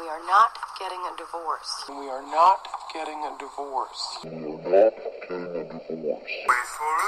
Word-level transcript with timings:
We 0.00 0.08
are 0.08 0.24
not 0.26 0.56
getting 0.78 1.00
a 1.00 1.14
divorce. 1.18 1.84
We 1.86 2.08
are 2.08 2.22
not 2.22 2.66
getting 2.94 3.18
a 3.24 3.36
divorce. 3.38 4.18
we 4.24 4.30
are 4.30 4.62
Wait 4.64 4.94
for 6.66 6.98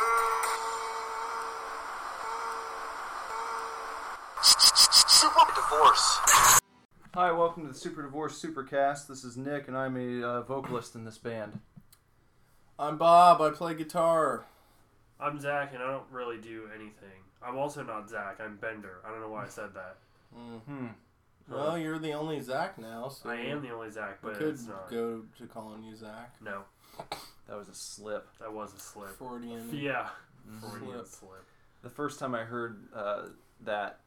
Super 4.42 5.46
Divorce. 5.54 6.18
Hi, 7.14 7.32
welcome 7.32 7.62
to 7.62 7.72
the 7.72 7.78
Super 7.78 8.02
Divorce 8.02 8.42
Supercast. 8.42 9.06
This 9.06 9.24
is 9.24 9.38
Nick, 9.38 9.66
and 9.66 9.78
I'm 9.78 9.96
a 9.96 10.22
uh, 10.22 10.42
vocalist 10.42 10.94
in 10.94 11.06
this 11.06 11.16
band. 11.16 11.60
I'm 12.78 12.98
Bob. 12.98 13.40
I 13.40 13.48
play 13.48 13.72
guitar. 13.72 14.44
I'm 15.18 15.40
Zach, 15.40 15.72
and 15.72 15.82
I 15.82 15.90
don't 15.90 16.10
really 16.12 16.36
do 16.36 16.68
anything. 16.74 17.22
I'm 17.42 17.56
also 17.56 17.82
not 17.82 18.10
Zach. 18.10 18.40
I'm 18.44 18.56
Bender. 18.56 18.98
I 19.06 19.10
don't 19.10 19.20
know 19.22 19.30
why 19.30 19.44
I 19.44 19.48
said 19.48 19.70
that. 19.72 19.96
Hmm. 20.34 20.88
Well, 21.48 21.76
you're 21.78 21.98
the 21.98 22.12
only 22.12 22.40
Zach 22.40 22.78
now, 22.78 23.08
so 23.08 23.28
I 23.30 23.36
am 23.36 23.60
the 23.62 23.70
only 23.70 23.90
Zach, 23.90 24.18
we 24.22 24.30
but 24.30 24.38
could 24.38 24.48
it's 24.54 24.66
not. 24.66 24.90
go 24.90 25.22
to 25.38 25.46
calling 25.46 25.82
you 25.84 25.94
Zach. 25.94 26.34
No, 26.40 26.62
That 27.48 27.58
was 27.58 27.68
a 27.68 27.74
slip. 27.74 28.26
that 28.40 28.52
was 28.52 28.72
a 28.74 28.78
slip. 28.78 29.10
Freudian. 29.18 29.68
Yeah, 29.72 30.08
Slip. 30.60 30.72
Freudian 30.72 31.04
slip. 31.06 31.44
The 31.82 31.90
first 31.90 32.18
time 32.18 32.34
I 32.34 32.44
heard 32.44 32.78
uh, 32.94 33.24
that 33.64 34.00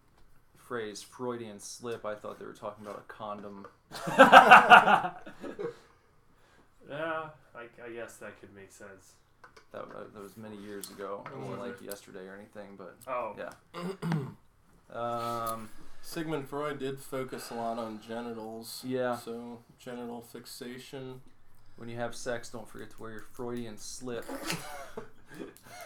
phrase, 0.56 1.02
Freudian 1.04 1.60
slip, 1.60 2.06
I 2.06 2.16
thought 2.16 2.40
they 2.40 2.46
were 2.46 2.54
talking 2.54 2.86
about 2.86 2.98
a 3.08 3.12
condom. 3.14 3.68
Yeah, 6.90 7.26
I, 7.54 7.64
I 7.86 7.90
guess 7.90 8.16
that 8.18 8.40
could 8.40 8.56
make 8.56 8.72
sense. 8.72 9.14
That, 9.74 9.82
uh, 9.82 10.06
that 10.14 10.24
was 10.24 10.38
many 10.38 10.56
years 10.56 10.90
ago. 10.90 11.24
It 11.34 11.38
wasn't 11.38 11.60
like 11.60 11.82
yesterday 11.82 12.26
or 12.26 12.36
anything, 12.36 12.78
but 12.78 12.96
Oh, 13.08 13.36
yeah. 13.38 13.52
Um, 14.90 15.70
Sigmund 16.08 16.48
Freud 16.48 16.80
did 16.80 17.00
focus 17.00 17.52
a 17.52 17.56
lot 17.56 17.78
on 17.78 18.00
genitals. 18.08 18.82
Yeah. 18.88 19.18
So 19.18 19.60
genital 19.78 20.22
fixation. 20.22 21.20
when 21.76 21.90
you 21.90 21.98
have 21.98 22.16
sex, 22.16 22.48
don't 22.48 22.68
forget 22.70 22.92
to 22.92 23.02
wear 23.02 23.12
your 23.12 23.26
Freudian 23.34 23.78
slip. 23.78 24.24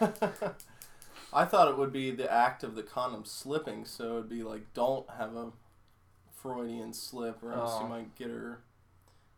I 1.32 1.44
thought 1.44 1.66
it 1.66 1.76
would 1.76 1.92
be 1.92 2.12
the 2.12 2.32
act 2.32 2.62
of 2.62 2.76
the 2.76 2.84
condom 2.84 3.24
slipping, 3.24 3.84
so 3.84 4.12
it'd 4.18 4.28
be 4.28 4.44
like, 4.44 4.72
don't 4.74 5.10
have 5.18 5.34
a 5.34 5.48
Freudian 6.40 6.92
slip, 6.92 7.42
or 7.42 7.52
else 7.52 7.72
Oh. 7.74 7.82
you 7.82 7.88
might 7.88 8.14
get 8.14 8.30
her, 8.30 8.60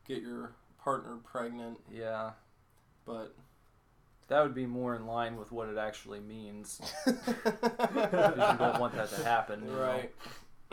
get 0.06 0.20
your 0.20 0.52
partner 0.82 1.16
pregnant. 1.24 1.78
Yeah. 1.90 2.32
But 3.06 3.34
That 4.28 4.42
would 4.42 4.54
be 4.54 4.66
more 4.66 4.94
in 4.96 5.06
line 5.06 5.36
with 5.36 5.50
what 5.50 5.68
it 5.70 5.78
actually 5.78 6.20
means. 6.20 6.78
You 7.06 7.14
don't 8.58 8.78
want 8.80 8.94
that 8.96 9.08
to 9.10 9.24
happen. 9.24 9.62
you 9.64 9.70
know? 9.70 10.02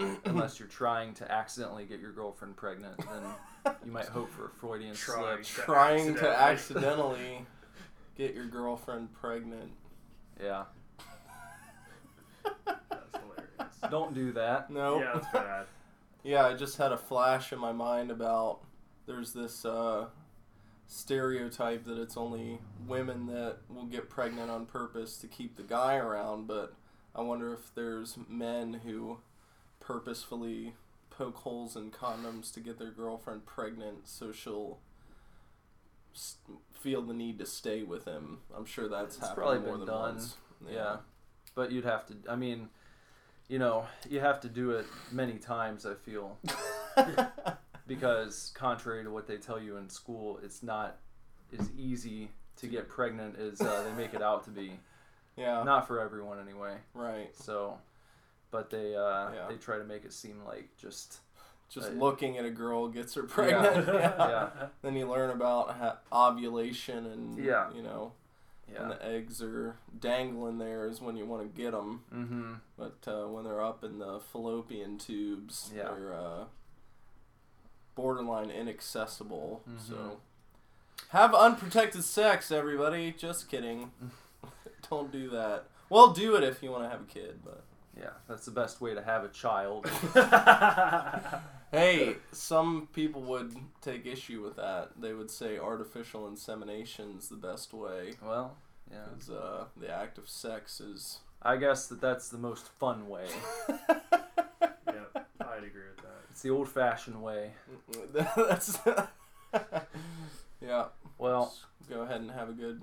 Right, 0.03 0.17
Unless 0.25 0.59
you're 0.59 0.67
trying 0.67 1.13
to 1.15 1.31
accidentally 1.31 1.85
get 1.85 1.99
your 1.99 2.11
girlfriend 2.11 2.55
pregnant, 2.55 2.97
then 2.97 3.75
you 3.85 3.91
might 3.91 4.05
hope 4.05 4.31
for 4.31 4.45
a 4.45 4.49
Freudian 4.49 4.95
Trying. 4.95 5.43
slip. 5.43 5.65
trying 5.65 6.15
to 6.15 6.29
accidentally. 6.29 7.11
accidentally 7.19 7.45
get 8.17 8.33
your 8.35 8.45
girlfriend 8.45 9.13
pregnant. 9.13 9.71
Yeah. 10.41 10.63
that's 12.65 13.11
hilarious. 13.13 13.77
Don't 13.89 14.13
do 14.13 14.31
that. 14.33 14.69
No. 14.69 14.99
Yeah, 14.99 15.11
that's 15.13 15.31
bad. 15.33 15.65
Yeah, 16.23 16.45
I 16.45 16.53
just 16.53 16.77
had 16.77 16.91
a 16.91 16.97
flash 16.99 17.51
in 17.51 17.57
my 17.57 17.71
mind 17.71 18.11
about 18.11 18.59
there's 19.07 19.33
this 19.33 19.65
uh, 19.65 20.05
stereotype 20.85 21.83
that 21.85 21.97
it's 21.97 22.15
only 22.15 22.59
women 22.87 23.25
that 23.25 23.57
will 23.69 23.85
get 23.85 24.07
pregnant 24.07 24.51
on 24.51 24.67
purpose 24.67 25.17
to 25.17 25.27
keep 25.27 25.55
the 25.55 25.63
guy 25.63 25.95
around, 25.95 26.45
but 26.45 26.75
I 27.15 27.21
wonder 27.21 27.53
if 27.55 27.73
there's 27.73 28.19
men 28.29 28.81
who 28.85 29.17
purposefully 29.91 30.73
poke 31.09 31.35
holes 31.37 31.75
in 31.75 31.91
condoms 31.91 32.53
to 32.53 32.59
get 32.59 32.79
their 32.79 32.91
girlfriend 32.91 33.45
pregnant 33.45 34.07
so 34.07 34.31
she'll 34.31 34.79
s- 36.15 36.37
feel 36.71 37.01
the 37.01 37.13
need 37.13 37.37
to 37.39 37.45
stay 37.45 37.83
with 37.83 38.05
him. 38.05 38.39
I'm 38.55 38.65
sure 38.65 38.87
that's 38.87 39.15
It's 39.17 39.27
happened 39.27 39.37
probably 39.37 39.59
more 39.59 39.71
been 39.77 39.79
than 39.79 39.87
done. 39.87 40.01
once. 40.15 40.35
Yeah. 40.69 40.97
But 41.55 41.71
you'd 41.71 41.85
have 41.85 42.05
to, 42.07 42.15
I 42.29 42.35
mean, 42.35 42.69
you 43.49 43.59
know, 43.59 43.85
you 44.09 44.19
have 44.21 44.39
to 44.41 44.47
do 44.49 44.71
it 44.71 44.85
many 45.11 45.33
times, 45.37 45.85
I 45.85 45.93
feel. 45.95 46.37
because 47.87 48.51
contrary 48.55 49.03
to 49.03 49.11
what 49.11 49.27
they 49.27 49.37
tell 49.37 49.61
you 49.61 49.77
in 49.77 49.89
school, 49.89 50.39
it's 50.43 50.63
not 50.63 50.97
as 51.57 51.69
easy 51.77 52.29
to 52.57 52.67
get 52.67 52.87
pregnant 52.87 53.37
as 53.37 53.59
uh, 53.61 53.83
they 53.83 53.93
make 54.01 54.13
it 54.13 54.21
out 54.21 54.43
to 54.45 54.49
be. 54.49 54.71
yeah. 55.35 55.63
Not 55.63 55.87
for 55.87 55.99
everyone, 55.99 56.39
anyway. 56.39 56.75
right. 56.93 57.29
So, 57.35 57.77
but 58.51 58.69
they 58.69 58.95
uh, 58.95 59.31
Yeah. 59.33 59.47
they 59.49 59.55
try 59.55 59.77
to 59.77 59.83
make 59.85 60.05
it 60.05 60.13
seem 60.13 60.43
like 60.45 60.69
just 60.77 61.19
Just 61.69 61.89
Uh, 61.89 61.93
looking 61.93 62.37
at 62.37 62.43
a 62.45 62.49
girl 62.51 62.89
gets 62.89 63.13
her 63.15 63.23
pregnant. 63.23 63.87
yeah 63.87 64.49
Then 64.81 64.95
you 64.95 65.07
learn 65.09 65.29
about 65.29 65.71
ha- 65.77 65.99
ovulation 66.11 67.05
and 67.05 67.37
Yeah. 67.37 67.71
you 67.73 67.81
know, 67.81 68.11
yeah. 68.71 68.79
when 68.81 68.89
the 68.89 69.05
eggs 69.05 69.41
are 69.41 69.77
dangling 69.97 70.57
there 70.57 70.85
is 70.85 70.99
when 71.01 71.15
you 71.15 71.25
want 71.25 71.41
to 71.43 71.61
get 71.61 71.71
them. 71.71 72.03
mm-hmm. 72.13 72.53
But 72.77 72.97
uh, 73.07 73.27
when 73.27 73.45
they're 73.45 73.63
up 73.63 73.83
in 73.85 73.99
the 73.99 74.19
fallopian 74.19 74.97
tubes, 74.97 75.71
Yeah. 75.73 75.83
they're 75.93 76.13
uh, 76.13 76.45
borderline 77.95 78.49
inaccessible. 78.51 79.63
Mhm. 79.69 79.79
So 79.87 80.19
have 81.09 81.33
unprotected 81.33 82.03
sex, 82.03 82.51
everybody. 82.51 83.11
Just 83.11 83.49
kidding. 83.49 83.91
Don't 84.89 85.11
do 85.11 85.29
that. 85.29 85.65
Well, 85.89 86.11
do 86.13 86.35
it 86.35 86.43
if 86.43 86.63
you 86.63 86.71
want 86.71 86.83
to 86.83 86.89
have 86.89 87.01
a 87.01 87.05
kid, 87.05 87.39
but. 87.43 87.63
Yeah, 87.97 88.11
that's 88.27 88.45
the 88.45 88.51
best 88.51 88.81
way 88.81 88.93
to 88.95 89.01
have 89.01 89.23
a 89.23 89.29
child. 89.29 89.89
Hey, 91.71 92.17
some 92.33 92.89
people 92.91 93.21
would 93.21 93.55
take 93.81 94.05
issue 94.05 94.41
with 94.41 94.57
that. 94.57 94.89
They 94.99 95.13
would 95.13 95.31
say 95.31 95.57
artificial 95.57 96.27
insemination's 96.27 97.29
the 97.29 97.37
best 97.37 97.73
way. 97.73 98.15
well, 98.21 98.57
yeah. 98.91 98.97
Because 99.09 99.29
uh, 99.29 99.63
the 99.77 99.89
act 99.89 100.17
of 100.17 100.27
sex 100.27 100.81
is. 100.81 101.19
I 101.41 101.55
guess 101.55 101.87
that 101.87 102.01
that's 102.01 102.27
the 102.27 102.37
most 102.37 102.67
fun 102.79 103.07
way. 103.07 103.27
Yep, 104.85 105.27
I'd 105.39 105.63
agree 105.63 105.87
with 105.87 106.03
that. 106.03 106.19
It's 106.31 106.41
the 106.41 106.49
old-fashioned 106.49 107.21
way. 107.21 107.51
That's. 108.13 108.77
yeah. 110.61 110.85
Well, 111.17 111.53
Just 111.77 111.89
go 111.89 112.01
ahead 112.01 112.19
and 112.19 112.31
have 112.31 112.49
a 112.49 112.53
good, 112.53 112.81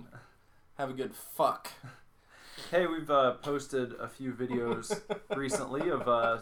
have 0.78 0.88
a 0.88 0.94
good 0.94 1.14
fuck. 1.14 1.68
Hey, 2.70 2.86
we've 2.86 3.10
uh, 3.10 3.32
posted 3.34 3.92
a 3.94 4.08
few 4.08 4.32
videos 4.32 5.00
recently 5.36 5.88
of 5.88 6.06
uh, 6.06 6.38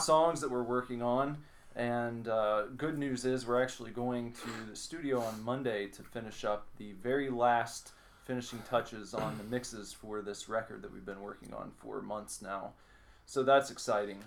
songs 0.00 0.40
that 0.40 0.50
we're 0.50 0.62
working 0.62 1.02
on, 1.02 1.36
and 1.76 2.28
uh, 2.28 2.64
good 2.76 2.98
news 2.98 3.24
is 3.24 3.46
we're 3.46 3.62
actually 3.62 3.90
going 3.90 4.32
to 4.32 4.48
the 4.70 4.76
studio 4.76 5.20
on 5.20 5.42
Monday 5.42 5.86
to 5.88 6.02
finish 6.02 6.44
up 6.44 6.66
the 6.78 6.92
very 6.92 7.30
last 7.30 7.92
finishing 8.24 8.60
touches 8.68 9.14
on 9.14 9.36
the 9.38 9.44
mixes 9.44 9.92
for 9.92 10.22
this 10.22 10.48
record 10.48 10.82
that 10.82 10.92
we've 10.92 11.06
been 11.06 11.20
working 11.20 11.52
on 11.54 11.70
for 11.76 12.02
months 12.02 12.42
now. 12.42 12.72
So 13.26 13.42
that's 13.42 13.70
exciting. 13.70 14.18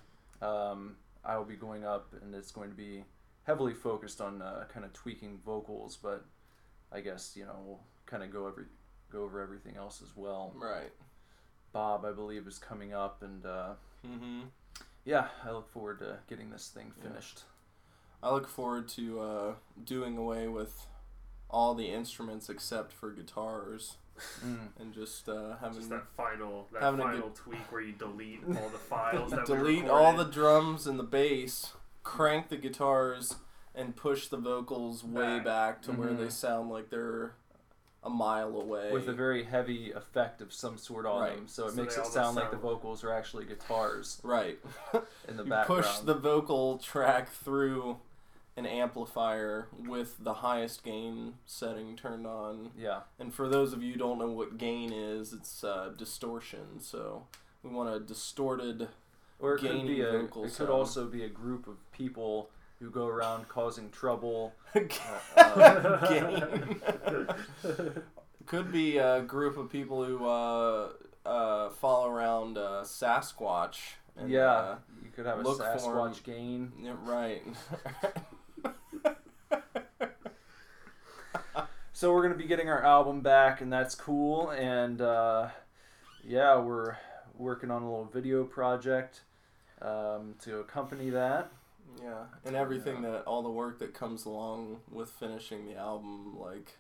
Um, 0.41 0.95
I 1.23 1.37
will 1.37 1.45
be 1.45 1.55
going 1.55 1.85
up, 1.85 2.13
and 2.21 2.33
it's 2.33 2.51
going 2.51 2.69
to 2.69 2.75
be 2.75 3.03
heavily 3.43 3.73
focused 3.73 4.21
on 4.21 4.41
uh, 4.41 4.65
kind 4.71 4.85
of 4.85 4.93
tweaking 4.93 5.39
vocals, 5.45 5.97
but 6.01 6.25
I 6.91 7.01
guess 7.01 7.33
you 7.35 7.45
know 7.45 7.55
we'll 7.65 7.79
kind 8.05 8.23
of 8.23 8.31
go 8.31 8.47
every 8.47 8.65
go 9.11 9.23
over 9.23 9.41
everything 9.41 9.75
else 9.77 10.01
as 10.01 10.15
well. 10.15 10.53
Right. 10.55 10.91
Bob, 11.73 12.05
I 12.05 12.11
believe, 12.11 12.47
is 12.47 12.59
coming 12.59 12.93
up, 12.93 13.21
and 13.21 13.45
uh, 13.45 13.73
Mm-hmm. 14.05 14.41
yeah, 15.05 15.27
I 15.45 15.51
look 15.51 15.69
forward 15.69 15.99
to 15.99 16.17
getting 16.27 16.49
this 16.49 16.69
thing 16.69 16.91
Yeah. 16.97 17.09
finished. 17.09 17.43
I 18.23 18.31
look 18.31 18.47
forward 18.47 18.87
to 18.89 19.19
uh, 19.21 19.53
doing 19.83 20.17
away 20.17 20.47
with 20.47 20.87
all 21.49 21.73
the 21.75 21.87
instruments 21.87 22.49
except 22.49 22.91
for 22.91 23.11
guitars 23.11 23.97
Mm. 24.45 24.67
and 24.79 24.93
just 24.93 25.27
uh, 25.29 25.55
having 25.61 25.77
Just 25.77 25.89
that 25.89 26.05
final, 26.15 26.67
that 26.73 26.81
Having 26.83 26.99
a 26.99 27.03
final 27.03 27.29
tweak 27.31 27.71
where 27.71 27.81
you 27.81 27.93
delete 27.93 28.43
all 28.45 28.69
the 28.69 28.77
files 28.77 29.31
that 29.31 29.47
we 29.49 29.55
delete 29.55 29.87
all 29.87 30.13
the 30.15 30.25
drums 30.25 30.85
and 30.85 30.99
the 30.99 31.03
bass, 31.03 31.73
crank 32.03 32.49
the 32.49 32.57
guitars, 32.57 33.35
and 33.73 33.95
push 33.95 34.27
the 34.27 34.37
vocals 34.37 35.03
way 35.03 35.37
Back. 35.37 35.46
back 35.46 35.81
to 35.84 35.91
where 35.93 36.09
Mhm. 36.09 36.17
they 36.19 36.29
sound 36.29 36.69
like 36.69 36.90
they're 36.90 37.34
a 38.03 38.09
mile 38.09 38.55
away. 38.59 38.91
With 38.91 39.07
a 39.07 39.13
very 39.13 39.43
heavy 39.43 39.91
effect 39.91 40.41
of 40.41 40.51
some 40.53 40.77
sort 40.77 41.05
on 41.05 41.21
Right. 41.21 41.35
them, 41.35 41.47
so 41.47 41.67
it 41.67 41.71
So 41.71 41.81
makes 41.81 41.95
it 41.95 41.99
almost 41.99 42.13
sound 42.13 42.35
like 42.35 42.49
the 42.51 42.57
vocals 42.57 43.03
are 43.03 43.13
actually 43.13 43.45
guitars 43.45 44.19
right. 44.23 44.57
in 45.27 45.37
the 45.37 45.43
you 45.43 45.49
background. 45.49 45.83
push 45.83 45.97
the 45.99 46.15
vocal 46.15 46.77
track 46.79 47.29
through 47.29 47.97
an 48.57 48.65
amplifier 48.65 49.67
with 49.87 50.15
the 50.23 50.33
highest 50.35 50.83
gain 50.83 51.35
setting 51.45 51.95
turned 51.95 52.25
on. 52.27 52.71
yeah, 52.77 53.01
And 53.19 53.33
for 53.33 53.47
those 53.47 53.71
of 53.71 53.81
you 53.83 53.93
who 53.93 53.99
don't 53.99 54.17
know 54.19 54.31
what 54.31 54.57
gain 54.57 54.91
is, 54.91 55.31
it's 55.31 55.63
uh, 55.63 55.91
distortion. 55.97 56.79
So 56.81 57.27
we 57.63 57.69
want 57.69 57.93
a 57.95 57.99
distorted. 57.99 58.89
or 59.39 59.55
it 59.55 59.59
could 59.61 59.87
be 59.87 60.01
a. 60.01 60.21
It 60.25 60.31
could 60.31 60.51
sound. 60.51 60.69
also 60.69 61.05
be 61.05 61.23
a 61.23 61.29
group 61.29 61.67
of 61.67 61.77
people 61.93 62.49
who 62.81 62.89
go 62.89 63.05
around 63.05 63.47
causing 63.47 63.89
trouble. 63.91 64.53
uh, 64.75 64.79
uh, 65.37 67.33
Could 68.47 68.72
be 68.72 68.97
a 68.97 69.22
group 69.22 69.55
of 69.57 69.69
people 69.69 70.03
who 70.03 70.25
uh, 70.25 70.89
uh 71.25 71.69
follow 71.69 72.09
around 72.09 72.57
uh, 72.57 72.81
Sasquatch. 72.83 73.78
And, 74.17 74.29
yeah, 74.29 74.51
uh, 74.51 74.75
you 75.03 75.09
could 75.16 75.25
have 75.25 75.39
a 75.39 75.43
look 75.43 75.61
Sasquatch 75.61 76.23
gain. 76.23 76.73
Yeah, 76.81 76.95
right. 77.03 77.43
so 81.93 82.11
we're 82.11 82.23
gonna 82.23 82.35
be 82.35 82.47
getting 82.47 82.67
our 82.67 82.84
album 82.84 83.22
back, 83.22 83.61
and 83.61 83.72
that's 83.72 83.95
cool. 83.95 84.49
And 84.49 84.99
yeah, 86.23 86.59
we're 86.59 86.97
working 87.37 87.72
on 87.72 87.84
a 87.84 87.89
little 87.89 88.05
video 88.05 88.43
project 88.43 89.22
um, 89.81 90.35
to 90.41 90.59
accompany 90.59 91.09
that. 91.11 91.51
Yeah, 91.99 92.26
and 92.46 92.55
everything 92.55 93.02
that 93.02 93.23
all 93.23 93.41
the 93.43 93.49
work 93.49 93.79
that 93.79 93.93
comes 93.93 94.26
along 94.26 94.82
with 94.90 95.09
finishing 95.09 95.66
the 95.66 95.76
album, 95.76 96.38
like 96.40 96.78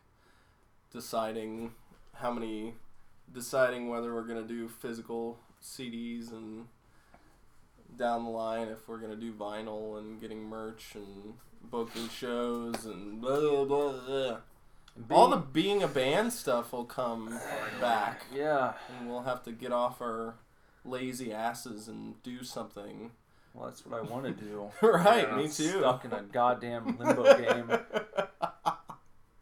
deciding 0.91 1.73
how 2.13 2.31
many, 2.31 2.75
deciding 3.33 3.89
whether 3.89 4.13
we're 4.13 4.27
gonna 4.27 4.43
do 4.43 4.67
physical 4.67 5.39
CDs 5.63 6.31
and 6.31 6.67
down 7.97 8.23
the 8.23 8.29
line 8.29 8.67
if 8.69 8.87
we're 8.87 8.97
gonna 8.97 9.15
do 9.15 9.33
vinyl 9.33 9.97
and 9.99 10.19
getting 10.21 10.43
merch 10.43 10.95
and 10.95 11.33
booking 11.63 12.07
shows 12.09 12.85
and 12.85 13.21
blah 13.21 13.39
blah 13.39 13.65
blah. 13.65 14.37
And 14.95 15.05
All 15.09 15.29
the 15.29 15.37
being- 15.37 15.51
being 15.79 15.83
a 15.83 15.87
band 15.87 16.33
stuff 16.33 16.73
will 16.73 16.83
come 16.85 17.39
back, 17.79 18.25
yeah. 18.33 18.73
and 18.89 19.09
we'll 19.09 19.21
have 19.23 19.41
to 19.43 19.51
get 19.53 19.71
off 19.71 20.01
our 20.01 20.35
lazy 20.83 21.31
asses 21.31 21.87
and 21.87 22.21
do 22.23 22.43
something. 22.43 23.11
Well, 23.53 23.65
that's 23.67 23.85
what 23.85 23.99
I 23.99 24.01
want 24.03 24.25
to 24.25 24.31
do. 24.31 24.69
right, 24.81 25.27
Yeah, 25.27 25.35
me 25.35 25.43
too. 25.49 25.79
Stuck 25.79 26.05
in 26.05 26.13
a 26.13 26.21
goddamn 26.21 26.97
limbo 26.99 27.23
game. 27.37 27.69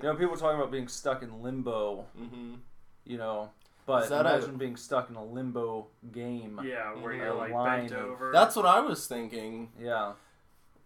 You 0.02 0.08
know, 0.08 0.16
people 0.16 0.36
talking 0.38 0.58
about 0.60 0.72
being 0.72 0.88
stuck 0.88 1.22
in 1.24 1.42
limbo. 1.42 2.06
hmm 2.18 2.56
You 3.06 3.18
know, 3.18 3.50
but 3.86 4.04
Is 4.04 4.10
that 4.10 4.26
a- 4.26 4.36
imagine 4.38 4.58
being 4.58 4.76
stuck 4.78 5.10
in 5.10 5.16
a 5.16 5.24
limbo 5.24 5.88
game. 6.12 6.60
Yeah, 6.64 6.94
where 6.96 7.14
you're 7.14 7.34
like 7.34 7.52
Line 7.52 7.88
bent 7.88 7.94
over. 8.02 8.32
That's 8.32 8.56
what 8.56 8.66
I 8.66 8.80
was 8.80 9.06
thinking. 9.08 9.70
Yeah. 9.80 10.14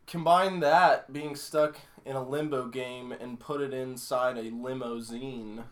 Combine 0.08 0.60
that 0.62 1.14
being 1.14 1.36
stuck 1.36 1.78
in 2.06 2.16
a 2.18 2.24
limbo 2.28 2.68
game 2.68 3.14
and 3.14 3.40
put 3.40 3.62
it 3.62 3.74
inside 3.74 4.38
a 4.38 4.42
limousine. 4.52 5.64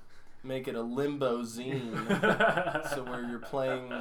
Make 0.44 0.68
it 0.68 0.76
a 0.76 0.82
limbo 0.82 1.44
zine. 1.44 2.90
so 2.96 3.04
where 3.04 3.24
you're 3.30 3.40
playing 3.40 3.92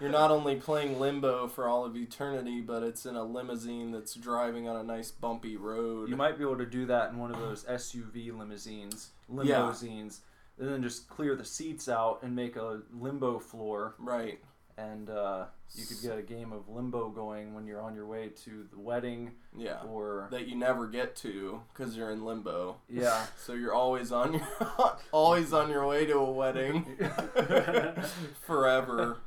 you're 0.00 0.10
not 0.10 0.30
only 0.30 0.56
playing 0.56 0.98
limbo 1.00 1.46
for 1.48 1.68
all 1.68 1.84
of 1.84 1.96
eternity, 1.96 2.60
but 2.60 2.82
it's 2.82 3.06
in 3.06 3.16
a 3.16 3.22
limousine 3.24 3.90
that's 3.92 4.14
driving 4.14 4.68
on 4.68 4.76
a 4.76 4.82
nice 4.82 5.10
bumpy 5.10 5.56
road. 5.56 6.08
You 6.08 6.16
might 6.16 6.36
be 6.38 6.44
able 6.44 6.58
to 6.58 6.66
do 6.66 6.86
that 6.86 7.10
in 7.12 7.18
one 7.18 7.32
of 7.34 7.40
those 7.40 7.64
SUV 7.64 8.36
limousines, 8.36 9.10
Yeah. 9.30 9.62
limousines, 9.62 10.20
and 10.58 10.68
then 10.68 10.82
just 10.82 11.08
clear 11.08 11.34
the 11.36 11.44
seats 11.44 11.88
out 11.88 12.20
and 12.22 12.34
make 12.36 12.56
a 12.56 12.80
limbo 12.92 13.38
floor, 13.38 13.94
right. 13.98 14.38
and 14.76 15.08
uh, 15.10 15.44
you 15.76 15.84
could 15.86 16.00
get 16.02 16.18
a 16.18 16.22
game 16.22 16.52
of 16.52 16.68
limbo 16.68 17.08
going 17.08 17.54
when 17.54 17.64
you're 17.66 17.80
on 17.80 17.94
your 17.94 18.06
way 18.06 18.28
to 18.44 18.66
the 18.72 18.78
wedding 18.78 19.30
Yeah. 19.56 19.80
or 19.88 20.26
That 20.32 20.48
you 20.48 20.56
never 20.56 20.86
get 20.88 21.14
to 21.16 21.60
because 21.72 21.96
you're 21.96 22.10
in 22.10 22.24
limbo. 22.24 22.76
yeah. 22.88 23.26
So 23.36 23.52
you're 23.52 23.72
always 23.74 24.10
on 24.12 24.34
your 24.34 24.48
always 25.12 25.52
on 25.52 25.70
your 25.70 25.86
way 25.86 26.06
to 26.06 26.14
a 26.18 26.30
wedding 26.32 26.84
forever. 28.46 29.18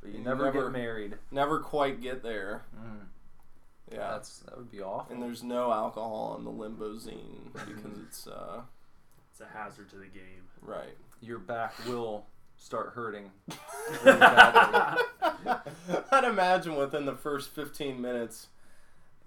But 0.00 0.10
you 0.12 0.18
You 0.18 0.24
never, 0.24 0.44
never- 0.46 0.64
get 0.64 0.72
married. 0.72 1.18
Never 1.30 1.60
quite 1.60 2.00
get 2.00 2.22
there. 2.22 2.64
Mm, 2.76 3.06
Yeah. 3.92 4.12
that's 4.12 4.38
that 4.40 4.56
would 4.56 4.70
be 4.70 4.80
awful. 4.80 5.12
and 5.12 5.22
there's 5.22 5.42
no 5.42 5.72
alcohol 5.72 6.36
in 6.38 6.44
the 6.44 6.50
limbo 6.50 6.86
limousine 6.86 7.50
because 7.52 7.98
it's 7.98 8.26
uh 8.26 8.62
it's 9.30 9.40
a 9.40 9.46
hazard 9.46 9.88
to 9.90 9.96
the 9.96 10.06
game. 10.06 10.48
right. 10.62 10.96
Your 11.20 11.38
back 11.38 11.74
will 11.86 12.26
start 12.56 12.92
hurting. 12.94 13.30
really. 14.04 14.20
I'd 16.12 16.24
imagine 16.24 16.76
within 16.76 17.04
the 17.06 17.14
first 17.16 17.50
15 17.50 18.00
minutes 18.00 18.48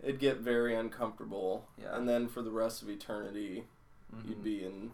it'd 0.02 0.20
get 0.20 0.38
very 0.38 0.76
uncomfortable 0.76 1.68
Yeah. 1.82 1.96
and 1.96 2.08
then 2.10 2.28
for 2.28 2.42
the 2.42 2.52
rest 2.52 2.82
of 2.82 2.90
eternity 2.90 3.66
Mhm. 4.14 4.28
you'd 4.30 4.44
be 4.44 4.64
in 4.64 4.92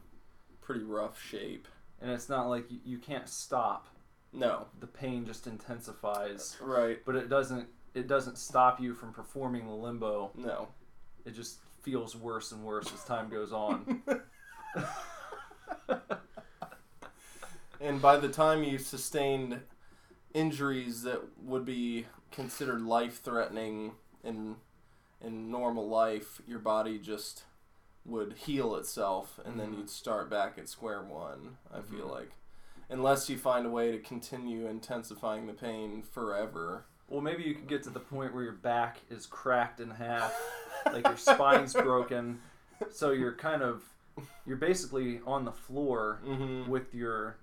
pretty 0.61 0.83
rough 0.83 1.21
shape. 1.21 1.67
and 2.01 2.11
it's 2.11 2.29
not 2.29 2.47
like 2.47 2.69
you, 2.71 2.79
you 2.85 2.97
can't 2.97 3.27
stop. 3.27 3.87
No. 4.31 4.67
The 4.79 4.87
pain 4.87 5.25
just 5.25 5.47
intensifies. 5.47 6.57
Right. 6.61 6.99
but 7.05 7.15
it 7.15 7.29
doesn't 7.29 7.67
it 7.95 8.07
doesn't 8.07 8.37
stop 8.37 8.79
you 8.79 8.93
from 8.93 9.11
performing 9.13 9.65
the 9.67 9.73
limbo. 9.73 10.31
No. 10.35 10.67
It 11.25 11.31
just 11.35 11.59
feels 11.81 12.15
worse 12.15 12.51
and 12.51 12.63
worse 12.63 12.91
as 12.93 13.03
time 13.03 13.29
goes 13.29 13.51
on. 13.51 14.03
And 17.81 18.01
by 18.01 18.17
the 18.17 18.27
time 18.27 18.63
you 18.63 18.77
sustained 18.77 19.61
injuries 20.33 21.03
that 21.03 21.21
would 21.41 21.63
be 21.63 22.07
considered 22.29 22.81
life 22.81 23.21
threatening 23.21 23.93
in 24.23 24.57
in 25.21 25.49
normal 25.49 25.87
life, 25.87 26.41
your 26.47 26.59
body 26.59 26.97
just 26.99 27.43
would 28.05 28.33
heal 28.33 28.75
itself 28.75 29.39
and 29.45 29.59
then 29.59 29.73
Mhm. 29.73 29.77
you'd 29.77 29.89
start 29.89 30.29
back 30.29 30.57
at 30.57 30.67
square 30.69 31.01
one, 31.03 31.57
I 31.73 31.81
feel 31.81 32.07
Mhm. 32.07 32.11
like. 32.11 32.31
Unless 32.89 33.29
you 33.29 33.37
find 33.37 33.65
a 33.65 33.69
way 33.69 33.91
to 33.91 33.99
continue 33.99 34.67
intensifying 34.67 35.45
the 35.47 35.53
pain 35.53 36.01
forever. 36.01 36.85
well, 37.07 37.21
maybe 37.21 37.43
you 37.43 37.53
could 37.55 37.67
get 37.67 37.83
to 37.83 37.89
the 37.89 37.99
point 37.99 38.33
where 38.33 38.43
your 38.43 38.53
back 38.53 38.97
is 39.09 39.25
cracked 39.25 39.79
in 39.79 39.89
half, 39.91 40.33
like 40.91 41.05
your 41.07 41.17
spine's 41.17 41.73
broken, 41.89 42.39
so 42.91 43.11
you're 43.11 43.33
kind 43.35 43.61
of 43.61 43.83
you're 44.45 44.57
basically 44.57 45.21
on 45.25 45.45
the 45.45 45.51
floor 45.51 46.19
Mm-hmm. 46.25 46.69
with 46.69 46.93
your 46.93 47.37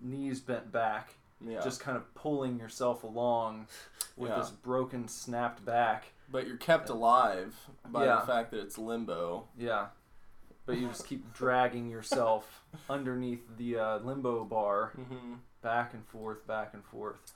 knees 0.00 0.40
bent 0.40 0.72
back, 0.72 1.14
Yeah. 1.46 1.60
just 1.62 1.80
kind 1.80 1.96
of 1.96 2.12
pulling 2.14 2.58
yourself 2.58 3.04
along 3.04 3.66
with 4.16 4.30
Yeah. 4.30 4.38
this 4.38 4.50
broken, 4.50 5.08
snapped 5.08 5.64
back. 5.64 6.12
but 6.32 6.46
you're 6.46 6.56
kept 6.56 6.88
alive 6.88 7.54
by 7.88 8.04
Yeah. 8.06 8.20
the 8.20 8.26
fact 8.26 8.50
that 8.52 8.60
it's 8.60 8.78
limbo. 8.78 9.48
Yeah. 9.58 9.88
But 10.66 10.78
you 10.78 10.86
just 10.88 11.06
keep 11.06 11.32
dragging 11.32 11.88
yourself 11.90 12.62
underneath 12.88 13.40
the 13.56 13.76
uh, 13.78 13.98
limbo 13.98 14.44
bar, 14.44 14.92
Mm-hmm. 14.98 15.34
back 15.62 15.94
and 15.94 16.06
forth, 16.06 16.46
back 16.46 16.74
and 16.74 16.84
forth. 16.84 17.32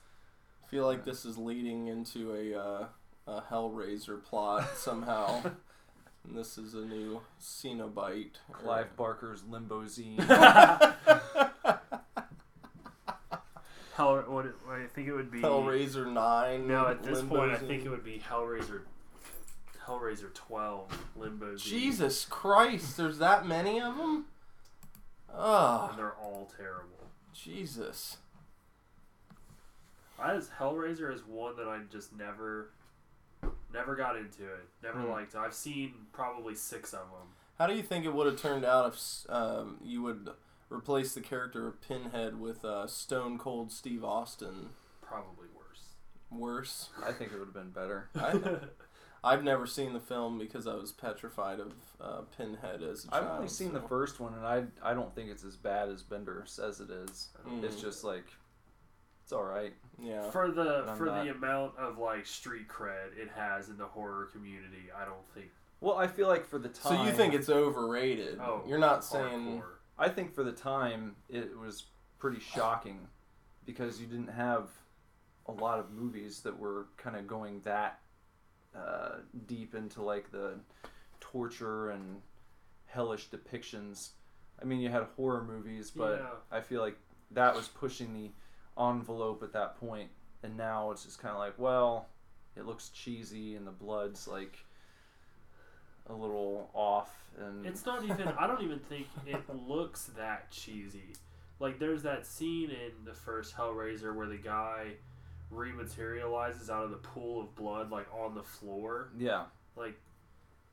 I 0.63 0.67
feel 0.67 0.85
like 0.85 1.03
this 1.05 1.25
is 1.25 1.37
leading 1.37 1.87
into 1.87 2.33
a, 2.33 2.57
uh, 2.59 2.85
a 3.27 3.41
Hellraiser 3.51 4.23
plot 4.23 4.67
somehow. 4.77 5.41
and 5.43 5.55
this 6.37 6.57
is 6.57 6.73
a 6.75 6.85
new 6.85 7.21
Cenobite. 7.41 8.35
or- 8.49 8.55
Clive 8.55 8.95
Barker's 8.95 9.43
Limbo 9.49 9.83
Zine. 9.83 10.19
Hell, 13.95 14.23
what, 14.27 14.45
it- 14.45 14.55
what 14.65 14.79
I 14.79 14.87
think 14.93 15.07
it 15.07 15.13
would 15.13 15.31
be. 15.31 15.41
Hellraiser 15.41 16.11
9. 16.11 16.67
No, 16.67 16.87
at 16.87 17.03
this 17.03 17.17
Limbo 17.19 17.35
point, 17.37 17.51
I 17.51 17.57
think 17.57 17.85
it 17.85 17.89
would 17.89 18.03
be 18.03 18.21
Hellraiser. 18.29 18.81
Hellraiser 19.87 20.33
12 20.33 21.07
Limbo. 21.15 21.57
Z. 21.57 21.69
Jesus 21.69 22.25
Christ, 22.25 22.97
there's 22.97 23.17
that 23.19 23.47
many 23.47 23.79
of 23.81 23.97
them? 23.97 24.25
And 25.33 25.97
they're 25.97 26.15
all 26.21 26.49
terrible. 26.57 27.09
Jesus. 27.33 28.17
I 30.17 30.33
as 30.33 30.49
Hellraiser 30.59 31.13
is 31.13 31.21
one 31.25 31.57
that 31.57 31.67
I 31.67 31.79
just 31.91 32.15
never, 32.17 32.69
never 33.73 33.95
got 33.95 34.15
into 34.15 34.43
it. 34.45 34.65
Never 34.81 34.99
Hmm. 35.01 35.09
liked. 35.11 35.33
it. 35.35 35.37
I've 35.39 35.53
seen 35.53 35.93
probably 36.13 36.55
six 36.55 36.93
of 36.93 37.01
them. 37.11 37.27
How 37.59 37.67
do 37.67 37.73
you 37.75 37.83
think 37.83 38.05
it 38.05 38.13
would 38.13 38.27
have 38.27 38.39
turned 38.41 38.65
out 38.65 38.93
if 38.93 39.29
um, 39.29 39.77
you 39.83 40.01
would 40.03 40.29
replace 40.69 41.13
the 41.13 41.21
character 41.21 41.67
of 41.67 41.81
Pinhead 41.81 42.39
with 42.39 42.63
uh, 42.65 42.87
Stone 42.87 43.37
Cold 43.39 43.71
Steve 43.71 44.03
Austin? 44.03 44.69
Probably 45.01 45.47
worse. 45.55 45.81
Worse? 46.31 46.89
I 47.05 47.11
think 47.11 47.31
it 47.33 47.39
would 47.39 47.47
have 47.47 47.53
been 47.53 47.71
better. 47.71 48.09
I, 49.25 49.33
I've 49.33 49.43
never 49.43 49.65
seen 49.65 49.93
the 49.93 49.99
film 49.99 50.37
because 50.37 50.67
I 50.67 50.75
was 50.75 50.91
petrified 50.91 51.59
of 51.59 51.73
uh, 51.99 52.21
Pinhead 52.37 52.81
as 52.83 53.05
a 53.05 53.09
child. 53.09 53.23
I've 53.25 53.31
only 53.31 53.47
seen 53.47 53.73
the 53.73 53.81
first 53.81 54.19
one, 54.19 54.33
and 54.33 54.45
I 54.45 54.63
I 54.83 54.93
don't 54.93 55.13
think 55.15 55.29
it's 55.29 55.43
as 55.43 55.55
bad 55.57 55.89
as 55.89 56.03
Bender 56.03 56.43
says 56.45 56.79
it 56.79 56.89
is. 56.89 57.29
It's 57.61 57.75
Mm. 57.75 57.81
just 57.81 58.03
like 58.03 58.25
it's 59.23 59.33
all 59.33 59.43
right. 59.43 59.73
Yeah. 59.99 60.29
for 60.29 60.51
the 60.51 60.93
for 60.97 61.05
not- 61.05 61.23
the 61.25 61.31
amount 61.31 61.77
of 61.77 61.97
like 61.97 62.25
street 62.25 62.67
cred 62.67 63.17
it 63.17 63.29
has 63.35 63.69
in 63.69 63.77
the 63.77 63.85
horror 63.85 64.25
community, 64.31 64.91
I 64.95 65.05
don't 65.05 65.27
think. 65.33 65.47
Well, 65.81 65.97
I 65.97 66.07
feel 66.07 66.27
like 66.27 66.45
for 66.45 66.57
the 66.59 66.69
time. 66.69 66.97
So 66.97 67.03
you 67.03 67.11
think 67.11 67.33
it's 67.33 67.49
overrated? 67.49 68.39
Oh, 68.39 68.63
You're 68.67 68.79
not 68.79 69.03
saying. 69.03 69.61
hardcore. 69.61 69.63
I 69.97 70.09
think 70.09 70.33
for 70.33 70.43
the 70.43 70.51
time 70.51 71.15
it 71.29 71.57
was 71.57 71.85
pretty 72.19 72.39
shocking 72.39 73.07
because 73.65 73.99
you 73.99 74.07
didn't 74.07 74.29
have 74.29 74.69
a 75.47 75.51
lot 75.51 75.79
of 75.79 75.91
movies 75.91 76.41
that 76.41 76.57
were 76.57 76.85
kind 76.97 77.15
of 77.15 77.27
going 77.27 77.61
that 77.61 77.99
uh, 78.75 79.17
deep 79.47 79.75
into 79.75 80.01
like 80.01 80.31
the 80.31 80.53
torture 81.19 81.89
and 81.91 82.21
hellish 82.85 83.29
depictions. 83.29 84.09
I 84.61 84.65
mean, 84.65 84.79
you 84.79 84.89
had 84.89 85.03
horror 85.15 85.43
movies, 85.43 85.91
but 85.91 86.19
Yeah. 86.19 86.57
I 86.57 86.61
feel 86.61 86.81
like 86.81 86.97
that 87.31 87.55
was 87.55 87.67
pushing 87.67 88.13
the 88.13 88.31
envelope 88.81 89.43
at 89.43 89.53
that 89.53 89.75
point, 89.79 90.09
and 90.43 90.55
now 90.55 90.91
it's 90.91 91.03
just 91.03 91.19
kind 91.19 91.33
of 91.33 91.39
like, 91.39 91.57
well, 91.57 92.07
it 92.55 92.65
looks 92.65 92.89
cheesy 92.89 93.55
and 93.55 93.65
the 93.67 93.71
blood's 93.71 94.27
like 94.27 94.57
a 96.07 96.13
little 96.13 96.69
off, 96.73 97.13
and 97.39 97.65
It's 97.65 97.85
not 97.85 98.03
even. 98.03 98.27
I 98.27 98.47
don't 98.47 98.61
even 98.61 98.79
think 98.79 99.07
it 99.25 99.41
looks 99.67 100.05
that 100.17 100.51
cheesy. 100.51 101.13
Like 101.59 101.79
there's 101.79 102.03
that 102.03 102.25
scene 102.25 102.69
in 102.69 103.05
the 103.05 103.13
first 103.13 103.55
Hellraiser 103.55 104.13
where 104.15 104.27
the 104.27 104.37
guy 104.37 104.91
rematerializes 105.53 106.69
out 106.69 106.83
of 106.83 106.91
the 106.91 106.97
pool 106.97 107.41
of 107.41 107.55
blood, 107.55 107.91
like 107.91 108.07
on 108.13 108.35
the 108.35 108.43
floor. 108.43 109.09
yeah. 109.17 109.45
Like 109.75 109.99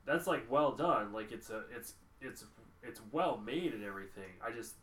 that's 0.06 0.26
like 0.26 0.50
well 0.50 0.72
done. 0.72 1.12
Like 1.12 1.32
it's 1.32 1.50
a 1.50 1.62
it's 1.76 1.94
it's 2.20 2.44
it's 2.82 3.00
well 3.10 3.40
made 3.44 3.72
and 3.72 3.84
everything. 3.84 4.30
I 4.44 4.52
just 4.52 4.74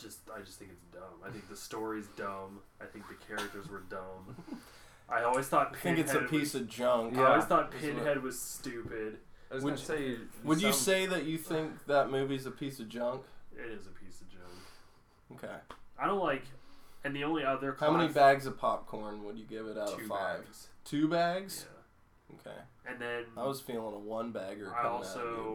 just 0.00 0.20
I 0.34 0.40
just 0.40 0.58
think 0.58 0.70
it's 0.72 0.84
dumb. 0.92 1.20
I 1.24 1.30
think 1.30 1.48
the 1.48 1.56
story's 1.56 2.06
dumb. 2.16 2.60
I 2.80 2.84
think 2.84 3.04
the 3.08 3.14
characters 3.26 3.68
were 3.68 3.82
dumb. 3.88 4.36
I 5.08 5.22
always 5.22 5.46
thought 5.46 5.74
I 5.74 5.78
think 5.78 5.98
it's 5.98 6.14
a 6.14 6.20
piece 6.22 6.54
was, 6.54 6.62
of 6.62 6.68
junk. 6.68 7.16
I 7.16 7.30
always 7.30 7.44
thought 7.44 7.70
Pinhead 7.70 8.22
was 8.22 8.40
stupid. 8.40 9.18
I 9.50 9.54
was 9.54 9.64
Would 9.64 9.74
gonna 9.74 9.86
say. 9.86 10.16
Would 10.44 10.60
you 10.60 10.72
say 10.72 11.06
that 11.06 11.24
you 11.24 11.38
think 11.38 11.86
that 11.86 12.10
movie's 12.10 12.46
a 12.46 12.50
piece 12.50 12.80
of 12.80 12.88
junk? 12.88 13.22
It 13.56 13.70
is 13.70 13.86
a 13.86 13.90
piece 13.90 14.20
of 14.20 14.28
junk. 14.28 15.44
Okay. 15.44 15.54
I 15.98 16.06
don't 16.06 16.18
like. 16.18 16.42
And 17.06 17.14
the 17.14 17.22
only 17.22 17.44
other 17.44 17.76
How 17.78 17.92
many 17.92 18.12
bags 18.12 18.46
of 18.46 18.58
popcorn 18.58 19.22
would 19.22 19.38
you 19.38 19.44
give 19.44 19.66
it 19.68 19.78
out 19.78 19.90
of 19.92 19.96
two 19.98 20.08
five? 20.08 20.40
bags. 20.44 20.66
Two 20.84 21.06
bags? 21.08 21.66
Yeah. 22.28 22.34
Okay. 22.50 22.58
And 22.84 23.00
then 23.00 23.24
I 23.36 23.44
was 23.44 23.60
feeling 23.60 23.94
a 23.94 23.98
one 23.98 24.32
bagger 24.32 24.74
I 24.76 24.82
coming 24.82 25.02
at 25.08 25.16
me, 25.16 25.22
also- 25.22 25.54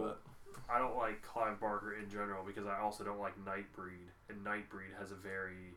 but 0.55 0.73
I 0.73 0.79
don't 0.79 0.95
like 0.95 1.21
Clive 1.23 1.59
Barker 1.59 1.93
in 1.95 2.09
general 2.09 2.45
because 2.45 2.65
I 2.67 2.79
also 2.79 3.03
don't 3.03 3.19
like 3.19 3.37
Nightbreed, 3.43 4.07
and 4.29 4.45
Nightbreed 4.45 4.97
has 4.97 5.11
a 5.11 5.15
very 5.15 5.75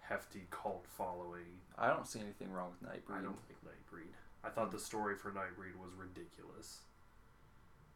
hefty 0.00 0.46
cult 0.50 0.86
following. 0.86 1.60
I 1.78 1.88
don't 1.88 2.06
see 2.06 2.20
anything 2.20 2.52
wrong 2.52 2.72
with 2.78 2.82
Nightbreed. 2.90 3.14
I 3.14 3.18
Nightbreed. 3.20 3.22
don't 3.22 3.38
like 3.48 3.64
Nightbreed. 3.74 4.12
I 4.44 4.50
thought 4.50 4.70
the 4.70 4.78
story 4.78 5.16
for 5.16 5.30
Nightbreed 5.32 5.76
was 5.82 5.94
ridiculous, 5.94 6.82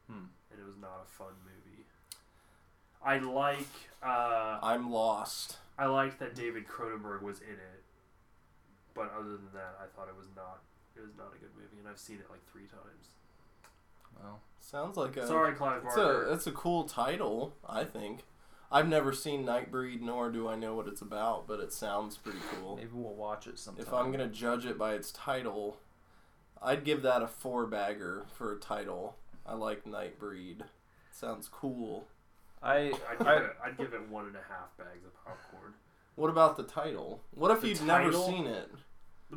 Hmm. 0.07 0.25
and 0.51 0.59
it 0.59 0.65
was 0.65 0.79
not 0.79 1.03
a 1.05 1.07
fun 1.07 1.35
movie. 1.45 1.85
I 3.05 3.19
like 3.19 3.69
uh, 4.03 4.59
I'm 4.63 4.91
lost. 4.91 5.59
I 5.81 5.87
liked 5.87 6.19
that 6.21 6.35
David 6.35 6.69
Cronenberg 6.69 7.23
was 7.23 7.41
in 7.41 7.55
it, 7.55 7.83
but 8.95 9.11
other 9.19 9.31
than 9.31 9.49
that, 9.55 9.79
I 9.83 9.87
thought 9.97 10.09
it 10.09 10.17
was 10.17 10.29
not 10.37 10.61
it 10.95 11.01
was 11.01 11.17
not 11.17 11.29
a 11.35 11.39
good 11.39 11.51
movie, 11.57 11.79
and 11.79 11.89
I've 11.89 11.99
seen 11.99 12.17
it 12.17 12.27
like 12.31 12.45
three 12.53 12.67
times. 12.67 13.15
Well, 14.21 14.41
Sounds 14.61 14.97
like 14.99 15.17
a 15.17 15.27
Sorry, 15.27 15.55
Clive 15.55 15.83
It's 15.85 15.95
Barker. 15.95 16.27
a 16.27 16.35
it's 16.35 16.47
a 16.47 16.53
cool 16.53 16.85
title, 16.85 17.55
I 17.67 17.85
think. 17.85 18.25
I've 18.71 18.89
never 18.89 19.13
seen 19.13 19.45
Nightbreed, 19.47 20.01
nor 20.01 20.31
do 20.31 20.47
I 20.49 20.55
know 20.55 20.75
what 20.75 20.87
it's 20.87 21.01
about, 21.01 21.49
but 21.49 21.59
it 21.59 21.73
sounds 21.73 22.17
pretty 22.17 22.39
cool. 22.55 22.77
maybe 22.77 22.91
we'll 22.93 23.15
watch 23.15 23.47
it 23.47 23.59
sometime. 23.59 23.85
If 23.85 23.93
I'm 23.93 24.11
gonna 24.13 24.29
judge 24.29 24.67
it 24.67 24.77
by 24.79 24.93
its 24.95 25.11
title, 25.11 25.79
I'd 26.63 26.85
give 26.85 27.03
that 27.03 27.23
a 27.23 27.27
four 27.27 27.67
bagger 27.67 28.27
for 28.37 28.53
a 28.53 28.59
title. 28.59 29.17
I 29.47 29.55
like 29.55 29.85
Nightbreed. 29.85 30.61
Sounds 31.11 31.49
cool. 31.49 32.07
I, 32.63 32.93
I'd 33.11 33.19
give, 33.19 33.27
I 33.27 33.35
it, 33.37 33.57
I'd 33.65 33.77
give 33.79 33.95
it 33.95 34.09
one 34.09 34.27
and 34.27 34.37
a 34.37 34.41
half 34.49 34.77
bags 34.77 35.05
of 35.07 35.15
popcorn. 35.25 35.73
What 36.17 36.29
about 36.31 36.57
the 36.57 36.63
title? 36.65 37.23
What 37.33 37.51
if 37.51 37.63
The 37.63 37.69
you'd 37.69 37.83
never 37.83 38.05
title? 38.05 38.27
seen 38.27 38.47
it? 38.47 38.71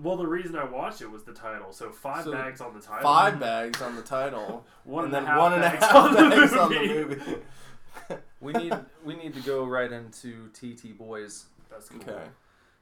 Well, 0.02 0.18
the 0.18 0.28
reason 0.28 0.56
I 0.56 0.64
watched 0.66 1.02
it 1.02 1.10
was 1.12 1.24
the 1.24 1.34
title. 1.34 1.72
So 1.72 1.92
five 1.92 2.26
So, 2.26 2.32
bags 2.32 2.60
on 2.62 2.74
the 2.74 2.82
title. 2.82 3.04
Five 3.04 3.40
bags 3.40 3.82
on 3.82 3.96
the 3.96 4.02
title, 4.02 4.66
One 4.84 5.06
and 5.06 5.14
and 5.14 5.26
then 5.26 5.32
a 5.32 5.36
half 5.36 5.40
one 5.40 5.54
and 5.54 5.64
a 5.64 5.70
bags 5.70 5.84
half 5.86 5.96
on 5.96 6.14
the 6.14 6.30
bags 6.36 6.54
on 6.54 6.70
the 6.74 6.80
movie. 6.80 7.16
movie. 7.16 8.22
we 8.42 8.54
need 8.54 8.74
we 9.06 9.16
need 9.16 9.34
to 9.36 9.40
go 9.42 9.66
right 9.66 9.92
into 9.92 10.50
TT 10.50 10.98
Boys 10.98 11.46
That's 11.70 11.88
cool. 11.90 12.02
okay. 12.02 12.24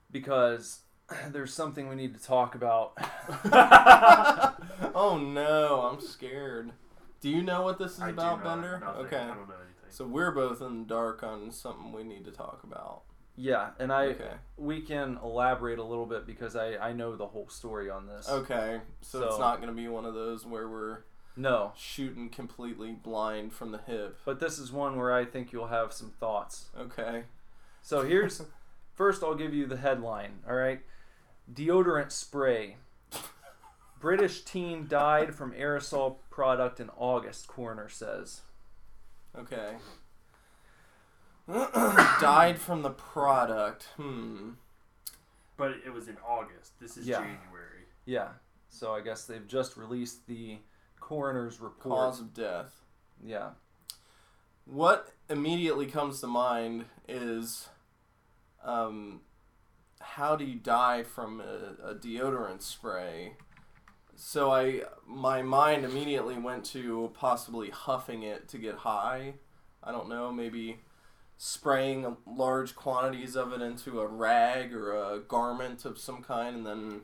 because 0.09 0.79
there's 1.31 1.53
something 1.53 1.87
we 1.89 1.95
need 1.95 2.17
to 2.17 2.23
talk 2.23 2.55
about. 2.55 2.93
oh 4.95 5.17
no, 5.21 5.89
I'm 5.91 6.01
scared. 6.01 6.71
Do 7.19 7.29
you 7.29 7.43
know 7.43 7.61
what 7.61 7.77
this 7.77 7.93
is 7.93 7.99
I 7.99 8.07
do 8.07 8.13
about, 8.13 8.43
not- 8.43 8.61
Bender? 8.61 8.79
nothing. 8.83 9.05
Okay. 9.05 9.17
I 9.17 9.27
don't 9.27 9.47
know 9.49 9.55
anything. 9.55 9.70
So 9.91 10.05
we're 10.05 10.31
both 10.31 10.61
in 10.61 10.79
the 10.83 10.85
dark 10.87 11.21
on 11.23 11.51
something 11.51 11.91
we 11.91 12.03
need 12.03 12.25
to 12.25 12.31
talk 12.31 12.61
about. 12.63 13.01
Yeah, 13.35 13.71
and 13.79 13.91
I 13.93 14.07
Okay. 14.07 14.33
we 14.57 14.81
can 14.81 15.17
elaborate 15.23 15.79
a 15.79 15.83
little 15.83 16.05
bit 16.05 16.25
because 16.25 16.55
I 16.55 16.75
I 16.77 16.93
know 16.93 17.15
the 17.15 17.27
whole 17.27 17.47
story 17.49 17.89
on 17.89 18.07
this. 18.07 18.29
Okay. 18.29 18.81
So, 19.01 19.23
it's 19.25 19.39
not 19.39 19.57
going 19.57 19.69
to 19.69 19.75
be 19.75 19.87
one 19.87 20.05
of 20.05 20.13
those 20.13 20.45
where 20.45 20.67
we're 20.67 20.99
No, 21.37 21.71
shooting 21.75 22.29
completely 22.29 22.91
blind 22.91 23.53
from 23.53 23.71
the 23.71 23.77
hip. 23.79 24.17
but 24.25 24.39
this 24.39 24.59
is 24.59 24.71
one 24.71 24.97
where 24.97 25.13
I 25.13 25.25
think 25.25 25.51
you'll 25.51 25.67
have 25.67 25.93
some 25.93 26.11
thoughts. 26.11 26.69
Okay. 26.77 27.23
So 27.81 28.03
here's 28.03 28.41
first 28.93 29.23
I'll 29.23 29.35
give 29.35 29.53
you 29.53 29.65
the 29.65 29.77
headline, 29.77 30.39
all 30.47 30.55
right? 30.55 30.81
Deodorant 31.51 32.11
spray. 32.11 32.77
British 33.99 34.43
teen 34.43 34.87
died 34.87 35.33
from 35.35 35.51
aerosol 35.53 36.17
product 36.29 36.79
in 36.79 36.89
August, 36.97 37.47
coroner 37.47 37.89
says. 37.89 38.41
Okay. 39.37 39.75
Died 42.21 42.59
from 42.59 42.81
the 42.81 42.91
product. 42.91 43.87
Hmm. 43.97 44.51
but 45.57 45.71
it 45.85 45.93
was 45.93 46.07
in 46.07 46.17
August. 46.27 46.79
This 46.79 46.97
is 46.97 47.05
Yeah. 47.07 47.17
January. 47.19 47.85
Yeah. 48.05 48.29
So 48.69 48.93
I 48.93 49.01
guess 49.01 49.25
they've 49.25 49.47
just 49.47 49.77
released 49.77 50.25
the 50.27 50.57
coroner's 50.99 51.59
report. 51.59 51.97
Cause 51.97 52.19
of 52.19 52.33
death. 52.33 52.73
Yeah. 53.23 53.51
What 54.65 55.11
immediately 55.29 55.85
comes 55.87 56.19
to 56.21 56.27
mind 56.27 56.85
is 57.07 57.69
um, 58.63 59.21
how 59.99 60.35
do 60.35 60.45
you 60.45 60.55
die 60.55 61.03
from 61.03 61.41
a, 61.41 61.89
a 61.91 61.95
deodorant 61.95 62.61
spray? 62.61 63.33
So 64.23 64.51
I 64.51 64.83
my 65.07 65.41
mind 65.41 65.83
immediately 65.83 66.37
went 66.37 66.63
to 66.65 67.11
possibly 67.15 67.71
huffing 67.71 68.21
it 68.21 68.47
to 68.49 68.59
get 68.59 68.75
high. 68.75 69.33
I 69.83 69.91
don't 69.91 70.09
know, 70.09 70.31
maybe 70.31 70.77
spraying 71.37 72.17
large 72.27 72.75
quantities 72.75 73.35
of 73.35 73.51
it 73.51 73.63
into 73.63 73.99
a 73.99 74.05
rag 74.05 74.75
or 74.75 74.93
a 74.93 75.19
garment 75.21 75.85
of 75.85 75.97
some 75.97 76.21
kind 76.21 76.57
and 76.57 76.67
then 76.67 77.01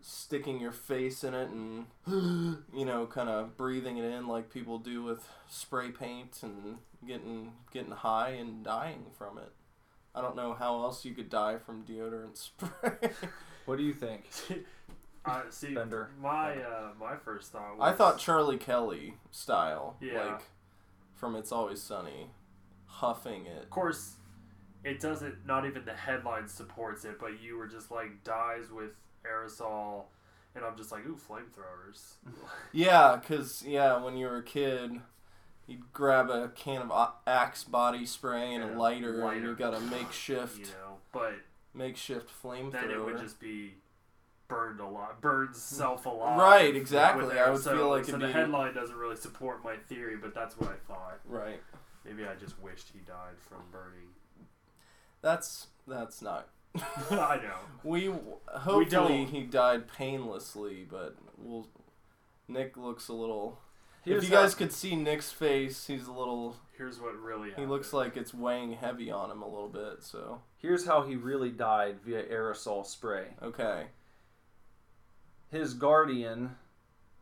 sticking 0.00 0.58
your 0.58 0.72
face 0.72 1.22
in 1.22 1.34
it 1.34 1.50
and 1.50 1.84
you 2.74 2.84
know 2.86 3.04
kind 3.04 3.28
of 3.28 3.58
breathing 3.58 3.98
it 3.98 4.06
in 4.06 4.26
like 4.26 4.50
people 4.50 4.78
do 4.78 5.02
with 5.02 5.28
spray 5.50 5.90
paint 5.90 6.38
and 6.42 6.78
getting 7.06 7.52
getting 7.70 7.90
high 7.92 8.30
and 8.30 8.64
dying 8.64 9.04
from 9.18 9.36
it 9.36 9.52
i 10.14 10.22
don't 10.22 10.36
know 10.36 10.54
how 10.54 10.82
else 10.82 11.04
you 11.04 11.12
could 11.12 11.28
die 11.28 11.58
from 11.58 11.84
deodorant 11.84 12.38
spray 12.38 13.10
What 13.68 13.76
do 13.76 13.84
you 13.84 13.92
think? 13.92 14.24
Uh, 15.24 15.42
see, 15.50 15.74
Bender. 15.74 16.10
my 16.20 16.56
uh, 16.56 16.88
my 16.98 17.16
first 17.16 17.52
thought 17.52 17.76
was 17.76 17.92
i 17.92 17.92
thought 17.94 18.18
charlie 18.18 18.56
kelly 18.56 19.14
style 19.30 19.96
Yeah. 20.00 20.24
like 20.24 20.42
from 21.14 21.34
it's 21.36 21.52
always 21.52 21.82
sunny 21.82 22.30
huffing 22.86 23.46
it 23.46 23.62
Of 23.64 23.70
course, 23.70 24.14
it 24.84 25.00
doesn't. 25.00 25.44
Not 25.46 25.66
even 25.66 25.84
the 25.84 25.92
headline 25.92 26.48
supports 26.48 27.04
it. 27.04 27.18
But 27.20 27.40
you 27.42 27.56
were 27.58 27.66
just 27.66 27.90
like 27.90 28.22
dies 28.24 28.70
with 28.70 28.92
aerosol, 29.26 30.04
and 30.54 30.64
I'm 30.64 30.76
just 30.76 30.90
like, 30.92 31.04
ooh, 31.06 31.16
flamethrowers. 31.16 32.12
yeah 32.72 33.16
because 33.16 33.62
yeah 33.66 34.02
when 34.02 34.16
you 34.16 34.26
were 34.26 34.36
a 34.38 34.42
kid 34.42 34.92
you'd 35.66 35.92
grab 35.92 36.30
a 36.30 36.48
can 36.54 36.82
of 36.82 37.12
axe 37.26 37.64
body 37.64 38.06
spray 38.06 38.54
and 38.54 38.64
Yeah, 38.64 38.76
a 38.76 38.78
lighter, 38.78 39.14
and 39.14 39.22
lighter. 39.24 39.40
you 39.48 39.54
got 39.56 39.74
a 39.74 39.80
makeshift 39.94 40.58
you 40.58 40.64
know, 40.66 40.96
but 41.12 41.34
makeshift 41.74 42.30
flamethrower 42.42 42.72
then 42.72 42.90
it 42.90 43.04
would 43.04 43.18
just 43.18 43.38
be 43.40 43.74
burned 44.48 44.80
a 44.80 44.86
lot, 44.86 45.20
burns 45.20 45.58
self 45.60 46.06
alive. 46.06 46.38
Right, 46.38 46.74
exactly. 46.74 47.38
I 47.38 47.50
would 47.50 47.60
so, 47.62 47.74
feel 47.76 47.88
like 47.88 48.04
so 48.06 48.12
the 48.12 48.26
be- 48.26 48.32
headline 48.32 48.74
doesn't 48.74 48.96
really 48.96 49.16
support 49.16 49.62
my 49.62 49.76
theory, 49.88 50.16
but 50.16 50.34
that's 50.34 50.58
what 50.58 50.70
I 50.70 50.76
thought. 50.92 51.20
right 51.26 51.60
Maybe 52.04 52.24
I 52.24 52.34
just 52.36 52.58
wished 52.60 52.88
he 52.92 53.00
died 53.00 53.36
from 53.48 53.58
burning. 53.70 54.08
that's 55.20 55.66
that's 55.86 56.22
not 56.22 56.48
I 57.10 57.36
know. 57.42 57.58
We 57.82 58.06
hopefully 58.46 58.84
don't. 58.86 59.26
he 59.28 59.42
died 59.42 59.88
painlessly, 59.88 60.86
but 60.88 61.16
we'll. 61.36 61.66
Nick 62.46 62.76
looks 62.76 63.08
a 63.08 63.12
little. 63.12 63.58
Here's 64.04 64.22
if 64.24 64.30
you 64.30 64.34
guys 64.36 64.52
how- 64.52 64.58
could 64.58 64.72
see 64.72 64.94
Nick's 64.96 65.30
face, 65.32 65.86
he's 65.86 66.06
a 66.06 66.12
little. 66.12 66.56
Here's 66.76 67.00
what 67.00 67.16
really 67.16 67.50
He 67.56 67.66
looks 67.66 67.92
like 67.92 68.16
it's 68.16 68.32
weighing 68.32 68.72
heavy 68.74 69.10
on 69.10 69.30
him 69.30 69.42
a 69.42 69.48
little 69.48 69.68
bit. 69.68 70.02
So 70.04 70.40
Here's 70.58 70.86
how 70.86 71.02
he 71.02 71.16
really 71.16 71.50
died 71.50 71.96
via 72.04 72.22
aerosol 72.24 72.86
spray. 72.86 73.28
okay, 73.42 73.86
His 75.50 75.74
guardian, 75.74 76.56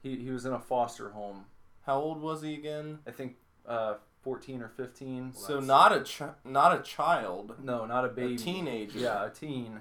he, 0.02 0.16
he 0.16 0.30
was 0.30 0.44
in 0.46 0.52
a 0.52 0.58
foster 0.60 1.10
home. 1.10 1.44
how 1.84 1.98
old 2.00 2.20
was 2.20 2.42
he 2.42 2.54
again? 2.54 2.98
I 3.06 3.10
think 3.12 3.36
uh, 3.66 3.94
14 4.22 4.62
or 4.62 4.68
15. 4.68 5.32
so 5.34 5.60
not 5.60 5.92
a 5.96 6.02
ch- 6.02 6.22
not 6.44 6.78
a 6.78 6.82
child, 6.82 7.54
No, 7.62 7.86
not 7.86 8.04
a 8.04 8.08
baby. 8.08 8.34
a 8.34 8.38
teenager. 8.38 8.98
Yeah, 8.98 9.26
a 9.26 9.30
teen. 9.30 9.80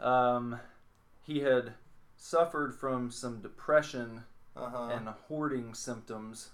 Um, 0.00 0.58
he 1.22 1.40
had 1.40 1.74
suffered 2.16 2.74
from 2.74 3.10
some 3.10 3.40
depression 3.40 4.24
Uh 4.56 4.70
huh. 4.70 4.88
and 4.94 5.08
hoarding 5.28 5.74
symptoms, 5.74 6.50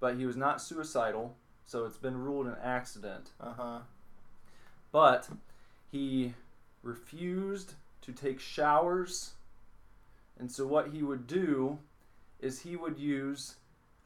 but 0.00 0.16
he 0.16 0.24
was 0.26 0.36
not 0.36 0.62
suicidal, 0.62 1.36
so 1.66 1.84
it's 1.84 1.98
been 1.98 2.16
ruled 2.16 2.46
an 2.46 2.56
accident. 2.62 3.30
Uh 3.40 3.52
huh. 3.52 3.78
But 4.90 5.28
he 5.92 6.32
refused 6.82 7.74
to 8.02 8.12
take 8.12 8.40
showers, 8.40 9.32
and 10.38 10.50
so 10.50 10.66
what 10.66 10.88
he 10.92 11.02
would 11.02 11.26
do 11.26 11.78
is 12.40 12.60
he 12.60 12.76
would 12.76 12.98
use 12.98 13.56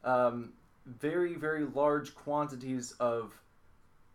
um, 0.03 0.53
very, 0.85 1.35
very 1.35 1.65
large 1.65 2.13
quantities 2.15 2.93
of 2.99 3.33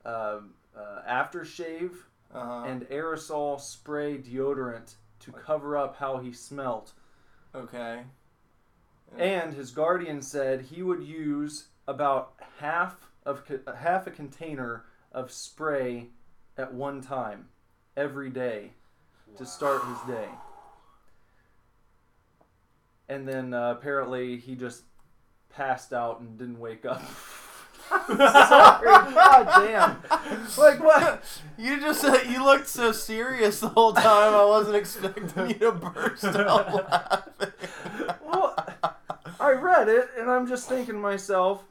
um 0.05 0.55
uh, 0.77 1.01
aftershave 1.09 1.93
Uh 2.33 2.45
huh. 2.45 2.65
and 2.67 2.83
aerosol 2.91 3.61
spray 3.61 4.19
deodorant 4.19 4.95
to 5.21 5.33
cover 5.33 5.77
up 5.77 5.97
how 5.97 6.19
he 6.19 6.33
smelt. 6.33 6.93
okay. 7.55 8.05
And 9.17 9.55
his 9.55 9.71
guardian 9.71 10.21
said 10.23 10.61
he 10.61 10.83
would 10.83 11.03
use 11.03 11.69
about 11.87 12.35
half 12.61 13.09
of 13.25 13.43
half 13.77 14.07
a 14.07 14.11
container 14.11 14.85
of 15.13 15.33
spray 15.33 16.09
at 16.59 16.73
one 16.75 17.01
time 17.01 17.49
every 17.97 18.29
day 18.31 18.73
to 19.37 19.47
start 19.47 19.83
his 19.87 20.01
day. 20.17 20.29
And 23.09 23.27
then 23.27 23.55
uh, 23.55 23.73
apparently 23.73 24.37
he 24.37 24.55
just 24.55 24.83
passed 25.51 25.93
out 25.93 26.21
and 26.21 26.39
didn't 26.39 26.61
wake 26.61 26.85
up. 26.85 27.03
Sorry, 28.07 28.87
god 28.87 29.49
damn. 29.65 29.97
Like 30.59 30.83
what? 30.83 31.25
You 31.57 31.81
just 31.81 32.05
uh, 32.05 32.19
you 32.29 32.45
looked 32.45 32.69
so 32.69 32.93
serious 32.93 33.61
the 33.61 33.71
whole 33.71 33.95
time. 33.95 34.35
I 34.35 34.45
wasn't 34.45 34.77
expecting 34.77 35.49
you 35.49 35.55
to 35.55 35.73
burst 35.73 36.25
out 36.25 36.75
laughing. 36.91 37.53
Well, 38.27 38.55
I 39.41 39.53
read 39.53 39.89
it 39.89 40.11
and 40.19 40.31
I'm 40.31 40.47
just 40.47 40.69
thinking 40.69 40.95
to 40.97 41.01
myself, 41.01 41.65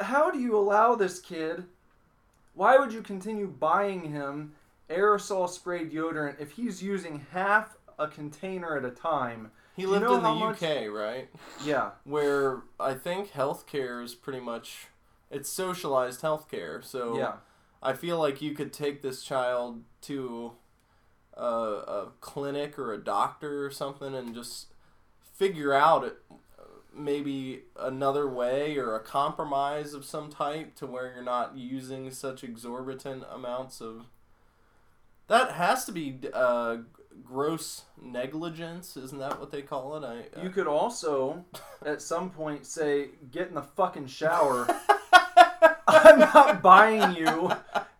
how 0.00 0.30
do 0.30 0.38
you 0.38 0.56
allow 0.56 0.94
this 0.94 1.18
kid? 1.18 1.64
Why 2.54 2.78
would 2.78 2.92
you 2.92 3.02
continue 3.02 3.48
buying 3.48 4.10
him 4.10 4.52
aerosol 4.88 5.48
sprayed 5.48 5.92
deodorant 5.92 6.40
if 6.40 6.52
he's 6.52 6.82
using 6.82 7.26
half 7.32 7.76
a 7.98 8.06
container 8.06 8.76
at 8.76 8.84
a 8.84 8.90
time? 8.90 9.50
He 9.78 9.84
Do 9.84 9.90
you 9.90 9.92
lived 9.94 10.06
know 10.06 10.16
in 10.16 10.22
the 10.24 10.34
much- 10.34 10.60
UK, 10.60 10.88
right? 10.92 11.28
Yeah, 11.64 11.90
Where 12.04 12.62
I 12.80 12.94
think 12.94 13.30
healthcare 13.30 14.02
is 14.02 14.16
pretty 14.16 14.40
much 14.40 14.88
it's 15.30 15.48
socialized 15.48 16.20
healthcare. 16.20 16.84
So 16.84 17.16
yeah, 17.16 17.34
I 17.80 17.92
feel 17.92 18.18
like 18.18 18.42
you 18.42 18.54
could 18.54 18.72
take 18.72 19.02
this 19.02 19.22
child 19.22 19.84
to 20.02 20.54
a, 21.34 21.42
a 21.44 22.08
clinic 22.20 22.76
or 22.76 22.92
a 22.92 22.98
doctor 22.98 23.64
or 23.64 23.70
something 23.70 24.16
and 24.16 24.34
just 24.34 24.66
figure 25.34 25.72
out 25.72 26.02
it, 26.02 26.16
maybe 26.92 27.62
another 27.78 28.28
way 28.28 28.76
or 28.78 28.96
a 28.96 29.00
compromise 29.00 29.94
of 29.94 30.04
some 30.04 30.28
type 30.28 30.74
to 30.74 30.86
where 30.88 31.12
you're 31.14 31.22
not 31.22 31.56
using 31.56 32.10
such 32.10 32.42
exorbitant 32.42 33.22
amounts 33.30 33.80
of. 33.80 34.06
That 35.28 35.52
has 35.52 35.84
to 35.84 35.92
be 35.92 36.18
uh, 36.32 36.78
gross 37.24 37.84
negligence, 38.00 38.96
isn't 38.96 39.18
that 39.18 39.38
what 39.40 39.50
they 39.50 39.62
call 39.62 39.96
it? 39.96 40.04
I, 40.06 40.38
uh, 40.38 40.42
You 40.42 40.50
could 40.50 40.66
also, 40.66 41.44
at 41.84 42.00
some 42.02 42.30
point, 42.30 42.66
say, 42.66 43.08
"Get 43.30 43.48
in 43.48 43.54
the 43.54 43.62
fucking 43.62 44.06
shower." 44.06 44.66
I'm 45.88 46.18
not 46.18 46.60
buying 46.62 47.16
you 47.16 47.50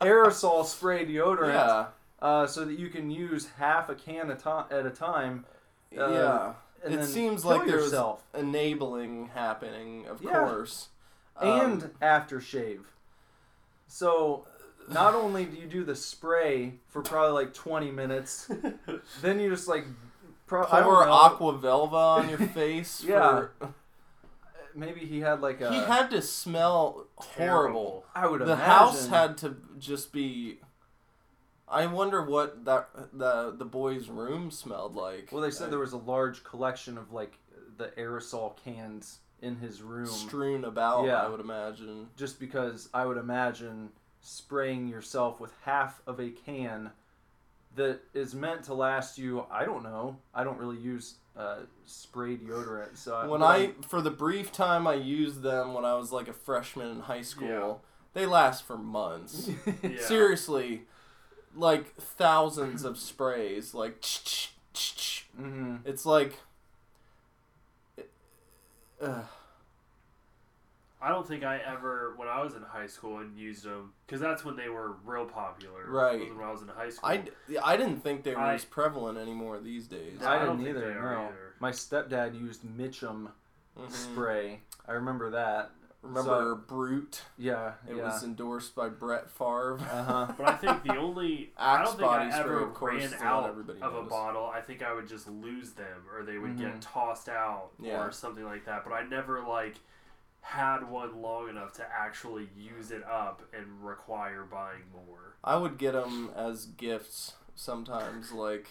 aerosol 0.01 0.65
spray 0.67 1.07
deodorant 1.07 1.55
yeah, 1.55 1.87
uh, 2.21 2.47
so 2.47 2.65
that 2.67 2.79
you 2.79 2.89
can 2.89 3.11
use 3.11 3.49
half 3.59 3.89
a 3.89 3.95
can 3.95 4.31
a 4.31 4.37
to- 4.37 4.67
at 4.71 4.85
a 4.87 4.91
time. 4.91 5.47
Uh, 5.97 6.11
yeah. 6.11 6.53
and 6.85 6.95
It 6.95 7.07
seems 7.07 7.45
like 7.47 7.67
there 7.67 7.77
was 7.77 7.87
yourself. 7.87 8.23
enabling 8.35 9.29
happening, 9.29 10.07
of 10.07 10.23
Yeah. 10.23 10.33
course. 10.45 10.89
and 11.41 11.85
Um, 11.85 11.91
aftershave. 12.03 12.85
So 13.87 14.47
not 14.91 15.15
only 15.15 15.45
do 15.45 15.57
you 15.57 15.67
do 15.67 15.85
the 15.85 15.97
spray 15.97 16.75
for 16.89 17.03
probably 17.03 17.33
like 17.45 17.55
20 17.55 17.91
minutes, 17.91 18.51
then 19.23 19.41
you 19.41 19.51
just 19.51 19.69
like 19.69 19.85
pro- 20.47 20.67
I 20.71 20.81
don't 20.81 20.85
pour 20.95 21.07
know, 21.07 21.13
aqua 21.13 21.53
velva 21.59 21.93
on 22.19 22.29
your 22.29 22.39
face. 22.49 23.03
Yeah. 23.05 23.21
for- 23.21 23.53
uh, 23.63 23.67
Maybe 24.75 25.01
he 25.01 25.21
had 25.21 25.41
like 25.41 25.61
a. 25.61 25.71
he 25.73 25.79
had 25.81 26.11
to 26.11 26.23
smell 26.23 27.07
horrible. 27.17 28.05
I 28.15 28.27
would 28.29 28.43
imagine 28.43 28.47
The 28.59 28.63
imagine. 28.65 28.71
house 28.71 29.09
had 29.09 29.39
to 29.39 29.57
just 29.79 30.13
be. 30.13 30.59
I 31.67 31.87
wonder 31.87 32.23
what 32.25 32.65
that 32.65 32.89
the 33.13 33.55
the 33.57 33.65
boy's 33.65 34.09
room 34.09 34.51
smelled 34.51 34.95
like. 34.95 35.31
Well, 35.33 35.43
they 35.43 35.51
said 35.51 35.71
there 35.73 35.79
was 35.81 35.93
a 35.95 35.99
large 35.99 36.45
collection 36.45 36.97
of 36.97 37.13
like 37.13 37.39
the 37.77 37.89
aerosol 37.99 38.57
cans 38.63 39.19
in 39.43 39.57
his 39.57 39.83
room, 39.83 40.07
strewn 40.07 40.65
about. 40.65 41.07
Yeah. 41.07 41.23
I 41.23 41.29
would 41.29 41.41
imagine. 41.41 42.09
just 42.17 42.39
because 42.39 42.89
I 42.95 43.05
would 43.05 43.19
imagine 43.19 43.91
spraying 44.21 44.89
yourself 44.89 45.41
with 45.41 45.53
half 45.65 46.01
of 46.07 46.19
a 46.21 46.31
can 46.31 46.91
that 47.77 48.01
is 48.15 48.35
meant 48.35 48.65
to 48.65 48.75
last 48.75 49.19
you. 49.19 49.45
I 49.51 49.65
don't 49.65 49.83
know. 49.83 50.17
I 50.35 50.43
don't 50.45 50.59
really 50.59 50.79
use 50.79 51.15
uh, 51.37 51.61
spray 51.87 52.37
deodorant, 52.37 52.97
so 52.97 53.15
I, 53.15 53.27
When 53.27 53.41
but 53.41 53.47
I 53.47 53.71
for 53.87 54.01
the 54.03 54.11
brief 54.11 54.51
time 54.51 54.87
I 54.87 54.95
used 54.95 55.43
them 55.43 55.75
when 55.75 55.85
I 55.85 55.95
was 55.95 56.11
like 56.11 56.27
a 56.29 56.33
freshman 56.33 56.91
in 56.91 57.01
high 57.01 57.23
school, 57.23 57.47
Yeah. 57.49 57.75
they 58.15 58.27
last 58.27 58.65
for 58.65 58.77
months. 58.77 59.49
Yeah. 59.83 60.01
Seriously, 60.01 60.83
like 61.55 61.95
thousands 61.97 62.83
of 62.85 62.99
sprays. 62.99 63.73
Like 63.75 64.05
hmm 65.37 65.77
it's 65.85 66.05
like. 66.05 66.35
Uh, 69.01 69.23
I 71.01 71.11
don't 71.11 71.27
think 71.27 71.45
I 71.45 71.59
ever, 71.59 72.15
when 72.17 72.27
I 72.29 72.43
was 72.43 72.55
in 72.55 72.63
high 72.63 72.89
school 72.89 73.19
and 73.19 73.37
used 73.37 73.65
them, 73.65 73.93
because 74.07 74.21
that's 74.21 74.45
when 74.45 74.57
they 74.57 74.69
were 74.69 74.97
real 75.05 75.27
popular. 75.27 75.87
Right. 75.89 76.35
When 76.35 76.45
I 76.45 76.51
was 76.51 76.63
in 76.63 76.69
high 76.69 76.91
school. 76.91 77.09
I, 77.09 77.23
I 77.63 77.77
didn't 77.77 78.03
think 78.03 78.25
they 78.25 78.35
were 78.35 78.41
I- 78.41 78.55
as 78.55 78.65
prevalent 78.65 79.17
anymore 79.19 79.61
these 79.61 79.87
days. 79.87 80.23
I 80.23 80.37
I 80.43 80.45
don't 80.45 80.59
didn't 80.63 80.77
either. 80.77 80.95
No, 80.95 81.09
either. 81.27 81.55
my 81.61 81.71
stepdad 81.71 82.39
used 82.39 82.63
Mitchum 82.65 83.31
Mhm. 83.79 83.91
spray. 83.93 84.61
I 84.89 84.93
remember 84.93 85.31
that. 85.31 85.71
Remember 86.03 86.55
Brut? 86.55 87.23
Yeah, 87.37 87.73
It 87.89 87.97
yeah. 87.97 88.05
was 88.05 88.23
endorsed 88.25 88.75
by 88.77 88.89
Brett 88.89 89.29
Favre. 89.31 89.79
uh 89.81 90.03
huh. 90.05 90.33
But 90.39 90.49
I 90.49 90.55
think 90.55 90.83
the 90.85 90.97
only 90.97 91.53
I 91.57 91.79
don't 91.83 91.89
think 91.97 92.01
body 92.01 92.25
I 92.27 92.31
spray, 92.31 92.41
ever 92.41 92.61
of 92.65 92.75
course, 92.75 92.95
ran 92.95 93.03
is 93.03 93.11
the 93.13 93.17
one 93.19 93.27
out 93.27 93.49
everybody 93.49 93.81
of 93.83 93.95
a 93.95 94.03
bottle. 94.03 94.47
I 94.47 94.61
think 94.61 94.83
I 94.83 94.93
would 94.95 95.09
just 95.09 95.29
lose 95.29 95.73
them, 95.73 96.05
or 96.13 96.23
they 96.25 96.39
would 96.39 96.57
Mhm. 96.57 96.59
get 96.59 96.81
tossed 96.81 97.29
out, 97.29 97.71
Yeah. 97.81 98.01
or 98.05 98.13
something 98.13 98.45
like 98.45 98.65
that. 98.67 98.85
But 98.85 98.93
I 98.93 99.03
never 99.05 99.41
like 99.43 99.77
had 100.41 100.89
one 100.89 101.21
long 101.21 101.49
enough 101.49 101.73
to 101.75 101.87
actually 101.93 102.49
use 102.57 102.91
it 102.91 103.05
up 103.05 103.43
and 103.53 103.85
require 103.85 104.45
buying 104.45 104.83
more. 104.95 105.37
I 105.45 105.57
would 105.57 105.79
get 105.79 105.93
them 105.93 106.31
as 106.35 106.67
gifts 106.67 107.35
sometimes, 107.55 108.33
like 108.33 108.69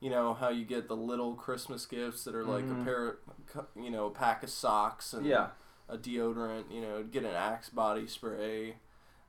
you 0.00 0.10
know 0.10 0.34
how 0.34 0.50
you 0.50 0.64
get 0.64 0.86
the 0.88 0.96
little 0.96 1.34
Christmas 1.34 1.86
gifts 1.86 2.24
that 2.24 2.34
are 2.34 2.44
like 2.44 2.64
Mhm. 2.64 2.82
a 2.82 2.84
pair, 2.84 3.06
of, 3.54 3.66
you 3.74 3.90
know, 3.90 4.06
a 4.06 4.10
pack 4.10 4.42
of 4.42 4.50
socks 4.50 5.12
and 5.14 5.24
Yeah. 5.24 5.50
a 5.88 5.96
deodorant. 5.96 6.70
You 6.70 6.82
know, 6.82 7.02
get 7.02 7.24
an 7.24 7.34
Axe 7.34 7.70
body 7.70 8.06
spray. 8.06 8.78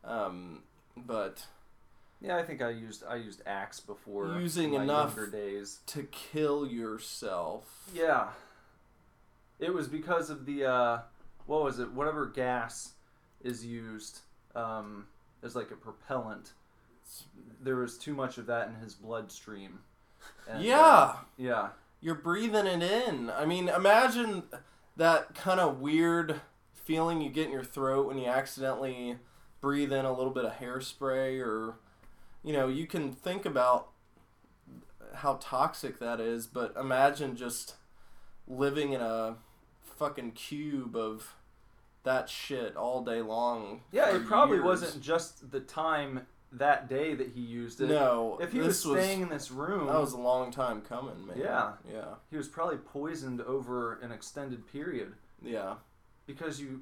Um, 0.03 0.63
but 0.97 1.47
Yeah, 2.21 2.37
I 2.37 2.43
think 2.43 2.61
I 2.61 2.69
used 2.69 3.03
I 3.05 3.15
used 3.15 3.41
Axe 3.45 3.79
before. 3.79 4.37
Using 4.39 4.73
in 4.73 4.79
my 4.79 4.83
enough- 4.83 5.15
younger 5.15 5.31
days. 5.31 5.79
to 5.87 6.03
kill 6.03 6.65
yourself. 6.67 7.89
Yeah. 7.93 8.31
It 9.59 9.73
was 9.73 9.87
because 9.87 10.29
of 10.29 10.45
the 10.45 10.65
uh, 10.65 11.01
what 11.45 11.63
was 11.63 11.79
it? 11.79 11.91
Whatever 11.91 12.25
gas 12.25 12.93
is 13.41 13.65
used 13.65 14.19
um, 14.55 15.07
as 15.43 15.55
like 15.55 15.71
a 15.71 15.75
propellant. 15.75 16.53
There 17.61 17.75
was 17.75 17.97
too 17.97 18.13
much 18.13 18.37
of 18.37 18.47
that 18.47 18.67
in 18.67 18.75
his 18.75 18.93
bloodstream. 18.95 19.79
And, 20.49 20.59
uh, 20.59 20.61
yeah. 20.61 21.15
yeah. 21.37 21.67
you're 22.01 22.15
breathing 22.15 22.65
it 22.65 22.81
in. 22.81 23.29
I 23.29 23.45
mean, 23.45 23.69
imagine 23.69 24.43
that 24.97 25.35
kind 25.35 25.59
of 25.59 25.79
weird 25.79 26.41
feeling 26.73 27.21
you 27.21 27.29
get 27.29 27.47
in 27.47 27.51
your 27.51 27.63
throat 27.63 28.07
when 28.07 28.17
you 28.17 28.27
accidentally 28.27 29.17
breathe 29.61 29.91
in 29.91 30.05
a 30.05 30.13
little 30.13 30.31
bit 30.31 30.45
of 30.45 30.53
hairspray 30.53 31.39
or 31.43 31.75
you 32.45 32.53
know, 32.53 32.67
you 32.67 32.85
can 32.85 33.11
think 33.11 33.43
about 33.43 33.89
how 35.15 35.39
toxic 35.41 35.97
that 35.99 36.19
is, 36.19 36.45
but 36.45 36.75
imagine 36.79 37.35
just 37.35 37.75
living 38.47 38.93
in 38.93 39.01
a 39.01 39.37
fucking 39.97 40.31
cube 40.33 40.95
of 40.95 41.35
that 42.03 42.29
shit 42.29 42.75
all 42.75 43.03
day 43.03 43.21
long. 43.21 43.81
Yeah, 43.91 44.15
it 44.15 44.25
probably 44.25 44.57
years. 44.57 44.65
wasn't 44.65 45.01
just 45.03 45.51
the 45.51 45.59
time 45.59 46.27
that 46.51 46.87
day 46.87 47.15
that 47.15 47.29
he 47.29 47.41
used 47.41 47.81
it. 47.81 47.87
No, 47.89 48.37
If 48.41 48.51
he 48.53 48.59
was 48.59 48.79
staying 48.79 49.21
in 49.21 49.29
this 49.29 49.51
room, 49.51 49.87
that 49.87 49.99
was 49.99 50.13
a 50.13 50.19
long 50.19 50.51
time 50.51 50.81
coming, 50.81 51.25
man. 51.27 51.37
Yeah. 51.37 51.71
yeah, 51.91 52.05
he 52.29 52.37
was 52.37 52.47
probably 52.47 52.77
poisoned 52.77 53.41
over 53.41 53.95
an 54.01 54.11
extended 54.11 54.65
period. 54.71 55.13
yeah. 55.43 55.75
because 56.27 56.59
you 56.61 56.81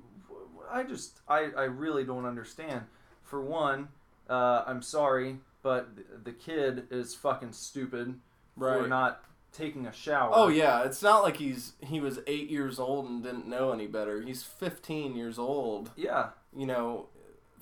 i 0.72 0.82
just 0.84 1.20
i 1.28 1.50
i 1.58 1.64
really 1.64 2.06
don't 2.06 2.26
understand 2.26 2.82
for 3.24 3.42
one 3.42 3.90
uh 4.30 4.64
i'm 4.66 4.82
sorry 4.82 5.38
but 5.62 5.90
the 6.24 6.32
kid 6.32 6.84
is 6.90 7.14
fucking 7.14 7.52
stupid 7.52 8.18
for 8.58 8.80
Right. 8.80 8.88
not 8.90 9.24
taking 9.54 9.86
a 9.86 9.94
shower 9.94 10.32
Oh 10.34 10.48
yeah, 10.50 10.84
it's 10.84 11.02
not 11.02 11.24
like 11.24 11.38
he's 11.38 11.74
he 11.82 12.00
was 12.02 12.20
eight 12.28 12.50
years 12.50 12.80
old 12.80 13.08
and 13.10 13.24
didn't 13.24 13.48
know 13.48 13.72
any 13.72 13.88
better. 13.88 14.22
He's 14.22 14.44
fifteen 14.44 15.16
years 15.16 15.38
old. 15.40 15.92
yeah 15.96 16.30
You 16.56 16.66
know, 16.66 17.08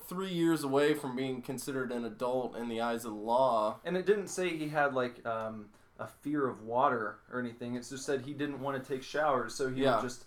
three 0.08 0.32
years 0.32 0.64
away 0.64 0.94
from 0.94 1.14
being 1.16 1.42
considered 1.42 1.92
an 1.92 2.04
adult 2.04 2.56
in 2.56 2.68
the 2.68 2.80
eyes 2.80 3.04
of 3.04 3.12
the 3.12 3.18
law. 3.18 3.78
and 3.84 3.96
it 3.96 4.06
didn't 4.06 4.28
say 4.28 4.56
he 4.56 4.68
had 4.68 4.94
like 4.94 5.24
um 5.26 5.66
a 5.98 6.06
fear 6.06 6.48
of 6.48 6.62
water 6.62 7.18
or 7.30 7.38
anything 7.38 7.74
it 7.76 7.86
just 7.88 8.04
said 8.04 8.22
he 8.22 8.32
didn't 8.32 8.60
want 8.60 8.82
to 8.82 8.92
take 8.92 9.02
showers 9.02 9.54
so 9.54 9.68
he 9.70 9.82
Yeah. 9.82 9.96
would 9.96 10.02
just 10.08 10.24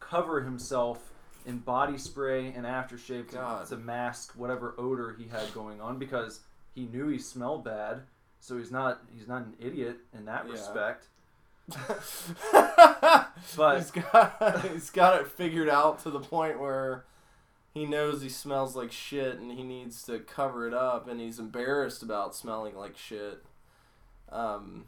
cover 0.00 0.40
himself 0.42 1.12
in 1.46 1.58
body 1.58 1.98
spray 1.98 2.52
and 2.56 2.64
aftershave 2.64 3.28
to, 3.30 3.66
to 3.68 3.76
mask 3.76 4.32
whatever 4.34 4.74
odor 4.78 5.14
he 5.18 5.26
had 5.28 5.52
going 5.52 5.80
on 5.80 5.98
because 5.98 6.40
he 6.74 6.86
knew 6.86 7.08
he 7.08 7.18
smelled 7.18 7.64
bad 7.64 8.02
so 8.40 8.56
he's 8.58 8.70
not 8.70 9.00
he's 9.16 9.26
not 9.28 9.42
an 9.42 9.54
idiot 9.60 9.98
in 10.16 10.24
that 10.26 10.44
Yeah. 10.46 10.52
respect 10.52 11.06
But- 13.56 13.76
he's 13.78 13.90
got 13.90 14.66
he's 14.72 14.90
got 14.90 15.20
it 15.20 15.26
figured 15.28 15.68
out 15.68 15.98
to 16.04 16.10
the 16.10 16.20
point 16.20 16.58
where 16.60 17.04
he 17.74 17.84
knows 17.86 18.22
he 18.22 18.28
smells 18.28 18.74
like 18.74 18.90
shit 18.90 19.38
and 19.38 19.52
he 19.52 19.62
needs 19.62 20.02
to 20.04 20.18
cover 20.20 20.66
it 20.66 20.74
up 20.74 21.06
and 21.08 21.20
he's 21.20 21.38
embarrassed 21.38 22.02
about 22.02 22.34
smelling 22.34 22.74
like 22.76 22.96
shit. 22.96 23.44
Um, 24.32 24.86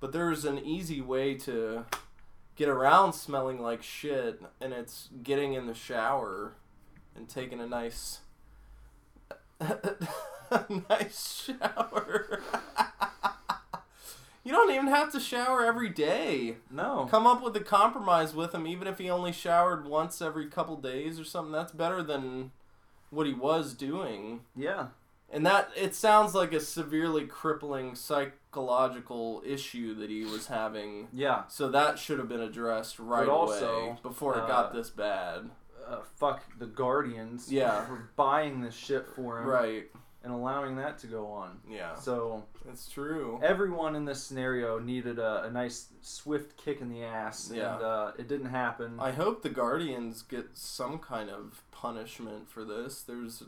but 0.00 0.12
there's 0.12 0.44
an 0.44 0.58
easy 0.58 1.00
way 1.00 1.34
to 1.34 1.84
get 2.54 2.68
around 2.68 3.14
smelling 3.14 3.60
like 3.60 3.82
shit 3.82 4.40
and 4.60 4.72
it's 4.72 5.08
getting 5.22 5.54
in 5.54 5.66
the 5.66 5.74
shower 5.74 6.52
and 7.16 7.28
taking 7.28 7.60
a 7.60 7.66
nice 7.66 8.20
nice 10.88 11.44
shower. 11.44 12.40
you 14.44 14.52
don't 14.52 14.72
even 14.72 14.88
have 14.88 15.12
to 15.12 15.20
shower 15.20 15.64
every 15.64 15.88
day. 15.88 16.56
no. 16.70 17.06
Come 17.10 17.26
up 17.26 17.42
with 17.42 17.56
a 17.56 17.60
compromise 17.60 18.34
with 18.34 18.54
him, 18.54 18.66
even 18.66 18.86
if 18.86 18.98
he 18.98 19.10
only 19.10 19.32
showered 19.32 19.86
once 19.86 20.20
every 20.20 20.46
couple 20.46 20.76
days 20.76 21.18
or 21.18 21.24
something. 21.24 21.52
That's 21.52 21.72
better 21.72 22.02
than 22.02 22.52
what 23.10 23.26
he 23.26 23.34
was 23.34 23.74
doing. 23.74 24.40
Yeah. 24.56 24.88
And 25.30 25.46
that 25.46 25.70
it 25.74 25.94
sounds 25.94 26.34
like 26.34 26.52
a 26.52 26.60
severely 26.60 27.24
crippling 27.24 27.94
psychological 27.94 29.42
issue 29.46 29.94
that 29.94 30.10
he 30.10 30.24
was 30.24 30.48
having. 30.48 31.08
Yeah. 31.12 31.44
So 31.48 31.70
that 31.70 31.98
should 31.98 32.18
have 32.18 32.28
been 32.28 32.40
addressed 32.40 32.98
right 32.98 33.28
also, 33.28 33.76
away 33.76 33.96
before 34.02 34.36
it 34.36 34.42
uh, 34.42 34.46
got 34.46 34.74
this 34.74 34.90
bad. 34.90 35.48
Uh, 35.86 36.00
fuck 36.16 36.42
the 36.58 36.66
Guardians. 36.66 37.50
Yeah. 37.50 37.86
For 37.86 38.10
buying 38.14 38.60
this 38.60 38.74
shit 38.74 39.06
for 39.06 39.40
him. 39.40 39.46
Right. 39.46 39.90
And 40.24 40.32
allowing 40.32 40.76
that 40.76 40.98
to 40.98 41.08
go 41.08 41.26
on. 41.26 41.58
Yeah. 41.68 41.96
So 41.96 42.44
It's 42.70 42.88
true. 42.88 43.40
everyone 43.42 43.96
in 43.96 44.04
this 44.04 44.22
scenario 44.22 44.78
needed 44.78 45.18
a, 45.18 45.44
a 45.44 45.50
nice 45.50 45.88
swift 46.00 46.56
kick 46.56 46.80
in 46.80 46.88
the 46.90 47.02
ass. 47.02 47.50
Yeah. 47.52 47.74
And 47.74 47.82
uh, 47.82 48.12
it 48.16 48.28
didn't 48.28 48.50
happen. 48.50 48.98
I 49.00 49.10
hope 49.10 49.42
the 49.42 49.48
Guardians 49.48 50.22
get 50.22 50.50
some 50.54 50.98
kind 51.00 51.28
of 51.28 51.62
punishment 51.72 52.48
for 52.48 52.64
this. 52.64 53.02
There's 53.02 53.42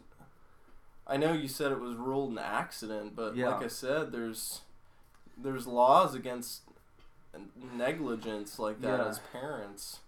I 1.07 1.17
know 1.17 1.33
you 1.33 1.47
said 1.49 1.71
it 1.71 1.79
was 1.81 1.95
ruled 1.97 2.33
an 2.33 2.39
accident, 2.39 3.15
but 3.15 3.37
Yeah. 3.37 3.51
like 3.51 3.65
I 3.65 3.69
said, 3.69 4.11
there's 4.11 4.63
there's 5.37 5.67
laws 5.69 6.15
against 6.15 6.63
negligence 7.77 8.59
like 8.59 8.81
that 8.83 8.99
Yeah. 9.01 9.07
as 9.09 9.19
parents. 9.33 10.01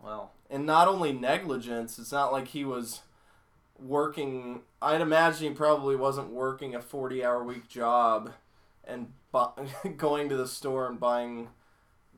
well, 0.00 0.32
And 0.50 0.64
not 0.66 0.86
only 0.88 1.12
negligence, 1.12 1.98
it's 1.98 2.12
not 2.12 2.30
like 2.30 2.48
he 2.48 2.64
was 2.64 3.00
working 3.78 4.62
I'd 4.80 5.00
imagine 5.00 5.48
he 5.48 5.54
probably 5.54 5.96
wasn't 5.96 6.30
working 6.30 6.74
a 6.74 6.80
40-hour 6.80 7.44
week 7.44 7.68
job 7.68 8.32
and 8.84 9.12
bu- 9.32 9.90
going 9.96 10.28
to 10.28 10.36
the 10.36 10.46
store 10.48 10.86
and 10.88 10.98
buying 11.00 11.48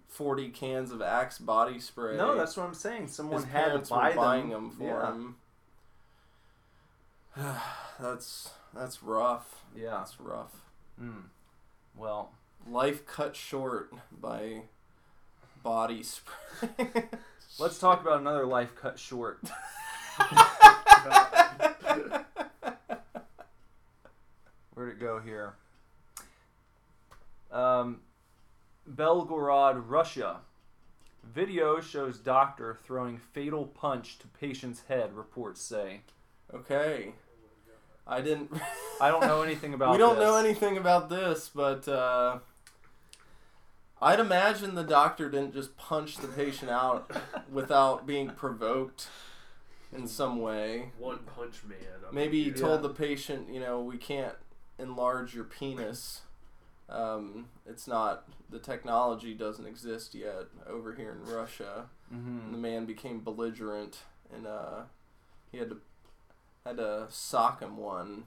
40 0.09 0.49
cans 0.51 0.91
of 0.93 1.03
Axe 1.03 1.39
body 1.39 1.81
spray. 1.81 2.17
no, 2.17 2.37
that's 2.37 2.57
what 2.57 2.67
I'm 2.67 2.75
saying. 2.75 3.09
Someone 3.09 3.43
His 3.43 3.51
had 3.51 3.73
to 3.85 3.91
buy 3.91 4.11
were 4.11 4.17
buying 4.17 4.49
them. 4.51 4.71
them 4.71 4.77
for 4.79 5.37
yeah. 7.37 7.45
him. 7.47 7.55
that's 8.01 8.51
that's 8.75 9.03
rough. 9.03 9.63
Yeah. 9.77 9.91
That's 9.91 10.21
rough. 10.21 10.63
Mm. 11.01 11.25
Well, 11.97 12.33
Life 12.71 13.07
cut 13.07 13.35
short 13.35 13.93
by 14.13 14.63
body 15.63 16.03
spray. 16.03 16.69
let's 17.59 17.79
talk 17.79 18.03
about 18.03 18.21
another 18.21 18.45
life 18.45 18.75
cut 18.75 18.99
short. 18.99 19.41
Where'd 24.75 24.91
it 24.91 25.01
go 25.01 25.21
here? 25.21 25.55
Um, 27.51 28.01
Belgorod, 28.89 29.83
Russia. 29.87 30.41
Video 31.25 31.81
shows 31.81 32.19
doctor 32.19 32.79
throwing 32.85 33.19
fatal 33.19 33.67
punch 33.67 34.19
to 34.19 34.27
patient's 34.29 34.83
head. 34.89 35.15
Reports 35.15 35.61
say. 35.61 36.01
okay. 36.55 37.13
I 38.07 38.23
didn't. 38.23 38.51
I 39.01 39.11
don't 39.11 39.21
know 39.23 39.43
anything 39.49 39.75
about. 39.75 39.93
we 39.93 39.99
don't 39.99 40.17
this. 40.17 40.25
know 40.25 40.37
anything 40.37 40.79
about 40.79 41.11
this, 41.11 41.51
but 41.55 41.87
uh, 41.87 42.39
I'd 44.01 44.21
imagine 44.21 44.75
the 44.75 44.85
doctor 44.85 45.29
didn't 45.29 45.53
just 45.53 45.77
punch 45.77 46.17
the 46.17 46.29
patient 46.29 46.71
out 46.71 47.11
without 47.53 48.07
being 48.07 48.31
provoked 48.31 49.09
in 49.93 50.07
some 50.07 50.41
way. 50.41 50.91
One 50.99 51.19
Punch 51.21 51.63
Man. 51.69 51.79
I'm 52.09 52.15
Maybe 52.15 52.39
he 52.39 52.45
confused. 52.51 52.65
told 52.65 52.83
Yeah. 52.83 52.89
the 52.89 52.95
patient, 52.95 53.49
you 53.53 53.61
know, 53.61 53.81
we 53.81 53.97
can't 53.97 54.35
enlarge 54.79 55.35
your 55.35 55.45
penis. 55.45 56.23
Um, 56.89 57.49
it's 57.67 57.87
not 57.87 58.25
the 58.51 58.59
technology 58.59 59.35
doesn't 59.35 59.67
exist 59.67 60.15
yet 60.15 60.47
over 60.67 60.95
here 60.95 61.13
in 61.13 61.31
Russia. 61.31 61.87
And 62.11 62.55
the 62.55 62.59
man 62.59 62.87
became 62.87 63.21
belligerent, 63.21 63.99
and 64.35 64.47
uh, 64.47 64.85
he 65.53 65.59
had 65.59 65.69
to 65.69 65.77
had 66.65 66.79
to 66.79 67.07
sock 67.11 67.61
him 67.61 67.77
one. 67.77 68.25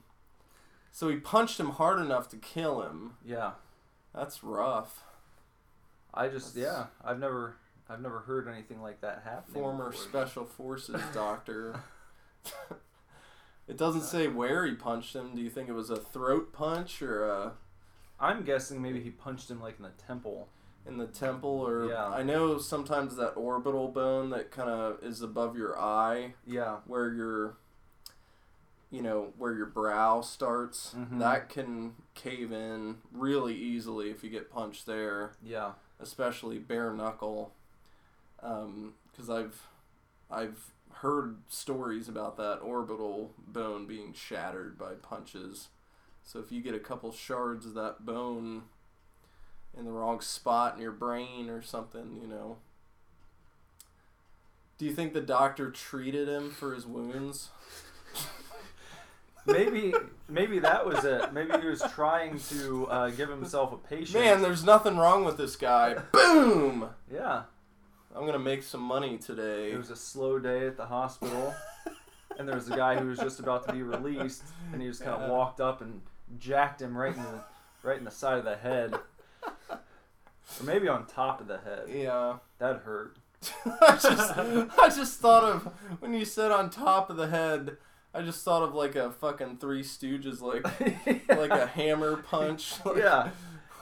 So 0.91 1.09
he 1.09 1.15
punched 1.17 1.59
him 1.59 1.71
hard 1.71 1.99
enough 1.99 2.29
to 2.29 2.37
kill 2.37 2.81
him. 2.83 3.13
Yeah. 3.25 3.53
That's 4.13 4.43
rough. 4.43 5.03
I 6.13 6.27
just 6.27 6.53
That's- 6.53 6.73
yeah. 7.03 7.09
I've 7.09 7.17
never 7.17 7.55
I've 7.91 8.01
never 8.01 8.19
heard 8.19 8.47
anything 8.47 8.81
like 8.81 9.01
that 9.01 9.21
happen. 9.25 9.53
Former 9.53 9.91
special 9.91 10.45
forces 10.45 11.01
doctor. 11.13 11.81
it 13.67 13.77
doesn't 13.77 14.03
say 14.03 14.27
where 14.27 14.65
he 14.65 14.73
punched 14.73 15.15
him. 15.15 15.35
Do 15.35 15.41
you 15.41 15.49
think 15.49 15.69
it 15.69 15.73
was 15.73 15.89
a 15.89 15.97
throat 15.97 16.53
punch 16.53 17.01
or 17.01 17.25
a 17.27 17.51
I'm 18.19 18.43
guessing 18.43 18.81
maybe 18.81 19.01
he 19.01 19.09
punched 19.09 19.49
him 19.49 19.59
like 19.61 19.77
in 19.77 19.83
the 19.83 19.89
temple. 20.07 20.47
in 20.85 20.97
the 20.97 21.07
temple 21.07 21.49
or 21.67 21.85
Yeah. 21.89 22.07
I 22.07 22.23
know 22.23 22.57
sometimes 22.57 23.15
that 23.17 23.31
orbital 23.31 23.87
bone 23.89 24.29
that 24.31 24.51
kind 24.51 24.69
of 24.69 25.03
is 25.03 25.21
above 25.21 25.55
your 25.57 25.77
eye 25.79 26.35
Yeah. 26.45 26.77
where 26.85 27.11
your 27.11 27.57
you 28.89 29.01
know 29.01 29.31
where 29.37 29.53
your 29.53 29.67
brow 29.67 30.21
starts 30.21 30.93
Mhm. 30.97 31.19
that 31.19 31.49
can 31.49 31.95
cave 32.13 32.51
in 32.51 33.01
really 33.11 33.55
easily 33.55 34.09
if 34.11 34.23
you 34.23 34.29
get 34.29 34.49
punched 34.51 34.85
there 34.85 35.33
Yeah. 35.41 35.73
especially 35.99 36.57
bare 36.59 36.91
knuckle 36.93 37.53
because 38.41 39.29
I've 39.29 39.67
I've 40.29 40.71
heard 40.93 41.37
stories 41.47 42.07
about 42.07 42.37
that 42.37 42.59
orbital 42.59 43.33
bone 43.37 43.87
being 43.87 44.13
shattered 44.13 44.77
by 44.77 44.93
punches 44.93 45.69
so 46.23 46.39
if 46.39 46.51
you 46.51 46.61
get 46.61 46.75
a 46.75 46.79
couple 46.79 47.11
shards 47.11 47.65
of 47.65 47.73
that 47.73 48.05
bone 48.05 48.63
in 49.75 49.85
the 49.85 49.91
wrong 49.91 50.21
spot 50.21 50.75
in 50.75 50.81
your 50.81 50.91
brain 50.91 51.49
or 51.49 51.61
something 51.61 52.19
you 52.21 52.27
know 52.27 52.57
do 54.77 54.85
you 54.85 54.93
think 54.93 55.13
the 55.13 55.21
doctor 55.21 55.71
treated 55.71 56.27
him 56.27 56.51
for 56.51 56.75
his 56.75 56.85
wounds 56.85 57.49
Maybe 59.45 59.93
maybe 60.29 60.59
that 60.59 60.85
was 60.85 61.03
it. 61.03 61.33
Maybe 61.33 61.51
he 61.59 61.67
was 61.67 61.83
trying 61.93 62.39
to 62.49 62.87
uh, 62.87 63.09
give 63.09 63.29
himself 63.29 63.73
a 63.73 63.77
patient. 63.77 64.23
Man, 64.23 64.41
there's 64.41 64.63
nothing 64.63 64.97
wrong 64.97 65.25
with 65.25 65.37
this 65.37 65.55
guy. 65.55 65.95
Boom! 66.11 66.89
yeah. 67.11 67.43
I'm 68.15 68.25
gonna 68.25 68.39
make 68.39 68.63
some 68.63 68.81
money 68.81 69.17
today. 69.17 69.71
It 69.71 69.77
was 69.77 69.89
a 69.89 69.95
slow 69.95 70.37
day 70.39 70.67
at 70.67 70.77
the 70.77 70.85
hospital, 70.85 71.53
and 72.37 72.47
there 72.47 72.55
was 72.55 72.69
a 72.69 72.75
guy 72.75 72.97
who 72.97 73.07
was 73.07 73.19
just 73.19 73.39
about 73.39 73.65
to 73.67 73.73
be 73.73 73.81
released, 73.83 74.43
and 74.73 74.81
he 74.81 74.87
just 74.87 75.01
kind 75.03 75.15
of 75.15 75.29
Yeah. 75.29 75.35
walked 75.35 75.61
up 75.61 75.81
and 75.81 76.01
jacked 76.37 76.81
him 76.81 76.97
right 76.97 77.15
in 77.15 77.21
the 77.23 77.41
right 77.83 77.97
in 77.97 78.03
the 78.05 78.11
side 78.11 78.37
of 78.37 78.45
the 78.45 78.55
head, 78.57 78.95
or 79.69 79.79
maybe 80.63 80.87
on 80.87 81.05
top 81.05 81.41
of 81.41 81.47
the 81.47 81.59
head. 81.59 81.85
Yeah. 81.89 82.37
That 82.59 82.77
hurt. 82.81 83.17
I 83.65 83.97
just 84.01 84.37
I 84.77 84.89
just 84.89 85.19
thought 85.19 85.43
of 85.43 85.63
when 85.99 86.13
you 86.13 86.25
said 86.25 86.51
on 86.51 86.69
top 86.69 87.09
of 87.09 87.17
the 87.17 87.27
head, 87.27 87.77
I 88.13 88.21
just 88.21 88.43
thought 88.45 88.61
of 88.61 88.75
like 88.75 88.95
a 88.95 89.09
fucking 89.11 89.57
Three 89.57 89.81
Stooges 89.83 90.41
like 90.41 90.63
like 91.29 91.49
a 91.51 91.65
hammer 91.67 92.17
punch. 92.17 92.73
Like, 92.85 92.97
yeah. 92.97 93.29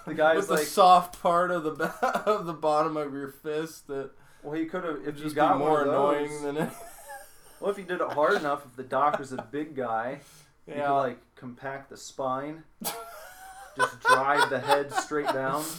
The 0.06 0.14
guy's 0.14 0.48
with 0.48 0.48
the 0.48 0.58
soft 0.66 1.22
part 1.22 1.52
of 1.52 1.64
the 1.64 1.86
of 2.26 2.46
the 2.46 2.54
bottom 2.54 2.96
of 2.96 3.14
your 3.14 3.28
fist 3.28 3.88
that 3.88 4.12
well, 4.44 4.54
he 4.56 4.66
could 4.66 4.84
have 4.84 4.98
if 4.98 5.06
would 5.06 5.18
you 5.18 5.24
just 5.24 5.36
got 5.36 5.54
be 5.54 5.60
more 5.60 5.80
one 5.80 5.90
annoying 5.90 6.30
those- 6.32 6.42
than 6.42 6.58
it. 6.58 6.70
Well, 7.62 7.72
if 7.72 7.78
you 7.78 7.84
did 7.84 8.00
it 8.00 8.12
hard 8.14 8.36
enough, 8.36 8.66
if 8.66 8.78
the 8.78 8.84
doctor's 8.84 9.34
a 9.34 9.42
big 9.52 9.76
guy, 9.76 10.22
you 10.66 10.74
could 10.76 10.80
Yeah. 10.80 10.92
like 10.94 11.18
compact 11.36 11.90
the 11.90 11.98
spine, 11.98 12.64
just 13.76 14.00
drive 14.00 14.50
the 14.50 14.60
head 14.60 14.94
straight 14.94 15.28
down. 15.34 15.64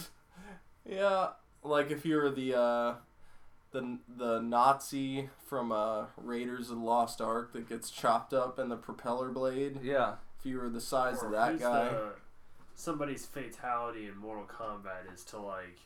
Yeah, 0.83 1.29
like 1.63 1.91
if 1.91 2.05
you 2.05 2.17
were 2.17 2.29
the 2.31 2.55
uh, 2.57 2.93
the 3.71 3.99
the 4.17 4.41
Nazi 4.41 5.29
from 5.47 5.71
uh, 5.71 6.05
Raiders 6.17 6.69
of 6.71 6.77
the 6.77 6.83
Lost 6.83 7.21
Ark 7.21 7.53
that 7.53 7.69
gets 7.69 7.89
chopped 7.91 8.33
up 8.33 8.57
in 8.59 8.69
the 8.69 8.75
propeller 8.75 9.29
blade. 9.29 9.79
Yeah, 9.83 10.15
If 10.39 10.45
you 10.45 10.57
were 10.59 10.69
the 10.69 10.81
size 10.81 11.21
Or 11.21 11.27
of 11.27 11.31
that 11.33 11.59
guy, 11.59 11.89
the- 11.89 12.13
somebody's 12.75 13.25
fatality 13.27 14.07
in 14.07 14.17
Mortal 14.17 14.45
Kombat 14.45 15.13
is 15.13 15.23
to 15.25 15.37
like, 15.39 15.77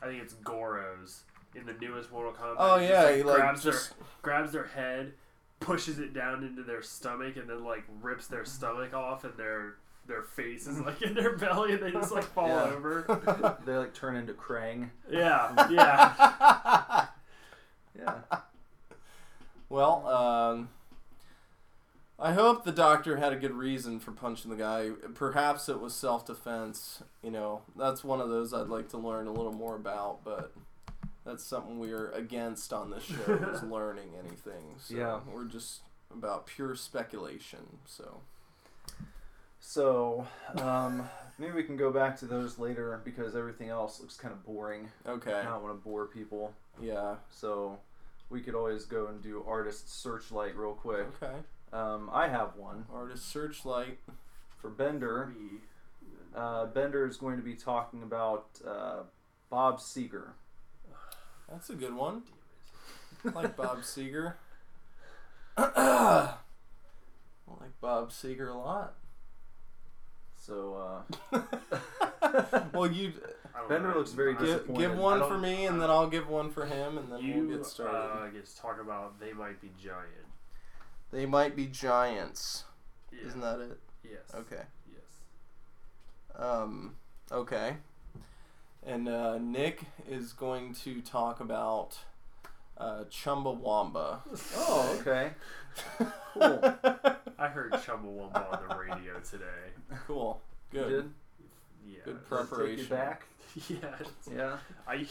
I 0.00 0.06
think 0.06 0.22
it's 0.22 0.34
Goro's 0.34 1.24
in 1.54 1.66
the 1.66 1.74
newest 1.74 2.10
Mortal 2.12 2.32
Kombat. 2.32 2.56
oh 2.58 2.76
yeah, 2.76 3.02
just, 3.02 3.16
he 3.16 3.22
like 3.22 3.36
grabs 3.36 3.62
just 3.62 3.90
their 3.98 4.06
grabs 4.22 4.52
their 4.52 4.66
head, 4.66 5.12
pushes 5.60 5.98
it 5.98 6.12
down 6.14 6.42
into 6.44 6.62
their 6.62 6.82
stomach, 6.82 7.36
and 7.36 7.48
then 7.48 7.64
like 7.64 7.84
rips 8.02 8.26
their 8.26 8.44
stomach 8.44 8.94
off, 8.94 9.24
and 9.24 9.36
their 9.36 9.74
their 10.06 10.22
face 10.22 10.66
is 10.66 10.78
like 10.80 11.00
in 11.02 11.14
their 11.14 11.36
belly 11.36 11.72
and 11.72 11.82
they 11.82 11.90
just 11.90 12.12
like 12.12 12.24
fall 12.24 12.48
Yeah. 12.48 12.64
over. 12.74 13.58
they 13.64 13.72
like 13.76 13.94
turn 13.94 14.16
into 14.16 14.34
Krang. 14.34 14.90
Yeah, 15.10 15.68
yeah. 15.70 17.06
Yeah. 17.98 18.18
Well, 19.68 20.06
um, 20.06 20.68
I 22.18 22.32
hope 22.32 22.64
the 22.64 22.72
doctor 22.72 23.16
had 23.16 23.32
a 23.32 23.36
good 23.36 23.52
reason 23.54 23.98
for 23.98 24.12
punching 24.12 24.50
the 24.50 24.56
guy. 24.56 24.90
Perhaps 25.14 25.68
it 25.68 25.80
was 25.80 25.94
self 25.94 26.26
defense. 26.26 27.02
You 27.22 27.30
know, 27.30 27.62
that's 27.76 28.04
one 28.04 28.20
of 28.20 28.28
those 28.28 28.52
I'd 28.52 28.68
like 28.68 28.88
to 28.90 28.98
learn 28.98 29.26
a 29.26 29.32
little 29.32 29.52
more 29.52 29.74
about, 29.74 30.22
but 30.24 30.52
that's 31.24 31.44
something 31.44 31.78
we're 31.78 32.10
against 32.10 32.72
on 32.72 32.90
this 32.90 33.04
show 33.04 33.32
is 33.54 33.62
learning 33.62 34.10
anything. 34.18 34.62
So 34.78 34.94
Yeah. 34.94 35.20
we're 35.32 35.44
just 35.44 35.80
about 36.12 36.46
pure 36.46 36.74
speculation. 36.74 37.78
So 37.86 38.20
So, 39.60 40.26
um, 40.60 41.08
maybe 41.38 41.52
we 41.52 41.62
can 41.64 41.76
go 41.76 41.90
back 41.90 42.18
to 42.18 42.26
those 42.26 42.58
later 42.58 43.00
because 43.04 43.34
everything 43.34 43.70
else 43.70 44.00
looks 44.00 44.16
kind 44.16 44.32
of 44.32 44.44
boring. 44.44 44.90
okay, 45.06 45.32
I 45.32 45.44
don't 45.44 45.62
want 45.62 45.74
to 45.78 45.82
bore 45.88 46.06
people. 46.06 46.52
yeah, 46.80 47.16
So, 47.30 47.78
we 48.30 48.40
could 48.42 48.54
always 48.54 48.84
go 48.84 49.06
and 49.06 49.22
do 49.22 49.42
artist 49.46 50.02
searchlight 50.02 50.56
real 50.56 50.74
quick. 50.74 51.06
okay. 51.22 51.36
Um, 51.72 52.08
I 52.12 52.28
have 52.28 52.56
one 52.56 52.84
Artist 52.92 53.28
searchlight. 53.30 53.98
for 54.58 54.70
Bender. 54.70 55.32
Uh, 56.34 56.66
Bender 56.66 57.06
is 57.06 57.16
going 57.16 57.36
to 57.36 57.42
be 57.42 57.54
talking 57.54 58.02
about 58.02 58.46
uh, 58.66 59.02
Bob 59.50 59.78
Seger. 59.80 60.32
That's 61.54 61.70
a 61.70 61.74
good 61.74 61.94
one. 61.94 62.22
Like 63.34 63.56
Bob 63.56 63.78
Seger. 63.80 64.34
I 65.56 66.34
like 67.48 67.80
Bob 67.80 68.10
Seger 68.10 68.50
a 68.50 68.58
lot. 68.58 68.94
So, 70.36 71.02
uh, 71.32 71.40
well, 72.74 72.90
you 72.90 73.14
Bender 73.66 73.88
know. 73.92 73.98
looks 73.98 74.10
very 74.12 74.32
I- 74.34 74.38
give, 74.38 74.46
disappointed. 74.46 74.78
give 74.88 74.98
one 74.98 75.20
for 75.26 75.38
me, 75.38 75.64
and 75.64 75.80
then 75.80 75.88
I'll 75.88 76.08
give 76.08 76.28
one 76.28 76.50
for 76.50 76.66
him, 76.66 76.98
and 76.98 77.10
then 77.10 77.20
You 77.20 77.46
we'll 77.46 77.56
get 77.56 77.66
started. 77.66 77.96
uh, 77.96 78.26
get 78.28 78.44
to 78.44 78.56
talk 78.58 78.78
about 78.78 79.18
they 79.20 79.32
might 79.32 79.58
be 79.62 79.70
giant. 79.82 80.26
they 81.10 81.24
might 81.24 81.56
be 81.56 81.64
giants. 81.66 82.64
Yeah. 83.10 83.26
Isn't 83.28 83.40
that 83.40 83.60
it? 83.60 83.78
Yes. 84.02 84.20
Okay. 84.34 84.64
Yes. 84.92 86.42
Um. 86.44 86.96
Okay. 87.32 87.76
And 88.86 89.08
uh, 89.08 89.38
Nick 89.38 89.80
is 90.08 90.32
going 90.32 90.74
to 90.84 91.00
talk 91.00 91.40
about 91.40 91.96
uh, 92.76 93.04
Chumbawamba. 93.10 94.18
oh, 94.56 94.98
okay. 95.00 95.30
Cool. 96.34 96.60
I 97.38 97.48
heard 97.48 97.72
Chumbawamba 97.72 98.52
on 98.62 98.68
the 98.68 98.76
radio 98.76 99.18
today. 99.20 99.44
cool. 100.06 100.42
You 100.72 100.80
Good. 100.80 100.88
did? 100.90 101.10
Yeah. 101.86 101.98
Good 102.04 102.04
Does 102.04 102.16
it 102.16 102.18
take 102.20 102.48
preparation. 102.48 102.84
you 102.84 102.90
back? 102.90 103.24
Yeah. 103.68 104.34
Yeah. 104.36 104.56
I 104.88 105.06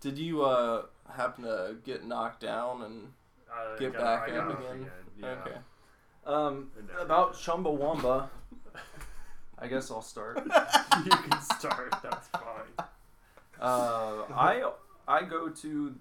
Did 0.00 0.16
you 0.16 0.42
uh 0.44 0.84
happen 1.12 1.42
to 1.44 1.74
get 1.84 2.04
knocked 2.06 2.40
down 2.40 2.82
and 2.82 3.08
uh, 3.52 3.76
get 3.76 3.92
got- 3.92 4.02
back 4.26 4.36
up 4.36 4.50
up 4.50 4.60
again? 4.60 4.86
Yeah. 5.20 5.26
Okay. 5.46 5.56
Um, 6.24 6.70
about 7.00 7.32
did. 7.32 7.42
Chumbawamba, 7.42 8.28
I 9.58 9.66
guess 9.66 9.90
I'll 9.90 10.00
start. 10.02 10.40
you 10.46 11.10
can 11.10 11.40
start. 11.42 11.92
That's 12.02 12.28
fine. 12.28 12.86
Uh, 13.60 14.22
I 14.34 14.70
I 15.06 15.22
go 15.24 15.48
to 15.48 15.94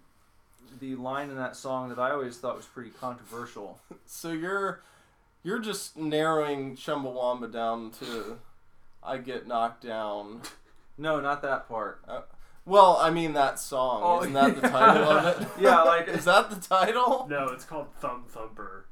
the 0.79 0.95
line 0.95 1.29
in 1.29 1.35
that 1.37 1.55
song 1.55 1.89
that 1.89 1.99
I 1.99 2.11
always 2.11 2.37
thought 2.37 2.55
was 2.55 2.65
pretty 2.65 2.91
controversial. 2.91 3.79
So 4.05 4.31
you're 4.31 4.81
you're 5.43 5.59
just 5.59 5.97
narrowing 5.97 6.75
Chumbawamba 6.75 7.51
down 7.51 7.91
to 7.99 8.37
I 9.03 9.17
get 9.17 9.47
knocked 9.47 9.83
down. 9.83 10.41
No, 10.97 11.19
not 11.19 11.41
that 11.41 11.67
part. 11.67 12.03
Well, 12.65 12.97
I 13.01 13.09
mean 13.09 13.33
that 13.33 13.57
song. 13.59 14.01
Oh, 14.03 14.21
Isn't 14.21 14.33
that 14.33 14.61
the 14.61 14.67
title 14.69 15.03
of 15.09 15.41
it? 15.41 15.47
Yeah, 15.59 15.81
like- 15.81 16.07
is 16.09 16.25
that 16.25 16.49
the 16.51 16.57
title? 16.57 17.25
No, 17.27 17.45
it's 17.47 17.65
called 17.65 17.87
Thumb 17.99 18.25
Thumper. 18.29 18.85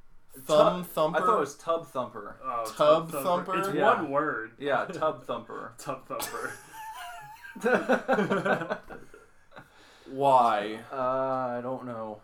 Thumb 0.46 0.86
Thumper. 0.86 1.18
I 1.18 1.20
thought 1.20 1.38
it 1.38 1.40
was 1.42 1.56
Tub 1.56 1.86
Thumper. 1.92 2.38
Oh, 2.44 2.74
Tub 2.76 3.12
Thumb 3.12 3.24
Thumper? 3.24 3.60
It's 3.60 3.76
Yeah. 3.76 4.02
one 4.02 4.10
word. 4.10 4.52
Yeah, 4.58 4.86
Tub 4.86 5.26
Thumper. 5.28 5.74
Tub 5.78 6.08
Thumper. 6.08 6.54
Why? 10.12 10.80
Uh, 10.92 10.96
I 10.96 11.60
don't 11.62 11.86
know. 11.86 12.20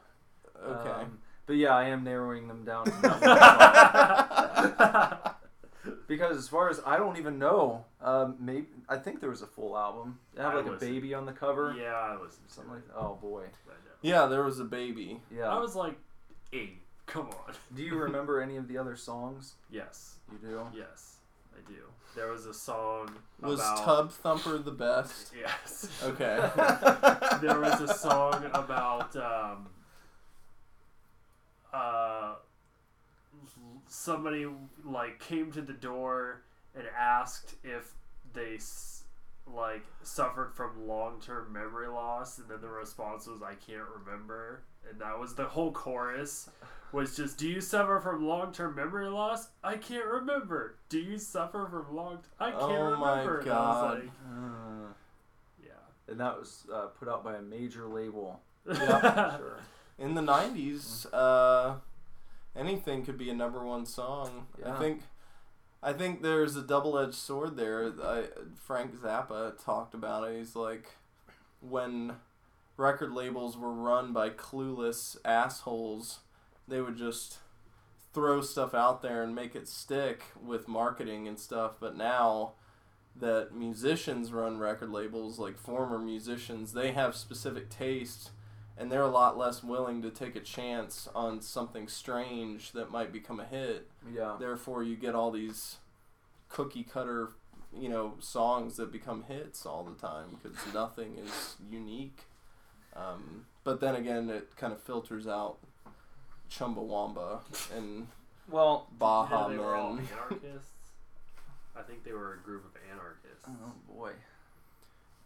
Okay. 0.64 0.90
Um, 0.90 1.20
but 1.46 1.56
yeah, 1.58 1.76
I 1.76 1.86
am 1.90 2.04
narrowing 2.04 2.48
them 2.48 2.64
down 2.66 2.86
to 2.86 2.92
that 3.02 3.22
one 4.72 4.78
song. 4.78 5.94
because 6.08 6.38
as 6.38 6.48
far 6.48 6.70
as 6.70 6.82
I 6.86 6.98
don't 6.98 7.18
even 7.18 7.38
know, 7.38 7.86
um, 8.02 8.36
maybe 8.40 8.68
I 8.90 8.98
think 8.98 9.20
there 9.22 9.30
was 9.30 9.44
a 9.44 9.48
full 9.48 9.78
album. 9.78 10.18
It 10.36 10.42
had 10.42 10.56
like 10.56 10.66
a 10.66 10.72
baby 10.72 11.14
on 11.14 11.26
the 11.28 11.32
cover, 11.34 11.76
yeah, 11.78 11.94
I 11.94 12.14
listened 12.20 12.46
something 12.48 12.74
like. 12.74 12.84
Oh 12.98 13.20
boy, 13.22 13.44
yeah, 14.02 14.26
there 14.26 14.44
was 14.44 14.60
a 14.60 14.64
baby. 14.66 15.22
yeah. 15.36 15.50
I 15.50 15.60
was 15.60 15.76
like 15.76 15.96
eight. 16.54 16.82
Come 17.06 17.28
on. 17.30 17.54
Do 17.76 17.84
you 17.84 17.96
remember 17.96 18.42
any 18.42 18.58
of 18.58 18.68
the 18.68 18.78
other 18.80 18.96
songs? 18.96 19.54
Yes. 19.70 20.16
You 20.32 20.40
do. 20.40 20.62
Yes, 20.76 21.18
I 21.56 21.60
do. 21.70 21.76
There 22.16 22.32
was 22.32 22.46
a 22.46 22.54
song 22.54 23.10
Was 23.42 23.60
about 23.60 23.84
Tub 23.84 24.12
Thumper 24.12 24.58
the 24.58 24.72
best? 24.72 25.34
Yes. 25.38 25.90
Okay. 26.04 26.38
there 27.42 27.60
was 27.60 27.82
a 27.82 27.94
song 27.94 28.46
about 28.54 29.16
um, 29.18 29.68
uh, 31.74 32.36
somebody 33.88 34.48
like 34.86 35.20
came 35.20 35.52
to 35.52 35.62
the 35.62 35.74
door 35.74 36.44
and 36.74 36.86
asked 36.98 37.56
if 37.64 37.94
they 38.34 38.58
like 39.48 39.86
suffered 40.02 40.54
from 40.54 40.88
long-term 40.88 41.52
memory 41.52 41.88
loss 41.88 42.40
and 42.40 42.50
then 42.50 42.60
the 42.62 42.68
response 42.68 43.28
was 43.28 43.44
i 43.44 43.54
can't 43.54 43.88
remember 44.04 44.64
and 44.90 45.00
that 45.00 45.20
was 45.20 45.36
the 45.36 45.46
whole 45.46 45.72
chorus 45.72 46.50
was 46.96 47.16
just 47.16 47.38
do 47.38 47.48
you 47.48 47.62
suffer 47.62 48.00
from 48.00 48.26
long-term 48.26 48.76
memory 48.76 49.08
loss 49.08 49.50
i 49.64 49.76
can't 49.76 50.06
remember 50.06 50.76
do 50.90 50.98
you 51.00 51.18
suffer 51.20 51.68
from 51.70 51.96
long 51.96 52.20
i 52.40 52.50
can't 52.52 52.62
Oh 52.64 52.96
my 52.98 53.20
remember 53.22 53.40
And 53.42 53.50
I 53.50 53.54
was 53.54 53.76
God. 53.76 53.94
like, 54.00 54.10
Uh, 54.28 54.88
yeah 55.64 55.72
and 56.12 56.20
that 56.20 56.40
was 56.40 56.66
uh, 56.74 56.86
put 56.88 57.08
out 57.08 57.24
by 57.24 57.36
a 57.36 57.42
major 57.42 57.86
label. 57.88 58.42
Yeah. 58.68 59.38
Sure. 59.38 59.60
In 60.00 60.16
the 60.16 60.22
'90s, 60.22 61.06
uh, 61.14 61.76
anything 62.56 63.06
could 63.06 63.18
be 63.18 63.30
a 63.30 63.34
number 63.34 63.64
one 63.64 63.86
song. 63.86 64.48
Yeah. 64.60 64.74
I 64.76 64.80
think. 64.80 65.02
I 65.84 65.94
think 65.94 66.22
there's 66.24 66.56
a 66.56 66.64
double-edged 66.64 67.14
sword 67.14 67.56
there. 67.58 67.94
I, 68.04 68.24
Frank 68.60 68.96
Zappa 68.96 69.54
talked 69.64 69.94
about 69.94 70.28
it. 70.28 70.38
He's 70.40 70.56
like, 70.56 70.96
when 71.62 72.16
record 72.76 73.14
labels 73.14 73.56
were 73.56 73.72
run 73.72 74.12
by 74.12 74.32
clueless 74.32 75.16
assholes, 75.24 76.20
they 76.68 76.82
would 76.82 76.98
just 76.98 77.40
throw 78.14 78.42
stuff 78.42 78.74
out 78.74 79.02
there 79.02 79.24
and 79.24 79.36
make 79.36 79.56
it 79.56 79.68
stick 79.68 80.24
with 80.42 80.68
marketing 80.68 81.28
and 81.28 81.40
stuff. 81.40 81.74
But 81.80 81.98
now 81.98 82.54
that 83.16 83.54
musicians 83.54 84.32
run 84.32 84.58
record 84.58 84.90
labels, 84.90 85.38
like 85.38 85.58
former 85.58 86.00
musicians, 86.00 86.74
they 86.74 86.94
have 86.94 87.16
specific 87.16 87.70
tastes 87.70 88.32
and 88.78 88.92
they're 88.92 89.02
a 89.02 89.08
lot 89.08 89.38
less 89.38 89.64
willing 89.64 90.02
to 90.02 90.10
take 90.10 90.36
a 90.36 90.42
chance 90.42 91.08
on 91.16 91.42
something 91.42 91.88
strange 91.88 92.74
that 92.74 92.92
might 92.92 93.12
become 93.12 93.40
a 93.40 93.46
hit. 93.46 93.88
Yeah. 94.14 94.36
Therefore, 94.40 94.84
you 94.84 94.96
get 94.96 95.16
all 95.16 95.32
these 95.32 95.78
cookie 96.50 96.84
cutter, 96.84 97.30
you 97.78 97.88
know, 97.88 98.16
songs 98.20 98.76
that 98.78 98.92
become 98.92 99.24
hits 99.24 99.66
all 99.66 99.84
the 99.84 99.96
time 100.08 100.38
because 100.42 100.58
nothing 100.74 101.18
is 101.18 101.56
unique. 101.70 102.24
Um, 102.96 103.46
but 103.64 103.80
then 103.80 103.96
again, 103.96 104.30
it 104.30 104.56
kind 104.58 104.74
of 104.74 104.82
filters 104.82 105.26
out 105.28 105.58
Chumbawamba 106.52 107.40
and 107.76 108.08
Well, 108.50 108.88
Baha 108.98 109.36
Yeah, 109.36 109.48
they 109.50 109.58
were 109.58 109.76
all 109.76 109.94
Men. 109.94 110.08
anarchists. 110.14 110.72
I 111.76 111.82
think 111.82 112.04
they 112.04 112.14
were 112.14 112.34
a 112.34 112.38
group 112.38 112.66
of 112.66 112.72
anarchists. 112.92 113.48
oh 113.50 113.74
boy. 113.94 114.12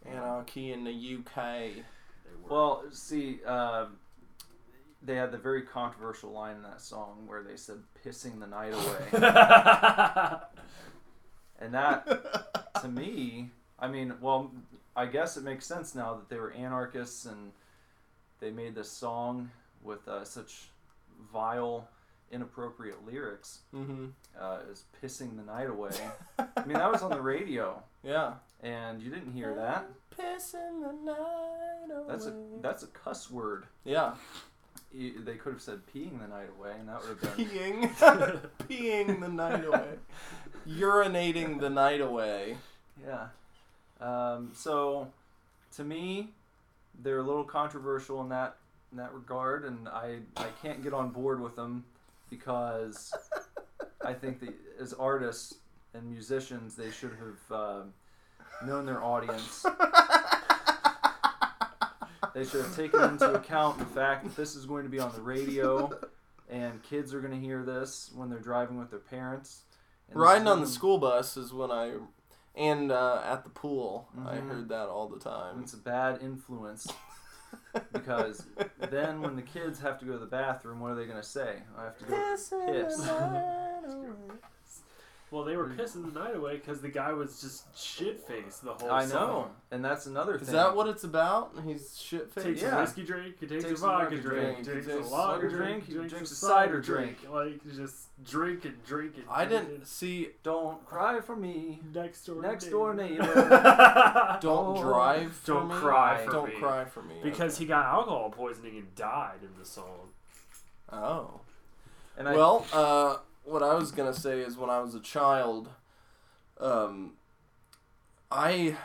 Anarchy 0.06 0.72
in 0.72 0.84
the 0.84 0.90
UK. 0.90 1.34
They 1.34 1.84
were. 2.42 2.48
Well, 2.48 2.84
see, 2.90 3.40
uh, 3.46 3.86
they 5.02 5.16
had 5.16 5.30
the 5.32 5.38
very 5.38 5.62
controversial 5.62 6.30
line 6.32 6.56
in 6.56 6.62
that 6.62 6.80
song 6.80 7.24
where 7.26 7.42
they 7.42 7.56
said 7.56 7.78
"pissing 8.04 8.40
the 8.40 8.46
night 8.46 8.72
away," 8.72 9.08
and 11.60 11.74
that, 11.74 12.72
to 12.80 12.88
me, 12.88 13.50
I 13.78 13.88
mean, 13.88 14.14
well, 14.20 14.50
I 14.96 15.06
guess 15.06 15.36
it 15.36 15.44
makes 15.44 15.66
sense 15.66 15.94
now 15.94 16.14
that 16.14 16.28
they 16.28 16.38
were 16.38 16.52
anarchists 16.52 17.26
and 17.26 17.52
they 18.40 18.50
made 18.50 18.74
this 18.74 18.90
song 18.90 19.50
with 19.82 20.06
uh, 20.08 20.24
such 20.24 20.69
vile, 21.32 21.88
inappropriate 22.32 23.04
lyrics 23.06 23.60
Mm-hmm. 23.74 24.06
uh, 24.40 24.58
as 24.70 24.84
"pissing 25.02 25.36
the 25.36 25.42
night 25.42 25.68
away." 25.68 25.90
I 26.38 26.64
mean, 26.64 26.74
that 26.78 26.90
was 26.90 27.02
on 27.02 27.10
the 27.10 27.20
radio, 27.20 27.82
Yeah. 28.02 28.34
and 28.62 29.02
you 29.02 29.10
didn't 29.10 29.32
hear 29.32 29.54
that. 29.54 29.86
Pissing 30.18 30.82
the 30.82 30.92
night 30.92 31.90
away. 31.96 32.04
That's 32.08 32.26
a 32.26 32.34
that's 32.60 32.82
a 32.82 32.88
cuss 32.88 33.30
word. 33.30 33.66
yeah. 33.84 34.14
Y- 34.92 35.12
They 35.24 35.36
could 35.36 35.52
have 35.52 35.62
said 35.62 35.80
"peeing 35.94 36.18
the 36.20 36.26
night 36.28 36.48
away," 36.58 36.72
and 36.78 36.88
that 36.88 37.00
would 37.00 37.10
have 37.10 37.36
been 37.36 37.46
Peeing, 37.46 38.40
peeing 38.68 39.20
the 39.20 39.28
night 39.28 39.64
away. 39.64 39.88
urinating 40.68 41.60
the 41.60 41.70
night 41.70 42.00
away. 42.00 42.56
Yeah. 43.06 43.28
Um, 44.00 44.50
so, 44.54 45.08
to 45.76 45.84
me, 45.84 46.30
they're 47.02 47.18
a 47.18 47.22
little 47.22 47.44
controversial 47.44 48.20
in 48.22 48.28
that 48.30 48.56
in 48.92 48.98
that 48.98 49.12
regard, 49.14 49.64
and 49.64 49.88
I 49.88 50.18
I 50.36 50.48
can't 50.62 50.82
get 50.82 50.92
on 50.92 51.10
board 51.10 51.40
with 51.40 51.56
them 51.56 51.84
because 52.28 53.12
I 54.04 54.12
think 54.12 54.40
that 54.40 54.52
as 54.80 54.92
artists 54.92 55.54
and 55.94 56.08
musicians, 56.10 56.74
they 56.76 56.90
should 56.90 57.12
have 57.18 57.56
um 57.56 57.92
known 58.64 58.86
their 58.86 59.02
audience. 59.02 59.64
They 62.32 62.44
should 62.44 62.64
have 62.64 62.76
taken 62.76 63.00
into 63.02 63.34
account 63.34 63.78
the 63.78 63.84
fact 63.86 64.22
that 64.24 64.36
this 64.36 64.54
is 64.54 64.64
going 64.64 64.84
to 64.84 64.88
be 64.90 65.00
on 65.00 65.12
the 65.12 65.20
radio, 65.20 65.90
and 66.48 66.80
kids 66.82 67.12
are 67.12 67.20
going 67.20 67.32
to 67.32 67.44
hear 67.44 67.64
this 67.64 68.10
when 68.14 68.30
they're 68.30 68.38
driving 68.38 68.78
with 68.78 68.88
their 68.90 69.00
parents. 69.00 69.62
And 70.08 70.20
Riding 70.20 70.46
on 70.46 70.60
the 70.60 70.66
school 70.68 70.98
bus 70.98 71.36
is 71.36 71.52
when 71.52 71.72
I, 71.72 71.94
and 72.54 72.92
uh, 72.92 73.20
at 73.24 73.42
the 73.42 73.50
pool, 73.50 74.08
I 74.26 74.36
Mhm. 74.36 74.48
heard 74.48 74.68
that 74.68 74.88
all 74.88 75.08
the 75.08 75.18
time. 75.18 75.60
It's 75.60 75.72
a 75.74 75.76
bad 75.78 76.22
influence 76.22 76.86
because 77.92 78.46
then 78.90 79.20
when 79.20 79.36
the 79.36 79.42
kids 79.42 79.80
have 79.80 79.98
to 80.00 80.04
go 80.04 80.12
to 80.12 80.18
the 80.18 80.26
bathroom, 80.26 80.80
what 80.80 80.90
are 80.90 80.94
they 80.94 81.06
going 81.06 81.20
to 81.20 81.22
say? 81.22 81.56
I 81.78 81.84
have 81.84 81.98
to 81.98 82.04
go 82.04 82.36
piss. 82.66 83.08
Well, 85.30 85.44
they 85.44 85.56
were 85.56 85.68
pissing 85.68 86.12
the 86.12 86.18
night 86.18 86.34
away 86.34 86.56
because 86.56 86.80
the 86.80 86.88
guy 86.88 87.12
was 87.12 87.40
just 87.40 87.64
shit 87.78 88.26
faced 88.26 88.64
the 88.64 88.72
whole 88.74 88.90
I 88.90 89.04
song. 89.06 89.20
know, 89.28 89.50
and 89.70 89.84
that's 89.84 90.06
another 90.06 90.32
thing. 90.38 90.48
Is 90.48 90.52
that 90.52 90.74
what 90.74 90.88
it's 90.88 91.04
about? 91.04 91.52
He's 91.64 91.96
shit 91.96 92.34
Takes 92.34 92.44
faced. 92.44 92.62
Yeah. 92.62 92.70
Takes 92.70 92.72
a 92.72 92.80
whiskey 92.80 93.02
drink, 93.04 93.34
he 93.38 93.46
takes, 93.46 93.64
Takes 93.64 93.80
a 93.80 93.84
a 93.84 93.86
vodka 93.86 94.16
vodka 94.16 94.28
drink, 94.28 94.64
drink, 94.64 94.64
drinks 94.64 94.86
he 94.86 94.92
a 94.92 94.96
takes 94.96 95.10
lager 95.12 95.48
drink, 95.48 95.60
drink, 95.62 95.86
he 95.86 95.92
drinks, 95.94 96.12
drinks 96.12 96.30
a 96.30 96.34
a 96.34 96.36
cider 96.36 96.66
cider 96.66 96.80
drink. 96.80 97.16
Like 97.30 97.60
just 97.76 98.06
drink 98.24 98.64
and 98.64 98.84
drink 98.84 99.12
and 99.18 99.24
I 99.30 99.44
didn't 99.44 99.68
and- 99.76 99.86
see. 99.86 100.30
Don't 100.42 100.84
cry 100.84 101.20
for 101.20 101.36
me. 101.36 101.78
next 101.94 102.24
door 102.24 102.42
Next 102.42 102.64
neighbor. 102.64 102.76
door 102.76 102.94
neighbor. 102.94 104.38
Don't 104.40 104.78
Oh, 104.78 104.82
drive. 104.82 105.32
For 105.36 105.46
don't 105.46 105.68
me. 105.68 105.74
cry 105.76 106.24
for 106.24 106.32
Don't 106.32 106.48
me. 106.48 106.56
cry 106.56 106.84
for 106.86 107.02
me. 107.02 107.14
because 107.22 107.56
he 107.56 107.66
got 107.66 107.86
alcohol 107.86 108.30
poisoning 108.30 108.78
and 108.78 108.92
died 108.96 109.38
in 109.42 109.50
the 109.58 109.64
song. 109.64 110.08
Oh. 110.92 111.40
And 112.18 112.28
I, 112.28 112.34
Well, 112.34 112.66
uh, 112.72 113.16
what 113.50 113.62
I 113.62 113.74
was 113.74 113.90
gonna 113.90 114.14
say 114.14 114.40
is 114.40 114.56
when 114.56 114.70
I 114.70 114.80
was 114.80 114.94
a 114.94 115.00
child, 115.00 115.68
um, 116.60 117.14
I 118.30 118.76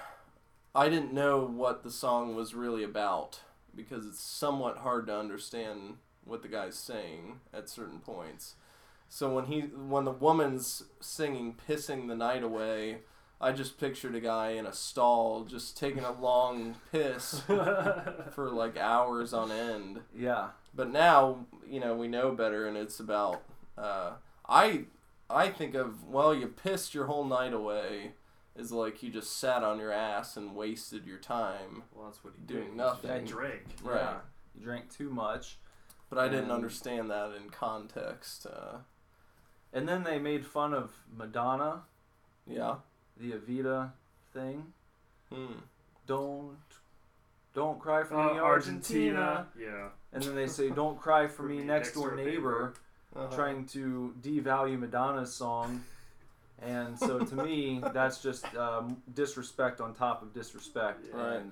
I 0.74 0.90
didn't 0.90 1.14
know 1.14 1.46
what 1.46 1.84
the 1.84 1.92
song 1.92 2.36
was 2.36 2.56
really 2.56 2.84
about 2.84 3.42
because 3.76 4.06
it's 4.08 4.20
somewhat 4.20 4.80
hard 4.80 5.08
to 5.08 5.18
understand 5.18 5.98
what 6.24 6.42
the 6.42 6.48
guy's 6.48 6.76
saying 6.76 7.40
at 7.54 7.70
certain 7.70 8.00
points. 8.00 8.56
So 9.08 9.34
when 9.34 9.46
he 9.46 9.62
when 9.62 10.06
the 10.06 10.12
woman's 10.12 10.84
singing 11.00 11.56
"Pissing 11.68 12.08
the 12.08 12.16
Night 12.16 12.44
Away," 12.44 13.00
I 13.40 13.52
just 13.52 13.80
pictured 13.80 14.16
a 14.16 14.20
guy 14.20 14.52
in 14.52 14.66
a 14.66 14.74
stall 14.74 15.44
just 15.44 15.78
taking 15.78 16.04
a 16.04 16.12
long 16.12 16.76
piss 16.92 17.42
for 17.46 18.50
like 18.50 18.78
hours 18.78 19.34
on 19.34 19.52
end. 19.52 20.02
yeah, 20.16 20.50
But 20.74 20.92
now, 20.92 21.46
you 21.70 21.80
know, 21.80 21.96
we 21.96 22.08
know 22.08 22.32
better, 22.32 22.68
and 22.68 22.76
it's 22.76 23.00
about. 23.00 23.44
Uh, 23.78 24.12
I 24.48 24.86
I 25.30 25.50
think 25.50 25.76
of 25.76 26.04
well, 26.06 26.34
you 26.34 26.48
pissed 26.48 26.94
your 26.94 27.06
whole 27.06 27.24
night 27.26 27.54
away, 27.54 28.14
is 28.56 28.72
like 28.72 29.02
you 29.04 29.10
just 29.10 29.38
sat 29.38 29.64
on 29.64 29.80
your 29.80 29.92
ass 29.92 30.38
and 30.38 30.56
wasted 30.56 31.06
your 31.06 31.18
time. 31.18 31.84
Well, 31.94 32.06
that's 32.06 32.24
what 32.24 32.34
he 32.38 32.42
Doing 32.46 32.68
did. 32.70 32.76
nothing. 32.76 33.12
I 33.12 33.20
drank. 33.20 33.64
Right. 33.84 33.96
yeah. 34.00 34.18
You 34.58 34.64
drank 34.64 34.90
too 34.96 35.10
much, 35.10 35.58
But 36.10 36.20
I 36.20 36.30
didn't 36.30 36.52
understand 36.52 37.10
that 37.12 37.32
in 37.36 37.50
context. 37.50 38.46
Uh, 38.46 38.78
and 39.74 39.88
then 39.90 40.04
they 40.04 40.18
made 40.20 40.46
fun 40.46 40.74
of 40.74 40.92
Madonna, 41.14 41.82
yeah. 42.48 42.76
the 43.18 43.34
Evita 43.34 43.92
thing. 44.34 44.72
Hmm. 45.34 45.54
Don't, 46.08 46.56
don't 47.54 47.80
cry 47.80 48.04
for 48.04 48.16
Uh, 48.18 48.34
me, 48.34 48.40
Argentina. 48.40 49.48
Yeah. 49.60 49.90
And 50.14 50.24
then 50.24 50.36
they 50.36 50.48
say, 50.48 50.70
"Don't 50.70 50.98
cry 51.02 51.28
for 51.28 51.44
me, 51.44 51.62
next 51.62 51.94
door 51.94 52.16
neighbor." 52.16 52.76
Uh-huh. 53.16 53.34
trying 53.34 53.66
to 53.68 54.14
devalue 54.22 54.78
Madonna's 54.78 55.34
song. 55.34 55.84
And 56.62 56.98
so 56.98 57.20
to 57.20 57.36
me, 57.36 57.82
that's 57.94 58.22
just 58.22 58.54
um, 58.56 58.98
disrespect 59.14 59.80
on 59.82 59.94
top 59.94 60.22
of 60.22 60.34
disrespect. 60.34 61.06
Yeah. 61.14 61.34
And 61.34 61.52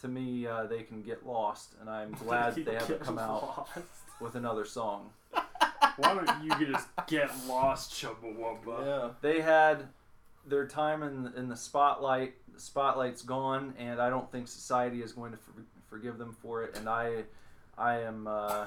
to 0.00 0.08
me, 0.08 0.46
uh, 0.46 0.64
they 0.64 0.82
can 0.82 1.02
get 1.02 1.26
lost, 1.26 1.74
and 1.80 1.88
I'm 1.88 2.12
glad 2.24 2.54
that 2.54 2.64
they 2.64 2.74
haven't 2.74 3.00
come 3.00 3.18
out 3.18 3.42
lost. 3.42 3.70
with 4.20 4.34
another 4.34 4.64
song. 4.64 5.10
Why 5.96 6.14
don't 6.14 6.44
you 6.44 6.72
just 6.72 6.88
get 7.06 7.30
lost, 7.46 7.92
Chumbawamba? 7.92 8.86
Yeah. 8.86 9.08
They 9.20 9.40
had 9.40 9.84
their 10.46 10.66
time 10.66 11.02
in 11.02 11.32
in 11.36 11.48
the 11.48 11.56
spotlight. 11.56 12.34
The 12.52 12.60
spotlight's 12.60 13.22
gone, 13.22 13.74
and 13.78 14.00
I 14.00 14.10
don't 14.10 14.30
think 14.32 14.48
society 14.48 15.02
is 15.02 15.12
going 15.12 15.32
to 15.32 15.38
for, 15.38 15.52
forgive 15.88 16.18
them 16.18 16.36
for 16.40 16.62
it. 16.64 16.76
And 16.76 16.88
I, 16.88 17.24
I 17.76 18.00
am 18.00 18.26
uh, 18.26 18.66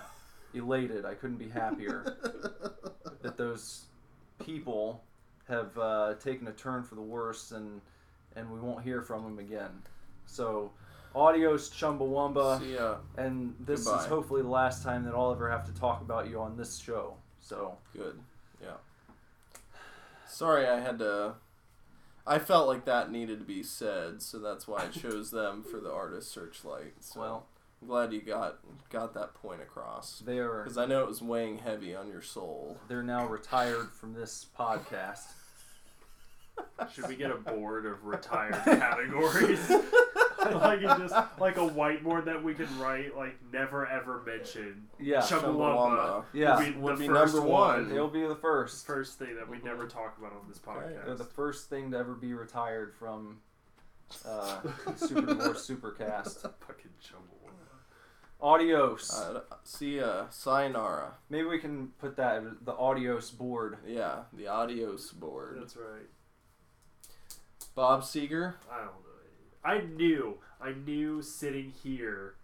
elated. 0.53 1.05
I 1.05 1.13
couldn't 1.13 1.37
be 1.37 1.49
happier 1.49 2.17
that 3.21 3.37
those 3.37 3.85
people 4.43 5.03
have 5.47 5.77
uh, 5.77 6.13
taken 6.15 6.47
a 6.47 6.51
turn 6.51 6.83
for 6.83 6.95
the 6.95 7.01
worse, 7.01 7.51
and 7.51 7.81
and 8.35 8.51
we 8.51 8.59
won't 8.59 8.83
hear 8.83 9.01
from 9.01 9.23
them 9.23 9.39
again. 9.39 9.71
So, 10.25 10.71
adios, 11.15 11.69
Chumbawamba, 11.69 12.59
See 12.59 12.73
ya. 12.75 12.95
and 13.17 13.53
this 13.59 13.85
Goodbye. 13.85 14.01
is 14.01 14.05
hopefully 14.07 14.41
the 14.41 14.47
last 14.47 14.83
time 14.83 15.03
that 15.05 15.13
I'll 15.13 15.31
ever 15.31 15.49
have 15.49 15.65
to 15.65 15.73
talk 15.73 16.01
about 16.01 16.29
you 16.29 16.39
on 16.39 16.57
this 16.57 16.77
show. 16.77 17.15
So, 17.39 17.77
Good. 17.95 18.17
Yeah. 18.61 18.77
Sorry, 20.27 20.67
I 20.67 20.79
had 20.79 20.97
to. 20.99 21.35
I 22.25 22.39
felt 22.39 22.67
like 22.67 22.85
that 22.85 23.11
needed 23.11 23.39
to 23.39 23.45
be 23.45 23.61
said, 23.63 24.21
so 24.21 24.39
that's 24.39 24.65
why 24.67 24.85
I 24.85 24.87
chose 24.87 25.29
them 25.29 25.61
for 25.61 25.79
the 25.81 25.91
artist 25.91 26.31
searchlight. 26.31 26.93
So 27.01 27.19
well, 27.19 27.45
I'm 27.83 27.89
glad 27.89 28.13
you 28.13 28.21
got 28.21 28.59
got 28.89 29.13
that 29.15 29.33
point 29.33 29.61
across 29.61 30.19
they 30.25 30.37
are 30.39 30.63
because 30.63 30.77
I 30.77 30.85
know 30.85 31.01
it 31.01 31.07
was 31.07 31.21
weighing 31.21 31.57
heavy 31.57 31.93
on 31.93 32.07
your 32.07 32.21
soul. 32.21 32.77
they're 32.87 33.03
now 33.03 33.25
retired 33.27 33.91
from 33.91 34.13
this 34.13 34.45
podcast. 34.57 35.33
Should 36.93 37.07
we 37.09 37.15
get 37.15 37.29
a 37.31 37.35
board 37.35 37.85
of 37.85 38.05
retired 38.05 38.53
categories? 38.63 39.69
like 40.53 40.79
just 40.81 41.13
like 41.39 41.57
a 41.57 41.67
whiteboard 41.67 42.23
that 42.25 42.41
we 42.41 42.53
can 42.53 42.67
write 42.79 43.17
like 43.17 43.35
never 43.51 43.85
ever 43.85 44.21
mention. 44.25 44.83
Yeah, 44.97 45.17
Chumbawamba 45.19 46.23
Yeah. 46.31 46.57
would 46.57 46.65
be, 46.75 46.79
Would 46.79 46.99
be 46.99 47.07
number 47.09 47.41
one. 47.41 47.49
one. 47.49 47.89
they'll 47.89 48.07
be 48.07 48.25
the 48.25 48.35
first. 48.35 48.85
First 48.85 49.19
thing 49.19 49.35
that 49.35 49.49
we 49.49 49.57
never 49.61 49.87
talk 49.87 50.17
about 50.17 50.31
on 50.31 50.47
this 50.47 50.59
podcast. 50.59 51.05
They're 51.05 51.15
the 51.15 51.23
first 51.25 51.69
thing 51.69 51.91
to 51.91 51.97
ever 51.97 52.13
be 52.13 52.33
retired 52.33 52.93
from 52.93 53.39
uh, 54.27 54.59
Super 54.95 55.21
Divorce 55.25 55.67
Supercast. 55.69 56.41
Fucking 56.59 56.91
Chumbawamba. 57.03 57.42
Adios. 58.43 59.11
Uh, 59.13 59.41
see 59.63 59.97
ya. 59.97 60.25
Sayonara. 60.29 61.13
Maybe 61.29 61.47
we 61.47 61.59
can 61.59 61.87
put 61.99 62.17
that 62.17 62.37
in 62.37 62.57
the 62.61 62.73
adios 62.75 63.31
board. 63.31 63.77
Yeah, 63.87 64.23
the 64.33 64.47
adios 64.47 65.11
board. 65.11 65.57
That's 65.59 65.75
right. 65.77 66.07
Bob 67.75 68.01
Seger. 68.03 68.55
I 68.71 68.77
don't 68.77 68.87
know. 68.87 68.99
I 69.65 69.79
knew, 69.79 70.37
I 70.61 70.71
knew 70.73 71.21
sitting 71.21 71.71
here, 71.83 72.35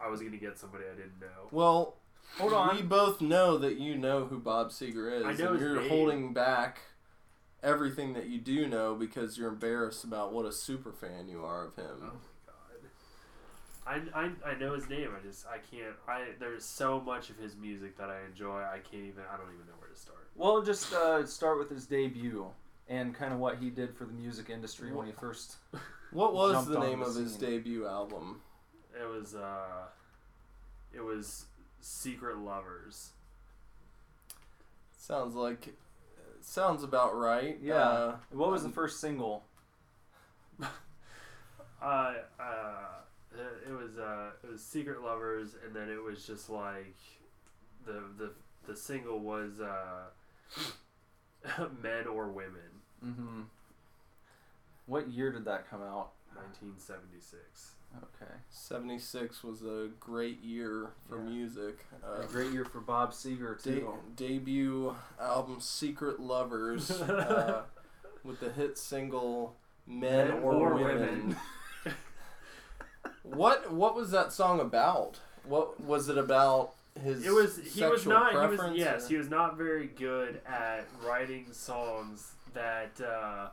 I 0.00 0.08
was 0.08 0.22
gonna 0.22 0.38
get 0.38 0.58
somebody 0.58 0.84
I 0.90 0.96
didn't 0.96 1.20
know. 1.20 1.48
Well, 1.52 1.96
Hold 2.38 2.52
on. 2.54 2.74
We 2.76 2.82
both 2.82 3.20
know 3.20 3.56
that 3.58 3.78
you 3.78 3.96
know 3.96 4.24
who 4.24 4.38
Bob 4.38 4.70
Seger 4.70 5.12
is. 5.20 5.24
I 5.24 5.32
know 5.34 5.50
and 5.52 5.60
his 5.60 5.60
you're 5.60 5.80
name. 5.80 5.88
holding 5.88 6.32
back 6.32 6.80
everything 7.62 8.14
that 8.14 8.26
you 8.26 8.38
do 8.38 8.66
know 8.66 8.94
because 8.94 9.38
you're 9.38 9.48
embarrassed 9.50 10.02
about 10.02 10.32
what 10.32 10.44
a 10.46 10.52
super 10.52 10.92
fan 10.92 11.28
you 11.28 11.44
are 11.44 11.66
of 11.66 11.72
Oh 11.78 11.82
him. 11.82 12.00
my 12.00 12.06
god. 12.06 12.16
I, 13.86 14.00
I, 14.14 14.30
I 14.44 14.54
know 14.58 14.74
his 14.74 14.88
name. 14.88 15.10
I 15.16 15.24
just 15.26 15.46
I 15.46 15.58
can't. 15.58 15.94
I 16.08 16.24
there's 16.40 16.64
so 16.64 17.00
much 17.00 17.30
of 17.30 17.36
his 17.36 17.56
music 17.56 17.96
that 17.98 18.10
I 18.10 18.18
enjoy. 18.28 18.58
I 18.60 18.78
can't 18.78 19.04
even. 19.04 19.22
I 19.32 19.36
don't 19.36 19.52
even 19.54 19.66
know 19.66 19.74
where 19.78 19.90
to 19.90 19.96
start. 19.98 20.28
Well, 20.34 20.60
just 20.62 20.92
uh, 20.92 21.24
start 21.26 21.58
with 21.58 21.70
his 21.70 21.86
debut 21.86 22.46
and 22.88 23.14
kind 23.14 23.32
of 23.32 23.38
what 23.38 23.58
he 23.58 23.70
did 23.70 23.94
for 23.96 24.04
the 24.04 24.12
music 24.12 24.50
industry 24.50 24.92
when 24.92 25.06
he 25.06 25.12
first. 25.12 25.56
What 26.12 26.34
was 26.34 26.52
Jumped 26.52 26.70
the 26.70 26.76
onto 26.78 26.88
name 26.88 27.00
the 27.00 27.06
of 27.06 27.14
his 27.16 27.32
scene. 27.32 27.40
debut 27.40 27.86
album? 27.86 28.40
It 28.98 29.06
was 29.08 29.34
uh, 29.34 29.86
it 30.94 31.00
was 31.04 31.46
Secret 31.80 32.38
Lovers. 32.38 33.10
Sounds 34.96 35.34
like 35.34 35.74
sounds 36.40 36.82
about 36.84 37.16
right. 37.16 37.58
Yeah. 37.60 37.74
Uh, 37.74 38.16
What 38.30 38.50
was 38.50 38.62
the 38.62 38.68
first 38.70 39.00
single? 39.00 39.44
Uh, 41.82 42.14
uh, 42.40 43.02
it 43.68 43.72
was 43.72 43.98
uh, 43.98 44.30
it 44.44 44.50
was 44.50 44.62
Secret 44.62 45.02
Lovers, 45.02 45.54
and 45.64 45.74
then 45.74 45.88
it 45.90 46.02
was 46.02 46.26
just 46.26 46.48
like 46.50 46.96
the 47.84 48.02
the 48.18 48.30
the 48.66 48.76
single 48.76 49.18
was 49.20 49.60
uh, 49.60 50.04
Men 51.82 52.06
or 52.06 52.28
Women, 52.28 52.82
Mm-hmm. 53.04 53.42
What 54.86 55.08
year 55.08 55.32
did 55.32 55.44
that 55.46 55.68
come 55.68 55.82
out? 55.82 56.12
1976. 56.34 57.72
Okay. 57.96 58.32
76 58.50 59.42
was 59.42 59.62
a 59.62 59.88
great 60.00 60.42
year 60.42 60.90
for 61.08 61.16
Yeah. 61.18 61.22
music. 61.24 61.84
Uh, 62.04 62.22
A 62.22 62.26
great 62.26 62.52
year 62.52 62.64
for 62.64 62.80
Bob 62.80 63.12
Seger 63.12 63.60
de- 63.62 63.80
too. 63.80 63.94
debut 64.16 64.94
album 65.20 65.60
Secret 65.60 66.20
Lovers. 66.20 66.90
uh, 67.02 67.62
with 68.24 68.40
the 68.40 68.50
hit 68.50 68.76
single 68.78 69.56
"Men, 69.86 70.28
Men 70.28 70.42
or, 70.42 70.52
or 70.54 70.74
Women." 70.74 70.98
Women. 71.00 71.36
what 73.34 73.72
What 73.72 73.94
was 73.94 74.10
that 74.10 74.32
song 74.32 74.60
about? 74.60 75.18
What 75.44 75.80
was 75.80 76.08
it 76.08 76.18
about? 76.18 76.72
His 77.02 77.26
It 77.26 77.32
was 77.32 77.56
he 77.58 77.84
was 77.84 78.06
not 78.06 78.32
he 78.32 78.56
was 78.56 78.60
yes 78.78 79.04
or- 79.04 79.08
he 79.08 79.16
was 79.16 79.28
not 79.28 79.56
very 79.56 79.86
good 79.86 80.40
at 80.46 80.86
writing 81.04 81.46
songs 81.52 82.32
that 82.54 82.98
uh, 83.00 83.48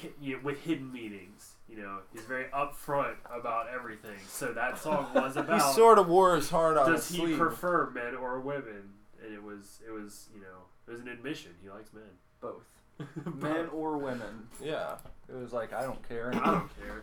hit, 0.00 0.14
you 0.20 0.36
know, 0.36 0.42
with 0.42 0.60
hidden 0.62 0.92
meanings. 0.92 1.52
You 1.68 1.76
know, 1.82 1.98
he's 2.12 2.22
very 2.22 2.46
upfront 2.46 3.14
about 3.32 3.66
everything. 3.68 4.18
So 4.26 4.52
that 4.54 4.78
song 4.78 5.06
was 5.14 5.36
about. 5.36 5.60
He 5.68 5.72
sort 5.74 5.98
of 5.98 6.08
wore 6.08 6.34
his 6.34 6.50
heart 6.50 6.76
on 6.76 6.90
does 6.90 7.08
he 7.08 7.18
sleeve. 7.18 7.38
prefer 7.38 7.90
men 7.90 8.16
or 8.16 8.40
women? 8.40 8.94
And 9.24 9.32
it 9.34 9.42
was 9.42 9.80
it 9.86 9.90
was 9.92 10.28
you 10.34 10.40
know 10.40 10.64
it 10.86 10.90
was 10.90 11.00
an 11.00 11.08
admission 11.08 11.52
he 11.62 11.68
likes 11.70 11.92
men. 11.92 12.02
Both. 12.40 12.64
Men 13.36 13.68
or 13.72 13.96
women. 13.98 14.48
yeah. 14.60 14.96
It 15.28 15.36
was 15.36 15.52
like 15.52 15.72
I 15.72 15.82
don't 15.82 16.06
care. 16.08 16.30
I 16.34 16.38
don't 16.52 16.70
care. 16.82 17.00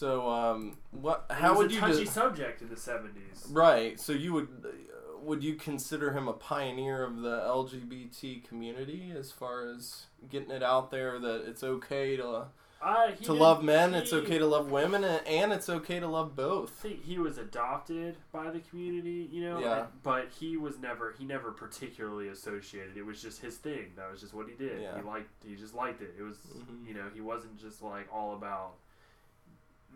So, 0.00 0.30
um, 0.30 0.78
what? 0.92 1.26
How 1.30 1.56
would 1.58 1.70
a 1.70 1.74
you? 1.74 1.80
touchy 1.80 2.04
de- 2.04 2.10
subject 2.10 2.62
in 2.62 2.70
the 2.70 2.76
seventies. 2.76 3.46
right. 3.50 4.00
So 4.00 4.12
you 4.12 4.32
would. 4.32 4.48
uh, 4.64 4.68
Would 5.22 5.44
you 5.44 5.54
consider 5.56 6.12
him 6.12 6.26
a 6.28 6.32
pioneer 6.32 7.04
of 7.04 7.20
the 7.20 7.36
LGBT 7.40 8.42
community 8.48 9.12
as 9.14 9.30
far 9.30 9.68
as 9.68 10.06
getting 10.30 10.50
it 10.50 10.62
out 10.62 10.90
there 10.90 11.18
that 11.18 11.44
it's 11.46 11.62
okay 11.62 12.16
to 12.16 12.46
I 12.82 13.12
he 13.18 13.26
to 13.26 13.34
love 13.34 13.62
men, 13.62 13.92
it's 13.92 14.14
okay 14.14 14.38
to 14.38 14.46
love 14.46 14.70
women, 14.70 15.04
and, 15.04 15.20
and 15.26 15.52
it's 15.52 15.68
okay 15.68 16.00
to 16.00 16.06
love 16.08 16.28
I 16.32 16.36
both. 16.36 16.70
think 16.70 17.04
he 17.04 17.18
was 17.18 17.36
adopted 17.36 18.16
by 18.32 18.50
the 18.50 18.60
community, 18.60 19.28
you 19.30 19.42
know. 19.42 19.58
Yeah. 19.60 19.86
but 20.02 20.28
he 20.40 20.56
was 20.56 20.78
never 20.78 21.14
he 21.18 21.26
never 21.26 21.50
particularly 21.52 22.28
associated. 22.28 22.96
It 22.96 23.04
was 23.04 23.20
just 23.20 23.42
his 23.42 23.58
thing. 23.58 23.92
That 23.96 24.10
was 24.10 24.22
just 24.22 24.32
what 24.32 24.46
he 24.48 24.54
did. 24.54 24.80
Yeah. 24.80 24.96
He 24.96 25.02
liked 25.02 25.28
he 25.44 25.54
just 25.54 25.74
liked 25.74 26.00
it. 26.00 26.14
It 26.18 26.22
was 26.22 26.38
Mhm. 26.38 26.88
you 26.88 26.94
know 26.94 27.04
he 27.12 27.20
wasn't 27.20 27.58
just 27.60 27.82
like 27.82 28.06
all 28.10 28.32
about 28.34 28.76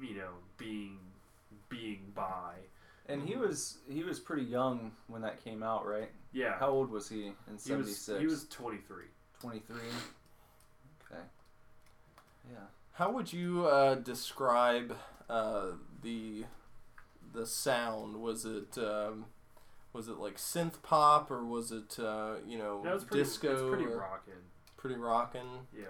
you 0.02 0.14
know 0.16 0.30
being 0.56 0.98
being 1.68 2.12
by. 2.14 2.54
And 3.06 3.22
he 3.22 3.36
was 3.36 3.78
he 3.88 4.02
was 4.02 4.18
pretty 4.18 4.44
young 4.44 4.92
when 5.08 5.22
that 5.22 5.42
came 5.44 5.62
out, 5.62 5.86
right? 5.86 6.10
Yeah. 6.32 6.58
How 6.58 6.68
old 6.68 6.90
was 6.90 7.08
he 7.08 7.32
in 7.48 7.58
'76? 7.58 8.20
he 8.20 8.26
was 8.26 8.44
twenty 8.46 8.78
three. 8.78 9.04
23. 9.40 9.76
Okay. 9.76 11.20
Yeah. 12.50 12.58
How 12.92 13.10
would 13.12 13.30
you 13.30 13.66
uh, 13.66 13.96
describe 13.96 14.96
uh, 15.28 15.72
the 16.02 16.44
the 17.34 17.44
sound? 17.46 18.16
Was 18.22 18.46
it 18.46 18.78
um, 18.78 19.26
was 19.92 20.08
it 20.08 20.18
like 20.18 20.36
synth 20.38 20.80
pop 20.82 21.30
or 21.30 21.44
was 21.44 21.72
it 21.72 21.98
uh, 21.98 22.36
you 22.46 22.56
know 22.56 22.82
That 22.84 22.94
was 22.94 23.04
pretty 23.04 23.24
disco? 23.24 23.52
It's 23.52 23.62
pretty 23.62 23.84
or 23.84 23.98
rocking. 23.98 24.34
pretty 24.78 24.96
rocking. 24.96 25.66
Yeah. 25.76 25.84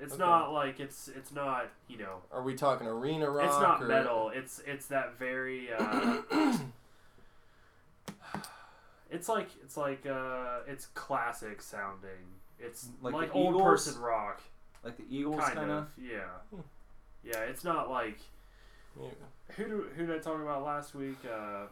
It's 0.00 0.14
Okay. 0.14 0.22
not 0.22 0.52
like 0.52 0.78
it's 0.80 1.08
it's 1.08 1.32
not 1.32 1.66
you 1.88 1.98
know 1.98 2.22
Are 2.32 2.42
we 2.42 2.54
talking 2.54 2.86
arena 2.86 3.28
rock? 3.30 3.46
it's 3.46 3.60
not 3.60 3.82
or- 3.82 3.86
metal. 3.86 4.30
It's 4.34 4.60
it's 4.66 4.86
that 4.86 5.18
very. 5.18 5.68
Uh, 5.72 6.22
it's 9.10 9.28
like 9.28 9.48
it's 9.62 9.76
like 9.76 10.06
uh, 10.06 10.58
it's 10.66 10.86
classic 10.86 11.62
sounding. 11.62 12.10
It's 12.58 12.88
Like 13.02 13.14
like, 13.14 13.28
the 13.28 13.34
old 13.34 13.54
Eagles? 13.56 13.86
person 13.86 14.02
rock, 14.02 14.42
Like 14.84 14.96
the 14.96 15.04
Eagles, 15.08 15.40
kind, 15.40 15.54
kind 15.54 15.70
of. 15.70 15.76
of. 15.78 15.88
Yeah, 16.00 16.24
Hmm. 16.50 16.60
yeah. 17.24 17.38
It's 17.40 17.64
not 17.64 17.88
like 17.90 18.18
Yeah. 19.00 19.08
who 19.56 19.64
do, 19.64 19.86
who 19.96 20.06
did 20.06 20.16
I 20.16 20.18
talk 20.18 20.40
about 20.40 20.64
last 20.64 20.94
week? 20.94 21.18
Uh, 21.24 21.66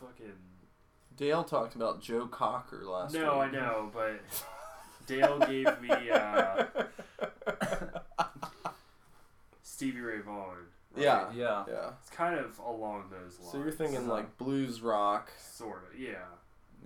fucking 0.00 0.32
Dale 1.16 1.44
talked 1.44 1.76
about 1.76 2.02
Joe 2.02 2.26
Cocker 2.26 2.84
last 2.84 3.14
no, 3.14 3.40
I 3.40 3.48
know, 3.50 3.90
but 3.94 4.20
Dale 5.06 5.38
gave 5.38 5.80
me 5.80 6.10
uh, 6.10 6.64
Stevie 9.74 10.00
Ray 10.00 10.20
Vaughan. 10.20 10.56
right? 10.94 11.02
Yeah. 11.04 11.30
Yeah. 11.34 11.64
yeah. 11.68 11.90
it's 12.00 12.10
kind 12.10 12.38
of 12.38 12.56
along 12.60 13.04
those 13.10 13.38
lines. 13.40 13.50
So 13.50 13.58
you're 13.58 13.72
thinking 13.72 14.06
So- 14.06 14.12
like 14.12 14.38
blues 14.38 14.80
rock. 14.80 15.32
sort 15.40 15.88
of, 15.92 15.98
yeah. 15.98 16.14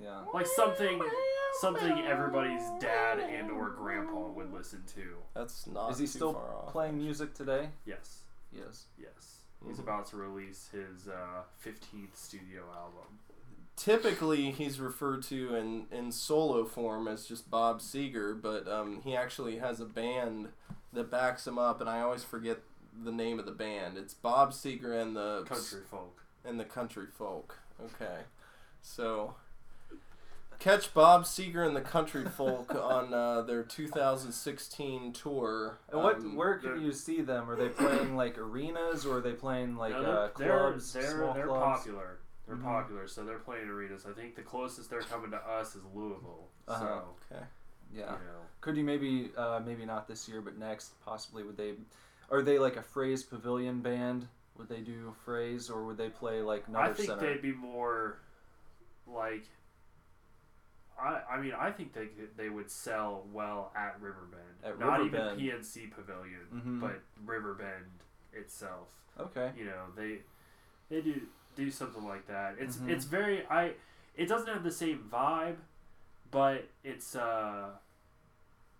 Yeah. 0.00 0.22
like 0.32 0.46
something 0.46 1.02
something 1.60 1.98
everybody's 2.06 2.62
dad 2.80 3.18
and 3.18 3.50
or 3.50 3.70
grandpa 3.70 4.28
would 4.28 4.52
listen 4.52 4.82
to 4.94 5.16
That's 5.34 5.66
not. 5.66 5.90
Is 5.90 5.98
he 5.98 6.04
too 6.06 6.10
still 6.12 6.32
far 6.34 6.54
off. 6.54 6.72
playing 6.72 6.96
music 6.98 7.34
today? 7.34 7.70
yes 7.84 8.22
Yes. 8.52 8.86
yes 8.96 9.40
he's 9.66 9.76
Mhm. 9.76 9.80
about 9.80 10.06
to 10.06 10.16
release 10.16 10.68
his 10.72 11.08
uh, 11.08 11.42
15th 11.62 12.14
studio 12.16 12.62
album 12.74 13.18
Typically, 13.76 14.50
he's 14.50 14.80
referred 14.80 15.22
to 15.24 15.54
in, 15.54 15.86
in 15.92 16.10
solo 16.10 16.64
form 16.64 17.06
as 17.06 17.26
just 17.26 17.48
Bob 17.48 17.80
Seger, 17.80 18.40
but 18.40 18.66
um, 18.66 19.00
he 19.04 19.14
actually 19.14 19.58
has 19.58 19.78
a 19.78 19.84
band 19.84 20.48
that 20.92 21.10
backs 21.12 21.46
him 21.46 21.58
up, 21.58 21.80
and 21.80 21.88
I 21.88 22.00
always 22.00 22.24
forget 22.24 22.58
the 23.04 23.12
name 23.12 23.38
of 23.38 23.46
the 23.46 23.52
band. 23.52 23.96
It's 23.96 24.14
Bob 24.14 24.52
Seger 24.52 25.00
and 25.00 25.16
the 25.16 25.44
country 25.46 25.80
folk 25.90 26.22
and 26.44 26.58
the 26.58 26.64
Country 26.64 27.06
Folk. 27.06 27.58
Okay, 27.84 28.18
so 28.82 29.34
catch 30.58 30.92
Bob 30.94 31.24
Seger 31.24 31.66
and 31.66 31.76
the 31.76 31.80
Country 31.80 32.24
Folk 32.36 32.74
on 32.74 33.14
uh, 33.14 33.42
their 33.42 33.62
2016 33.62 35.12
tour. 35.12 35.78
And 35.92 36.02
what? 36.02 36.16
Um, 36.16 36.34
where 36.36 36.54
can 36.58 36.80
you 36.82 36.92
see 36.92 37.20
them? 37.20 37.48
Are 37.48 37.56
they 37.56 37.68
playing 37.68 38.16
like 38.16 38.38
arenas, 38.38 39.06
or 39.06 39.18
are 39.18 39.20
they 39.20 39.32
playing 39.32 39.76
like 39.76 39.92
No, 39.92 39.98
uh, 40.02 40.30
they're, 40.36 40.58
clubs, 40.58 40.92
they're, 40.92 41.10
small 41.10 41.34
they're 41.34 41.46
clubs? 41.46 41.78
popular 41.80 42.18
they're 42.46 42.56
Mhm. 42.56 42.62
popular 42.62 43.06
so 43.06 43.24
they're 43.26 43.38
playing 43.40 43.68
arenas 43.68 44.06
i 44.08 44.12
think 44.18 44.34
the 44.34 44.40
closest 44.40 44.88
they're 44.88 45.02
coming 45.02 45.30
to 45.30 45.36
us 45.36 45.74
is 45.76 45.82
louisville 45.94 46.48
Uh-huh. 46.66 46.78
so 46.80 47.04
Okay. 47.30 47.44
Yeah. 47.92 48.00
you 48.04 48.06
know 48.26 48.40
Could 48.62 48.78
you 48.78 48.84
maybe, 48.84 49.30
uh, 49.36 49.60
maybe 49.66 49.84
not 49.84 50.08
this 50.08 50.26
year, 50.28 50.40
but 50.40 50.56
next, 50.56 50.98
possibly? 51.04 51.42
Would 51.42 51.58
they? 51.58 51.74
Are 52.30 52.42
they 52.42 52.58
like 52.58 52.76
a 52.76 52.82
Fraze 52.82 53.28
Pavilion 53.28 53.80
band? 53.80 54.28
Would 54.56 54.68
they 54.68 54.80
do 54.80 55.12
a 55.14 55.30
Fraze, 55.30 55.70
or 55.70 55.84
would 55.86 55.96
they 55.96 56.08
play 56.08 56.42
like 56.42 56.64
i 56.74 56.92
think 56.92 57.08
center? 57.08 57.20
they'd 57.20 57.40
be 57.42 57.52
more 57.52 58.18
like 59.06 59.44
I, 61.00 61.20
I 61.34 61.40
mean, 61.40 61.52
I 61.56 61.70
think 61.70 61.92
they 61.92 62.08
they 62.36 62.48
would 62.48 62.70
sell 62.70 63.24
well 63.32 63.72
at 63.76 63.96
Riverbend. 64.00 64.42
At 64.64 64.78
Not 64.80 64.98
Riverbend. 65.00 65.40
even 65.40 65.60
PNC 65.60 65.92
Pavilion, 65.94 66.40
Mhm. 66.52 66.80
but 66.80 67.00
Riverbend 67.24 67.86
itself. 68.32 68.88
Okay. 69.18 69.52
You 69.56 69.66
know, 69.66 69.84
they 69.96 70.22
they 70.90 71.00
do 71.00 71.22
do 71.54 71.70
something 71.70 72.04
like 72.04 72.26
that. 72.26 72.56
It's 72.58 72.78
Mhm. 72.78 72.88
it's 72.90 73.04
very 73.04 73.46
I. 73.46 73.74
It 74.16 74.26
doesn't 74.26 74.48
have 74.52 74.64
the 74.64 74.72
same 74.72 75.08
vibe, 75.10 75.56
but 76.32 76.68
it's 76.82 77.14
uh. 77.14 77.76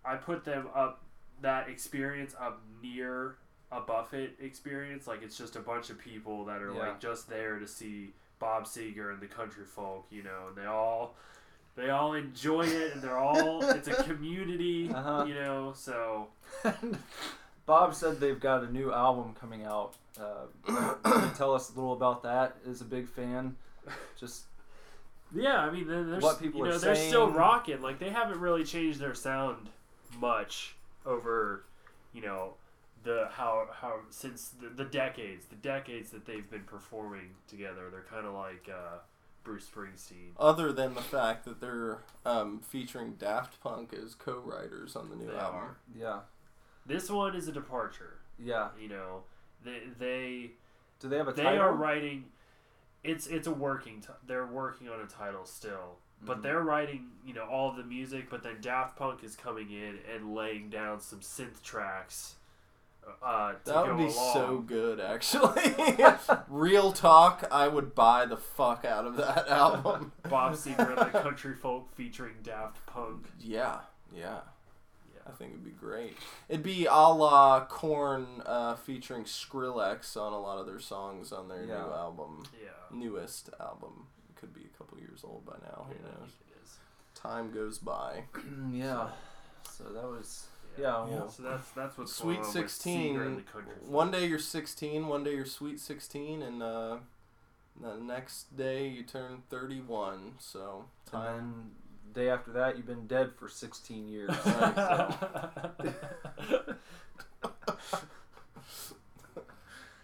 I 0.03 0.15
put 0.17 0.43
them 0.43 0.67
up 0.75 1.03
that 1.41 1.69
experience 1.69 2.35
up 2.39 2.61
near 2.81 3.35
a 3.71 3.79
Buffett 3.79 4.35
experience. 4.41 5.07
Like 5.07 5.21
it's 5.23 5.37
just 5.37 5.55
a 5.55 5.59
bunch 5.59 5.89
of 5.89 5.99
people 5.99 6.45
that 6.45 6.61
are 6.61 6.73
Yeah. 6.73 6.79
like 6.79 6.99
just 6.99 7.29
there 7.29 7.59
to 7.59 7.67
see 7.67 8.13
Bob 8.39 8.65
Seger 8.65 9.11
and 9.13 9.21
the 9.21 9.27
country 9.27 9.65
folk. 9.65 10.05
You 10.09 10.23
know, 10.23 10.47
and 10.49 10.55
they 10.55 10.65
all 10.65 11.15
they 11.75 11.89
all 11.89 12.13
enjoy 12.13 12.65
it, 12.65 12.93
and 12.93 13.01
they're 13.01 13.17
all 13.17 13.63
it's 13.63 13.87
a 13.87 14.03
community. 14.03 14.91
Uh-huh. 14.93 15.25
You 15.27 15.35
know, 15.35 15.73
so 15.75 16.27
Bob 17.65 17.93
said 17.93 18.19
they've 18.19 18.39
got 18.39 18.63
a 18.63 18.71
new 18.71 18.91
album 18.91 19.35
coming 19.39 19.63
out. 19.63 19.93
Uh, 20.19 20.95
tell 21.37 21.53
us 21.53 21.69
a 21.69 21.75
little 21.75 21.93
about 21.93 22.23
that? 22.23 22.57
Is 22.65 22.81
a 22.81 22.85
big 22.85 23.07
fan. 23.07 23.55
Just 24.19 24.43
Yeah, 25.33 25.57
I 25.59 25.69
mean, 25.69 25.87
they're, 25.87 26.03
they're, 26.03 26.19
What 26.19 26.41
people 26.41 26.65
you 26.65 26.71
know, 26.71 26.77
they're 26.77 26.95
still 26.95 27.29
rocking. 27.29 27.81
Like 27.81 27.99
they 27.99 28.09
haven't 28.09 28.39
really 28.39 28.63
changed 28.63 28.99
their 28.99 29.13
sound 29.13 29.69
much 30.19 30.75
over, 31.09 31.65
you 32.13 32.21
know, 32.21 32.53
the 33.03 33.27
how 33.31 33.67
how 33.73 33.99
since 34.09 34.49
the, 34.61 34.69
the 34.69 34.85
decades, 34.85 35.45
the 35.45 35.55
decades 35.55 36.09
that 36.11 36.25
they've 36.25 36.49
been 36.49 36.63
performing 36.63 37.31
together. 37.47 37.89
They're 37.91 38.05
kind 38.09 38.25
of 38.25 38.33
like 38.33 38.69
uh, 38.69 38.97
Bruce 39.43 39.65
Springsteen. 39.73 40.31
Other 40.37 40.71
than 40.71 40.93
the 40.95 41.01
fact 41.01 41.45
that 41.45 41.61
they're 41.61 41.99
um, 42.25 42.59
featuring 42.59 43.13
Daft 43.13 43.59
Punk 43.61 43.93
as 43.93 44.15
co-writers 44.15 44.95
on 44.95 45.09
the 45.09 45.15
new 45.15 45.27
They 45.31 45.37
album. 45.37 45.59
are. 45.59 45.77
yeah, 45.97 46.19
This 46.85 47.09
one 47.09 47.35
is 47.35 47.47
a 47.47 47.51
departure. 47.51 48.19
yeah. 48.37 48.69
You 48.79 48.89
know, 48.89 49.23
they 49.63 49.81
they 49.97 50.51
Do 50.99 51.07
they 51.09 51.17
have 51.17 51.27
a 51.29 51.33
they 51.33 51.43
title? 51.43 51.61
are 51.61 51.73
writing. 51.73 52.25
It's 53.03 53.27
it's 53.27 53.47
a 53.47 53.51
working. 53.51 54.01
T- 54.01 54.07
they're 54.27 54.45
working 54.45 54.89
on 54.89 54.99
a 54.99 55.05
title 55.07 55.45
still, 55.45 55.99
but 56.21 56.39
Mhm. 56.39 56.41
they're 56.43 56.61
writing 56.61 57.11
you 57.25 57.33
know 57.33 57.45
all 57.45 57.71
the 57.71 57.83
music. 57.83 58.29
But 58.29 58.43
then 58.43 58.57
Daft 58.61 58.95
Punk 58.97 59.23
is 59.23 59.35
coming 59.35 59.71
in 59.71 59.99
and 60.13 60.33
laying 60.33 60.69
down 60.69 60.99
some 61.01 61.19
synth 61.19 61.61
tracks. 61.61 62.35
Uh, 63.23 63.53
to 63.53 63.59
That 63.65 63.85
go 63.85 63.95
would 63.95 63.97
be 64.07 64.13
along. 64.13 64.33
so 64.33 64.57
good, 64.59 64.99
actually. 64.99 65.75
Real 66.47 66.91
talk, 66.91 67.43
I 67.51 67.67
would 67.67 67.95
buy 67.95 68.25
the 68.25 68.37
fuck 68.37 68.85
out 68.85 69.05
of 69.07 69.15
that 69.17 69.47
album. 69.49 70.11
Bob 70.29 70.53
Seger 70.53 70.89
and 70.95 71.11
the 71.13 71.19
Country 71.19 71.55
Folk 71.55 71.91
featuring 71.95 72.35
Daft 72.43 72.85
Punk. 72.85 73.25
Yeah, 73.39 73.79
yeah. 74.13 74.41
Yeah. 75.11 75.21
I 75.27 75.31
think 75.31 75.51
it'd 75.53 75.63
be 75.63 75.71
great. 75.71 76.17
It'd 76.49 76.61
be 76.61 76.85
a 76.85 76.93
la 76.93 77.65
Korn 77.65 78.43
uh, 78.45 78.75
featuring 78.75 79.23
Skrillex 79.23 80.15
on 80.15 80.31
a 80.33 80.39
lot 80.39 80.59
of 80.59 80.67
their 80.67 80.79
songs 80.79 81.31
on 81.31 81.47
their 81.47 81.63
Yeah. 81.65 81.81
new 81.85 81.91
album, 81.93 82.43
Yeah. 82.61 82.69
newest 82.91 83.49
album. 83.59 84.07
It 84.39 84.45
could 84.45 84.53
be 84.53 84.61
a 84.73 84.77
couple 84.77 84.97
years 84.99 85.21
old 85.25 85.45
by 85.45 85.55
now. 85.63 85.87
Who 85.89 85.93
Yeah, 85.95 86.11
knows? 86.11 86.31
think 86.31 86.51
it 86.51 86.63
is. 86.63 86.77
Time 87.13 87.51
goes 87.51 87.77
by. 87.77 88.23
yeah. 88.71 89.09
So 89.69 89.83
that 89.85 90.03
was 90.05 90.47
yeah. 90.79 91.05
Yeah. 91.07 91.15
Well, 91.15 91.29
So 91.29 91.43
that's 91.43 91.69
that's 91.71 91.97
what's 91.97 92.13
Sweet 92.15 92.35
going 92.35 92.45
on 92.45 92.51
16, 92.51 93.15
Seger 93.15 93.25
and 93.25 93.37
the 93.37 93.43
One 93.91 94.11
day 94.11 94.25
you're 94.25 94.39
16, 94.39 95.07
one 95.07 95.23
day 95.25 95.35
you're 95.35 95.45
sweet 95.45 95.79
16, 95.81 96.41
and 96.41 96.63
uh, 96.63 96.97
the 97.81 97.95
next 97.97 98.55
day 98.55 98.87
you 98.87 99.03
turn 99.03 99.43
31. 99.49 100.35
So 100.39 100.85
and 101.11 101.11
time. 101.11 101.71
then 102.13 102.13
day 102.13 102.29
after 102.29 102.51
that, 102.53 102.77
you've 102.77 102.87
been 102.87 103.07
dead 103.07 103.33
for 103.37 103.49
16 103.49 104.07
years. 104.07 104.29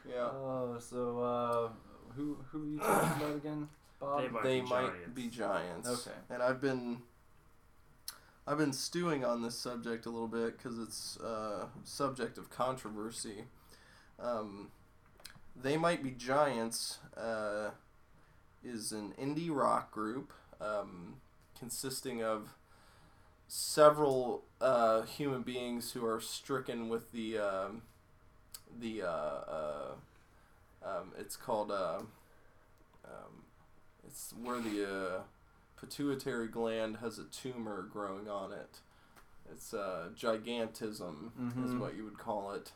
Yeah. 0.08 0.30
Oh, 0.32 0.78
so 0.80 1.20
uh, 1.20 1.70
who 2.16 2.38
who 2.52 2.62
are 2.64 2.66
you 2.68 2.80
talking 2.80 3.24
about 3.24 3.36
again, 3.38 3.68
Bob? 4.06 4.22
They 4.22 4.30
might 4.30 4.44
they 4.44 4.62
be 4.62 4.68
might 4.68 4.82
giants. 4.82 5.14
be 5.14 5.28
giants. 5.28 5.90
Okay. 5.90 6.18
And 6.30 6.44
I've 6.44 6.62
been 6.62 7.00
I've 8.48 8.58
been 8.58 8.74
stewing 8.74 9.26
on 9.26 9.42
this 9.42 9.58
subject 9.58 10.06
a 10.06 10.10
little 10.10 10.28
bit 10.28 10.58
because 10.58 10.80
it's 10.80 11.18
a 11.18 11.68
subject 11.84 12.38
of 12.38 12.50
controversy. 12.50 13.46
Um, 14.20 14.70
they 15.56 15.78
might 15.78 16.04
be 16.04 16.12
giants. 16.12 17.00
Uh, 17.18 17.72
is 18.66 18.92
an 18.92 19.14
indie 19.22 19.50
rock 19.56 19.92
group 19.92 20.34
um, 20.60 21.16
consisting 21.58 22.24
of 22.24 22.56
several 23.48 24.44
uh, 24.60 25.04
human 25.04 25.44
beings 25.44 25.92
who 25.92 26.06
are 26.06 26.20
stricken 26.20 26.90
with 26.90 27.12
the 27.12 27.38
um, 27.38 27.84
the 28.80 29.04
uh, 29.04 29.08
uh, 29.08 29.92
um, 30.84 31.12
it's 31.18 31.36
called 31.36 31.72
uh, 31.72 32.00
um, 33.06 33.44
it's 34.16 34.34
where 34.42 34.60
the 34.62 34.86
uh, 34.90 35.20
pituitary 35.78 36.48
gland 36.48 36.98
has 36.98 37.20
a 37.20 37.26
tumor 37.26 37.82
growing 37.92 38.30
on 38.30 38.54
it. 38.54 38.80
It's 39.52 39.74
uh, 39.74 40.10
gigantism 40.16 41.32
is 41.66 41.74
Mhm. 41.74 41.80
what 41.80 41.96
you 41.96 42.06
would 42.06 42.18
call 42.18 42.52
it. 42.54 42.72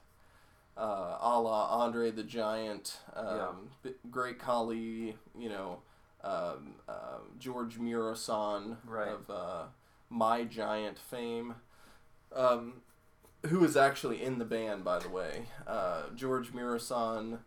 Uh, 0.77 1.17
a 1.19 1.39
la 1.39 1.67
Andre 1.83 2.11
the 2.11 2.23
Giant, 2.23 2.99
um, 3.13 3.25
Yeah. 3.25 3.51
b- 3.83 3.95
great 4.11 4.37
Khali, 4.37 5.17
you 5.37 5.49
know, 5.49 5.81
um, 6.25 6.75
um 6.89 7.35
George 7.39 7.77
Muresan 7.79 8.77
Right. 8.85 9.07
of 9.07 9.29
uh, 9.29 9.67
My 10.09 10.43
Giant 10.43 10.99
fame, 10.99 11.55
um, 12.33 12.81
who 13.47 13.63
is 13.63 13.77
actually 13.77 14.21
in 14.21 14.39
the 14.39 14.45
band, 14.45 14.83
by 14.83 14.99
the 14.99 15.09
way. 15.09 15.47
Uh, 15.65 16.09
George 16.15 16.51
Muresan 16.53 17.39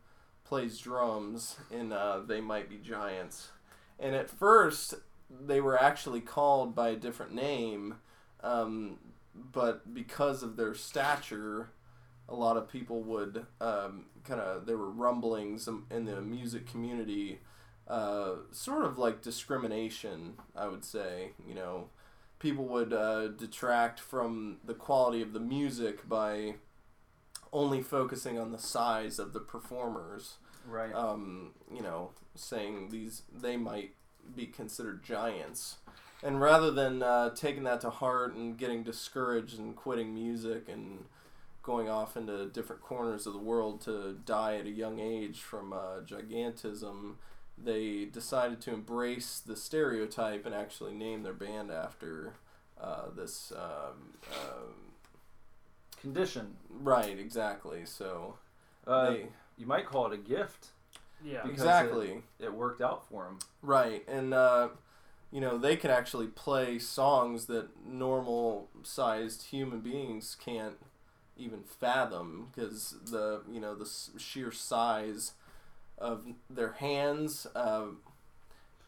plays 0.45 0.79
drums 0.79 1.59
in 1.71 1.93
uh, 1.93 2.21
They 2.21 2.41
Might 2.41 2.69
Be 2.71 2.79
Giants. 2.79 3.51
And 4.03 4.17
at 4.17 4.29
first, 4.29 4.95
they 5.31 5.61
were 5.61 5.81
actually 5.81 6.21
called 6.21 6.75
by 6.75 6.89
a 6.91 6.97
different 6.97 7.33
name, 7.33 7.95
um, 8.43 8.99
but 9.33 9.95
because 9.95 10.43
of 10.43 10.57
their 10.57 10.75
stature, 10.75 11.71
a 12.29 12.35
lot 12.35 12.57
of 12.57 12.69
people 12.69 13.01
would 13.03 13.47
um, 13.61 14.07
kind 14.25 14.41
of, 14.41 14.67
there 14.67 14.77
were 14.77 14.91
rumblings 14.91 15.69
in- 15.69 16.05
the 16.05 16.21
music 16.21 16.67
community, 16.67 17.39
uh, 17.87 18.33
sort 18.51 18.85
of 18.85 18.99
like 18.99 19.23
discrimination, 19.23 20.35
I 20.57 20.67
would 20.67 20.85
say. 20.85 21.31
You 21.47 21.55
know, 21.55 21.89
people 22.41 22.65
would 22.65 22.93
uh, 22.93 23.29
detract 23.29 24.01
from 24.01 24.59
the 24.65 24.75
quality 24.75 25.23
of 25.23 25.33
the 25.33 25.41
music 25.41 26.09
by 26.09 26.57
only 27.53 27.83
focusing 27.83 28.37
on 28.37 28.51
the 28.51 28.59
size 28.59 29.21
of 29.21 29.33
the 29.33 29.41
performers 29.41 30.39
Right. 30.67 30.95
um, 30.95 31.51
you 31.75 31.83
know, 31.83 32.11
saying 32.35 32.89
these 32.91 33.23
they 33.33 33.57
might 33.57 33.95
be 34.37 34.47
considered 34.47 35.03
giants, 35.03 35.77
and 36.23 36.41
rather 36.41 36.71
than 36.71 37.03
uh, 37.03 37.31
taking 37.31 37.65
that 37.65 37.81
to 37.83 37.91
heart 37.91 38.35
and 38.35 38.57
getting 38.57 38.83
discouraged 38.83 39.59
and 39.59 39.75
quitting 39.77 40.15
music 40.15 40.69
and 40.69 41.05
going 41.63 41.89
off 41.89 42.17
into 42.17 42.47
different 42.47 42.83
corners 42.83 43.27
of 43.27 43.33
the 43.33 43.39
world 43.39 43.81
to 43.83 44.19
die 44.25 44.57
at 44.57 44.67
a 44.67 44.71
young 44.71 44.99
age 44.99 45.41
from 45.41 45.73
uh, 45.73 46.01
gigantism, 46.05 47.15
they 47.63 48.05
decided 48.05 48.61
to 48.61 48.73
embrace 48.73 49.41
the 49.45 49.55
stereotype 49.57 50.45
and 50.45 50.55
actually 50.55 50.93
name 50.93 51.23
their 51.23 51.33
band 51.33 51.71
after 51.71 52.33
uh, 52.81 53.05
this. 53.17 53.53
Um, 53.55 54.15
um, 54.33 54.75
Condition. 56.01 56.57
right, 56.69 57.17
exactly. 57.17 57.85
So 57.87 58.39
Uh, 58.87 59.11
they 59.11 59.27
you 59.57 59.67
might 59.67 59.87
call 59.87 60.07
it 60.07 60.13
a 60.13 60.19
gift. 60.19 60.69
Yeah. 61.25 61.43
Because 61.43 61.61
exactly. 61.61 62.23
It 62.41 62.53
worked 62.53 62.81
out 62.81 63.09
for 63.09 63.27
him. 63.27 63.39
Right, 63.63 64.05
and 64.09 64.35
uh, 64.35 64.69
you 65.31 65.41
know 65.41 65.57
they 65.59 65.77
can 65.77 65.91
actually 65.91 66.27
play 66.27 66.79
songs 66.79 67.47
that 67.47 67.69
normal 67.87 68.69
sized 68.83 69.45
human 69.45 69.81
beings 69.81 70.37
can't 70.43 70.77
even 71.37 71.63
fathom 71.63 72.49
because 72.55 72.97
the 73.11 73.43
you 73.51 73.61
know 73.61 73.75
the 73.75 73.89
sheer 74.19 74.53
size 74.53 75.33
of 75.99 76.27
their 76.51 76.73
hands 76.73 77.47
uh, 77.55 77.87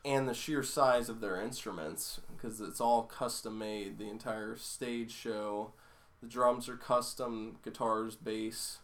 and 0.05 0.29
the 0.29 0.35
sheer 0.35 0.63
size 0.63 1.09
of 1.09 1.21
their 1.21 1.41
instruments 1.41 2.21
because 2.37 2.61
it's 2.61 2.81
all 2.81 3.05
custom 3.05 3.59
made. 3.59 3.99
The 3.99 4.11
entire 4.11 4.57
stage 4.57 5.13
show, 5.13 5.73
the 6.21 6.29
drums 6.29 6.69
are 6.69 6.77
custom, 6.77 7.57
guitars, 7.63 8.17
bass. 8.17 8.79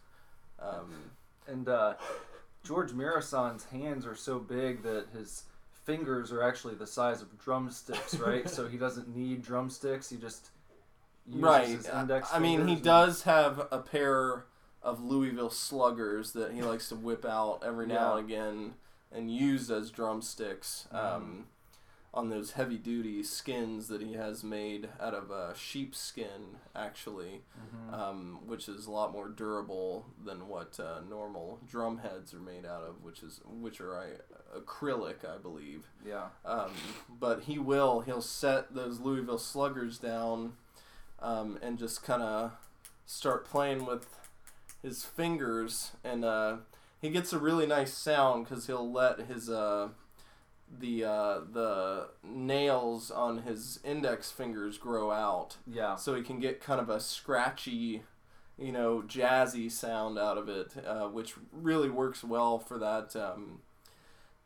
Um, 0.59 1.11
And 1.47 1.67
uh, 1.67 1.95
George 2.63 2.93
Muresan's 2.93 3.65
hands 3.65 4.05
are 4.05 4.15
so 4.15 4.39
big 4.39 4.83
that 4.83 5.07
his 5.13 5.43
fingers 5.83 6.31
are 6.31 6.43
actually 6.43 6.75
the 6.75 6.87
size 6.87 7.21
of 7.21 7.37
drumsticks, 7.39 8.15
right? 8.15 8.49
so 8.49 8.67
he 8.67 8.77
doesn't 8.77 9.15
need 9.15 9.41
drumsticks. 9.41 10.09
He 10.09 10.17
just 10.17 10.49
uses 11.27 11.41
right. 11.43 11.67
his 11.67 11.87
index 11.87 12.29
I 12.33 12.39
mean, 12.39 12.67
he 12.67 12.73
and- 12.75 12.83
does 12.83 13.23
have 13.23 13.67
a 13.71 13.79
pair 13.79 14.45
of 14.83 15.03
Louisville 15.03 15.49
Sluggers 15.51 16.33
that 16.33 16.51
he 16.53 16.61
likes 16.63 16.89
to 16.89 16.95
whip 16.95 17.25
out 17.25 17.61
every 17.65 17.85
now 17.87 18.13
Yeah. 18.15 18.17
and 18.17 18.25
again 18.25 18.73
and 19.11 19.31
use 19.33 19.69
as 19.69 19.91
drumsticks 19.91 20.87
Mm-hmm. 20.93 21.15
um, 21.15 21.45
on 22.13 22.29
those 22.29 22.51
heavy 22.51 22.77
duty 22.77 23.23
skins 23.23 23.87
that 23.87 24.01
he 24.01 24.13
has 24.13 24.43
made 24.43 24.89
out 24.99 25.13
of 25.13 25.31
uh, 25.31 25.53
sheepskin, 25.53 26.57
actually, 26.75 27.41
Mhm. 27.57 27.93
um, 27.93 28.39
which 28.47 28.67
is 28.67 28.85
a 28.85 28.91
lot 28.91 29.13
more 29.13 29.29
durable 29.29 30.05
than 30.21 30.49
what 30.49 30.77
uh, 30.79 30.99
normal 31.09 31.59
drum 31.65 31.99
heads 31.99 32.33
are 32.33 32.39
made 32.41 32.65
out 32.65 32.83
of, 32.83 33.01
which 33.01 33.23
is 33.23 33.39
which 33.45 33.79
are 33.79 33.97
I, 33.97 34.07
acrylic, 34.57 35.23
I 35.23 35.37
believe. 35.37 35.87
Yeah. 36.05 36.29
Um, 36.43 36.71
but 37.09 37.43
he 37.43 37.57
will. 37.57 38.01
He'll 38.01 38.21
set 38.21 38.73
those 38.75 38.99
Louisville 38.99 39.37
Sluggers 39.39 39.97
down 39.97 40.57
um, 41.19 41.59
and 41.61 41.77
just 41.79 42.03
kind 42.03 42.21
of 42.23 42.51
start 43.05 43.45
playing 43.45 43.85
with 43.85 44.05
his 44.81 45.05
fingers, 45.05 45.91
and 46.03 46.25
uh, 46.25 46.57
he 46.99 47.09
gets 47.09 47.31
a 47.31 47.39
really 47.39 47.67
nice 47.67 47.93
sound 47.93 48.43
because 48.49 48.67
he'll 48.67 48.91
let 48.91 49.19
his 49.21 49.49
uh, 49.49 49.89
the 50.79 51.03
uh, 51.03 51.39
the 51.51 52.09
nails 52.23 53.11
on 53.11 53.39
his 53.39 53.79
index 53.83 54.31
fingers 54.31 54.77
grow 54.77 55.11
out, 55.11 55.57
Yeah. 55.67 55.95
so 55.95 56.15
he 56.15 56.21
can 56.23 56.39
get 56.39 56.61
kind 56.61 56.79
of 56.79 56.89
a 56.89 56.99
scratchy, 56.99 58.03
you 58.57 58.71
know, 58.71 59.01
jazzy 59.05 59.69
sound 59.71 60.17
out 60.17 60.37
of 60.37 60.47
it, 60.49 60.73
uh, 60.85 61.07
which 61.07 61.35
really 61.51 61.89
works 61.89 62.23
well 62.23 62.57
for 62.59 62.77
that 62.79 63.15
um, 63.15 63.59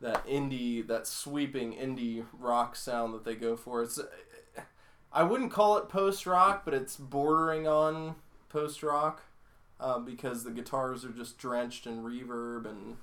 that 0.00 0.26
indie, 0.26 0.86
that 0.86 1.06
sweeping 1.06 1.72
indie 1.74 2.24
rock 2.38 2.76
sound 2.76 3.14
that 3.14 3.24
they 3.24 3.34
go 3.34 3.56
for. 3.56 3.82
It's 3.82 3.98
I 5.12 5.22
wouldn't 5.22 5.52
call 5.52 5.78
it 5.78 5.88
post 5.88 6.26
rock, 6.26 6.62
but 6.64 6.74
it's 6.74 6.96
bordering 6.96 7.66
on 7.66 8.16
post 8.48 8.82
rock 8.82 9.22
uh, 9.80 9.98
because 9.98 10.44
the 10.44 10.50
guitars 10.50 11.04
are 11.04 11.10
just 11.12 11.38
drenched 11.38 11.86
in 11.86 12.02
reverb 12.02 12.66
and 12.68 12.96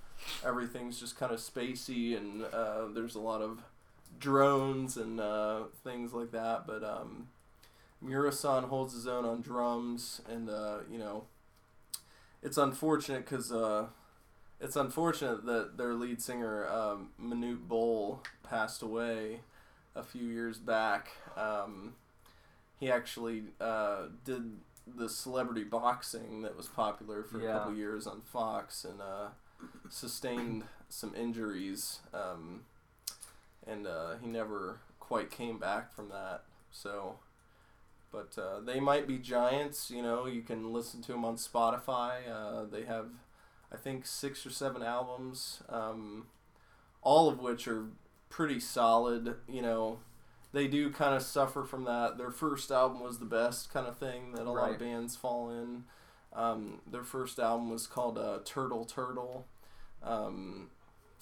everything's 0.46 1.00
just 1.00 1.18
kind 1.18 1.32
of 1.32 1.40
spacey 1.40 2.18
and 2.18 2.44
uh, 2.46 2.88
there's 2.94 3.16
a 3.16 3.20
lot 3.20 3.42
of 3.42 3.60
drones 4.20 4.98
and 4.98 5.20
uh, 5.20 5.64
things 5.84 6.14
like 6.14 6.32
that. 6.32 6.66
But 6.68 6.84
um, 6.84 7.28
Muresan 8.04 8.66
holds 8.66 8.94
his 8.94 9.08
own 9.08 9.26
on 9.26 9.42
drums, 9.42 10.22
and 10.30 10.50
uh, 10.50 10.80
you 10.92 10.98
know, 10.98 11.26
it's 12.42 12.58
unfortunate 12.58 13.26
because 13.26 13.52
uh, 13.52 13.88
it's 14.60 14.76
unfortunate 14.76 15.46
that 15.46 15.78
their 15.78 15.94
lead 15.94 16.22
singer 16.22 16.68
um, 16.68 17.10
Manute 17.22 17.68
Bol 17.68 18.22
passed 18.44 18.82
away 18.82 19.42
a 19.96 20.04
few 20.04 20.26
years 20.26 20.58
back. 20.58 21.10
Um, 21.38 21.94
he 22.80 22.92
actually 22.92 23.44
uh, 23.62 24.08
did 24.26 24.58
the 24.86 25.08
celebrity 25.08 25.64
boxing 25.64 26.42
that 26.42 26.58
was 26.58 26.68
popular 26.68 27.24
for 27.24 27.40
a 27.40 27.54
couple 27.54 27.74
years 27.74 28.06
on 28.06 28.22
Fox 28.22 28.84
and 28.84 29.02
uh, 29.02 29.30
sustained 29.90 30.64
some 30.90 31.14
injuries. 31.16 32.00
Um, 32.14 32.62
and 33.66 33.88
uh, 33.88 34.16
he 34.22 34.28
never 34.28 34.80
quite 35.00 35.32
came 35.32 35.58
back 35.58 35.94
from 35.94 36.10
that. 36.10 36.44
So, 36.72 37.16
but 38.12 38.38
uh, 38.38 38.60
they 38.60 38.80
might 38.80 39.08
be 39.08 39.18
giants. 39.18 39.92
You 39.92 40.02
know, 40.02 40.26
you 40.26 40.42
can 40.42 40.74
listen 40.74 41.02
to 41.04 41.12
them 41.14 41.26
on 41.26 41.36
Spotify. 41.36 42.30
Uh, 42.30 42.66
they 42.66 42.84
have, 42.86 43.08
I 43.72 43.78
think, 43.78 44.06
six 44.06 44.46
or 44.46 44.50
seven 44.50 44.82
albums, 44.84 45.62
um, 45.70 46.28
all 47.02 47.30
of 47.30 47.40
which 47.40 47.68
are 47.68 47.86
pretty 48.30 48.60
solid. 48.60 49.36
You 49.48 49.62
know, 49.62 50.00
they 50.52 50.68
do 50.68 50.92
kind 50.92 51.16
of 51.16 51.22
suffer 51.22 51.64
from 51.64 51.84
that. 51.86 52.18
Their 52.18 52.32
first 52.32 52.72
album 52.72 53.02
was 53.02 53.20
the 53.20 53.26
best 53.26 53.74
kind 53.74 53.88
of 53.88 53.98
thing 53.98 54.34
that 54.34 54.46
a 54.46 54.52
lot 54.52 54.72
of 54.72 54.80
bands 54.80 55.16
fall 55.16 55.50
in. 55.50 55.84
Um, 56.34 56.82
their 56.90 57.04
first 57.04 57.38
album 57.40 57.70
was 57.70 57.86
called 57.88 58.18
uh, 58.18 58.40
Turtle 58.44 58.86
Turtle. 58.86 59.46
Um, 60.04 60.70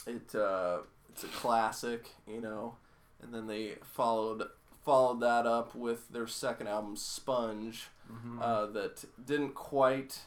it 0.08 0.34
uh, 0.36 0.80
it's 1.10 1.24
a 1.24 1.28
classic, 1.28 2.10
you 2.28 2.42
know, 2.42 2.76
and 3.22 3.34
then 3.34 3.48
they 3.48 3.76
followed 3.84 4.44
followed 4.84 5.20
that 5.22 5.46
up 5.46 5.76
with 5.76 6.10
their 6.10 6.28
second 6.28 6.68
album 6.68 6.96
Sponge, 6.96 7.88
Mm-hmm. 8.12 8.42
uh, 8.42 8.66
that 8.68 9.06
didn't 9.26 9.54
quite 9.54 10.20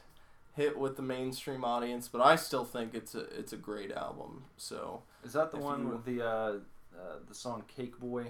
hit 0.54 0.78
with 0.78 0.96
the 0.96 1.02
mainstream 1.02 1.64
audience, 1.64 2.08
but 2.08 2.20
I 2.22 2.36
still 2.36 2.64
think 2.64 2.94
it's 2.94 3.14
a 3.14 3.20
it's 3.38 3.52
a 3.52 3.58
great 3.58 3.92
album. 3.92 4.44
So 4.56 5.02
Is 5.24 5.32
that 5.34 5.50
the 5.50 5.58
one 5.58 5.80
you- 5.82 5.88
with 5.88 6.04
the 6.06 6.22
uh, 6.22 6.52
uh, 6.96 7.16
the 7.28 7.34
song 7.34 7.64
"Cake 7.68 7.98
Boy"? 7.98 8.26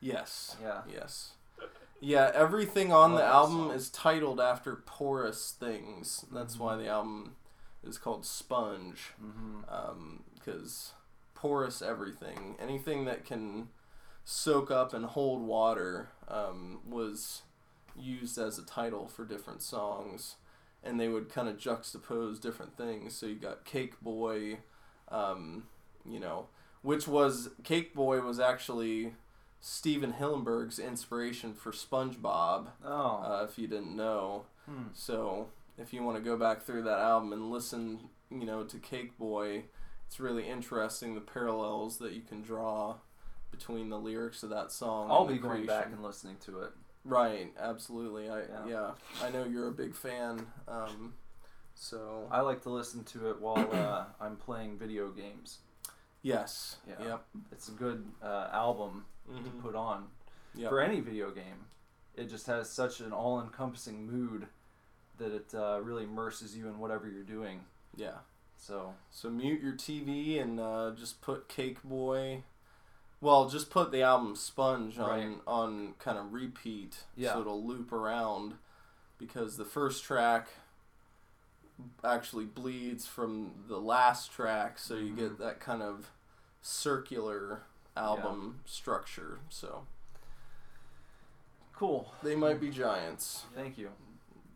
yes, 0.00 0.56
Yeah. 0.62 0.82
yes, 0.88 1.32
yeah. 2.00 2.30
Everything 2.34 2.92
on 2.92 3.14
the 3.14 3.24
album 3.24 3.68
song. 3.68 3.70
is 3.72 3.88
titled 3.90 4.38
after 4.40 4.76
porous 4.76 5.50
things. 5.58 6.24
That's 6.30 6.54
Mhm. 6.56 6.60
why 6.60 6.76
the 6.76 6.86
album 6.86 7.34
is 7.86 7.98
called 7.98 8.24
Sponge. 8.24 9.12
Mm-hmm. 9.22 10.16
because 10.34 10.92
porous 11.34 11.82
everything, 11.82 12.56
anything 12.60 13.04
that 13.04 13.24
can 13.24 13.68
soak 14.24 14.70
up 14.70 14.94
and 14.94 15.04
hold 15.04 15.42
water, 15.42 16.08
um, 16.28 16.80
was 16.88 17.42
used 17.96 18.38
as 18.38 18.58
a 18.58 18.64
title 18.64 19.06
for 19.08 19.24
different 19.24 19.62
songs, 19.62 20.36
and 20.82 20.98
they 20.98 21.08
would 21.08 21.28
kind 21.28 21.48
of 21.48 21.56
juxtapose 21.56 22.40
different 22.40 22.76
things. 22.76 23.14
So 23.14 23.26
you 23.26 23.36
got 23.36 23.64
Cake 23.64 24.00
Boy, 24.00 24.58
um, 25.08 25.64
you 26.08 26.20
know, 26.20 26.48
which 26.82 27.06
was 27.06 27.50
Cake 27.62 27.94
Boy 27.94 28.20
was 28.20 28.40
actually 28.40 29.14
Stephen 29.60 30.14
Hillenburg's 30.14 30.78
inspiration 30.78 31.54
for 31.54 31.72
SpongeBob. 31.72 32.68
Oh. 32.84 33.22
Uh, 33.22 33.46
if 33.48 33.58
you 33.58 33.66
didn't 33.66 33.96
know, 33.96 34.44
hmm. 34.66 34.88
so 34.92 35.48
if 35.78 35.92
you 35.92 36.02
want 36.02 36.16
to 36.16 36.22
go 36.22 36.36
back 36.36 36.62
through 36.62 36.82
that 36.84 36.98
album 36.98 37.32
and 37.32 37.50
listen, 37.50 38.00
you 38.30 38.44
know, 38.44 38.64
to 38.64 38.78
Cake 38.78 39.16
Boy, 39.18 39.64
it's 40.06 40.20
really 40.20 40.48
interesting 40.48 41.14
the 41.14 41.20
parallels 41.20 41.98
that 41.98 42.12
you 42.12 42.22
can 42.22 42.42
draw 42.42 42.96
between 43.50 43.88
the 43.88 43.98
lyrics 43.98 44.42
of 44.42 44.50
that 44.50 44.72
song. 44.72 45.10
I'll 45.10 45.22
and 45.22 45.30
the 45.30 45.34
be 45.34 45.38
going 45.40 45.66
back 45.66 45.86
and 45.86 46.02
listening 46.02 46.36
to 46.46 46.60
it. 46.60 46.70
Right, 47.04 47.52
absolutely. 47.60 48.28
I 48.30 48.40
Yeah. 48.40 48.66
yeah. 48.66 48.90
I 49.22 49.30
know 49.30 49.44
you're 49.44 49.68
a 49.68 49.72
big 49.72 49.94
fan. 49.94 50.46
Um, 50.66 51.14
so 51.74 52.26
I 52.30 52.40
like 52.40 52.62
to 52.62 52.70
listen 52.70 53.04
to 53.04 53.30
it 53.30 53.40
while 53.40 53.68
uh, 53.72 54.04
I'm 54.20 54.36
playing 54.36 54.78
video 54.78 55.10
games. 55.10 55.58
yes, 56.22 56.76
Yeah. 56.88 57.04
yep, 57.06 57.24
It's 57.52 57.68
a 57.68 57.72
good 57.72 58.04
uh, 58.22 58.48
album 58.52 59.04
to 59.28 59.32
Mhm. 59.42 59.60
put 59.60 59.74
on 59.74 60.08
yep. 60.54 60.70
for 60.70 60.80
any 60.80 61.00
video 61.00 61.30
game. 61.30 61.66
It 62.14 62.26
just 62.30 62.46
has 62.46 62.70
such 62.70 63.00
an 63.00 63.12
all-encompassing 63.12 64.06
mood 64.06 64.46
that 65.18 65.32
it 65.32 65.54
uh, 65.54 65.80
really 65.82 66.04
immerses 66.04 66.56
you 66.56 66.66
in 66.68 66.78
whatever 66.78 67.08
you're 67.08 67.22
doing. 67.22 67.64
yeah. 67.96 68.18
So 68.56 68.94
So 69.10 69.28
mute 69.30 69.60
your 69.62 69.74
TV 69.74 70.40
and 70.40 70.58
uh, 70.58 70.92
just 70.98 71.20
put 71.20 71.48
Cake 71.48 71.82
Boy. 71.82 72.42
Well, 73.20 73.48
just 73.48 73.68
put 73.70 73.90
the 73.92 74.02
album 74.02 74.36
Sponge 74.36 74.98
on 74.98 75.08
Right. 75.08 75.38
on 75.46 75.94
kind 75.98 76.18
of 76.18 76.32
repeat, 76.32 77.04
Yeah. 77.16 77.34
so 77.34 77.40
it'll 77.42 77.64
loop 77.64 77.92
around, 77.92 78.54
because 79.18 79.56
the 79.56 79.64
first 79.64 80.02
track 80.04 80.48
actually 82.04 82.44
bleeds 82.46 83.06
from 83.06 83.64
the 83.68 83.78
last 83.80 84.30
track, 84.32 84.78
so 84.78 84.94
you 84.94 85.12
Mhm. 85.12 85.16
get 85.18 85.38
that 85.38 85.60
kind 85.60 85.82
of 85.82 86.10
circular 86.62 87.62
album 87.96 88.60
structure. 88.64 89.40
So 89.50 89.86
cool. 91.74 92.12
they 92.22 92.34
might 92.36 92.60
be 92.60 92.70
giants, 92.70 93.44
Thank 93.54 93.76
you. 93.78 93.90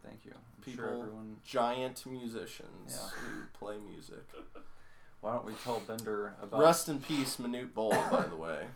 Thank 0.02 0.24
you. 0.24 0.34
I'm 0.70 0.76
sure 0.76 0.88
everyone. 0.88 1.36
giant 1.44 2.04
musicians 2.06 2.88
Yeah. 2.88 3.08
who 3.20 3.42
play 3.58 3.76
music. 3.78 4.24
Why 5.20 5.32
don't 5.32 5.44
we 5.44 5.52
tell 5.64 5.80
Bender 5.80 6.34
about? 6.42 6.60
Rest 6.60 6.88
in 6.88 7.00
peace, 7.00 7.36
Manute 7.36 7.74
Bol, 7.74 7.90
by 7.90 8.22
the 8.28 8.36
way. 8.36 8.66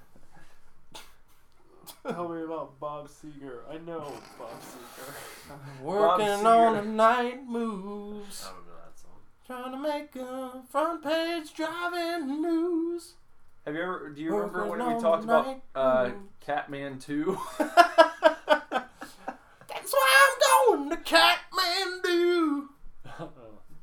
Tell 2.05 2.28
me 2.28 2.43
about 2.43 2.78
Bob 2.80 3.09
Seger. 3.09 3.61
I 3.70 3.74
know 3.78 4.12
Bob 4.38 4.51
Seger. 4.61 5.82
Working 5.82 6.26
Seger. 6.26 6.45
on 6.45 6.76
the 6.76 6.82
night 6.93 7.47
moves, 7.47 8.45
I 8.45 8.53
don't 8.53 8.66
know 8.66 8.72
that 8.84 8.99
song. 8.99 9.11
trying 9.47 9.72
to 9.72 9.78
make 9.78 10.16
a 10.16 10.62
front 10.68 11.03
page 11.05 11.55
driving 11.55 12.43
news. 12.43 13.14
Have 13.64 13.74
you 13.76 13.82
ever? 13.82 14.09
Do 14.11 14.20
you 14.20 14.34
remember 14.34 14.66
when 14.66 14.95
we 14.95 15.01
talked 15.01 15.22
about 15.24 15.61
uh. 15.76 16.11
Catman 16.40 16.99
Two? 16.99 17.38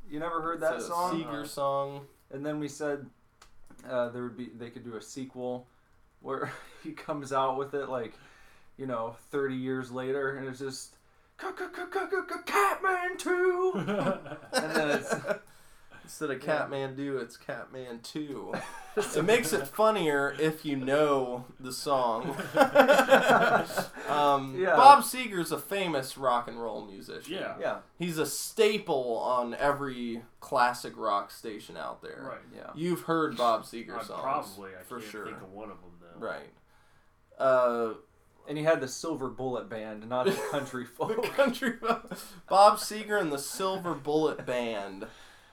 you 0.10 0.20
never 0.20 0.42
heard 0.42 0.60
that 0.62 0.76
It's 0.76 0.86
a 0.86 0.88
song? 0.88 1.24
Seger 1.24 1.48
song. 1.48 2.02
And 2.32 2.46
then 2.46 2.60
we 2.60 2.68
said 2.68 3.06
uh, 3.90 4.10
there 4.10 4.24
would 4.24 4.38
be 4.38 4.50
they 4.58 4.70
could 4.70 4.84
do 4.84 4.96
a 4.96 5.02
sequel 5.02 5.68
where 6.22 6.52
he 6.84 6.92
comes 6.92 7.32
out 7.32 7.58
with 7.58 7.74
it 7.74 7.90
like 7.90 8.14
you 8.78 8.86
know 8.86 9.16
30 9.32 9.56
years 9.56 9.92
later 9.92 10.38
and 10.38 10.48
it's 10.48 10.60
just 10.60 10.96
Catman 12.46 13.18
2 13.18 13.72
and 13.76 14.76
then 14.76 14.90
it's 14.90 15.14
Instead 16.10 16.32
of 16.32 16.40
Katmandu, 16.40 17.22
it's 17.22 17.38
Catman 17.38 18.00
2. 18.02 18.56
it 19.16 19.24
makes 19.24 19.54
it 19.54 19.68
funnier 19.68 20.36
if 20.40 20.66
you 20.66 20.76
know 20.76 21.46
the 21.60 21.72
song. 21.72 22.36
um, 24.10 24.56
Yeah. 24.60 24.76
Bob 24.76 25.04
Seger's 25.04 25.52
a 25.52 25.60
famous 25.60 26.18
rock 26.18 26.48
and 26.48 26.60
roll 26.60 26.84
musician. 26.84 27.32
Yeah. 27.34 27.54
yeah 27.62 27.78
He's 28.00 28.18
a 28.18 28.26
staple 28.26 29.20
on 29.20 29.54
every 29.54 30.24
classic 30.40 30.94
rock 30.98 31.30
station 31.30 31.78
out 31.78 32.02
there. 32.02 32.26
Right. 32.28 32.40
yeah 32.56 32.72
You've 32.74 33.02
heard 33.02 33.38
Bob 33.38 33.66
Seger 33.66 34.04
songs. 34.04 34.20
probably. 34.20 34.72
I 34.80 34.82
for 34.82 35.00
can't 35.00 35.12
sure. 35.12 35.26
think 35.26 35.38
of 35.38 35.52
one 35.52 35.70
of 35.70 35.78
them 35.80 35.92
though. 36.02 36.26
Right. 36.26 36.50
Uh, 37.38 37.94
and 38.48 38.58
he 38.58 38.64
had 38.64 38.82
the 38.82 38.88
Silver 38.88 39.30
Bullet 39.30 39.70
Band 39.70 40.10
not 40.10 40.26
the 40.26 40.32
Country 40.52 40.86
folk. 40.86 41.10
the 41.22 41.28
Folk 41.28 41.36
country 41.36 41.74
Bob 42.50 42.80
Seger 42.80 43.22
and 43.22 43.32
the 43.32 43.38
Silver 43.38 43.94
Bullet 43.94 44.44
Band. 44.44 45.06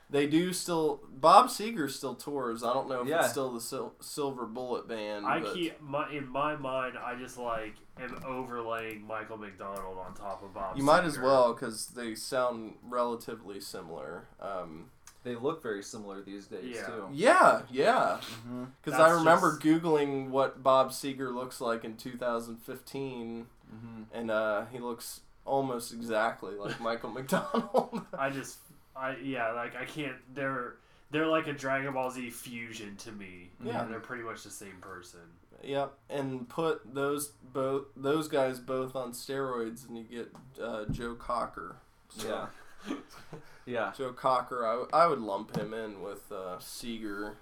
They 0.09 0.27
do 0.29 0.53
still. 0.53 1.01
Bob 1.11 1.47
Seger 1.49 1.91
still 1.91 2.15
tours. 2.15 2.63
I 2.63 2.73
don't 2.73 2.89
know 2.89 3.03
if 3.03 3.09
Yeah. 3.09 3.21
it's 3.23 3.31
still 3.31 3.53
the 3.53 3.61
Sil- 3.61 3.97
Silver 4.01 4.47
Bullet 4.47 4.87
Band. 4.87 5.27
I 5.27 5.41
but 5.41 5.55
keep 5.55 5.81
my 5.83 6.09
in 6.13 6.29
my 6.29 6.55
mind. 6.57 6.97
I 6.97 7.17
just 7.17 7.37
like 7.39 7.75
am 7.99 8.17
overlaying 8.25 9.05
Michael 9.07 9.37
McDonald 9.39 9.99
on 9.99 10.15
top 10.15 10.43
of 10.45 10.55
Bob. 10.55 10.77
You 10.77 10.85
might 10.85 11.05
as 11.05 11.19
well 11.19 11.53
because 11.55 11.89
they 11.89 12.15
sound 12.15 12.75
relatively 12.83 13.59
similar. 13.59 14.29
Um, 14.41 14.91
they 15.25 15.35
look 15.35 15.61
very 15.61 15.83
similar 15.83 16.23
these 16.23 16.47
days 16.47 16.77
Yeah. 16.77 16.87
too 16.87 17.09
yeah, 17.11 17.63
yeah. 17.69 18.21
mm-hmm. 18.23 18.65
Because 18.85 19.01
I 19.01 19.11
remember 19.11 19.59
just- 19.59 19.63
googling 19.63 20.29
what 20.31 20.63
Bob 20.63 20.91
Seger 20.91 21.35
looks 21.35 21.61
like 21.61 21.85
in 21.85 21.97
2015, 21.97 23.47
Mm-hmm. 23.75 24.03
and 24.17 24.31
uh, 24.31 24.67
he 24.71 24.79
looks 24.79 25.23
almost 25.45 25.93
exactly 25.93 26.55
like 26.55 26.81
Michael 26.81 27.11
McDonald. 27.17 28.01
I 28.17 28.31
just 28.31 28.59
I 28.99 29.17
yeah 29.23 29.53
like 29.53 29.77
I 29.77 29.85
can't. 29.85 30.17
They're 30.35 30.77
they're 31.11 31.27
like 31.27 31.47
a 31.47 31.53
Dragon 31.53 31.93
Ball 31.93 32.11
Z 32.11 32.31
fusion 32.31 32.97
to 32.97 33.13
me. 33.13 33.51
Yeah. 33.65 33.83
And 33.83 33.91
they're 33.93 34.01
pretty 34.01 34.23
much 34.25 34.43
the 34.43 34.51
same 34.51 34.77
person. 34.81 35.21
Yep, 35.63 35.93
and 36.11 36.49
put 36.49 36.95
those 36.95 37.33
both 37.53 37.85
those 37.97 38.29
guys 38.29 38.59
both 38.61 38.95
on 38.95 39.13
steroids, 39.13 39.89
and 39.89 39.97
you 39.97 40.05
get 40.05 40.33
uh, 40.63 40.85
Joe 40.91 41.15
Cocker. 41.15 41.77
So, 42.11 42.49
yeah 42.89 42.95
yeah 43.67 43.93
Joe 43.97 44.13
Cocker, 44.13 44.65
I, 44.67 44.71
w- 44.73 44.89
I 44.93 45.07
would 45.07 45.21
lump 45.21 45.57
him 45.57 45.73
in 45.75 46.03
with 46.03 46.31
uh, 46.31 46.59
Seger. 46.61 47.35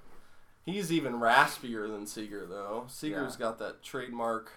He's 0.64 0.90
even 0.92 1.14
raspier 1.14 1.86
than 1.88 2.04
Seger, 2.06 2.48
though. 2.48 2.86
Seger's 2.88 3.34
Yeah. 3.34 3.38
got 3.46 3.58
that 3.58 3.82
trademark 3.82 4.52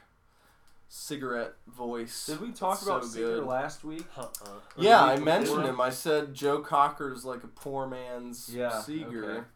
cigarette 0.90 1.54
voice. 1.68 2.26
did 2.28 2.40
we 2.42 2.52
talk 2.52 2.82
about 2.82 3.04
so 3.06 3.20
Seger 3.20 3.46
last 3.46 3.84
week 3.84 4.06
Uh-uh. 4.18 4.30
Yeah, 4.78 5.06
the 5.06 5.12
I 5.14 5.18
mentioned 5.20 5.64
him. 5.66 5.82
I 5.82 5.90
said 5.90 6.34
Joe 6.34 6.60
Cocker's 6.62 7.26
like 7.26 7.44
a 7.44 7.48
poor 7.48 7.86
man's 7.88 8.50
Yeah, 8.54 8.70
Seger, 8.86 9.24
okay. 9.38 9.48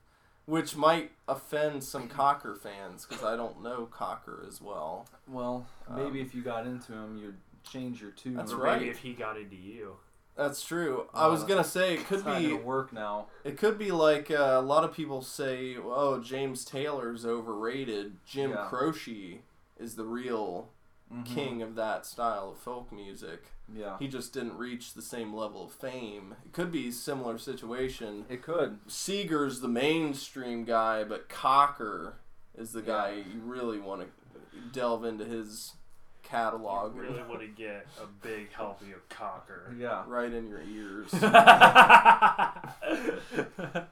which 0.45 0.75
might 0.75 1.11
offend 1.27 1.84
some 1.84 2.07
Cocker 2.09 2.55
fans 2.55 3.05
because 3.05 3.23
I 3.23 3.36
don't 3.38 3.63
know 3.63 3.86
Cocker 3.86 4.43
as 4.47 4.61
well. 4.61 5.07
well 5.27 5.65
maybe 5.89 6.19
Um, 6.19 6.25
if 6.25 6.36
you 6.36 6.41
got 6.41 6.65
into 6.67 6.91
him 6.93 7.17
you'd 7.17 7.38
change 7.63 8.01
your 8.01 8.11
tune 8.11 8.36
That's 8.36 8.51
Or 8.51 8.57
right. 8.57 8.79
Maybe 8.79 8.89
if 8.91 8.99
he 8.99 9.13
got 9.13 9.38
into 9.38 9.55
you. 9.55 9.97
That's 10.36 10.63
true. 10.63 11.07
I 11.13 11.25
Uh, 11.25 11.32
was 11.32 11.43
gonna 11.43 11.63
say 11.63 11.93
it 11.93 12.05
could 12.07 12.25
be 12.25 12.53
work 12.53 12.91
now 12.91 13.27
it 13.43 13.57
could 13.57 13.77
be 13.77 13.91
like 13.91 14.29
uh, 14.32 14.57
a 14.57 14.61
lot 14.61 14.84
of 14.84 14.93
people 14.93 15.21
say, 15.21 15.77
"Oh, 15.77 16.19
James 16.19 16.65
Taylor's 16.65 17.25
overrated." 17.25 18.17
Jim 18.25 18.51
Yeah. 18.51 18.65
Croce 18.67 19.41
is 19.77 19.95
the 19.95 20.05
real 20.05 20.69
Mhm. 21.12 21.26
king 21.26 21.62
of 21.62 21.76
that 21.76 22.05
style 22.05 22.51
of 22.51 22.57
folk 22.59 22.91
music. 22.91 23.45
yeah 23.74 23.97
He 23.99 24.07
just 24.07 24.34
didn't 24.34 24.57
reach 24.57 24.93
the 24.93 25.01
same 25.01 25.34
level 25.34 25.66
of 25.66 25.72
fame. 25.74 26.36
It 26.45 26.53
could 26.53 26.72
be 26.72 26.89
a 26.89 26.91
similar 26.91 27.38
situation. 27.38 28.26
it 28.30 28.41
could 28.43 28.80
Seger's 28.88 29.62
the 29.62 29.68
mainstream 29.68 30.64
guy, 30.66 31.03
but 31.03 31.30
Cocker 31.30 32.16
is 32.55 32.74
the 32.74 32.82
Yeah. 32.82 32.86
guy 32.86 33.09
you 33.34 33.39
really 33.43 33.80
want 33.80 34.01
to 34.01 34.07
delve 34.72 35.05
into 35.05 35.26
his 35.26 35.74
catalog 36.24 36.95
You 36.95 37.01
and 37.03 37.09
really 37.16 37.28
want 37.28 37.41
to 37.41 37.47
get 37.47 37.88
a 38.01 38.05
big 38.05 38.51
helping 38.53 38.93
of 38.93 39.07
cocker. 39.09 39.74
Yeah. 39.78 40.03
right 40.07 40.32
in 40.32 40.47
your 40.47 40.62
ears. 40.62 41.12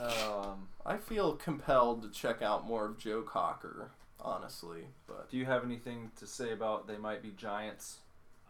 Um, 0.00 0.68
I 0.86 0.96
feel 0.96 1.34
compelled 1.34 2.02
to 2.02 2.10
check 2.10 2.40
out 2.40 2.66
more 2.66 2.86
of 2.86 2.98
Joe 2.98 3.22
Cocker, 3.22 3.90
honestly. 4.22 4.84
But 5.06 5.30
do 5.30 5.36
you 5.36 5.44
have 5.46 5.64
anything 5.64 6.10
to 6.16 6.26
say 6.26 6.52
about 6.52 6.86
they 6.86 6.96
might 6.98 7.22
be 7.22 7.30
giants? 7.36 7.98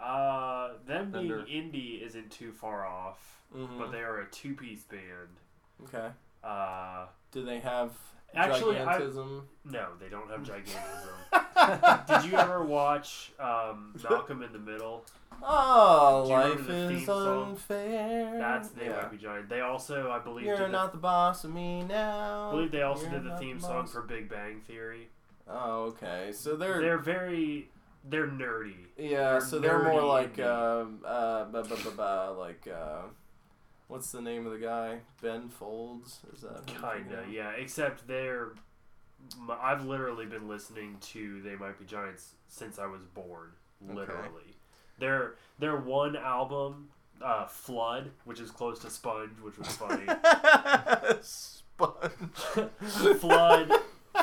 uh, 0.03 0.71
them 0.87 1.11
being 1.11 1.29
indie 1.31 2.01
isn't 2.03 2.31
too 2.31 2.53
far 2.53 2.87
off, 2.87 3.43
Mhm. 3.55 3.79
but 3.79 3.93
they 3.93 4.01
are 4.01 4.21
a 4.21 4.27
two-piece 4.31 4.85
band. 4.85 5.37
okay, 5.85 6.11
Uh, 6.43 7.05
do 7.33 7.45
they 7.45 7.61
have 7.61 7.93
Actually, 8.35 8.79
I- 8.81 8.99
gigantism? 8.99 9.43
no, 9.67 9.89
they 10.01 10.09
don't 10.09 10.31
have 10.31 10.41
gigantism. 10.51 12.07
Did 12.23 12.31
you 12.31 12.39
ever 12.39 12.65
watch 12.65 13.33
um, 13.39 13.95
Malcolm 14.09 14.43
in 14.43 14.53
the 14.55 14.59
Middle? 14.59 15.05
Oh, 15.43 16.25
Do 16.25 16.31
you 16.31 16.37
remember 16.39 16.57
life 16.59 16.67
the 16.67 16.89
theme 16.89 16.97
is 16.97 17.07
song? 17.07 17.51
unfair. 17.51 18.39
That's 18.39 18.69
They 18.71 18.87
yeah. 18.87 19.03
Might 19.03 19.11
Be 19.11 19.17
Giant. 19.19 19.49
They 19.51 19.61
also, 19.61 20.11
I 20.11 20.19
believe, 20.19 20.47
You're 20.47 20.57
did 20.57 20.67
the, 20.69 20.73
not 20.73 20.93
the 20.93 20.99
boss 20.99 21.45
of 21.45 21.53
me 21.53 21.83
now. 21.83 22.49
I 22.49 22.51
believe 22.53 22.71
they 22.73 22.83
also 22.83 23.03
You're 23.05 23.13
did 23.13 23.25
the 23.25 23.29
not 23.31 23.39
theme 23.39 23.61
song 23.61 23.87
for 23.87 24.01
Big 24.03 24.29
Bang 24.31 24.61
Theory. 24.63 25.09
Oh, 25.53 25.83
okay. 25.87 26.31
So 26.33 26.55
they're, 26.57 26.81
They're 26.81 26.99
very, 26.99 27.69
they're 28.09 28.29
nerdy. 28.29 28.75
yeah. 28.97 29.33
they're 29.33 29.41
so 29.41 29.59
they're 29.59 29.83
more 29.83 30.03
like 30.03 30.39
um 30.39 31.01
uh 31.05 31.45
ba, 31.47 31.63
ba, 31.65 31.77
ba, 31.85 31.91
ba, 31.97 32.35
like 32.39 32.69
uh 32.73 33.03
what's 33.89 34.13
the 34.13 34.21
name 34.23 34.47
of 34.47 34.53
the 34.53 34.59
guy? 34.65 34.99
Ben 35.21 35.49
Folds. 35.49 36.21
Is 36.33 36.43
that 36.43 36.67
Kinda, 36.67 37.25
yeah. 37.31 37.51
Except 37.51 38.07
they're. 38.07 38.51
I've 39.61 39.85
literally 39.85 40.25
been 40.25 40.49
listening 40.49 40.97
to 41.13 41.43
They 41.43 41.55
Might 41.57 41.79
Be 41.79 41.85
Giants 41.85 42.35
since 42.49 42.79
I 42.79 42.87
was 42.87 43.03
born. 43.05 43.51
Okay. 43.85 43.95
Literally, 43.95 44.57
their 44.99 45.35
their 45.59 45.77
one 45.77 46.17
album, 46.17 46.89
uh, 47.23 47.47
Flood, 47.47 48.13
which 48.25 48.41
is 48.41 48.51
close 48.51 48.79
to 48.79 48.89
Sponge, 48.91 49.33
which 49.43 49.59
was 49.59 49.69
funny. 49.77 50.05
Sponge. 51.23 52.13
Flood, 53.21 53.73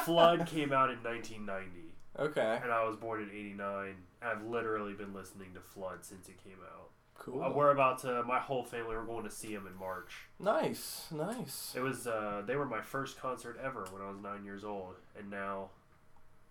Flood 0.07 0.47
came 0.47 0.71
out 0.73 0.89
in 0.89 0.97
1990, 1.03 1.93
Okay. 2.19 2.59
and 2.63 2.71
I 2.71 2.83
was 2.85 2.95
born 2.95 3.21
in 3.21 3.29
'89. 3.29 3.95
I've 4.21 4.43
literally 4.43 4.93
been 4.93 5.13
listening 5.13 5.53
to 5.53 5.59
Flood 5.61 6.03
since 6.03 6.27
it 6.29 6.41
came 6.43 6.57
out. 6.73 6.89
Cool. 7.15 7.43
Uh, 7.43 7.51
we're 7.51 7.71
about 7.71 7.99
to. 7.99 8.23
My 8.23 8.39
whole 8.39 8.63
family 8.63 8.95
we're 8.95 9.03
going 9.05 9.23
to 9.25 9.31
see 9.31 9.49
him 9.51 9.67
in 9.67 9.77
March. 9.77 10.13
nice. 10.39 11.05
Nice. 11.11 11.73
It 11.75 11.81
was. 11.81 12.07
Uh, 12.07 12.41
they 12.45 12.55
were 12.55 12.65
my 12.65 12.81
first 12.81 13.19
concert 13.19 13.59
ever 13.63 13.85
when 13.91 14.01
I 14.01 14.09
was 14.09 14.19
nine 14.21 14.43
years 14.45 14.63
old, 14.63 14.95
and 15.17 15.29
now, 15.29 15.69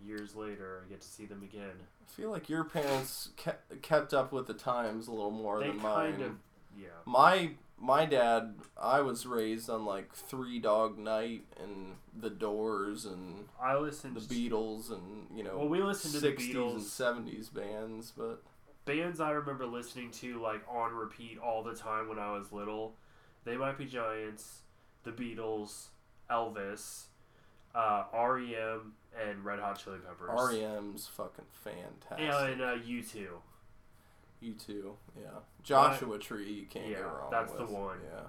years 0.04 0.34
later, 0.34 0.82
I 0.84 0.88
get 0.88 1.00
to 1.00 1.08
see 1.08 1.24
them 1.26 1.42
again. 1.42 1.72
I 2.04 2.10
feel 2.10 2.30
like 2.30 2.48
your 2.48 2.64
parents 2.64 3.30
kept, 3.36 3.82
kept 3.82 4.12
up 4.14 4.32
with 4.32 4.46
the 4.46 4.54
times 4.54 5.08
a 5.08 5.12
little 5.12 5.30
more 5.30 5.60
they 5.60 5.68
than 5.68 5.78
mine. 5.82 6.12
kind 6.12 6.22
of. 6.22 6.32
Yeah. 6.78 6.88
My 7.04 7.50
my 7.78 8.06
dad, 8.06 8.54
I 8.80 9.00
was 9.02 9.26
raised 9.26 9.68
on 9.70 9.84
like 9.84 10.12
Three 10.14 10.58
Dog 10.58 10.98
Night 10.98 11.44
and 11.62 11.96
The 12.18 12.30
Doors 12.30 13.04
and 13.04 13.46
I 13.62 13.76
listened 13.76 14.16
the 14.16 14.20
Beatles 14.20 14.90
and 14.90 15.26
you 15.36 15.44
know 15.44 15.58
Well, 15.58 15.68
we 15.68 15.82
listened 15.82 16.14
to 16.14 16.20
the 16.20 16.26
sixties 16.28 16.54
Beatles. 16.54 16.72
and 16.74 16.82
seventies 16.82 17.48
bands, 17.48 18.12
but 18.16 18.42
bands 18.84 19.20
I 19.20 19.30
remember 19.30 19.66
listening 19.66 20.10
to 20.12 20.40
like 20.40 20.62
on 20.68 20.92
repeat 20.94 21.38
all 21.38 21.62
the 21.62 21.74
time 21.74 22.08
when 22.08 22.18
I 22.18 22.32
was 22.32 22.52
little. 22.52 22.94
They 23.44 23.56
might 23.56 23.78
be 23.78 23.84
Giants, 23.86 24.60
the 25.04 25.12
Beatles, 25.12 25.86
Elvis, 26.30 27.04
uh, 27.74 28.04
REM, 28.12 28.94
and 29.22 29.44
Red 29.44 29.60
Hot 29.60 29.78
Chili 29.78 29.98
Peppers. 30.04 30.30
REM's 30.52 31.06
fucking 31.06 31.44
fantastic. 31.52 32.28
and 32.52 32.60
uh, 32.62 32.74
two. 33.02 33.38
You 34.46 34.52
too, 34.54 34.96
yeah. 35.20 35.26
Joshua 35.64 36.18
Tree, 36.18 36.52
you 36.52 36.66
can't 36.66 36.86
Yeah, 36.86 36.98
go 37.00 37.04
wrong. 37.06 37.28
that's 37.32 37.52
the 37.52 37.64
one. 37.66 37.98
Yeah. 38.12 38.20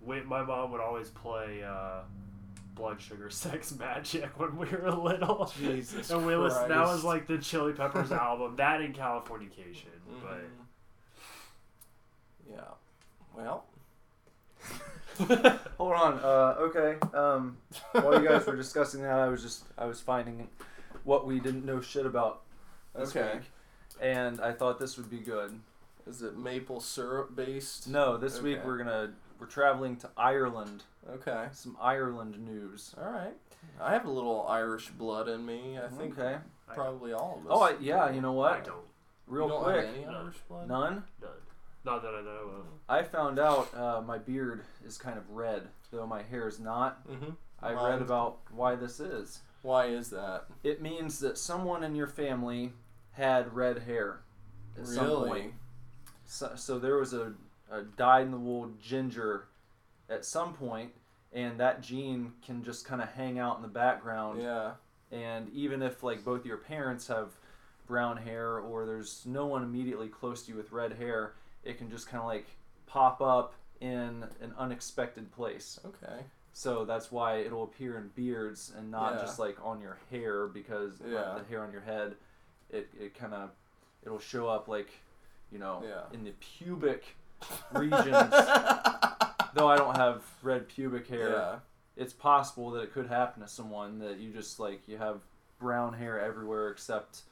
Wait, 0.00 0.26
my 0.26 0.42
mom 0.42 0.72
would 0.72 0.80
always 0.80 1.10
play 1.10 1.62
uh, 1.62 2.00
Blood 2.74 3.00
Sugar 3.00 3.30
Sex 3.30 3.72
Magik 3.72 4.30
when 4.36 4.56
we 4.56 4.66
were 4.66 4.90
little. 4.90 5.52
Jesus 5.58 6.10
and 6.10 6.26
we 6.26 6.34
listened. 6.34 6.70
That 6.72 6.86
was 6.86 7.04
like 7.04 7.26
the 7.28 7.38
Chili 7.38 7.72
Peppers 7.72 8.10
album. 8.26 8.56
That 8.56 8.80
and 8.80 8.94
Californication. 8.94 9.86
But 10.22 10.40
Mhm. 10.40 10.48
yeah. 12.50 12.60
Well, 13.36 13.64
Hold 15.78 15.92
on. 15.92 16.14
Uh, 16.18 16.54
okay. 16.60 16.96
Um, 17.16 17.58
while 17.92 18.20
you 18.20 18.26
guys 18.28 18.44
were 18.46 18.56
discussing 18.56 19.02
that, 19.02 19.18
I 19.18 19.28
was 19.28 19.42
just 19.42 19.64
I 19.78 19.84
was 19.84 20.00
finding 20.00 20.48
what 21.04 21.26
we 21.26 21.38
didn't 21.40 21.64
know 21.64 21.80
shit 21.80 22.06
about 22.06 22.40
this 22.96 23.14
Okay. 23.14 23.34
week, 23.34 23.42
and 24.00 24.40
I 24.40 24.52
thought 24.52 24.78
this 24.78 24.96
would 24.96 25.10
be 25.10 25.18
good. 25.18 25.58
is 26.06 26.22
it 26.22 26.36
maple 26.36 26.80
syrup 26.80 27.34
based? 27.36 27.88
No, 27.88 28.16
this 28.16 28.40
week 28.40 28.58
we're 28.64 28.78
gonna 28.78 29.12
we're 29.38 29.46
traveling 29.46 29.96
to 29.96 30.10
Ireland. 30.16 30.82
Okay. 31.10 31.46
Some 31.52 31.76
Ireland 31.80 32.38
news. 32.44 32.94
All 33.02 33.10
right. 33.10 33.34
I 33.80 33.92
have 33.92 34.04
a 34.06 34.10
little 34.10 34.46
Irish 34.48 34.88
blood 34.90 35.28
in 35.28 35.44
me. 35.46 35.78
I 35.78 35.88
think 35.88 36.18
Okay. 36.18 36.36
probably 36.68 37.12
all 37.12 37.38
of 37.40 37.46
us. 37.46 37.52
Oh, 37.58 37.60
I, 37.62 37.74
yeah. 37.80 38.10
You 38.10 38.20
know 38.20 38.32
what? 38.32 38.52
I 38.52 38.60
don't. 38.60 38.84
Real 39.26 39.44
you 39.46 39.50
don't 39.52 39.62
quick. 39.62 39.86
Have 39.86 39.94
any 39.94 40.04
No. 40.04 40.18
Irish 40.18 40.38
blood? 40.48 40.68
None. 40.68 41.04
None. 41.20 41.30
Not 41.84 42.02
that 42.02 42.14
I 42.14 42.20
know 42.20 42.50
of. 42.58 42.66
I 42.88 43.02
found 43.02 43.38
out 43.38 43.74
uh, 43.74 44.02
my 44.02 44.18
beard 44.18 44.62
is 44.86 44.98
kind 44.98 45.16
of 45.16 45.30
red, 45.30 45.68
though 45.90 46.06
my 46.06 46.22
hair 46.22 46.46
is 46.48 46.60
not. 46.60 47.08
Mm-hmm. 47.08 47.30
I 47.62 47.72
Mine- 47.74 47.92
read 47.92 48.02
about 48.02 48.38
why 48.54 48.74
this 48.74 49.00
is. 49.00 49.40
Why 49.62 49.86
is 49.86 50.10
that? 50.10 50.44
It 50.64 50.82
means 50.82 51.18
that 51.20 51.38
someone 51.38 51.82
in 51.84 51.94
your 51.94 52.06
family 52.06 52.72
had 53.20 53.54
red 53.54 53.78
hair 53.82 54.20
at 54.78 54.86
some 54.86 55.06
point. 55.26 55.52
So, 56.26 56.52
so 56.56 56.78
there 56.78 56.96
was 56.96 57.12
a, 57.12 57.34
a 57.70 57.82
dyed 57.82 58.24
in 58.26 58.30
the 58.30 58.38
wool 58.38 58.70
ginger 58.82 59.44
at 60.08 60.24
some 60.24 60.54
point, 60.54 60.90
and 61.32 61.60
that 61.60 61.82
gene 61.82 62.32
can 62.44 62.64
just 62.64 62.84
kind 62.86 63.02
of 63.02 63.08
hang 63.10 63.38
out 63.38 63.56
in 63.56 63.62
the 63.62 63.68
background. 63.68 64.40
Yeah. 64.42 64.72
And 65.12 65.50
even 65.52 65.82
if 65.82 66.02
like 66.02 66.24
both 66.24 66.46
your 66.46 66.56
parents 66.56 67.06
have 67.08 67.28
brown 67.86 68.16
hair 68.16 68.58
or 68.58 68.86
there's 68.86 69.22
no 69.26 69.46
one 69.46 69.62
immediately 69.64 70.08
close 70.08 70.44
to 70.44 70.52
you 70.52 70.56
with 70.56 70.72
red 70.72 70.92
hair, 70.94 71.34
it 71.64 71.76
can 71.78 71.90
just 71.90 72.08
kind 72.08 72.20
of 72.20 72.26
like 72.26 72.46
pop 72.86 73.20
up 73.20 73.54
in 73.80 74.24
an 74.40 74.54
unexpected 74.56 75.30
place. 75.32 75.78
Okay. 75.84 76.22
So 76.52 76.84
that's 76.84 77.10
why 77.12 77.38
it'll 77.38 77.64
appear 77.64 77.98
in 77.98 78.08
beards 78.14 78.72
and 78.76 78.90
not 78.90 79.14
Yeah. 79.14 79.20
just 79.20 79.38
like 79.38 79.56
on 79.64 79.80
your 79.80 79.98
hair 80.10 80.46
because 80.46 81.00
like, 81.00 81.10
Yeah. 81.12 81.38
the 81.38 81.44
hair 81.48 81.62
on 81.64 81.72
your 81.72 81.80
head, 81.82 82.14
it, 82.72 82.88
it 82.98 83.14
kind 83.14 83.34
of 83.34 83.50
it'll 84.04 84.18
show 84.18 84.48
up 84.48 84.68
like 84.68 84.88
you 85.52 85.58
know 85.58 85.82
Yeah. 85.86 86.02
in 86.12 86.24
the 86.24 86.32
pubic 86.40 87.04
regions. 87.72 88.04
Though 89.54 89.68
I 89.68 89.76
don't 89.76 89.96
have 89.96 90.22
red 90.42 90.68
pubic 90.68 91.08
hair, 91.08 91.30
Yeah. 91.30 91.58
it's 91.96 92.12
possible 92.12 92.70
that 92.72 92.82
it 92.82 92.92
could 92.92 93.08
happen 93.08 93.42
to 93.42 93.48
someone 93.48 93.98
that 93.98 94.18
you 94.18 94.32
just 94.32 94.60
like 94.60 94.86
you 94.86 94.96
have 94.98 95.20
brown 95.58 95.94
hair 95.94 96.20
everywhere 96.20 96.68
except 96.70 97.22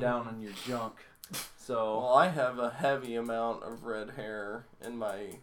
down 0.00 0.28
in 0.28 0.40
your 0.42 0.52
junk. 0.66 0.94
So 1.56 1.76
Mm. 1.76 2.02
Well, 2.02 2.14
I 2.14 2.28
have 2.28 2.58
a 2.58 2.70
heavy 2.70 3.14
amount 3.14 3.62
of 3.62 3.84
red 3.84 4.10
hair 4.10 4.66
in 4.84 4.98
my 4.98 5.36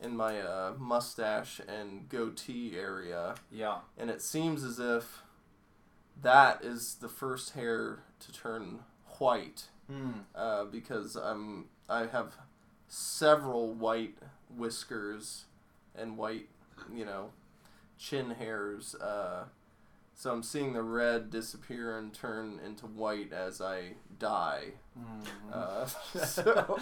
in 0.00 0.16
my 0.16 0.40
uh, 0.40 0.72
mustache 0.76 1.60
and 1.68 2.08
goatee 2.08 2.76
area, 2.76 3.36
yeah, 3.52 3.78
and 3.96 4.10
it 4.10 4.20
seems 4.20 4.64
as 4.64 4.78
if 4.80 5.22
that 6.20 6.62
is 6.64 6.96
the 6.96 7.08
first 7.08 7.52
hair 7.54 8.00
to 8.26 8.32
turn 8.32 8.80
white 9.18 9.64
Hmm. 9.88 10.10
uh, 10.34 10.64
because 10.64 11.14
I'm 11.16 11.66
I 11.88 12.06
have 12.06 12.34
several 12.88 13.72
white 13.74 14.16
whiskers 14.56 15.44
and 15.94 16.16
white, 16.16 16.48
you 16.92 17.04
know, 17.04 17.30
chin 17.98 18.30
hairs. 18.30 18.94
Uh, 18.94 19.44
so 20.14 20.32
I'm 20.32 20.42
seeing 20.42 20.72
the 20.72 20.82
red 20.82 21.30
disappear 21.30 21.98
and 21.98 22.14
turn 22.14 22.60
into 22.64 22.86
white 22.86 23.32
as 23.32 23.60
I 23.60 23.94
die. 24.18 24.72
Mhm. 24.98 25.26
Uh, 25.52 25.86
so, 26.24 26.78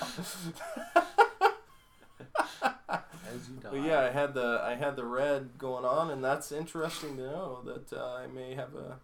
as 2.63 3.49
you 3.49 3.57
die. 3.61 3.69
but 3.71 3.83
yeah, 3.83 4.01
I 4.01 4.11
had 4.11 4.35
the 4.35 4.61
I 4.63 4.75
had 4.75 4.97
the 4.97 5.05
red 5.05 5.59
going 5.59 5.85
on, 5.85 6.11
and 6.11 6.23
that's 6.23 6.53
interesting 6.53 7.17
to 7.17 7.23
know 7.23 7.63
that 7.65 7.93
uh, 7.93 8.15
I 8.15 8.27
may 8.27 8.55
have 8.55 8.75
a 8.75 8.99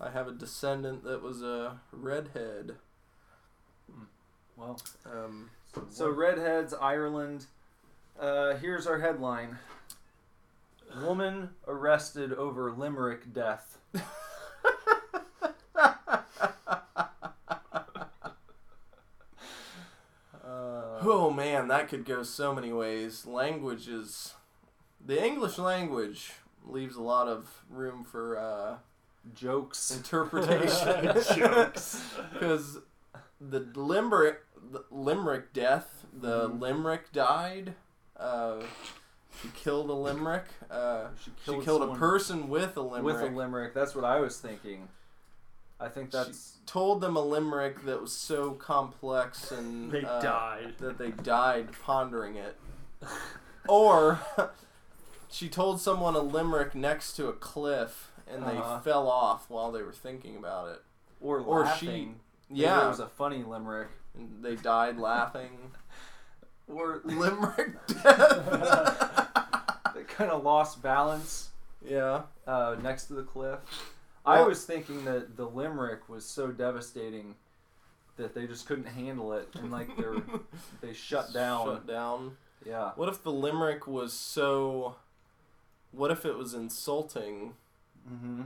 I 0.00 0.10
have 0.10 0.28
a 0.28 0.32
descendant 0.32 1.04
that 1.04 1.22
was 1.22 1.42
a 1.42 1.80
redhead. 1.92 2.76
Well, 4.56 4.80
Um, 5.04 5.50
so 5.90 6.08
redheads, 6.10 6.74
Ireland. 6.74 7.46
Uh, 8.18 8.54
here's 8.56 8.86
our 8.86 9.00
headline: 9.00 9.58
Woman 11.02 11.50
arrested 11.66 12.32
over 12.32 12.72
Limerick 12.72 13.32
death. 13.32 13.78
Uh, 13.94 14.00
Oh 21.02 21.30
man, 21.30 21.68
that 21.68 21.88
could 21.88 22.04
go 22.04 22.22
so 22.22 22.54
many 22.54 22.72
ways. 22.72 23.26
Languages, 23.26 24.34
the 25.04 25.22
English 25.24 25.58
language 25.58 26.32
leaves 26.64 26.96
a 26.96 27.02
lot 27.02 27.26
of 27.26 27.62
room 27.70 28.04
for 28.04 28.38
uh, 28.38 28.76
jokes. 29.34 29.90
interpretation. 29.96 31.14
Jokes. 31.36 32.02
Because 32.32 32.78
the 33.40 33.60
limerick, 33.74 34.40
the 34.72 34.84
limerick 34.90 35.52
death, 35.52 36.04
the 36.12 36.48
Mhm. 36.48 36.60
limerick 36.60 37.12
died. 37.12 37.74
Uh, 38.16 38.60
she 39.40 39.48
killed 39.54 39.88
a 39.88 39.94
limerick. 39.94 40.44
Uh, 40.70 41.08
She 41.24 41.30
she 41.44 41.60
killed 41.60 41.82
a 41.82 41.94
person 41.94 42.48
with 42.48 42.76
a 42.76 42.82
limerick. 42.82 43.04
with 43.04 43.22
a 43.32 43.34
limerick. 43.34 43.72
That's 43.74 43.94
what 43.94 44.04
I 44.04 44.20
was 44.20 44.38
thinking. 44.38 44.88
I 45.78 45.88
think 45.88 46.10
that's 46.10 46.58
Told 46.66 47.00
them 47.00 47.16
a 47.16 47.22
limerick 47.22 47.84
that 47.86 48.00
was 48.02 48.12
so 48.12 48.52
complex 48.52 49.50
and 49.50 49.90
They 49.92 50.04
uh, 50.04 50.20
died. 50.20 50.74
that 50.78 50.98
they 50.98 51.10
died 51.10 51.70
pondering 51.82 52.36
it. 52.36 52.56
Or 53.66 54.20
she 55.30 55.48
told 55.48 55.80
someone 55.80 56.14
a 56.14 56.20
limerick 56.20 56.74
next 56.74 57.14
to 57.14 57.28
a 57.28 57.32
cliff 57.32 58.09
and 58.32 58.42
they 58.44 58.56
Uh-huh. 58.56 58.80
fell 58.80 59.08
off 59.08 59.48
while 59.50 59.70
they 59.72 59.82
were 59.82 59.92
thinking 59.92 60.36
about 60.36 60.68
it. 60.68 60.82
or 61.20 61.38
or 61.40 61.64
she- 61.76 61.86
laughing. 61.86 62.20
Maybe 62.48 62.62
Yeah, 62.62 62.86
it 62.86 62.88
was 62.88 63.00
a 63.00 63.06
funny 63.08 63.42
limerick. 63.44 63.88
and 64.14 64.42
they 64.42 64.56
died 64.56 64.98
laughing. 64.98 65.72
Or 66.68 67.00
limerick 67.04 67.84
death. 67.88 69.28
they 69.94 70.04
kind 70.04 70.30
of 70.30 70.44
lost 70.44 70.80
balance 70.80 71.50
yeah. 71.84 72.22
uh, 72.46 72.76
next 72.80 73.06
to 73.06 73.14
the 73.14 73.24
cliff. 73.24 73.58
I 74.24 74.36
Well- 74.38 74.48
was 74.50 74.64
thinking 74.64 75.04
that 75.04 75.36
the 75.36 75.46
limerick 75.48 76.08
was 76.08 76.24
so 76.24 76.52
devastating 76.52 77.34
that 78.16 78.34
they 78.34 78.46
just 78.46 78.66
couldn't 78.66 78.84
handle 78.86 79.32
it, 79.32 79.48
and 79.54 79.70
like 79.72 79.96
they 79.96 80.04
were, 80.06 80.22
they 80.80 80.92
shut 80.92 81.32
down. 81.32 81.66
Shut 81.66 81.86
down. 81.86 82.36
Yeah. 82.64 82.92
What 82.94 83.08
if 83.08 83.22
the 83.22 83.32
limerick 83.32 83.86
was 83.88 84.12
so? 84.12 84.94
What 85.92 86.10
if 86.12 86.24
it 86.24 86.36
was 86.36 86.54
insulting 86.54 87.54
Mm-hmm. 88.08 88.42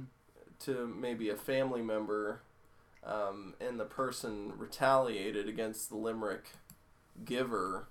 to 0.60 0.86
maybe 0.86 1.30
a 1.30 1.36
family 1.36 1.82
member, 1.82 2.42
um, 3.04 3.54
and 3.60 3.78
the 3.78 3.84
person 3.84 4.52
retaliated 4.56 5.48
against 5.48 5.88
the 5.88 5.96
limerick 5.96 6.46
giver, 7.24 7.86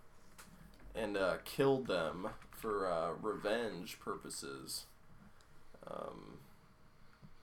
and 0.96 1.18
uh, 1.18 1.38
killed 1.46 1.88
them 1.88 2.30
for 2.52 2.88
uh, 2.88 3.12
revenge 3.22 4.00
purposes. 4.00 4.86
Um, 5.90 6.38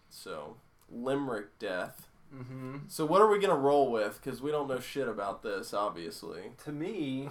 so 0.09 0.57
limerick 0.91 1.59
death. 1.59 2.09
Mm-hmm. 2.35 2.77
So 2.89 3.05
what 3.05 3.21
are 3.21 3.29
we 3.29 3.39
gonna 3.41 3.57
roll 3.57 3.91
with? 3.91 4.21
Because 4.23 4.41
we 4.41 4.51
don't 4.51 4.69
know 4.69 4.79
shit 4.79 5.09
about 5.09 5.43
this, 5.43 5.75
obviously. 5.75 6.53
To 6.65 6.73
me, 6.73 7.29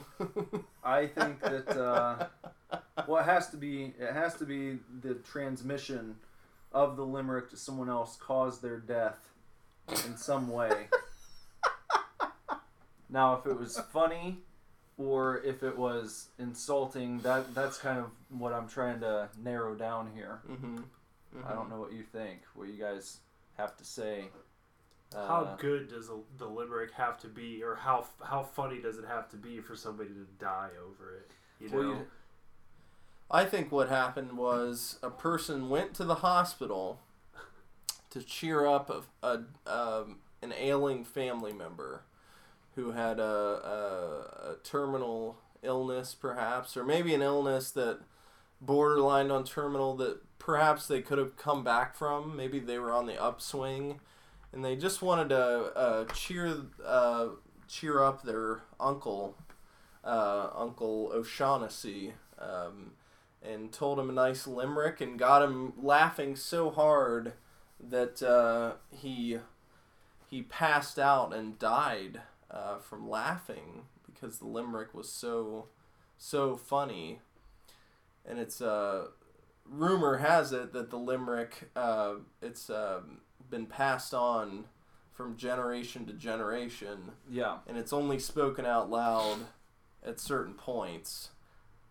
I 0.83 1.07
think 1.07 1.39
that 1.41 1.69
uh, 1.69 2.27
well, 3.07 3.21
it 3.21 3.25
has 3.25 3.49
to 3.49 3.57
be 3.57 3.93
it 3.99 4.13
has 4.13 4.35
to 4.35 4.45
be 4.45 4.79
the 5.01 5.15
transmission 5.15 6.15
of 6.71 6.95
the 6.97 7.05
limerick 7.05 7.49
to 7.49 7.57
someone 7.57 7.89
else 7.89 8.15
caused 8.17 8.61
their 8.61 8.77
death 8.77 9.29
in 10.05 10.17
some 10.17 10.49
way. 10.49 10.87
now, 13.09 13.35
if 13.35 13.45
it 13.45 13.57
was 13.59 13.79
funny 13.91 14.37
or 14.97 15.41
if 15.43 15.63
it 15.63 15.77
was 15.77 16.27
insulting, 16.37 17.19
that 17.21 17.53
that's 17.55 17.77
kind 17.77 17.99
of 17.99 18.05
what 18.29 18.53
I'm 18.53 18.67
trying 18.67 18.99
to 19.01 19.29
narrow 19.41 19.75
down 19.75 20.09
here. 20.13 20.41
mm-hmm. 20.49 20.77
I 21.47 21.53
don't 21.53 21.69
know 21.69 21.79
what 21.79 21.93
you 21.93 22.03
think. 22.03 22.39
What 22.55 22.67
you 22.69 22.73
guys 22.81 23.17
have 23.57 23.77
to 23.77 23.85
say. 23.85 24.25
Uh, 25.15 25.27
How 25.27 25.57
good 25.59 25.89
does 25.89 26.09
a, 26.09 26.17
the 26.37 26.45
limerick 26.45 26.91
have 26.93 27.19
to 27.21 27.27
be, 27.27 27.63
or 27.63 27.75
how 27.75 28.05
how 28.23 28.43
funny 28.43 28.79
does 28.79 28.97
it 28.99 29.05
have 29.07 29.29
to 29.29 29.37
be 29.37 29.59
for 29.59 29.75
somebody 29.75 30.09
to 30.09 30.25
die 30.39 30.69
over 30.85 31.15
it? 31.15 31.31
You 31.59 31.69
know, 31.69 31.77
Well, 31.77 31.87
you- 31.87 32.07
I 33.31 33.45
think 33.45 33.71
what 33.71 33.89
happened 33.89 34.33
was 34.33 34.97
a 35.03 35.09
person 35.09 35.69
went 35.69 35.93
to 35.95 36.03
the 36.03 36.15
hospital 36.15 36.99
to 38.09 38.23
cheer 38.23 38.65
up 38.65 38.89
a, 38.89 39.27
a 39.27 39.71
um, 39.71 40.17
an 40.41 40.53
ailing 40.57 41.03
family 41.03 41.53
member 41.53 42.03
who 42.75 42.91
had 42.91 43.19
a, 43.19 43.23
a, 43.23 44.51
a 44.51 44.55
terminal 44.63 45.37
illness, 45.61 46.15
perhaps, 46.15 46.77
or 46.77 46.83
maybe 46.83 47.13
an 47.13 47.21
illness 47.21 47.71
that 47.71 47.99
borderline 48.61 49.29
on 49.31 49.43
terminal 49.43 49.95
that 49.97 50.19
perhaps 50.39 50.87
they 50.87 51.01
could 51.01 51.17
have 51.17 51.35
come 51.37 51.63
back 51.63 51.95
from. 51.95 52.35
Maybe 52.35 52.59
they 52.59 52.79
were 52.79 52.91
on 52.91 53.05
the 53.05 53.21
upswing, 53.21 53.99
and 54.51 54.63
they 54.65 54.75
just 54.75 55.01
wanted 55.01 55.29
to 55.29 55.37
uh, 55.75 56.05
cheer 56.05 56.55
uh, 56.83 57.27
cheer 57.67 58.01
up 58.01 58.23
their 58.23 58.61
uncle, 58.79 59.35
uh, 60.03 60.49
Uncle 60.55 61.11
O'Shaughnessy. 61.13 62.13
Um, 62.39 62.93
and 63.41 63.71
told 63.71 63.99
him 63.99 64.09
a 64.09 64.13
nice 64.13 64.45
limerick 64.45 65.01
and 65.01 65.17
got 65.17 65.41
him 65.41 65.73
laughing 65.81 66.35
so 66.35 66.69
hard 66.69 67.33
that 67.79 68.21
uh, 68.21 68.73
he 68.91 69.39
he 70.29 70.41
passed 70.43 70.99
out 70.99 71.33
and 71.33 71.57
died 71.57 72.21
uh, 72.51 72.77
from 72.77 73.09
laughing 73.09 73.83
because 74.05 74.39
the 74.39 74.47
limerick 74.47 74.93
was 74.93 75.09
so 75.09 75.67
so 76.17 76.57
funny. 76.57 77.19
And 78.25 78.37
it's 78.37 78.61
uh, 78.61 79.07
rumor 79.65 80.17
has 80.17 80.51
it 80.51 80.73
that 80.73 80.89
the 80.89 80.97
limerick 80.97 81.69
uh, 81.75 82.15
it's 82.41 82.69
um, 82.69 83.21
been 83.49 83.65
passed 83.65 84.13
on 84.13 84.65
from 85.13 85.35
generation 85.35 86.05
to 86.05 86.13
generation 86.13 87.11
yeah. 87.29 87.57
and 87.67 87.77
it's 87.77 87.91
only 87.91 88.17
spoken 88.19 88.65
out 88.65 88.89
loud 88.89 89.39
at 90.05 90.19
certain 90.19 90.53
points. 90.53 91.29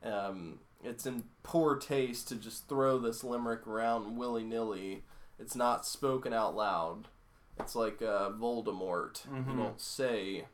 Um, 0.02 0.60
it's 0.84 1.06
in 1.06 1.24
poor 1.42 1.76
taste 1.76 2.28
to 2.28 2.36
just 2.36 2.68
throw 2.68 2.98
this 2.98 3.24
limerick 3.24 3.66
around 3.66 4.16
willy 4.16 4.44
nilly. 4.44 5.02
It's 5.38 5.54
not 5.56 5.86
spoken 5.86 6.32
out 6.32 6.54
loud. 6.56 7.08
It's 7.58 7.74
like 7.74 8.00
uh, 8.02 8.30
Voldemort. 8.30 9.26
Mhm. 9.28 9.50
You 9.50 9.56
don't 9.56 9.80
say, 9.80 10.44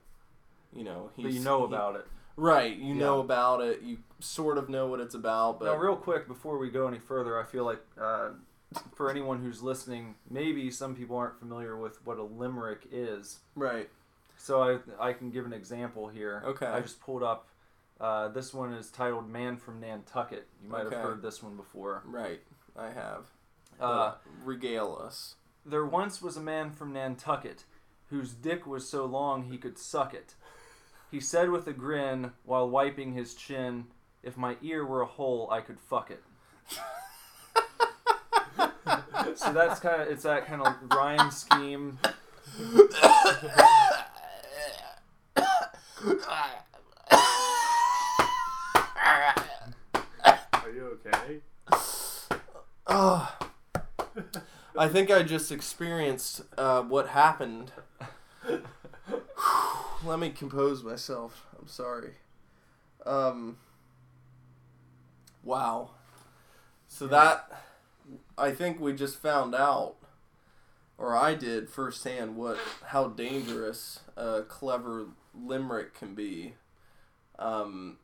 you 0.73 0.85
know, 0.85 1.11
he's, 1.17 1.25
But 1.25 1.33
you 1.35 1.41
know 1.41 1.59
he- 1.61 1.65
about 1.75 1.97
it. 1.97 2.07
right. 2.37 2.75
You 2.77 2.95
know 2.95 3.21
about 3.21 3.61
it. 3.61 3.83
You 3.83 3.99
sort 4.21 4.57
of 4.59 4.69
know 4.69 4.87
what 4.87 5.01
it's 5.01 5.15
about, 5.15 5.59
but 5.61 5.67
Now, 5.67 5.77
real 5.77 5.97
quick, 5.97 6.27
before 6.27 6.57
we 6.59 6.71
go 6.71 6.87
any 6.89 6.99
further, 6.99 7.39
I 7.39 7.45
feel 7.45 7.65
like 7.65 7.81
uh, 8.01 8.31
for 8.95 9.11
anyone 9.11 9.43
who's 9.43 9.63
listening, 9.63 10.15
maybe 10.31 10.71
some 10.71 10.95
people 10.97 11.17
aren't 11.17 11.39
familiar 11.39 11.77
with 11.77 12.05
what 12.07 12.19
a 12.19 12.23
limerick 12.23 12.87
is. 12.91 13.41
right. 13.55 13.89
So 14.37 14.63
I, 14.63 15.09
I 15.09 15.13
can 15.15 15.31
give 15.31 15.47
an 15.47 15.53
example 15.55 16.09
here. 16.09 16.43
Okay. 16.45 16.67
I 16.67 16.81
just 16.81 17.01
pulled 17.01 17.23
up. 17.23 17.47
Uh, 18.01 18.29
this 18.29 18.53
one 18.53 18.73
is 18.73 18.91
titled 18.91 19.29
"Man 19.29 19.57
from 19.57 19.81
Nantucket." 19.81 20.47
You 20.63 20.69
might 20.69 20.87
Okay. 20.87 20.97
have 20.97 21.05
heard 21.05 21.23
this 21.23 21.43
one 21.43 21.57
before. 21.57 22.03
Right. 22.05 22.41
I 22.77 22.91
have. 22.91 23.27
Uh, 23.81 24.15
regale 24.45 25.01
us. 25.05 25.35
there 25.67 25.85
once 25.87 26.21
was 26.23 26.37
a 26.37 26.41
man 26.41 26.71
from 26.71 26.93
Nantucket 26.93 27.65
whose 28.11 28.33
dick 28.33 28.67
was 28.67 28.89
so 28.89 29.05
long 29.05 29.45
he 29.45 29.59
could 29.59 29.79
suck 29.79 30.15
it. 30.15 30.35
He 31.11 31.21
said 31.21 31.51
with 31.51 31.67
a 31.67 31.73
grin 31.73 32.33
while 32.45 32.69
wiping 32.69 33.13
his 33.15 33.35
chin, 33.35 33.87
"If 34.23 34.37
my 34.37 34.57
ear 34.63 34.85
were 34.85 35.01
a 35.01 35.07
hole, 35.07 35.49
I 35.51 35.61
could 35.61 35.81
fuck 35.81 36.11
it." 36.11 36.23
so 39.37 39.53
that's 39.53 39.81
kind 39.81 40.03
of 40.03 40.09
it's 40.09 40.23
that 40.25 40.47
kind 40.47 40.63
of 40.63 40.75
rhyme 40.93 41.31
scheme. 41.31 41.99
are 50.53 50.71
you 50.75 50.94
okay? 51.07 51.41
Oh, 52.87 53.37
I 54.79 54.89
think 54.89 55.11
I 55.11 55.23
just 55.23 55.51
experienced 55.53 56.43
uh, 56.59 56.83
what 56.83 57.09
happened. 57.09 57.73
Let 60.05 60.19
me 60.19 60.31
compose 60.31 60.83
myself. 60.83 61.47
I'm 61.59 61.69
sorry. 61.69 62.15
Um. 63.07 63.57
Wow. 65.43 65.91
So 66.89 67.07
that 67.09 67.51
I 68.37 68.51
think 68.53 68.81
we 68.81 68.93
just 68.93 69.17
found 69.17 69.55
out, 69.55 69.97
or 70.99 71.17
I 71.17 71.35
did 71.35 71.69
firsthand, 71.69 72.37
what 72.37 72.59
how 72.87 73.09
dangerous 73.09 74.01
a 74.17 74.43
clever 74.43 75.07
limerick 75.35 75.95
can 75.95 76.15
be. 76.15 76.55
Um, 77.39 77.99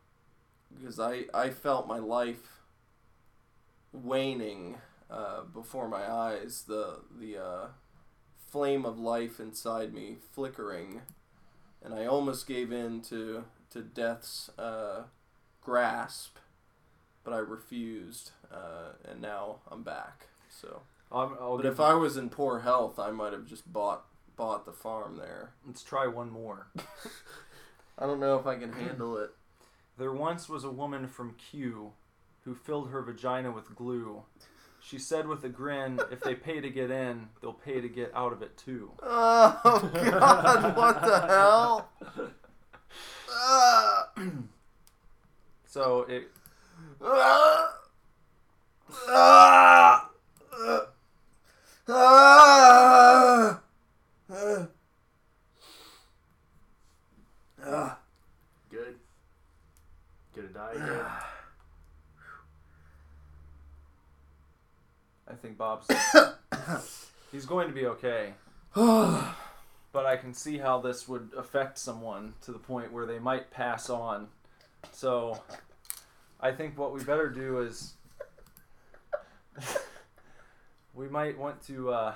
because 0.74 0.98
I 0.98 1.24
I 1.34 1.50
felt 1.50 1.86
my 1.86 1.98
life 1.98 2.59
waning 3.92 4.78
uh, 5.10 5.42
before 5.42 5.88
my 5.88 6.10
eyes, 6.10 6.64
the 6.66 7.00
the 7.18 7.36
uh, 7.42 7.66
flame 8.50 8.84
of 8.84 8.98
life 8.98 9.40
inside 9.40 9.92
me 9.92 10.16
flickering, 10.32 11.02
and 11.82 11.94
I 11.94 12.06
almost 12.06 12.46
gave 12.46 12.72
in 12.72 13.00
to 13.02 13.44
to 13.70 13.82
death's 13.82 14.50
uh, 14.58 15.04
grasp, 15.60 16.36
but 17.24 17.32
I 17.32 17.38
refused, 17.38 18.32
uh, 18.52 18.92
and 19.08 19.20
now 19.20 19.56
I'm 19.70 19.82
back. 19.82 20.26
So, 20.48 20.82
I'll 21.12 21.56
but 21.56 21.66
if 21.66 21.80
I 21.80 21.94
was 21.94 22.16
in 22.16 22.28
poor 22.28 22.60
health, 22.60 22.98
I 22.98 23.10
might 23.10 23.32
have 23.32 23.46
just 23.46 23.72
bought 23.72 24.04
bought 24.36 24.64
the 24.64 24.72
farm 24.72 25.16
there. 25.16 25.52
let's 25.66 25.82
try 25.82 26.06
one 26.06 26.30
more. 26.30 26.68
I 27.98 28.06
don't 28.06 28.20
know 28.20 28.38
if 28.38 28.46
I 28.46 28.56
can 28.56 28.72
handle 28.72 29.18
it. 29.18 29.30
There 29.98 30.12
once 30.12 30.48
was 30.48 30.64
a 30.64 30.70
woman 30.70 31.06
from 31.06 31.34
Q 31.34 31.92
who 32.44 32.54
filled 32.54 32.90
her 32.90 33.02
vagina 33.02 33.50
with 33.50 33.74
glue. 33.74 34.22
She 34.82 34.98
said 34.98 35.26
with 35.26 35.44
a 35.44 35.48
grin, 35.48 36.00
if 36.10 36.20
they 36.20 36.34
pay 36.34 36.60
to 36.60 36.70
get 36.70 36.90
in, 36.90 37.28
they'll 37.40 37.52
pay 37.52 37.80
to 37.80 37.88
get 37.88 38.12
out 38.14 38.32
of 38.32 38.42
it 38.42 38.56
too. 38.56 38.92
Oh 39.02 39.90
God! 39.92 40.76
What 40.76 41.02
the 41.02 41.20
hell? 41.20 41.90
Ah. 43.30 44.08
So 45.66 46.02
it 46.08 46.30
Ah. 47.02 47.74
Ah. 49.08 50.10
Ah. 51.88 53.60
Ah. 54.28 54.68
Ah. 57.62 57.98
Good. 58.70 58.98
Gonna 60.34 60.48
die 60.48 60.72
again. 60.72 61.06
I 65.28 65.29
think 65.40 65.58
Bob's 65.58 65.88
he's 67.32 67.46
going 67.46 67.68
to 67.68 67.74
be 67.74 67.86
okay. 67.86 68.34
But 69.92 70.06
I 70.06 70.16
can 70.16 70.34
see 70.34 70.56
how 70.58 70.80
this 70.80 71.08
would 71.08 71.30
affect 71.36 71.76
someone 71.76 72.34
to 72.42 72.52
the 72.52 72.60
point 72.60 72.92
where 72.92 73.06
they 73.06 73.18
might 73.18 73.50
pass 73.50 73.90
on. 73.90 74.28
So 74.92 75.42
I 76.40 76.52
think 76.52 76.78
what 76.78 76.92
we 76.94 77.02
better 77.02 77.28
do 77.28 77.58
is 77.58 77.94
we 80.94 81.08
might 81.08 81.36
want 81.36 81.60
to 81.66 81.90
uh, 81.90 82.14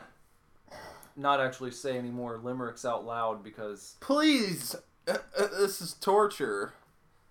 not 1.17 1.41
actually 1.41 1.73
say 1.73 1.99
any 1.99 2.11
more 2.11 2.39
limericks 2.43 2.85
out 2.85 3.05
loud 3.05 3.43
because 3.43 3.97
Please, 3.99 4.77
Uh, 5.09 5.17
uh, 5.37 5.49
this 5.59 5.81
is 5.83 5.95
torture. 5.95 6.75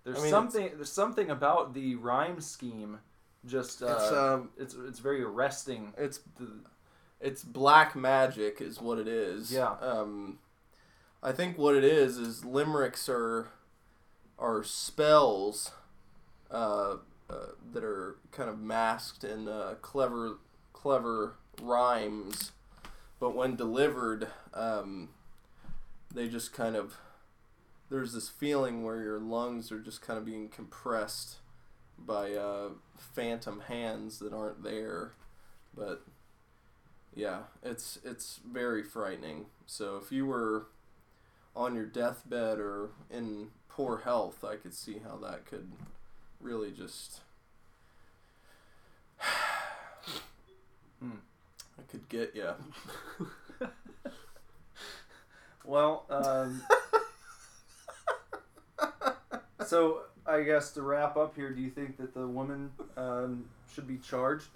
there's 0.04 0.18
I 0.18 0.22
mean, 0.22 0.30
something 0.30 0.70
there's 0.76 0.92
something 0.92 1.30
about 1.30 1.72
the 1.74 1.94
rhyme 1.94 2.40
scheme 2.42 2.98
just 3.46 3.82
uh, 3.82 3.96
It's 3.98 4.12
um, 4.12 4.50
it's 4.58 4.74
it's 4.74 4.98
very 4.98 5.22
arresting. 5.22 5.92
it's 5.96 6.20
The, 6.38 6.48
it's 7.20 7.42
black 7.42 7.96
magic 7.96 8.60
is 8.60 8.80
what 8.80 8.98
it 8.98 9.08
is. 9.08 9.52
Yeah. 9.52 9.76
Um, 9.80 10.38
I 11.22 11.32
think 11.32 11.56
what 11.56 11.74
it 11.74 11.84
is 11.84 12.18
is 12.18 12.44
limericks 12.44 13.08
are 13.08 13.48
are 14.38 14.62
spells 14.62 15.72
uh, 16.50 16.96
uh, 17.30 17.34
that 17.72 17.82
are 17.82 18.16
kind 18.30 18.50
of 18.50 18.58
masked 18.58 19.24
in 19.24 19.48
uh, 19.48 19.74
clever 19.80 20.38
clever 20.72 21.36
rhymes, 21.62 22.52
but 23.18 23.34
when 23.34 23.56
delivered, 23.56 24.28
um, 24.52 25.08
they 26.12 26.28
just 26.28 26.52
kind 26.52 26.76
of 26.76 26.98
there's 27.90 28.12
this 28.12 28.28
feeling 28.28 28.84
where 28.84 29.02
your 29.02 29.18
lungs 29.18 29.72
are 29.72 29.80
just 29.80 30.02
kind 30.02 30.18
of 30.18 30.24
being 30.24 30.48
compressed 30.48 31.36
by 31.98 32.32
uh, 32.34 32.70
phantom 32.96 33.60
hands 33.60 34.18
that 34.18 34.32
aren't 34.32 34.62
there, 34.62 35.12
but 35.76 36.04
yeah, 37.14 37.40
it's 37.62 37.98
it's 38.04 38.40
very 38.50 38.82
frightening. 38.82 39.46
So 39.66 39.96
if 40.02 40.12
you 40.12 40.26
were 40.26 40.66
on 41.56 41.74
your 41.74 41.86
deathbed 41.86 42.58
or 42.58 42.90
in 43.10 43.48
poor 43.68 43.98
health, 43.98 44.44
I 44.44 44.56
could 44.56 44.74
see 44.74 45.00
how 45.04 45.16
that 45.26 45.46
could 45.46 45.70
really 46.40 46.70
just 46.70 47.20
Hmm. 51.00 51.18
I 51.78 51.82
could 51.90 52.08
get 52.08 52.34
you. 52.34 52.50
Well, 55.64 56.04
um, 56.10 56.62
so 59.66 60.02
I 60.26 60.42
guess 60.42 60.70
to 60.72 60.82
wrap 60.82 61.16
up 61.16 61.34
here, 61.36 61.50
do 61.50 61.60
you 61.60 61.70
think 61.70 61.96
that 61.98 62.14
the 62.14 62.26
woman 62.26 62.70
um, 62.96 63.46
should 63.74 63.86
be 63.86 63.98
charged 63.98 64.48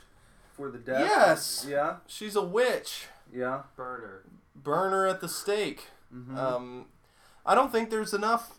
for 0.54 0.70
the 0.70 0.78
death? 0.78 1.00
Yes. 1.00 1.66
Yeah. 1.68 1.96
She's 2.06 2.36
a 2.36 2.42
witch. 2.42 3.06
Yeah. 3.32 3.62
Burner. 3.76 4.22
Burner 4.54 5.06
at 5.06 5.20
the 5.20 5.28
stake. 5.28 5.86
hmm 6.12 6.36
Um, 6.38 6.86
I 7.44 7.54
don't 7.54 7.70
think 7.72 7.90
there's 7.90 8.12
enough 8.14 8.58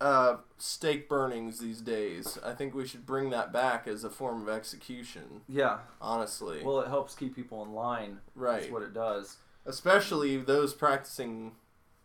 uh, 0.00 0.36
stake 0.58 1.08
burnings 1.08 1.58
these 1.58 1.80
days. 1.80 2.38
I 2.44 2.52
think 2.52 2.74
we 2.74 2.86
should 2.86 3.06
bring 3.06 3.30
that 3.30 3.52
back 3.52 3.86
as 3.86 4.04
a 4.04 4.10
form 4.10 4.42
of 4.42 4.48
execution. 4.48 5.42
yeah. 5.48 5.78
Honestly, 6.00 6.62
Well, 6.62 6.80
it 6.80 6.88
helps 6.88 7.14
keep 7.14 7.34
people 7.34 7.62
in 7.62 7.72
line. 7.72 8.18
right. 8.34 8.60
That's 8.60 8.72
what 8.72 8.82
it 8.82 8.92
does. 8.94 9.36
Especially 9.64 10.36
those 10.36 10.74
practicing 10.74 11.52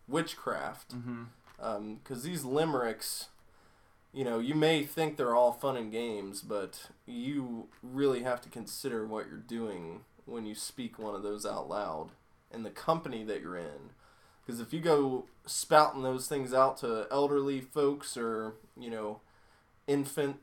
witchcraft, 0.08 0.94
Mm-hmm. 0.94 1.94
because 1.94 2.22
these 2.22 2.44
limericks, 2.44 3.28
you 4.12 4.24
know, 4.24 4.38
you 4.38 4.54
may 4.54 4.84
think 4.84 5.16
they're 5.16 5.34
all 5.34 5.52
fun 5.52 5.76
and 5.76 5.90
games, 5.90 6.42
but 6.42 6.88
you 7.06 7.68
really 7.82 8.22
have 8.22 8.40
to 8.42 8.48
consider 8.48 9.06
what 9.06 9.26
you're 9.28 9.38
doing 9.38 10.00
when 10.26 10.44
you 10.46 10.54
speak 10.54 10.98
one 10.98 11.14
of 11.14 11.22
those 11.22 11.44
out 11.46 11.68
loud 11.68 12.10
and 12.50 12.64
the 12.64 12.70
company 12.70 13.24
that 13.24 13.40
you're 13.40 13.56
in. 13.56 13.90
Because 14.44 14.60
if 14.60 14.72
you 14.72 14.80
go 14.80 15.26
spouting 15.46 16.02
those 16.02 16.28
things 16.28 16.52
out 16.52 16.76
to 16.78 17.06
elderly 17.10 17.60
folks 17.60 18.16
or 18.16 18.54
you 18.78 18.90
know, 18.90 19.20
infant 19.86 20.36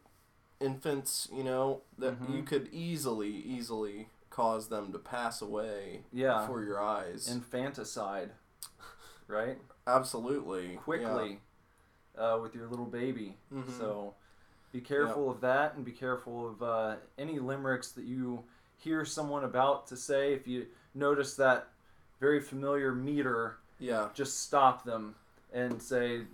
infants, 0.60 1.28
you 1.34 1.44
know, 1.44 1.82
that 1.98 2.20
Mhm. 2.22 2.34
you 2.36 2.44
could 2.44 2.68
easily, 2.74 3.30
easily 3.30 4.10
cause 4.30 4.68
them 4.70 4.92
to 4.92 5.00
pass 5.00 5.42
away 5.42 6.04
Yeah. 6.12 6.42
before 6.42 6.64
your 6.64 6.82
eyes. 6.82 7.28
Infanticide, 7.30 8.32
right? 9.28 9.60
Absolutely, 9.88 10.76
Quickly, 10.78 11.42
uh, 12.20 12.38
with 12.42 12.54
your 12.56 12.68
little 12.68 12.86
baby. 12.86 13.38
Mhm. 13.54 13.78
So 13.78 14.14
be 14.72 14.82
careful 14.82 15.30
of 15.32 15.42
that, 15.42 15.76
and 15.76 15.84
be 15.86 15.92
careful 15.92 16.48
of 16.50 16.62
uh, 16.62 16.96
any 17.18 17.40
limericks 17.40 17.92
that 17.94 18.06
you 18.06 18.44
hear 18.78 19.04
someone 19.06 19.44
about 19.44 19.88
to 19.88 19.98
say. 19.98 20.34
If 20.34 20.48
you 20.48 20.68
notice 20.94 21.36
that 21.38 21.70
very 22.20 22.40
familiar 22.42 22.94
meter, 22.94 23.58
Yeah, 23.80 24.10
just 24.14 24.42
stop 24.42 24.84
them 24.84 25.16
and 25.54 25.82
say, 25.82 26.26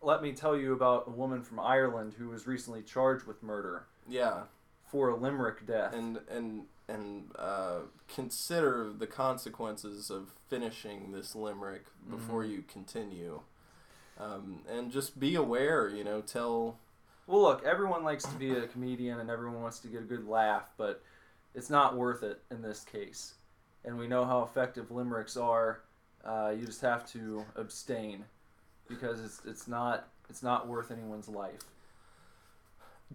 "Let 0.00 0.22
me 0.22 0.32
tell 0.32 0.56
you 0.56 0.72
about 0.72 1.08
a 1.08 1.10
woman 1.10 1.42
from 1.42 1.58
Ireland 1.60 2.14
who 2.14 2.28
was 2.28 2.46
recently 2.46 2.82
charged 2.82 3.26
with 3.26 3.42
murder 3.42 3.86
yeah, 4.08 4.44
for 4.86 5.08
a 5.10 5.16
limerick 5.16 5.66
death." 5.66 5.92
and 5.92 6.18
and 6.28 6.66
and 6.88 7.30
uh, 7.36 7.80
consider 8.08 8.90
the 8.90 9.06
consequences 9.06 10.08
of 10.10 10.30
finishing 10.48 11.12
this 11.12 11.34
limerick 11.34 11.84
before 12.08 12.42
Mm-hmm. 12.44 12.52
you 12.52 12.62
continue, 12.62 13.40
um, 14.18 14.60
and 14.70 14.90
just 14.90 15.18
be 15.18 15.34
aware. 15.34 15.88
You 15.88 16.04
know, 16.04 16.20
tell 16.20 16.78
Well, 17.26 17.42
look, 17.42 17.64
everyone 17.64 18.04
likes 18.04 18.24
to 18.24 18.34
be 18.36 18.50
a 18.52 18.66
comedian 18.66 19.20
and 19.20 19.30
everyone 19.30 19.62
wants 19.62 19.78
to 19.80 19.88
get 19.88 20.00
a 20.00 20.04
good 20.04 20.26
laugh, 20.26 20.70
but 20.76 21.02
it's 21.54 21.70
not 21.70 21.96
worth 21.96 22.22
it 22.22 22.40
in 22.50 22.62
this 22.62 22.84
case. 22.84 23.34
And 23.84 23.98
we 23.98 24.06
know 24.06 24.24
how 24.24 24.42
effective 24.42 24.90
limericks 24.90 25.36
are. 25.36 25.80
Uh, 26.24 26.52
you 26.58 26.66
just 26.66 26.82
have 26.82 27.10
to 27.12 27.44
abstain 27.56 28.24
because 28.88 29.24
it's 29.24 29.40
it's 29.46 29.68
not 29.68 30.08
it's 30.28 30.42
not 30.42 30.66
worth 30.68 30.90
anyone's 30.90 31.28
life. 31.28 31.60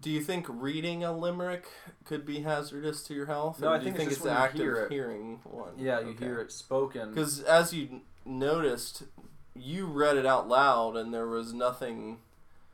Do 0.00 0.10
you 0.10 0.20
think 0.22 0.46
reading 0.48 1.04
a 1.04 1.16
limerick 1.16 1.66
could 2.04 2.26
be 2.26 2.40
hazardous 2.40 3.04
to 3.04 3.14
your 3.14 3.26
health? 3.26 3.60
No, 3.60 3.72
I 3.72 3.78
think 3.78 3.96
think 3.96 4.10
it's 4.10 4.16
it's 4.18 4.24
just 4.24 4.24
the 4.24 4.32
act 4.32 4.56
hear 4.56 4.74
of 4.74 4.90
it. 4.90 4.94
hearing 4.94 5.38
one? 5.44 5.74
Yeah, 5.78 6.00
you 6.00 6.14
hear 6.14 6.40
it 6.40 6.50
spoken. 6.50 7.10
Because 7.10 7.40
as 7.42 7.72
you 7.72 8.00
noticed, 8.24 9.04
you 9.54 9.86
read 9.86 10.16
it 10.16 10.26
out 10.26 10.48
loud, 10.48 10.96
and 10.96 11.12
there 11.12 11.26
was 11.28 11.52
nothing. 11.52 12.18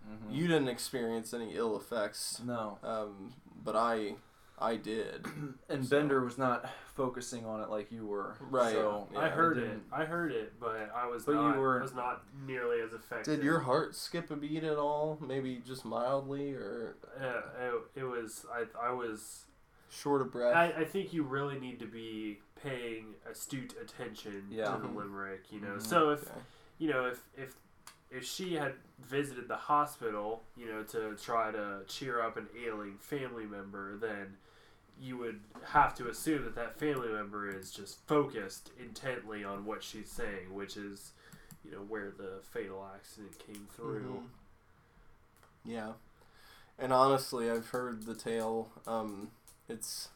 Mhm. 0.08 0.32
You 0.34 0.46
didn't 0.48 0.68
experience 0.68 1.32
any 1.34 1.54
ill 1.54 1.76
effects, 1.76 2.40
no, 2.44 2.78
um, 2.82 3.34
but 3.62 3.76
I, 3.76 4.14
I 4.58 4.76
did. 4.76 5.26
and 5.68 5.84
So- 5.86 5.96
Bender 5.98 6.24
was 6.24 6.38
not 6.38 6.68
focusing 6.94 7.44
on 7.46 7.60
it 7.62 7.70
like 7.70 7.90
you 7.92 8.06
were. 8.06 8.34
Right. 8.40 8.72
So 8.72 9.08
Yeah, 9.12 9.20
I 9.20 9.28
heard 9.28 9.58
it. 9.58 9.78
I 9.92 10.04
heard 10.04 10.32
it, 10.32 10.58
but 10.60 10.90
I 10.94 11.06
was 11.06 11.24
But 11.24 11.32
you 11.32 11.38
not. 11.38 11.56
were- 11.58 11.80
was 11.80 11.94
not 11.94 12.22
nearly 12.46 12.80
as 12.80 12.92
effective. 12.92 13.36
Did 13.36 13.44
your 13.44 13.60
heart 13.60 13.94
skip 13.94 14.30
a 14.30 14.36
beat 14.36 14.64
at 14.64 14.76
all? 14.78 15.18
Maybe 15.20 15.56
just 15.66 15.84
mildly, 15.84 16.52
or 16.54 16.96
Yeah, 17.20 17.40
it, 17.58 18.00
it 18.00 18.04
was. 18.04 18.44
I. 18.52 18.64
I 18.88 18.90
was. 18.92 19.44
short 19.92 20.20
of 20.22 20.30
breath? 20.30 20.54
I, 20.54 20.82
I 20.82 20.84
think 20.84 21.12
you 21.12 21.24
really 21.24 21.58
need 21.58 21.78
to 21.80 21.86
be 21.86 22.38
paying 22.62 23.14
astute 23.28 23.74
attention 23.80 24.46
Yeah. 24.48 24.74
to 24.76 24.82
the 24.82 24.86
limerick. 24.88 25.50
You 25.50 25.60
know, 25.60 25.74
Mhm. 25.76 25.82
so 25.82 26.10
if 26.10 26.22
Okay. 26.30 26.40
You 26.80 26.90
know 26.90 27.06
if 27.06 27.20
if 27.38 27.54
if 28.10 28.24
she 28.24 28.54
had 28.56 28.74
visited 29.08 29.48
the 29.48 29.56
hospital, 29.56 30.42
you 30.56 30.66
know, 30.66 30.82
to 30.84 31.16
try 31.22 31.52
to 31.52 31.82
cheer 31.86 32.20
up 32.22 32.36
an 32.36 32.48
ailing 32.66 32.98
family 32.98 33.46
member, 33.46 33.96
then 33.96 34.36
you 35.00 35.16
would 35.16 35.40
have 35.66 35.94
to 35.96 36.08
assume 36.08 36.44
that 36.44 36.56
that 36.56 36.78
family 36.78 37.08
member 37.08 37.48
is 37.48 37.70
just 37.70 38.04
focused 38.08 38.70
intently 38.80 39.44
on 39.44 39.64
what 39.64 39.82
she's 39.84 40.10
saying, 40.10 40.52
which 40.54 40.76
is, 40.76 41.12
you 41.64 41.70
know, 41.72 41.78
where 41.88 42.10
the 42.10 42.40
fatal 42.50 42.86
accident 42.94 43.38
came 43.38 43.68
through. 43.76 44.22
Mhm. 44.24 44.28
Yeah, 45.64 45.92
and 46.78 46.92
honestly, 46.92 47.50
I've 47.50 47.68
heard 47.68 48.04
the 48.04 48.14
tale. 48.16 48.70
Um, 48.86 49.32
it's 49.68 50.10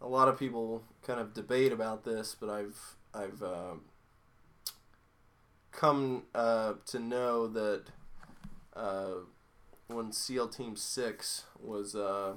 a 0.00 0.08
lot 0.08 0.28
of 0.28 0.38
people 0.38 0.84
kind 1.02 1.20
of 1.20 1.34
debate 1.34 1.72
about 1.72 2.04
this, 2.04 2.36
but 2.38 2.50
I've 2.50 2.96
I've 3.14 3.42
uh, 3.42 3.74
come 5.76 6.24
uh, 6.34 6.72
to 6.86 6.98
know 6.98 7.46
that 7.46 7.82
uh, 8.74 9.10
when 9.86 10.10
SEAL 10.10 10.48
Team 10.48 10.74
Six 10.74 11.44
was 11.60 11.94
uh, 11.94 12.32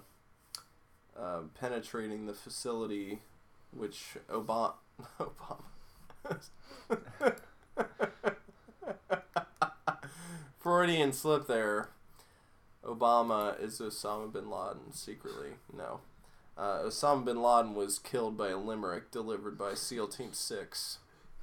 uh, 1.17 1.39
penetrating 1.59 2.27
the 2.27 2.33
facility, 2.33 3.21
which 3.71 4.17
Obama. 4.29 4.73
Obama. 5.19 5.63
Freudian 10.59 11.13
slip 11.13 11.47
there. 11.47 11.89
Obama 12.85 13.59
is 13.61 13.79
Osama 13.79 14.31
bin 14.31 14.49
Laden 14.49 14.91
secretly. 14.91 15.51
No. 15.75 16.01
Uh, 16.57 16.79
Osama 16.83 17.23
bin 17.23 17.41
Laden 17.41 17.73
was 17.73 17.99
killed 17.99 18.37
by 18.37 18.49
a 18.49 18.57
limerick 18.57 19.11
delivered 19.11 19.57
by 19.57 19.73
SEAL 19.73 20.09
Team 20.09 20.33
6. 20.33 20.97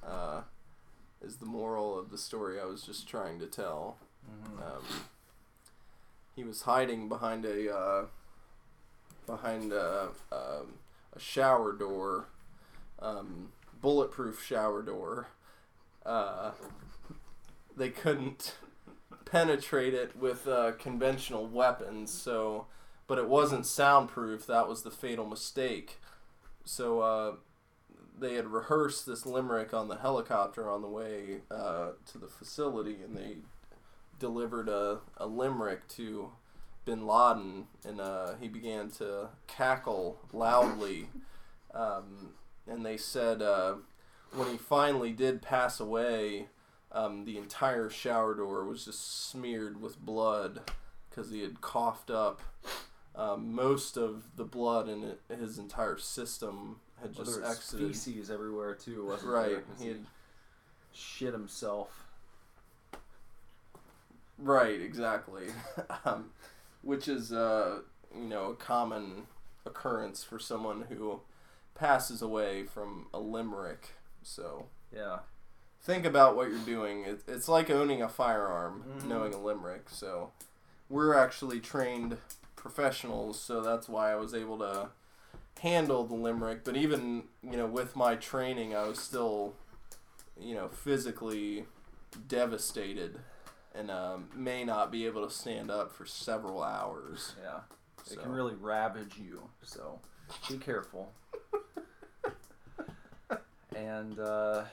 Uh, 0.05 0.41
is 1.21 1.37
the 1.37 1.45
moral 1.45 1.97
of 1.97 2.11
the 2.11 2.17
story 2.17 2.59
I 2.59 2.65
was 2.65 2.83
just 2.83 3.07
trying 3.07 3.39
to 3.39 3.47
tell. 3.47 3.97
Um, 4.57 4.83
he 6.35 6.43
was 6.43 6.63
hiding 6.63 7.09
behind 7.09 7.45
a 7.45 7.75
uh, 7.75 8.05
behind 9.25 9.73
a, 9.73 10.09
um, 10.31 10.73
a 11.15 11.19
shower 11.19 11.73
door, 11.73 12.25
um, 12.99 13.49
bulletproof 13.81 14.43
shower 14.43 14.81
door. 14.81 15.27
Uh, 16.05 16.51
they 17.75 17.89
couldn't 17.89 18.55
penetrate 19.25 19.93
it 19.93 20.15
with 20.15 20.47
uh, 20.47 20.71
conventional 20.79 21.45
weapons, 21.45 22.11
so 22.11 22.67
but 23.07 23.17
it 23.17 23.27
wasn't 23.27 23.65
soundproof. 23.65 24.45
That 24.47 24.67
was 24.67 24.83
the 24.83 24.91
fatal 24.91 25.25
mistake. 25.25 25.99
So 26.65 26.99
uh, 27.01 27.31
they 28.19 28.33
had 28.35 28.47
rehearsed 28.47 29.05
this 29.05 29.25
limerick 29.25 29.73
on 29.73 29.87
the 29.87 29.97
helicopter 29.97 30.69
on 30.69 30.81
the 30.81 30.87
way 30.87 31.41
uh, 31.51 31.89
to 32.11 32.17
the 32.17 32.27
facility, 32.27 32.97
and 33.03 33.15
they 33.15 33.37
delivered 34.19 34.69
a, 34.69 34.99
a 35.17 35.27
limerick 35.27 35.87
to 35.89 36.31
bin 36.85 37.05
Laden, 37.05 37.67
and 37.85 38.01
uh, 38.01 38.35
he 38.39 38.47
began 38.47 38.89
to 38.91 39.29
cackle 39.45 40.19
loudly. 40.33 41.07
Um, 41.73 42.33
and 42.65 42.85
they 42.85 42.97
said 42.97 43.41
uh, 43.41 43.75
when 44.33 44.49
he 44.49 44.57
finally 44.57 45.11
did 45.11 45.41
pass 45.41 45.79
away, 45.79 46.47
um, 46.91 47.25
the 47.25 47.37
entire 47.37 47.89
shower 47.89 48.33
door 48.33 48.63
was 48.63 48.85
just 48.85 49.29
smeared 49.29 49.81
with 49.81 49.99
blood 49.99 50.71
because 51.09 51.29
he 51.29 51.41
had 51.41 51.61
coughed 51.61 52.09
up 52.09 52.41
um, 53.15 53.53
most 53.53 53.97
of 53.97 54.35
the 54.35 54.45
blood 54.45 54.87
in 54.87 55.15
his 55.29 55.57
entire 55.57 55.97
system 55.97 56.79
had 57.01 57.15
Well, 57.15 57.25
just 57.25 57.31
there 57.39 57.47
was 57.47 57.57
exited. 57.57 57.87
feces 57.87 58.31
everywhere 58.31 58.73
too, 58.75 59.05
wasn't 59.05 59.31
Right, 59.31 59.49
there? 59.49 59.63
he 59.79 59.87
had- 59.89 60.05
shit 60.93 61.33
himself. 61.33 62.05
Right, 64.37 64.79
exactly. 64.81 65.47
um, 66.05 66.31
which 66.81 67.07
is, 67.07 67.31
uh, 67.33 67.79
you 68.15 68.25
know, 68.25 68.51
a 68.51 68.55
common 68.55 69.27
occurrence 69.65 70.23
for 70.23 70.39
someone 70.39 70.83
who 70.89 71.21
passes 71.75 72.21
away 72.21 72.63
from 72.63 73.07
a 73.13 73.19
limerick. 73.19 73.89
So 74.23 74.67
Yeah. 74.91 75.19
think 75.81 76.05
about 76.05 76.35
what 76.35 76.49
you're 76.49 76.59
doing. 76.59 77.03
It, 77.05 77.21
it's 77.27 77.47
like 77.47 77.69
owning 77.69 78.01
a 78.01 78.09
firearm, 78.09 78.83
Mhm. 78.87 79.03
knowing 79.05 79.33
a 79.33 79.39
limerick. 79.39 79.89
So 79.89 80.31
we're 80.89 81.13
actually 81.15 81.59
trained 81.59 82.17
professionals, 82.55 83.39
so 83.39 83.61
that's 83.61 83.87
why 83.89 84.11
I 84.11 84.15
was 84.15 84.33
able 84.33 84.57
to 84.59 84.89
handle 85.59 86.03
the 86.05 86.15
limerick. 86.15 86.63
But 86.63 86.77
even, 86.77 87.23
you 87.43 87.57
know, 87.57 87.65
with 87.67 87.95
my 87.95 88.15
training, 88.15 88.75
I 88.75 88.87
was 88.87 88.99
still, 88.99 89.53
you 90.39 90.55
know, 90.55 90.67
physically 90.67 91.65
devastated 92.27 93.19
and 93.75 93.91
um, 93.91 94.29
may 94.35 94.63
not 94.63 94.91
be 94.91 95.05
able 95.05 95.27
to 95.27 95.33
stand 95.33 95.69
up 95.69 95.91
for 95.91 96.05
several 96.05 96.63
hours. 96.63 97.35
Yeah. 97.43 97.59
It 98.11 98.21
can 98.21 98.31
really 98.31 98.55
ravage 98.55 99.17
you, 99.17 99.49
so 99.63 99.99
be 100.49 100.57
careful. 100.57 101.11
and 103.75 104.17
uh, 104.19 104.63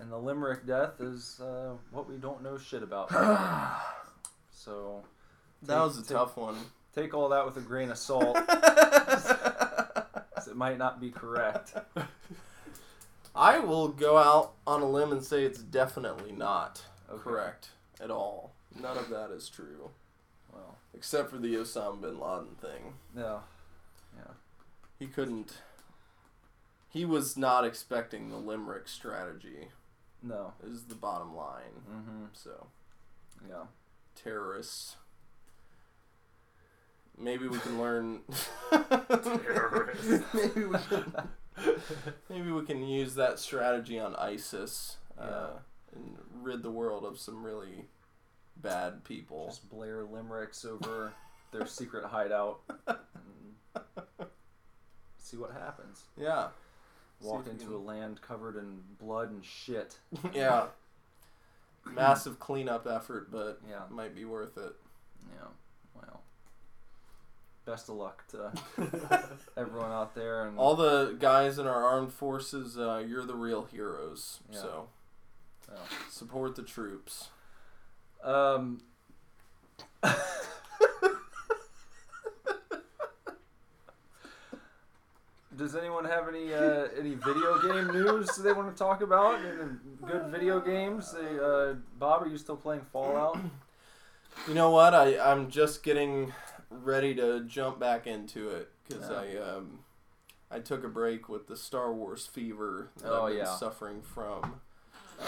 and 0.00 0.10
the 0.10 0.16
limerick 0.16 0.64
death 0.66 1.00
is 1.00 1.40
uh, 1.40 1.72
what 1.90 2.08
we 2.08 2.16
don't 2.16 2.42
know 2.42 2.56
shit 2.56 2.82
about. 2.84 3.10
so 4.52 5.02
That 5.62 5.80
was 5.82 5.98
a 5.98 6.02
Take- 6.02 6.16
tough 6.16 6.36
one. 6.36 6.56
take 6.94 7.14
all 7.14 7.28
that 7.30 7.44
with 7.44 7.56
a 7.56 7.60
grain 7.60 7.90
of 7.90 7.98
salt. 7.98 8.36
'cause 10.52 10.56
it 10.56 10.58
might 10.58 10.78
not 10.78 11.00
be 11.00 11.10
correct. 11.10 11.74
I 13.34 13.58
will 13.58 13.88
go 13.88 14.18
out 14.18 14.52
on 14.66 14.82
a 14.82 14.88
limb 14.88 15.10
and 15.12 15.24
say 15.24 15.44
it's 15.44 15.58
definitely 15.62 16.32
not 16.32 16.82
Okay. 17.10 17.22
correct 17.22 17.70
at 18.00 18.10
all. 18.10 18.52
None 18.78 18.96
of 18.98 19.08
that 19.08 19.30
is 19.30 19.48
true, 19.48 19.90
Well, 20.52 20.76
except 20.94 21.30
for 21.30 21.38
the 21.38 21.54
Osama 21.54 22.00
bin 22.02 22.18
Laden 22.20 22.56
thing. 22.60 22.94
No. 23.14 23.42
Yeah. 24.16 24.32
He 24.98 25.06
couldn't. 25.06 25.58
He 26.90 27.04
was 27.06 27.36
not 27.38 27.64
expecting 27.64 28.28
the 28.28 28.36
limerick 28.36 28.86
strategy. 28.88 29.68
No. 30.22 30.52
Is 30.62 30.84
the 30.84 30.94
bottom 30.94 31.34
line. 31.34 31.82
Mm-hmm. 31.90 32.24
So 32.34 32.66
Yeah. 33.48 33.64
terrorists. 34.14 34.96
Maybe 37.22 37.46
we 37.48 37.58
can 37.58 37.78
learn. 37.80 38.20
Maybe 40.34 40.64
we 40.64 40.78
can. 40.88 41.12
Maybe 42.28 42.50
we 42.50 42.64
can 42.64 42.82
use 42.86 43.14
that 43.14 43.38
strategy 43.38 43.98
on 43.98 44.16
ISIS 44.16 44.96
uh, 45.18 45.24
Yeah. 45.30 45.48
and 45.94 46.16
rid 46.42 46.62
the 46.62 46.70
world 46.70 47.04
of 47.04 47.18
some 47.18 47.44
really 47.44 47.86
bad 48.56 49.04
people. 49.04 49.46
Just 49.46 49.68
blare 49.70 50.02
limericks 50.04 50.64
over 50.64 51.12
their 51.52 51.66
secret 51.66 52.04
hideout. 52.06 52.60
And 52.86 54.26
see 55.18 55.36
what 55.36 55.52
happens. 55.52 56.02
yeah. 56.16 56.48
Walk 57.20 57.46
into 57.46 57.66
can- 57.66 57.74
a 57.74 57.78
land 57.78 58.20
covered 58.20 58.56
in 58.56 58.80
blood 59.00 59.30
and 59.30 59.44
shit. 59.44 59.98
yeah. 60.34 60.66
Massive 61.84 62.38
cleanup 62.40 62.86
effort, 62.86 63.30
but 63.30 63.60
Yeah. 63.68 63.82
might 63.90 64.14
be 64.14 64.24
worth 64.24 64.56
it. 64.58 64.72
Yeah. 65.34 65.48
Well. 67.72 67.76
Best 67.76 67.88
of 67.88 67.94
luck 67.96 68.24
to 68.28 68.52
everyone 69.56 69.90
out 69.92 70.14
there 70.14 70.46
and 70.46 70.58
All 70.58 70.76
the 70.76 71.16
guys 71.18 71.58
in 71.58 71.66
our 71.66 71.82
armed 71.84 72.12
forces, 72.12 72.76
uh, 72.78 73.02
you're 73.06 73.24
the 73.24 73.34
real 73.34 73.64
heroes. 73.64 74.40
Yeah. 74.52 74.58
So 74.58 74.88
Yeah. 75.70 75.78
support 76.10 76.54
the 76.54 76.62
troops. 76.62 77.30
Um. 78.22 78.80
Does 85.56 85.76
anyone 85.76 86.04
have 86.06 86.28
any 86.28 86.52
uh, 86.54 86.88
any 86.98 87.14
video 87.14 87.58
game 87.60 87.88
news 87.92 88.36
they 88.36 88.52
want 88.52 88.74
to 88.74 88.78
talk 88.78 89.02
about? 89.02 89.38
Any 89.38 89.76
good 90.06 90.26
video 90.30 90.60
games? 90.60 91.12
They, 91.12 91.38
uh, 91.38 91.74
Bob, 91.98 92.22
are 92.22 92.28
you 92.28 92.38
still 92.38 92.56
playing 92.56 92.82
Fallout? 92.92 93.38
You 94.48 94.54
know 94.54 94.70
what? 94.70 94.94
I 94.94 95.18
I'm 95.18 95.50
just 95.50 95.82
getting 95.82 96.32
ready 96.82 97.14
to 97.16 97.40
jump 97.44 97.78
back 97.78 98.06
into 98.06 98.48
it 98.48 98.70
because 98.86 99.08
Yeah. 99.10 99.16
I 99.16 99.36
um 99.56 99.80
I 100.50 100.58
took 100.60 100.84
a 100.84 100.88
break 100.88 101.28
with 101.28 101.46
the 101.46 101.56
Star 101.56 101.92
Wars 101.92 102.26
fever 102.26 102.90
that 102.98 103.10
Oh, 103.10 103.22
I've 103.24 103.30
been 103.30 103.38
yeah. 103.38 103.56
suffering 103.56 104.02
from. 104.02 104.60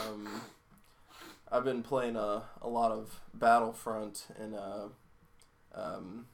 Um, 0.06 0.42
I've 1.50 1.64
been 1.64 1.82
playing 1.82 2.16
a, 2.16 2.42
a 2.60 2.68
lot 2.68 2.90
of 2.92 3.20
Battlefront 3.32 4.26
and 4.38 4.54
uh, 4.54 4.88
um, 5.74 6.26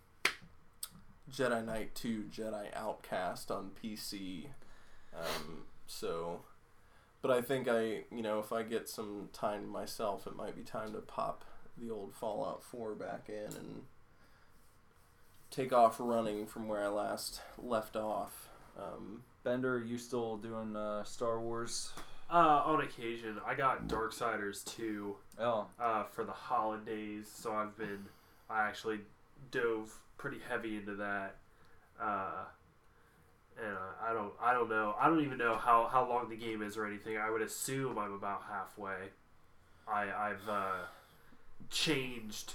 Jedi 1.30 1.64
Knight 1.64 1.94
2, 1.94 2.24
Jedi 2.32 2.66
Outcast 2.74 3.50
on 3.50 3.70
PC. 3.80 4.46
Um, 5.14 5.64
so, 5.86 6.40
but 7.22 7.30
I 7.30 7.42
think 7.42 7.68
I, 7.68 8.04
you 8.10 8.22
know, 8.22 8.38
if 8.40 8.52
I 8.52 8.62
get 8.64 8.88
some 8.88 9.28
time 9.32 9.62
to 9.62 9.68
myself, 9.68 10.26
it 10.26 10.34
might 10.34 10.56
be 10.56 10.62
time 10.62 10.92
to 10.94 11.00
pop 11.00 11.44
the 11.78 11.90
old 11.90 12.12
Fallout 12.14 12.64
4 12.64 12.94
back 12.94 13.28
in 13.28 13.56
and 13.56 13.82
take 15.50 15.72
off 15.72 15.96
running 15.98 16.46
from 16.46 16.68
where 16.68 16.82
I 16.82 16.88
last 16.88 17.40
left 17.58 17.96
off. 17.96 18.48
Um, 18.78 19.22
Bender, 19.42 19.76
are 19.76 19.84
you 19.84 19.98
still 19.98 20.36
doing 20.36 20.76
uh, 20.76 21.04
Star 21.04 21.40
Wars? 21.40 21.92
Uh, 22.30 22.62
on 22.64 22.80
occasion, 22.82 23.38
I 23.44 23.54
got 23.54 23.88
Darksiders 23.88 24.64
2 24.64 25.16
Oh, 25.40 25.66
uh, 25.80 26.04
for 26.04 26.24
the 26.24 26.32
holidays, 26.32 27.28
so 27.32 27.52
I've 27.52 27.76
been 27.76 28.06
I 28.48 28.66
actually 28.68 29.00
dove 29.50 29.92
pretty 30.16 30.38
heavy 30.48 30.76
into 30.76 30.94
that. 30.96 31.36
Uh, 32.00 32.44
and 33.58 33.76
uh, 33.76 34.08
I 34.08 34.12
don't 34.12 34.32
I 34.40 34.52
don't 34.54 34.68
know 34.68 34.94
I 35.00 35.08
don't 35.08 35.24
even 35.24 35.38
know 35.38 35.56
how, 35.56 35.88
how 35.90 36.08
long 36.08 36.28
the 36.28 36.36
game 36.36 36.62
is 36.62 36.76
or 36.76 36.86
anything. 36.86 37.16
I 37.16 37.30
would 37.30 37.42
assume 37.42 37.98
I'm 37.98 38.12
about 38.12 38.42
halfway. 38.48 39.10
I 39.88 40.02
I've 40.02 40.48
uh, 40.48 40.84
changed 41.70 42.54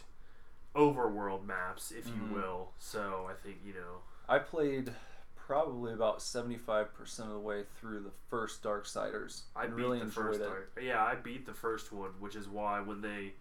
overworld 0.76 1.46
maps, 1.46 1.92
if 1.92 2.08
you 2.08 2.36
will. 2.36 2.70
So 2.80 3.28
I 3.30 3.34
think 3.46 3.58
you 3.66 3.74
know 3.74 4.00
I 4.28 4.40
played 4.40 4.92
probably 5.36 5.94
about 5.94 6.22
seventy 6.22 6.58
five 6.58 6.94
percent 6.94 7.30
of 7.30 7.36
the 7.36 7.40
way 7.40 7.64
through 7.80 8.02
the 8.02 8.12
first 8.30 8.64
Darksiders. 8.64 9.42
I 9.56 9.68
beat 9.68 9.76
really 9.76 10.00
the 10.00 10.06
enjoyed 10.06 10.26
first 10.26 10.42
it. 10.42 10.44
Dark. 10.44 10.82
Yeah, 10.82 11.04
I 11.04 11.16
beat 11.16 11.46
the 11.46 11.54
first 11.54 11.92
one, 11.92 12.12
which 12.20 12.36
is 12.36 12.48
why 12.48 12.82
when 12.82 13.02
they 13.02 13.34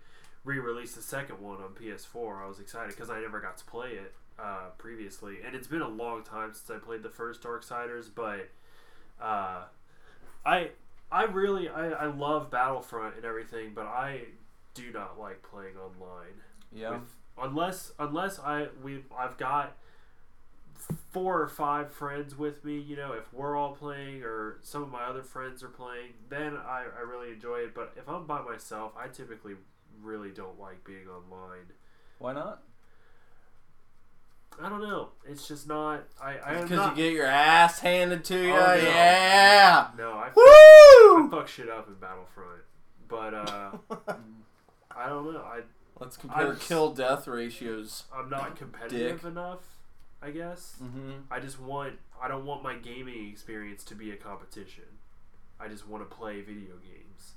re-released 0.44 0.94
the 0.94 1.02
second 1.02 1.40
one 1.40 1.56
on 1.56 1.70
PS4, 1.70 2.44
I 2.44 2.46
was 2.46 2.60
excited 2.60 2.90
because 2.90 3.08
I 3.08 3.20
never 3.20 3.40
got 3.40 3.56
to 3.56 3.64
play 3.64 3.92
it 3.92 4.12
uh, 4.38 4.68
previously, 4.76 5.38
and 5.44 5.54
it's 5.56 5.66
been 5.66 5.80
a 5.80 5.88
long 5.88 6.22
time 6.22 6.52
since 6.52 6.70
I 6.70 6.78
played 6.84 7.02
the 7.02 7.08
first 7.08 7.42
Dark 7.42 7.64
Darksiders, 7.64 8.10
but 8.14 8.50
uh, 9.20 9.62
I 10.44 10.70
I 11.10 11.24
really 11.24 11.68
I, 11.68 11.90
I 11.90 12.06
love 12.06 12.50
Battlefront 12.50 13.16
and 13.16 13.24
everything, 13.24 13.72
but 13.74 13.86
I 13.86 14.22
do 14.74 14.92
not 14.92 15.18
like 15.18 15.42
playing 15.42 15.76
online. 15.76 16.42
Yeah. 16.72 16.90
With, 16.90 17.14
unless 17.40 17.92
unless 17.98 18.38
I 18.38 18.68
we 18.82 19.04
I've 19.16 19.36
got 19.36 19.76
four 21.12 21.40
or 21.40 21.48
five 21.48 21.92
friends 21.92 22.36
with 22.36 22.64
me, 22.64 22.78
you 22.78 22.96
know, 22.96 23.12
if 23.12 23.32
we're 23.32 23.56
all 23.56 23.72
playing 23.72 24.22
or 24.22 24.58
some 24.62 24.82
of 24.82 24.90
my 24.90 25.04
other 25.04 25.22
friends 25.22 25.62
are 25.62 25.68
playing, 25.68 26.12
then 26.28 26.56
I, 26.56 26.84
I 26.96 27.00
really 27.00 27.32
enjoy 27.32 27.58
it. 27.58 27.74
But 27.74 27.92
if 27.96 28.08
I'm 28.08 28.26
by 28.26 28.42
myself, 28.42 28.92
I 28.98 29.08
typically 29.08 29.54
really 30.02 30.30
don't 30.30 30.58
like 30.60 30.84
being 30.84 31.06
online. 31.08 31.66
Why 32.18 32.32
not? 32.32 32.62
I 34.62 34.68
don't 34.68 34.82
know. 34.82 35.08
It's 35.26 35.48
just 35.48 35.66
not. 35.66 36.04
I 36.22 36.36
I 36.44 36.62
Because 36.62 36.90
you 36.90 36.96
get 37.04 37.12
your 37.12 37.26
ass 37.26 37.80
handed 37.80 38.24
to 38.26 38.38
you. 38.40 38.52
Oh, 38.52 38.56
no. 38.56 38.74
Yeah. 38.74 39.88
no, 39.98 40.12
I, 40.12 40.26
fuck- 40.28 40.34
I 40.36 41.14
Woo! 41.16 41.30
fuck 41.30 41.48
shit 41.48 41.68
up 41.68 41.88
in 41.88 41.94
Battlefront, 41.94 42.60
but 43.08 43.34
uh, 43.34 43.70
I 44.96 45.08
don't 45.08 45.32
know. 45.32 45.40
I 45.40 45.60
Let's 46.00 46.16
compare 46.16 46.48
I'm- 46.48 46.56
kill 46.58 46.92
death 46.92 47.26
ratios. 47.28 48.04
I'm 48.14 48.28
not 48.30 48.56
competitive 48.56 49.22
Dick. 49.22 49.30
enough. 49.30 49.60
I 50.22 50.30
guess. 50.30 50.76
Mm-hmm. 50.82 51.12
I 51.30 51.38
just 51.38 51.60
want 51.60 51.94
I 52.20 52.28
don't 52.28 52.46
want 52.46 52.62
my 52.62 52.74
gaming 52.76 53.28
experience 53.28 53.84
to 53.84 53.94
be 53.94 54.10
a 54.10 54.16
competition. 54.16 54.84
I 55.60 55.68
just 55.68 55.86
want 55.86 56.08
to 56.08 56.16
play 56.16 56.40
video 56.40 56.74
games. 56.82 57.32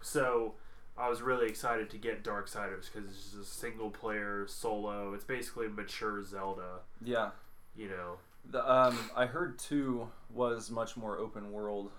So 0.00 0.54
I 0.96 1.08
was 1.08 1.20
really 1.22 1.46
excited 1.48 1.90
to 1.90 1.98
get 1.98 2.24
Darksiders 2.24 2.90
because 2.92 3.08
it's 3.10 3.30
just 3.30 3.34
a 3.42 3.44
single 3.44 3.90
player 3.90 4.46
solo. 4.48 5.12
It's 5.14 5.24
basically 5.24 5.68
mature 5.68 6.22
Zelda. 6.24 6.80
Yeah. 7.04 7.30
You 7.76 7.88
know, 7.88 8.16
The, 8.50 8.70
um, 8.70 8.98
I 9.16 9.26
heard 9.26 9.58
two 9.58 10.08
was 10.32 10.70
much 10.70 10.96
more 10.96 11.18
open 11.18 11.52
world 11.52 11.90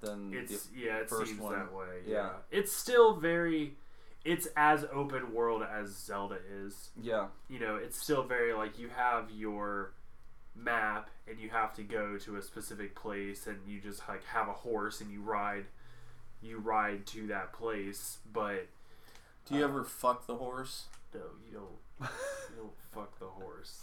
than 0.00 0.32
it's 0.34 0.66
the, 0.66 0.80
yeah, 0.80 0.96
it 0.98 1.08
first 1.08 1.28
seems 1.30 1.40
one. 1.40 1.52
that 1.58 1.72
way. 1.72 2.02
Yeah. 2.06 2.14
Yeah, 2.14 2.30
it's 2.50 2.72
still 2.72 3.14
very. 3.16 3.76
It's 4.24 4.48
as 4.56 4.86
open 4.92 5.34
world 5.34 5.62
as 5.62 5.94
Zelda 5.94 6.38
is. 6.64 6.90
yeah. 7.00 7.26
you 7.48 7.58
know, 7.58 7.76
it's 7.76 8.00
still 8.00 8.22
very 8.22 8.54
like 8.54 8.78
you 8.78 8.88
have 8.96 9.30
your 9.30 9.92
map 10.56 11.10
and 11.28 11.38
you 11.38 11.50
have 11.50 11.74
to 11.74 11.82
go 11.82 12.16
to 12.16 12.36
a 12.36 12.42
specific 12.42 12.94
place 12.94 13.46
and 13.46 13.58
you 13.66 13.80
just 13.80 14.00
like 14.08 14.24
have 14.26 14.48
a 14.48 14.52
horse 14.52 15.00
and 15.00 15.10
you 15.10 15.20
ride 15.20 15.64
you 16.42 16.58
ride 16.58 17.06
to 17.06 17.26
that 17.26 17.52
place, 17.52 18.18
but 18.32 18.66
Do 19.46 19.56
you 19.56 19.64
uh, 19.64 19.68
ever 19.68 19.84
fuck 19.84 20.26
the 20.26 20.36
horse? 20.36 20.84
no, 21.12 21.20
you 21.46 21.52
don't 21.58 22.10
you 22.50 22.56
don't 22.56 22.72
fuck 22.92 23.18
the 23.18 23.26
horse. 23.26 23.80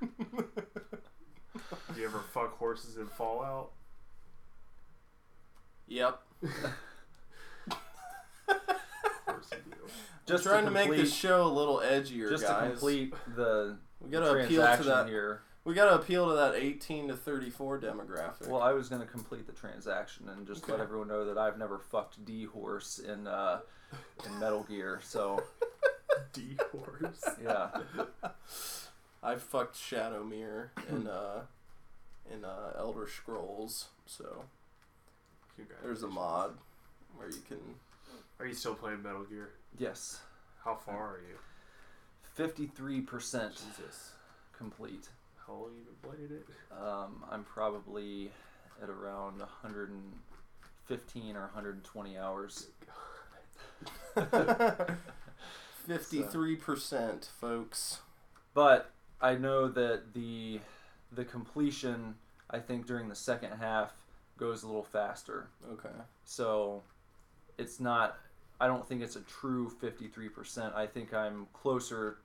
Do 0.00 2.00
you 2.00 2.04
ever 2.06 2.20
fuck 2.32 2.56
horses 2.58 2.96
in 2.98 3.06
Fallout? 3.08 3.70
Yep. 5.88 6.20
Of 8.50 8.56
course 9.26 9.50
you 9.52 9.72
do. 9.72 9.76
Just 10.28 10.44
trying 10.44 10.64
to, 10.66 10.70
make 10.70 10.90
this 10.90 11.14
show 11.14 11.46
a 11.46 11.48
little 11.48 11.78
edgier, 11.78 12.28
just 12.28 12.44
guys. 12.44 12.62
to 12.62 12.70
complete 12.70 13.14
the 13.34 13.78
we 14.00 14.10
gotta 14.10 14.30
appeal 14.30 14.60
to 14.60 14.66
transaction 14.66 14.86
that. 14.86 15.08
here. 15.08 15.42
We 15.64 15.74
gotta 15.74 15.96
appeal 15.96 16.28
to 16.28 16.34
that 16.34 16.54
18 16.54 17.08
to 17.08 17.16
34 17.16 17.80
demographic. 17.80 18.48
Well, 18.48 18.62
I 18.62 18.72
was 18.72 18.88
going 18.88 19.02
to 19.02 19.06
complete 19.06 19.46
the 19.46 19.52
transaction 19.52 20.28
and 20.30 20.46
just 20.46 20.68
let 20.68 20.80
everyone 20.80 21.08
know 21.08 21.24
that 21.26 21.36
I've 21.36 21.58
never 21.58 21.78
fucked 21.78 22.24
D 22.24 22.44
horse 22.44 22.98
in 22.98 23.26
uh, 23.26 23.60
in 24.26 24.38
Metal 24.38 24.62
Gear. 24.62 25.00
So 25.02 25.42
D 26.32 26.56
horse. 26.72 27.22
yeah, 27.42 27.68
I 29.22 29.36
fucked 29.36 29.76
Shadowmere 29.76 30.68
in 30.88 31.06
uh 31.06 31.42
in 32.32 32.44
uh 32.44 32.72
Elder 32.78 33.06
Scrolls, 33.06 33.88
so 34.06 34.44
there's 35.82 36.02
a 36.02 36.08
mod 36.08 36.56
where 37.16 37.28
you 37.28 37.42
can. 37.46 37.58
Are 38.40 38.46
you 38.46 38.54
still 38.54 38.74
playing 38.74 39.02
Metal 39.02 39.24
Gear? 39.24 39.50
yes, 39.78 40.20
How 40.64 40.74
far 40.76 41.14
are 41.16 41.20
you? 41.28 41.36
fifty 42.34 42.66
three 42.66 43.00
percent 43.00 43.52
Jesus. 43.54 44.12
complete. 44.56 45.08
How 45.46 45.52
long 45.54 45.70
have 45.70 45.72
you 45.78 45.84
been 45.84 46.10
playing 46.10 46.30
it? 46.40 46.46
Um, 46.80 47.24
I'm 47.30 47.42
probably 47.44 48.30
at 48.82 48.88
around 48.90 49.38
115 49.38 51.36
or 51.36 51.40
120 51.40 52.18
hours. 52.18 52.66
53 55.86 56.56
percent, 56.56 57.30
folks. 57.40 57.98
But 58.54 58.90
I 59.20 59.34
know 59.34 59.68
that 59.68 60.12
the 60.14 60.60
the 61.12 61.24
completion, 61.24 62.14
I 62.50 62.58
think 62.58 62.86
during 62.86 63.08
the 63.08 63.14
second 63.14 63.52
half, 63.58 63.92
goes 64.36 64.62
a 64.62 64.66
little 64.66 64.82
faster. 64.84 65.48
Okay. 65.72 65.88
So 66.24 66.82
it's 67.56 67.80
not. 67.80 68.18
I 68.60 68.66
don't 68.66 68.86
think 68.88 69.02
it's 69.02 69.16
a 69.16 69.20
true 69.22 69.70
53%. 69.80 70.74
I 70.74 70.86
think 70.86 71.14
I'm 71.14 71.46
closer 71.52 72.18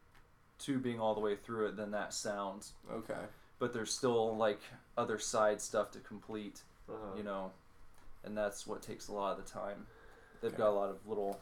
to 0.60 0.80
being 0.80 1.00
all 1.00 1.14
the 1.14 1.22
way 1.22 1.36
through 1.36 1.68
it 1.68 1.76
than 1.76 1.92
that 1.92 2.14
sounds. 2.14 2.74
Okay. 2.92 3.20
But 3.60 3.74
there's 3.74 3.94
still 3.94 4.36
like 4.36 4.60
other 4.98 5.20
side 5.20 5.62
stuff 5.62 5.92
to 5.92 6.00
complete, 6.00 6.64
Uh-huh. 6.90 7.16
you 7.18 7.24
know, 7.24 7.52
and 8.24 8.36
that's 8.38 8.66
what 8.66 8.82
takes 8.82 9.08
a 9.08 9.14
lot 9.14 9.38
of 9.38 9.46
the 9.46 9.50
time. 9.52 9.86
They've 10.42 10.52
Okay. 10.52 10.58
got 10.58 10.70
a 10.70 10.78
lot 10.78 10.90
of 10.90 11.06
little. 11.08 11.40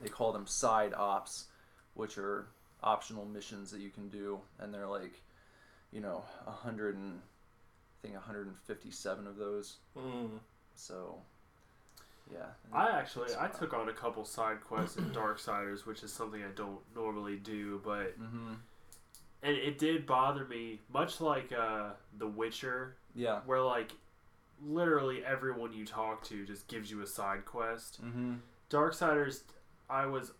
They 0.00 0.08
call 0.08 0.32
them 0.32 0.46
side 0.46 0.94
ops, 0.94 1.48
which 1.94 2.18
are 2.18 2.48
optional 2.82 3.24
missions 3.24 3.70
that 3.70 3.80
you 3.80 3.90
can 3.90 4.08
do, 4.08 4.40
and 4.58 4.72
they're 4.74 4.86
like, 4.88 5.22
you 5.92 6.00
know, 6.00 6.24
a 6.46 6.50
hundred 6.50 6.96
and 6.96 7.20
I 7.20 8.02
think 8.02 8.14
157 8.14 9.26
of 9.26 9.36
those. 9.36 9.76
Mm. 9.96 10.40
So, 10.74 11.20
yeah. 12.32 12.46
I 12.72 12.90
actually 12.98 13.28
I 13.38 13.48
took 13.48 13.72
on 13.74 13.88
a 13.88 13.92
couple 13.92 14.24
side 14.24 14.60
quests 14.62 14.96
in 14.96 15.04
Darksiders, 15.10 15.86
which 15.86 16.02
is 16.02 16.12
something 16.12 16.42
I 16.42 16.50
don't 16.54 16.78
normally 16.94 17.36
do, 17.36 17.80
but 17.84 18.18
Mm-hmm. 18.20 18.52
and 19.42 19.56
it 19.56 19.78
did 19.78 20.06
bother 20.06 20.44
me, 20.44 20.80
much 20.92 21.20
like 21.20 21.52
uh, 21.52 21.90
The 22.18 22.26
Witcher, 22.28 22.96
Yeah. 23.14 23.40
where 23.46 23.60
like 23.62 23.92
literally 24.62 25.24
everyone 25.24 25.72
you 25.72 25.86
talk 25.86 26.22
to 26.24 26.44
just 26.44 26.68
gives 26.68 26.90
you 26.90 27.00
a 27.02 27.06
side 27.06 27.44
quest. 27.46 28.02
Mm-hmm. 28.04 28.34
Darksiders, 28.70 29.42
I 29.88 30.06
was 30.06 30.32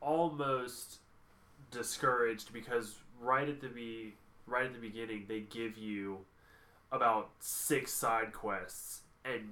almost 0.00 0.98
discouraged 1.70 2.52
because 2.52 2.96
right 3.20 3.48
at 3.48 3.60
the 3.60 3.68
be 3.68 4.14
right 4.46 4.64
at 4.66 4.72
the 4.72 4.78
beginning 4.78 5.26
they 5.28 5.40
give 5.40 5.76
you 5.76 6.18
about 6.92 7.30
six 7.40 7.92
side 7.92 8.32
quests 8.32 9.02
and 9.24 9.42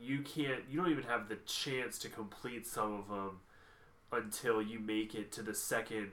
you 0.00 0.20
can't 0.22 0.62
you 0.70 0.80
don't 0.80 0.90
even 0.90 1.04
have 1.04 1.28
the 1.28 1.36
chance 1.46 1.98
to 2.00 2.08
complete 2.08 2.66
some 2.66 2.92
of 2.94 3.08
them 3.08 3.40
until 4.12 4.60
you 4.62 4.78
make 4.78 5.14
it 5.14 5.32
to 5.32 5.42
the 5.42 5.54
second 5.54 6.10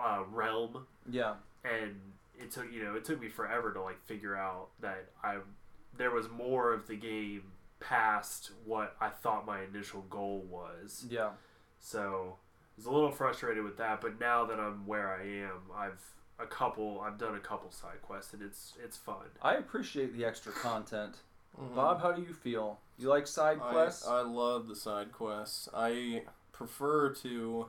uh, 0.00 0.22
realm 0.30 0.86
Yeah. 1.10 1.34
and 1.64 1.96
it 2.38 2.50
took 2.50 2.72
you 2.72 2.82
know 2.82 2.94
it 2.94 3.04
took 3.04 3.20
me 3.20 3.28
forever 3.28 3.72
to 3.72 3.80
like 3.80 4.00
figure 4.04 4.36
out 4.36 4.68
that 4.80 5.06
I 5.22 5.38
there 5.96 6.10
was 6.10 6.28
more 6.28 6.72
of 6.72 6.86
the 6.88 6.96
game 6.96 7.52
past 7.80 8.50
what 8.64 8.96
I 9.00 9.08
thought 9.10 9.46
my 9.46 9.62
initial 9.62 10.02
goal 10.02 10.44
was. 10.50 11.04
Yeah. 11.08 11.30
So 11.78 12.36
I 12.36 12.72
was 12.76 12.86
a 12.86 12.90
little 12.90 13.10
frustrated 13.10 13.62
with 13.62 13.76
that, 13.76 14.00
but 14.00 14.18
now 14.18 14.44
that 14.46 14.58
I'm 14.58 14.86
where 14.86 15.08
I 15.14 15.22
am, 15.44 15.60
I've 15.76 16.02
a 16.40 16.46
couple 16.46 17.00
I've 17.00 17.18
done 17.18 17.34
a 17.36 17.40
couple 17.40 17.70
side 17.70 18.02
quests 18.02 18.32
and 18.32 18.42
it's 18.42 18.72
it's 18.82 18.96
fun. 18.96 19.26
I 19.42 19.54
appreciate 19.54 20.16
the 20.16 20.24
extra 20.24 20.50
content. 20.52 21.16
Mhm. 21.60 21.74
Bob, 21.76 22.00
how 22.02 22.10
do 22.10 22.22
you 22.22 22.32
feel? 22.32 22.80
You 22.98 23.08
like 23.08 23.26
side 23.26 23.58
I, 23.62 23.72
quests? 23.72 24.06
I 24.06 24.20
love 24.22 24.68
the 24.68 24.76
side 24.76 25.12
quests. 25.12 25.68
I 25.74 26.22
prefer 26.52 27.10
to 27.10 27.66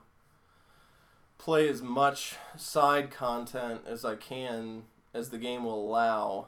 play 1.38 1.68
as 1.68 1.81
much 1.81 2.35
side 2.56 3.11
content 3.11 3.81
as 3.88 4.06
I 4.06 4.15
can 4.15 4.84
as 5.14 5.30
the 5.30 5.38
game 5.38 5.64
will 5.64 5.88
allow 5.88 6.47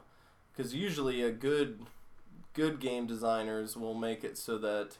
because 0.52 0.74
usually 0.74 1.22
a 1.22 1.30
good 1.30 1.80
good 2.52 2.80
game 2.80 3.06
designers 3.06 3.76
will 3.76 3.94
make 3.94 4.24
it 4.24 4.36
so 4.36 4.58
that 4.58 4.96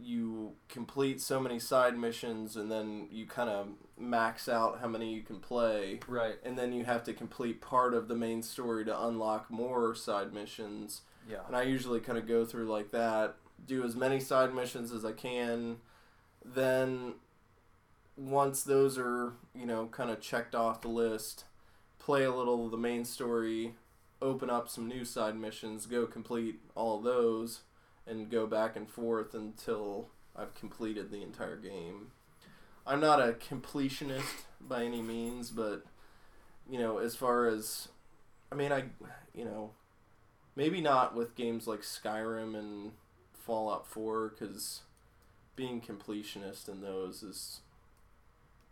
you 0.00 0.52
complete 0.68 1.20
so 1.20 1.38
many 1.38 1.58
side 1.58 1.98
missions 1.98 2.56
and 2.56 2.70
then 2.70 3.06
you 3.10 3.26
kind 3.26 3.50
of 3.50 3.68
max 3.98 4.48
out 4.48 4.80
how 4.80 4.88
many 4.88 5.12
you 5.12 5.22
can 5.22 5.38
play 5.38 6.00
right. 6.08 6.36
and 6.42 6.58
then 6.58 6.72
you 6.72 6.84
have 6.84 7.04
to 7.04 7.12
complete 7.12 7.60
part 7.60 7.92
of 7.92 8.08
the 8.08 8.14
main 8.14 8.42
story 8.42 8.84
to 8.84 9.06
unlock 9.06 9.50
more 9.50 9.94
side 9.94 10.32
missions 10.32 11.02
Yeah. 11.28 11.38
and 11.46 11.56
I 11.56 11.62
usually 11.62 12.00
kind 12.00 12.18
of 12.18 12.26
go 12.26 12.44
through 12.44 12.66
like 12.66 12.90
that, 12.90 13.36
do 13.66 13.84
as 13.84 13.94
many 13.94 14.20
side 14.20 14.54
missions 14.54 14.92
as 14.92 15.04
I 15.04 15.12
can. 15.12 15.76
Then, 16.44 17.14
once 18.16 18.62
those 18.62 18.98
are, 18.98 19.34
you 19.54 19.66
know, 19.66 19.86
kind 19.86 20.10
of 20.10 20.20
checked 20.20 20.54
off 20.54 20.80
the 20.80 20.88
list, 20.88 21.44
play 21.98 22.24
a 22.24 22.34
little 22.34 22.64
of 22.64 22.70
the 22.70 22.76
main 22.76 23.04
story, 23.04 23.74
open 24.20 24.50
up 24.50 24.68
some 24.68 24.88
new 24.88 25.04
side 25.04 25.36
missions, 25.36 25.86
go 25.86 26.06
complete 26.06 26.60
all 26.74 27.00
those, 27.00 27.60
and 28.06 28.30
go 28.30 28.46
back 28.46 28.76
and 28.76 28.88
forth 28.88 29.34
until 29.34 30.08
I've 30.34 30.54
completed 30.54 31.10
the 31.10 31.22
entire 31.22 31.56
game. 31.56 32.08
I'm 32.86 33.00
not 33.00 33.20
a 33.20 33.32
completionist 33.32 34.44
by 34.60 34.84
any 34.84 35.02
means, 35.02 35.50
but 35.50 35.84
you 36.68 36.78
know, 36.78 36.98
as 36.98 37.14
far 37.14 37.46
as 37.46 37.88
I 38.50 38.54
mean, 38.54 38.72
I 38.72 38.84
you 39.34 39.44
know, 39.44 39.70
maybe 40.56 40.80
not 40.80 41.14
with 41.14 41.34
games 41.34 41.66
like 41.66 41.80
Skyrim 41.80 42.56
and 42.56 42.92
Fallout 43.32 43.86
4 43.86 44.30
cuz 44.30 44.82
being 45.56 45.80
completionist 45.80 46.68
in 46.68 46.80
those 46.80 47.22
is 47.22 47.60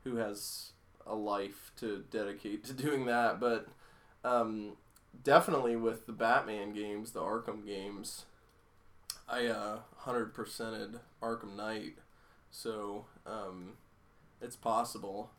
who 0.04 0.16
has 0.16 0.72
a 1.06 1.14
life 1.14 1.72
to 1.76 2.04
dedicate 2.10 2.64
to 2.64 2.72
doing 2.72 3.06
that, 3.06 3.40
but 3.40 3.68
um, 4.24 4.76
definitely 5.22 5.76
with 5.76 6.06
the 6.06 6.12
Batman 6.12 6.72
games, 6.72 7.12
the 7.12 7.20
Arkham 7.20 7.66
games, 7.66 8.24
I 9.28 9.46
uh, 9.46 9.78
100%ed 10.04 11.00
Arkham 11.22 11.56
Knight, 11.56 11.96
so 12.50 13.06
um, 13.26 13.74
it's 14.40 14.56
possible. 14.56 15.30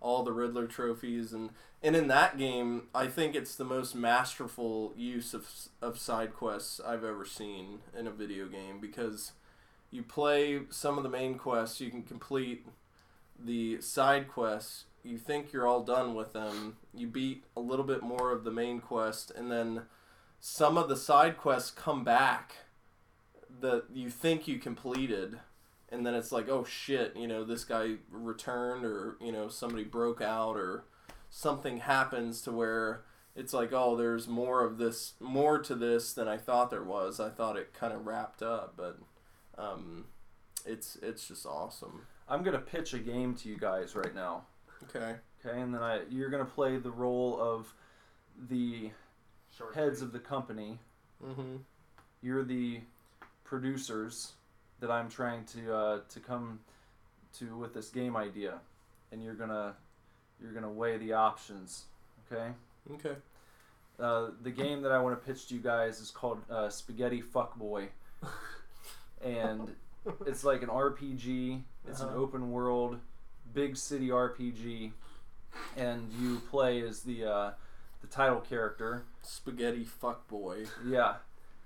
All 0.00 0.22
the 0.22 0.32
Riddler 0.32 0.66
trophies 0.66 1.32
and 1.32 1.50
and 1.82 1.94
in 1.94 2.08
that 2.08 2.38
game, 2.38 2.88
I 2.94 3.06
think 3.06 3.34
it's 3.34 3.54
the 3.54 3.64
most 3.64 3.94
masterful 3.94 4.92
use 4.96 5.34
of 5.34 5.48
of 5.82 5.98
side 5.98 6.34
quests 6.34 6.80
I've 6.80 7.04
ever 7.04 7.24
seen 7.24 7.80
in 7.96 8.06
a 8.06 8.10
video 8.10 8.46
game 8.46 8.80
because 8.80 9.32
you 9.90 10.02
play 10.02 10.60
some 10.70 10.96
of 10.96 11.04
the 11.04 11.10
main 11.10 11.36
quests, 11.36 11.80
you 11.80 11.90
can 11.90 12.02
complete 12.02 12.66
the 13.38 13.80
side 13.80 14.28
quests. 14.28 14.84
You 15.02 15.18
think 15.18 15.52
you're 15.52 15.66
all 15.66 15.82
done 15.82 16.14
with 16.14 16.32
them. 16.32 16.76
You 16.92 17.06
beat 17.06 17.44
a 17.56 17.60
little 17.60 17.84
bit 17.84 18.02
more 18.02 18.32
of 18.32 18.44
the 18.44 18.50
main 18.50 18.80
quest, 18.80 19.30
and 19.30 19.50
then 19.50 19.82
some 20.40 20.76
of 20.76 20.88
the 20.88 20.96
side 20.96 21.36
quests 21.36 21.70
come 21.70 22.02
back 22.02 22.56
that 23.60 23.84
you 23.92 24.10
think 24.10 24.48
you 24.48 24.58
completed 24.58 25.38
and 25.90 26.04
then 26.04 26.14
it's 26.14 26.32
like 26.32 26.48
oh 26.48 26.64
shit 26.64 27.16
you 27.16 27.26
know 27.26 27.44
this 27.44 27.64
guy 27.64 27.94
returned 28.10 28.84
or 28.84 29.16
you 29.20 29.32
know 29.32 29.48
somebody 29.48 29.84
broke 29.84 30.20
out 30.20 30.56
or 30.56 30.84
something 31.30 31.78
happens 31.78 32.40
to 32.42 32.50
where 32.52 33.02
it's 33.34 33.52
like 33.52 33.72
oh 33.72 33.96
there's 33.96 34.26
more 34.26 34.64
of 34.64 34.78
this 34.78 35.14
more 35.20 35.58
to 35.58 35.74
this 35.74 36.12
than 36.12 36.26
i 36.28 36.36
thought 36.36 36.70
there 36.70 36.82
was. 36.82 37.20
I 37.20 37.28
thought 37.28 37.56
it 37.56 37.74
kind 37.74 37.92
of 37.92 38.06
wrapped 38.06 38.42
up 38.42 38.74
but 38.76 38.98
um, 39.58 40.04
it's 40.64 40.96
it's 41.02 41.28
just 41.28 41.46
awesome. 41.46 42.02
I'm 42.28 42.42
gonna 42.42 42.58
pitch 42.58 42.92
a 42.94 42.98
game 42.98 43.34
to 43.36 43.48
you 43.48 43.56
guys 43.56 43.94
right 43.94 44.14
now. 44.14 44.44
okay. 44.84 45.16
Okay, 45.44 45.60
and 45.60 45.72
then 45.72 45.82
I 45.82 46.00
you're 46.10 46.30
gonna 46.30 46.44
play 46.44 46.76
the 46.76 46.90
role 46.90 47.38
of 47.40 47.72
the 48.50 48.90
Short 49.56 49.74
heads 49.74 50.02
of 50.02 50.12
the 50.12 50.18
company. 50.18 50.78
mm-hmm. 51.24 51.56
You're 52.20 52.44
the 52.44 52.80
producers 53.44 54.32
that 54.80 54.90
I'm 54.90 55.08
trying 55.08 55.44
to 55.46 55.74
uh, 55.74 56.00
to 56.08 56.20
come 56.20 56.60
to 57.38 57.56
with 57.56 57.74
this 57.74 57.88
game 57.90 58.16
idea, 58.16 58.60
and 59.12 59.22
you're 59.22 59.34
gonna 59.34 59.74
you're 60.40 60.52
gonna 60.52 60.70
weigh 60.70 60.98
the 60.98 61.12
options. 61.14 61.84
Okay. 62.30 62.50
okay 62.94 63.16
Uh, 63.98 64.28
the 64.42 64.50
game 64.50 64.82
that 64.82 64.92
I 64.92 64.98
want 65.00 65.18
to 65.20 65.26
pitch 65.26 65.48
to 65.48 65.54
you 65.54 65.60
guys 65.60 66.00
is 66.00 66.10
called 66.10 66.38
uh, 66.50 66.68
Spaghetti 66.68 67.22
Fuckboy, 67.22 67.88
and 69.24 69.74
it's 70.26 70.44
like 70.44 70.62
an 70.62 70.68
RPG. 70.68 71.62
It's 71.88 72.00
an 72.00 72.08
Uh-huh. 72.08 72.18
open 72.18 72.50
world, 72.50 72.98
big 73.54 73.76
city 73.76 74.08
RPG, 74.08 74.92
and 75.76 76.12
you 76.20 76.40
play 76.50 76.80
as 76.82 77.02
the 77.02 77.24
uh, 77.24 77.50
the 78.02 78.06
title 78.08 78.40
character. 78.40 79.04
spaghetti 79.22 79.84
fuck 79.84 80.26
boy 80.28 80.66
Yeah, 80.84 81.14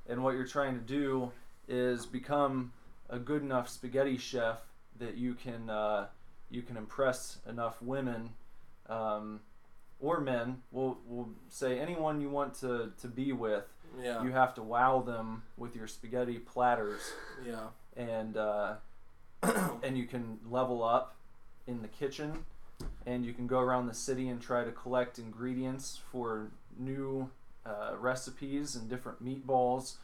and 0.09 0.23
what 0.23 0.35
you're 0.35 0.47
trying 0.47 0.75
to 0.75 0.81
do 0.81 1.33
is 1.69 2.07
become 2.07 2.73
a 3.11 3.19
good 3.19 3.43
enough 3.43 3.69
spaghetti 3.69 4.17
chef 4.17 4.59
that 4.99 5.17
you 5.17 5.35
can 5.35 5.69
uh, 5.69 6.07
you 6.51 6.63
can 6.63 6.77
impress 6.77 7.39
enough 7.49 7.81
women 7.83 8.31
um, 8.89 9.41
or 10.01 10.21
men. 10.21 10.63
We'll 10.71 10.99
we'll 11.07 11.29
say 11.49 11.79
anyone 11.79 12.21
you 12.21 12.31
want 12.31 12.55
to 12.61 12.93
to 13.01 13.09
be 13.09 13.33
with. 13.33 13.65
yeah 14.01 14.23
You 14.23 14.31
have 14.31 14.55
to 14.55 14.63
wow 14.63 15.03
them 15.03 15.43
with 15.57 15.75
your 15.77 15.87
spaghetti 15.87 16.39
platters, 16.39 17.01
yeah 17.47 17.69
and 17.97 18.37
uh, 18.37 18.75
and 19.83 19.99
you 19.99 20.07
can 20.07 20.39
level 20.49 20.83
up 20.83 21.17
in 21.67 21.83
the 21.83 21.89
kitchen, 21.89 22.45
and 23.07 23.25
you 23.25 23.33
can 23.33 23.47
go 23.47 23.59
around 23.61 23.87
the 23.87 23.95
city 23.95 24.29
and 24.29 24.41
try 24.41 24.65
to 24.65 24.71
collect 24.71 25.19
ingredients 25.19 25.99
for 26.11 26.51
new 26.79 27.29
uh, 27.67 27.93
recipes 27.99 28.75
and 28.75 28.89
different 28.89 29.23
meatballs 29.25 29.97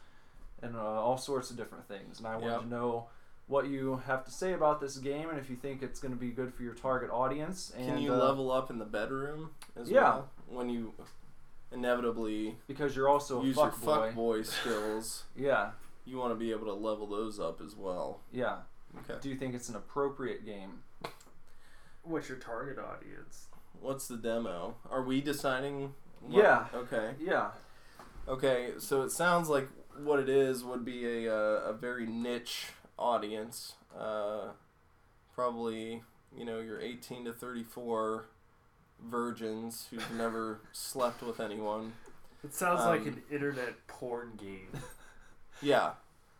and 0.61 0.75
uh, 0.75 0.79
all 0.79 1.17
sorts 1.17 1.49
of 1.51 1.57
different 1.57 1.87
things. 1.87 2.19
And 2.19 2.27
I 2.27 2.35
wanted 2.35 2.51
Yep. 2.53 2.61
to 2.61 2.67
know 2.67 3.07
what 3.47 3.67
you 3.67 4.01
have 4.07 4.25
to 4.25 4.31
say 4.31 4.53
about 4.53 4.81
this 4.81 4.97
game 4.97 5.29
and 5.29 5.39
if 5.39 5.49
you 5.49 5.55
think 5.55 5.81
it's 5.81 5.99
going 6.01 6.13
to 6.13 6.19
be 6.19 6.31
good 6.31 6.53
for 6.53 6.63
your 6.63 6.73
target 6.73 7.09
audience. 7.11 7.71
And, 7.77 7.85
can 7.87 7.97
you 8.01 8.13
uh, 8.13 8.17
level 8.17 8.51
up 8.51 8.69
in 8.69 8.77
the 8.79 8.85
bedroom 8.85 9.51
as 9.79 9.89
Yeah. 9.89 10.01
well 10.01 10.29
when 10.49 10.69
you 10.69 10.93
inevitably 11.71 12.57
because 12.67 12.95
you're 12.95 13.09
also 13.09 13.41
a 13.41 13.45
use 13.45 13.55
fuck 13.55 13.75
your 13.77 13.85
boy. 13.95 14.05
fuck 14.07 14.15
boy 14.15 14.41
skills 14.43 15.23
Yeah, 15.35 15.71
you 16.05 16.17
want 16.17 16.31
to 16.31 16.35
be 16.35 16.51
able 16.51 16.65
to 16.67 16.73
level 16.73 17.07
those 17.07 17.39
up 17.39 17.59
as 17.61 17.75
well 17.75 18.21
yeah. 18.31 18.59
okay 18.99 19.19
Do 19.21 19.29
you 19.29 19.35
think 19.35 19.53
it's 19.55 19.67
an 19.69 19.75
appropriate 19.75 20.45
game? 20.45 20.81
What's 22.03 22.29
your 22.29 22.37
target 22.37 22.77
audience? 22.79 23.47
What's 23.81 24.07
the 24.07 24.15
demo? 24.15 24.75
Are 24.89 25.03
we 25.03 25.19
deciding? 25.19 25.93
Yeah. 26.29 26.65
Okay. 26.73 27.11
Yeah. 27.19 27.49
Okay. 28.29 28.71
So 28.79 29.01
it 29.01 29.11
sounds 29.11 29.49
like 29.49 29.67
what 30.03 30.19
it 30.19 30.29
is 30.29 30.63
would 30.63 30.83
be 30.85 31.25
a 31.25 31.33
uh, 31.33 31.61
a 31.69 31.73
very 31.73 32.05
niche 32.05 32.67
audience. 32.97 33.73
Uh, 33.97 34.49
probably 35.33 36.03
you 36.37 36.45
know 36.45 36.59
your 36.59 36.79
18 36.81 37.25
to 37.25 37.33
34 37.33 38.25
virgins 39.09 39.87
who've 39.89 40.11
never 40.17 40.61
slept 40.71 41.21
with 41.21 41.39
anyone. 41.39 41.93
It 42.43 42.53
sounds 42.53 42.81
like 42.81 43.01
Um, 43.01 43.07
an 43.07 43.21
internet 43.31 43.87
porn 43.87 44.33
game. 44.37 44.69
Yeah. 45.59 45.93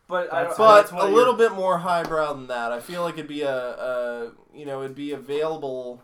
But 0.07 0.31
I, 0.31 0.43
That's- 0.43 0.57
don't- 0.57 0.67
But 0.67 0.75
that's 0.81 0.91
a 0.91 1.07
little 1.09 1.34
you're- 1.35 1.49
bit 1.49 1.51
more 1.55 1.79
highbrow 1.79 2.34
than 2.34 2.47
that. 2.47 2.71
I 2.71 2.79
feel 2.79 3.01
like 3.01 3.15
it'd 3.15 3.27
be 3.27 3.41
a, 3.41 3.49
a 3.57 4.31
you 4.53 4.63
know 4.65 4.84
it'd 4.84 4.95
be 4.95 5.11
available 5.11 6.03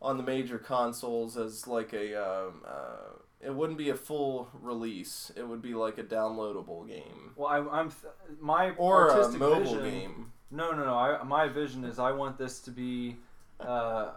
on 0.00 0.16
the 0.16 0.22
major 0.22 0.56
consoles 0.58 1.36
as 1.36 1.66
like 1.66 1.92
a 1.92 2.14
um, 2.16 2.62
uh, 2.66 3.09
it 3.40 3.54
wouldn't 3.54 3.78
be 3.78 3.90
a 3.90 3.94
full 3.94 4.48
release. 4.60 5.32
It 5.36 5.46
would 5.46 5.62
be 5.62 5.74
like 5.74 5.98
a 5.98 6.04
downloadable 6.04 6.86
game 6.86 7.20
well, 7.40 7.48
I, 7.48 7.80
I'm 7.80 7.90
th- 7.90 8.12
my 8.40 8.70
or 8.72 9.08
a 9.08 9.12
artistic 9.12 9.40
mobile 9.40 9.76
vision, 9.76 9.82
game. 9.82 10.32
No, 10.50 10.72
no, 10.72 10.84
no. 10.84 10.94
I, 10.94 11.22
my 11.22 11.48
vision 11.48 11.84
is 11.84 11.98
I 11.98 12.12
want 12.12 12.36
this 12.36 12.60
to 12.60 12.70
be 12.70 13.16
uh, 13.60 14.10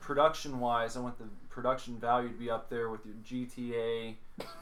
production 0.00 0.60
wise. 0.60 0.96
I 0.96 1.00
want 1.00 1.18
the 1.18 1.24
production 1.48 1.98
value 1.98 2.28
to 2.28 2.34
be 2.34 2.50
up 2.50 2.68
there 2.68 2.90
with 2.90 3.00
your 3.06 3.14
GTA. 3.24 4.14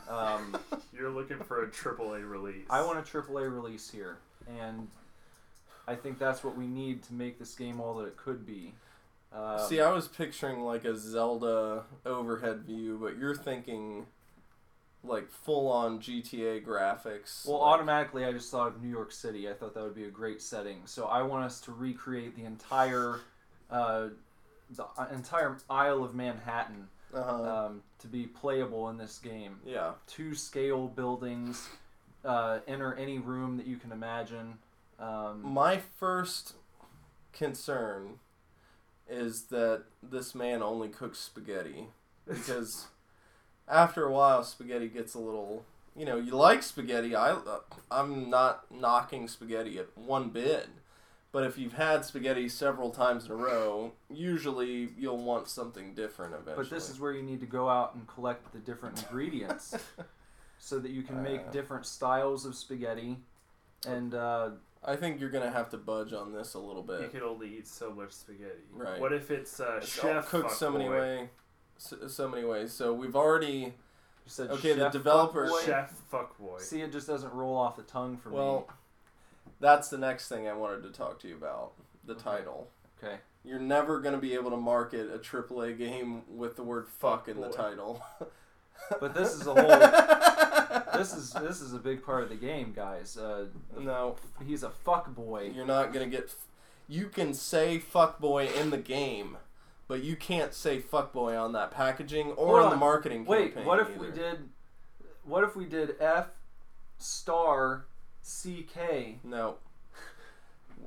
Um, 0.09 0.57
You're 0.97 1.11
looking 1.11 1.39
for 1.39 1.65
a 1.65 1.69
AAA 1.69 2.29
release. 2.29 2.67
I 2.71 2.83
want 2.83 2.99
a 2.99 3.03
AAA 3.03 3.53
release 3.53 3.91
here, 3.91 4.19
and 4.61 4.87
I 5.89 5.97
think 5.97 6.19
that's 6.19 6.45
what 6.45 6.57
we 6.57 6.67
need 6.67 7.03
to 7.05 7.15
make 7.15 7.39
this 7.39 7.55
game 7.55 7.81
all 7.81 7.97
that 7.97 8.07
it 8.07 8.17
could 8.17 8.47
be. 8.47 8.75
Um, 9.35 9.59
See, 9.69 9.81
I 9.81 9.91
was 9.91 10.07
picturing 10.09 10.61
like 10.61 10.85
a 10.85 10.97
Zelda 10.97 11.85
overhead 12.07 12.63
view, 12.63 12.99
but 13.03 13.19
you're 13.19 13.35
thinking 13.35 14.07
like 15.03 15.29
full 15.31 15.71
on 15.71 15.99
GTA 16.01 16.65
graphics. 16.65 17.47
well, 17.47 17.59
like- 17.59 17.75
automatically, 17.75 18.25
I 18.25 18.33
just 18.33 18.51
thought 18.51 18.69
of 18.69 18.83
New 18.83 18.89
York 18.89 19.13
City. 19.13 19.51
I 19.51 19.53
thought 19.55 19.75
that 19.75 19.83
would 19.83 19.95
be 19.95 20.05
a 20.05 20.11
great 20.11 20.41
setting. 20.41 20.83
So 20.87 21.07
I 21.07 21.23
want 21.23 21.45
us 21.45 21.61
to 21.63 21.73
recreate 21.73 22.37
the 22.37 22.45
entire, 22.45 23.21
uh, 23.71 24.09
the 24.71 24.85
uh, 24.97 25.07
entire 25.13 25.59
Isle 25.69 26.05
of 26.05 26.15
Manhattan 26.15 26.89
Uh-huh. 27.13 27.67
um, 27.67 27.83
to 27.99 28.07
be 28.07 28.27
playable 28.27 28.89
in 28.89 28.97
this 28.97 29.19
game. 29.19 29.59
yeah. 29.65 29.93
Two 30.07 30.35
scale 30.35 30.87
buildings. 30.89 31.69
Uh, 32.25 32.61
enter 32.67 32.95
any 32.95 33.19
room 33.19 33.59
that 33.59 33.67
you 33.67 33.77
can 33.77 33.93
imagine. 33.93 34.57
Um, 34.99 35.43
My 35.53 35.77
first 35.99 36.55
concern 37.35 38.19
is 39.09 39.45
that 39.45 39.85
this 40.03 40.35
man 40.35 40.63
only 40.63 40.89
cooks 40.89 41.19
spaghetti 41.19 41.87
because 42.29 42.87
after 43.69 44.05
a 44.07 44.13
while 44.13 44.43
spaghetti 44.43 44.89
gets 44.89 45.15
a 45.15 45.19
little 45.19 45.65
you 45.97 46.05
know 46.05 46.17
you 46.17 46.33
like 46.35 46.63
spaghetti 46.63 47.15
I 47.15 47.31
uh, 47.33 47.61
I'm 47.91 48.31
not 48.31 48.65
knocking 48.71 49.29
spaghetti 49.29 49.79
at 49.79 49.97
one 49.97 50.31
bit 50.31 50.69
but 51.33 51.45
if 51.45 51.59
you've 51.59 51.75
had 51.75 52.05
spaghetti 52.05 52.49
several 52.49 52.91
times 52.91 53.27
in 53.27 53.33
a 53.33 53.37
row 53.37 53.93
usually 54.11 54.89
you'll 54.99 55.19
want 55.23 55.49
something 55.49 55.95
different 55.95 56.33
eventually 56.35 56.65
but 56.65 56.71
this 56.71 56.89
is 56.91 56.99
where 57.01 57.13
you 57.13 57.23
need 57.23 57.41
to 57.41 57.47
go 57.47 57.69
out 57.69 57.95
and 57.95 58.07
collect 58.07 58.53
the 58.53 58.59
different 58.59 59.03
ingredients 59.03 59.75
so 60.59 60.79
that 60.79 60.91
you 60.93 61.03
can 61.03 61.23
make 61.23 61.41
Uh. 61.49 61.51
different 61.51 61.85
styles 61.85 62.47
of 62.47 62.55
spaghetti. 62.55 63.19
And 63.87 64.15
uh, 64.15 64.51
I 64.85 64.97
think 64.97 65.21
you're 65.21 65.31
gonna 65.31 65.51
have 65.51 65.71
to 65.71 65.79
budge 65.79 66.13
on 66.13 66.33
this 66.33 66.55
a 66.55 66.59
little 66.59 66.83
bit. 66.83 67.01
You 67.01 67.07
bit 67.07 67.13
can 67.13 67.23
only 67.23 67.49
eat 67.59 67.67
so 67.67 67.91
much 67.93 68.13
spaghetti. 68.13 68.65
Right. 68.73 69.01
What 69.01 69.13
if 69.13 69.31
it's 69.31 69.59
uh, 69.61 69.77
It's 69.79 69.89
chef 69.89 70.29
cooked 70.29 70.51
so 70.53 70.71
many 70.71 70.85
fuckboy? 70.85 70.91
way 71.21 71.29
so, 71.79 72.07
so 72.09 72.29
many 72.29 72.45
ways 72.45 72.73
so 72.73 72.93
we've 72.93 73.17
already 73.17 73.55
you 73.57 73.73
said 74.31 74.51
Okay, 74.51 74.73
the 74.75 74.85
chef 74.85 74.93
developer- 74.93 75.47
fuckboy. 75.49 75.65
Chef 75.67 75.93
fuckboy. 76.13 76.61
See, 76.61 76.81
it 76.83 76.93
just 76.93 77.07
doesn't 77.07 77.33
roll 77.33 77.57
off 77.57 77.77
the 77.77 77.83
tongue 77.83 78.17
for 78.17 78.31
Well, 78.31 78.67
me. 78.69 78.75
that's 79.61 79.89
the 79.89 79.99
next 79.99 80.29
thing 80.29 80.47
I 80.49 80.53
wanted 80.55 80.83
to 80.85 80.91
talk 80.91 81.19
to 81.21 81.29
you 81.29 81.37
about. 81.37 81.73
The 82.07 82.13
Okay. 82.15 82.23
title. 82.23 82.69
Okay. 83.03 83.17
You're 83.45 83.59
never 83.59 84.01
going 84.01 84.15
to 84.15 84.21
be 84.21 84.33
able 84.35 84.51
to 84.51 84.57
market 84.57 85.11
a 85.13 85.19
AAA 85.19 85.77
game 85.77 86.23
with 86.29 86.57
the 86.57 86.63
word 86.63 86.89
fuck 86.89 87.29
in 87.29 87.41
the 87.41 87.51
title. 87.51 88.03
But 89.01 89.15
this 89.15 89.35
is 89.35 89.47
a 89.47 89.53
whole. 89.55 89.55
This 90.95 91.13
is 91.15 91.31
this 91.33 91.61
is 91.61 91.73
a 91.75 91.79
big 91.79 92.05
part 92.05 92.23
of 92.23 92.29
the 92.29 92.35
game, 92.37 92.73
guys. 92.75 93.17
Uh, 93.17 93.47
no, 93.79 94.17
he's 94.47 94.63
a 94.63 94.71
fuck 94.71 95.15
boy. 95.15 95.51
you're 95.55 95.67
not 95.67 95.93
going 95.93 96.09
to 96.11 96.17
get. 96.17 96.27
f- 96.29 96.47
You 96.89 97.07
can 97.09 97.35
say 97.35 97.79
fuckboy 97.81 98.55
in 98.61 98.71
the 98.71 98.79
game, 98.79 99.37
but 99.89 100.03
you 100.03 100.17
can't 100.17 100.53
say 100.55 100.81
fuckboy 100.81 101.41
on 101.41 101.53
that 101.53 101.71
packaging 101.71 102.33
or 102.33 102.59
on. 102.61 102.65
in 102.65 102.71
the 102.71 102.77
marketing 102.77 103.25
Wait, 103.25 103.57
what 103.65 103.79
if 103.81 103.97
we 103.97 104.11
did? 104.11 104.49
What 105.25 105.45
if 105.45 105.57
we 105.57 105.65
did 105.65 105.97
F 106.01 106.29
star 106.99 107.85
CK? 108.23 109.25
No. 109.25 109.57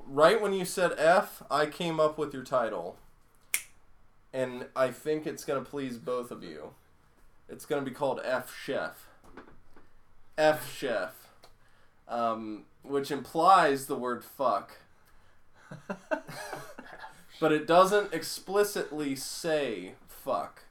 Right 0.09 0.41
when 0.41 0.53
you 0.53 0.64
said 0.65 0.93
F, 0.97 1.43
I 1.49 1.65
came 1.65 1.99
up 1.99 2.18
with 2.18 2.34
your 2.34 2.43
title. 2.43 2.97
And 4.34 4.65
I 4.76 4.91
think 4.91 5.26
it's 5.26 5.43
going 5.43 5.64
to 5.64 5.68
please 5.69 5.97
both 5.97 6.31
of 6.31 6.43
you. 6.43 6.72
It's 7.49 7.65
going 7.65 7.84
to 7.84 7.89
be 7.89 7.95
called 7.95 8.19
F 8.23 8.53
Chef. 8.55 9.06
F 10.38 10.73
Chef. 10.76 11.14
Um, 12.07 12.65
which 12.84 13.11
implies 13.11 13.88
the 13.88 13.95
word 13.95 14.23
fuck. 14.23 14.77
but 17.39 17.51
it 17.51 17.68
doesn't 17.68 18.14
explicitly 18.14 19.15
say 19.15 19.93
fuck. 20.07 20.64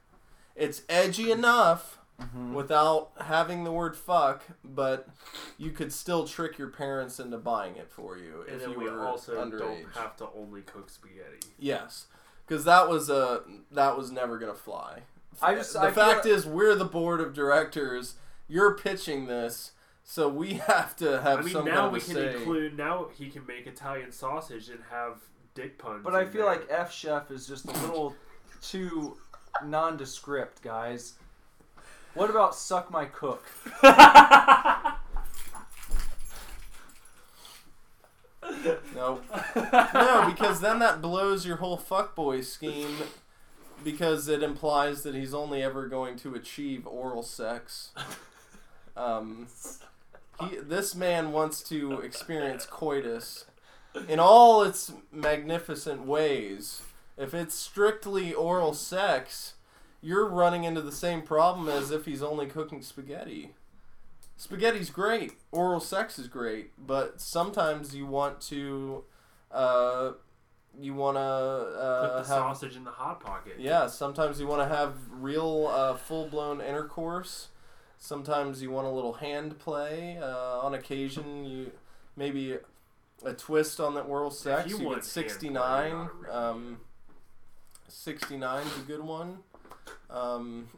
It's 0.55 0.81
edgy 0.89 1.31
enough 1.31 1.93
Mm-hmm. 2.19 2.55
without 2.55 3.11
having 3.21 3.63
the 3.63 3.71
word 3.71 3.95
fuck, 3.95 4.41
but 4.63 5.07
you 5.59 5.69
could 5.69 5.93
still 5.93 6.25
trick 6.25 6.57
your 6.57 6.69
parents 6.69 7.19
into 7.19 7.37
buying 7.37 7.75
it 7.75 7.91
for 7.91 8.17
you 8.17 8.43
And 8.47 8.55
if 8.55 8.61
then 8.61 8.71
you 8.71 8.79
we 8.79 8.89
were 8.89 9.05
also 9.05 9.35
underage. 9.35 9.59
don't 9.59 9.85
have 9.93 10.17
to 10.17 10.27
only 10.35 10.63
cook 10.63 10.89
spaghetti. 10.89 11.45
Yes, 11.59 12.07
because 12.47 12.65
that 12.65 12.89
was 12.89 13.11
a 13.11 13.43
that 13.69 13.95
was 13.95 14.09
never 14.11 14.39
gonna 14.39 14.55
fly. 14.55 15.01
I 15.43 15.53
just 15.53 15.73
the 15.73 15.81
I 15.81 15.91
fact 15.91 16.25
like- 16.25 16.33
is, 16.33 16.47
we're 16.47 16.73
the 16.73 16.85
board 16.85 17.21
of 17.21 17.35
directors. 17.35 18.15
You're 18.47 18.75
pitching 18.75 19.27
this, 19.27 19.71
so 20.03 20.29
we 20.29 20.53
have 20.67 20.95
to 20.97 21.21
have 21.21 21.39
I 21.39 21.41
mean, 21.41 21.53
some 21.53 21.65
now 21.65 21.71
kind 21.75 21.85
of 21.87 21.91
we 21.93 21.99
can 21.99 22.13
say. 22.13 22.35
include. 22.35 22.77
Now 22.77 23.07
he 23.17 23.29
can 23.29 23.45
make 23.45 23.67
Italian 23.67 24.11
sausage 24.11 24.69
and 24.69 24.79
have 24.89 25.19
dick 25.55 25.77
puns. 25.77 26.01
But 26.03 26.15
I 26.15 26.25
feel 26.25 26.45
there. 26.45 26.55
like 26.55 26.67
F 26.69 26.91
chef 26.91 27.31
is 27.31 27.47
just 27.47 27.65
a 27.65 27.71
little 27.71 28.15
too 28.61 29.17
nondescript, 29.65 30.61
guys. 30.61 31.13
What 32.13 32.29
about 32.29 32.55
suck 32.55 32.89
my 32.91 33.05
cook? 33.05 33.43
No, 38.95 39.21
no, 39.93 40.25
because 40.29 40.61
then 40.61 40.79
that 40.79 41.01
blows 41.01 41.45
your 41.45 41.57
whole 41.57 41.77
fuckboy 41.77 42.43
scheme. 42.43 42.95
Because 43.83 44.27
it 44.27 44.41
implies 44.41 45.03
that 45.03 45.13
he's 45.13 45.33
only 45.35 45.61
ever 45.61 45.87
going 45.87 46.17
to 46.17 46.33
achieve 46.33 46.87
oral 46.87 47.21
sex. 47.21 47.91
Um, 48.97 49.47
he, 50.41 50.57
this 50.57 50.95
man 50.95 51.31
wants 51.31 51.61
to 51.69 52.01
experience 52.01 52.65
coitus 52.69 53.45
in 54.07 54.19
all 54.19 54.63
its 54.63 54.91
magnificent 55.11 56.05
ways. 56.05 56.81
If 57.17 57.33
it's 57.33 57.55
strictly 57.55 58.33
oral 58.33 58.73
sex, 58.73 59.53
you're 60.01 60.27
running 60.27 60.63
into 60.63 60.81
the 60.81 60.91
same 60.91 61.21
problem 61.21 61.67
as 61.67 61.91
if 61.91 62.05
he's 62.05 62.21
only 62.21 62.45
cooking 62.45 62.81
spaghetti. 62.81 63.53
Spaghetti's 64.37 64.91
great, 64.91 65.33
oral 65.51 65.79
sex 65.79 66.19
is 66.19 66.27
great, 66.27 66.71
but 66.77 67.19
sometimes 67.19 67.95
you 67.95 68.05
want 68.05 68.39
to, 68.41 69.03
uh, 69.51 70.11
you 70.79 70.93
want 70.93 71.17
to 71.17 71.21
uh, 71.21 72.01
put 72.01 72.11
the 72.11 72.17
have 72.17 72.25
sausage 72.27 72.75
in 72.75 72.83
the 72.83 72.91
hot 72.91 73.19
pocket. 73.19 73.55
yeah, 73.57 73.87
sometimes 73.87 74.39
you 74.39 74.45
want 74.45 74.61
to 74.61 74.75
have 74.75 74.93
real 75.09 75.67
uh, 75.73 75.95
full 75.95 76.27
blown 76.27 76.61
intercourse. 76.61 77.47
Sometimes 77.97 78.61
you 78.61 78.71
want 78.71 78.87
a 78.87 78.91
little 78.91 79.13
hand 79.13 79.57
play. 79.59 80.17
Uh, 80.21 80.59
on 80.59 80.73
occasion, 80.73 81.45
you 81.45 81.71
maybe 82.15 82.57
a 83.25 83.33
twist 83.33 83.79
on 83.79 83.95
that 83.95 84.01
oral 84.01 84.31
sex. 84.31 84.69
you 84.69 84.77
You, 84.77 84.85
want 84.85 85.01
get 85.03 85.13
hand 85.13 85.13
play, 85.13 85.33
69. 85.33 85.91
not 85.93 86.11
a 86.11 86.13
real 86.13 86.35
Um, 86.35 86.77
69 87.87 88.67
is 88.67 88.77
a 88.77 88.81
good 88.81 89.01
one. 89.01 89.39
Um, 90.09 90.67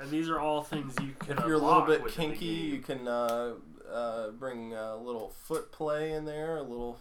And 0.00 0.10
these 0.10 0.28
are 0.28 0.38
all 0.38 0.62
things 0.62 0.94
you 1.00 1.14
can. 1.18 1.38
if 1.38 1.44
you're 1.44 1.54
a 1.54 1.58
little 1.58 1.82
bit 1.82 2.06
kinky, 2.08 2.44
you 2.46 2.78
can 2.78 3.08
uh, 3.08 3.54
uh, 3.92 4.30
bring 4.30 4.72
a 4.74 4.96
little 4.96 5.30
foot 5.30 5.72
play 5.72 6.12
in 6.12 6.24
there, 6.24 6.56
a 6.56 6.62
little 6.62 7.00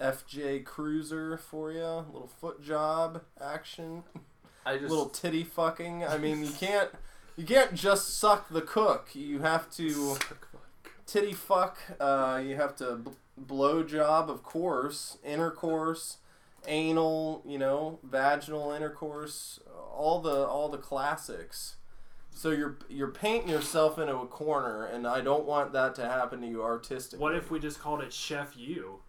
FJ 0.00 0.64
cruiser 0.64 1.36
for 1.36 1.72
you, 1.72 1.82
a 1.82 2.06
little 2.12 2.30
foot 2.40 2.62
job 2.62 3.22
action. 3.40 4.04
I 4.64 4.76
just 4.78 4.90
little 4.90 5.08
titty 5.08 5.42
fucking. 5.42 6.04
I 6.04 6.18
mean, 6.18 6.42
you 6.42 6.50
can't 6.60 6.90
you 7.36 7.44
can't 7.44 7.74
just 7.74 8.18
suck 8.18 8.48
the 8.48 8.60
cook. 8.60 9.08
You 9.14 9.40
have 9.40 9.70
to 9.72 10.16
titty 11.06 11.32
fuck. 11.32 11.78
Uh, 12.00 12.40
you 12.44 12.56
have 12.56 12.76
to 12.76 12.96
bl- 12.96 13.10
blow 13.36 13.82
job, 13.82 14.30
of 14.30 14.42
course, 14.42 15.18
intercourse, 15.24 16.18
anal. 16.66 17.42
You 17.46 17.58
know, 17.58 17.98
vaginal 18.02 18.72
intercourse. 18.72 19.60
All 19.92 20.20
the 20.20 20.46
all 20.46 20.68
the 20.68 20.78
classics. 20.78 21.76
So 22.30 22.50
you're 22.50 22.76
you're 22.88 23.12
painting 23.12 23.48
yourself 23.48 23.98
into 23.98 24.16
a 24.16 24.26
corner, 24.26 24.84
and 24.84 25.06
I 25.06 25.20
don't 25.20 25.44
want 25.44 25.72
that 25.72 25.94
to 25.96 26.02
happen 26.02 26.40
to 26.40 26.46
you 26.46 26.62
artistically. 26.62 27.22
What 27.22 27.34
if 27.34 27.50
we 27.50 27.60
just 27.60 27.80
called 27.80 28.00
it 28.00 28.12
Chef 28.12 28.56
U? 28.56 29.00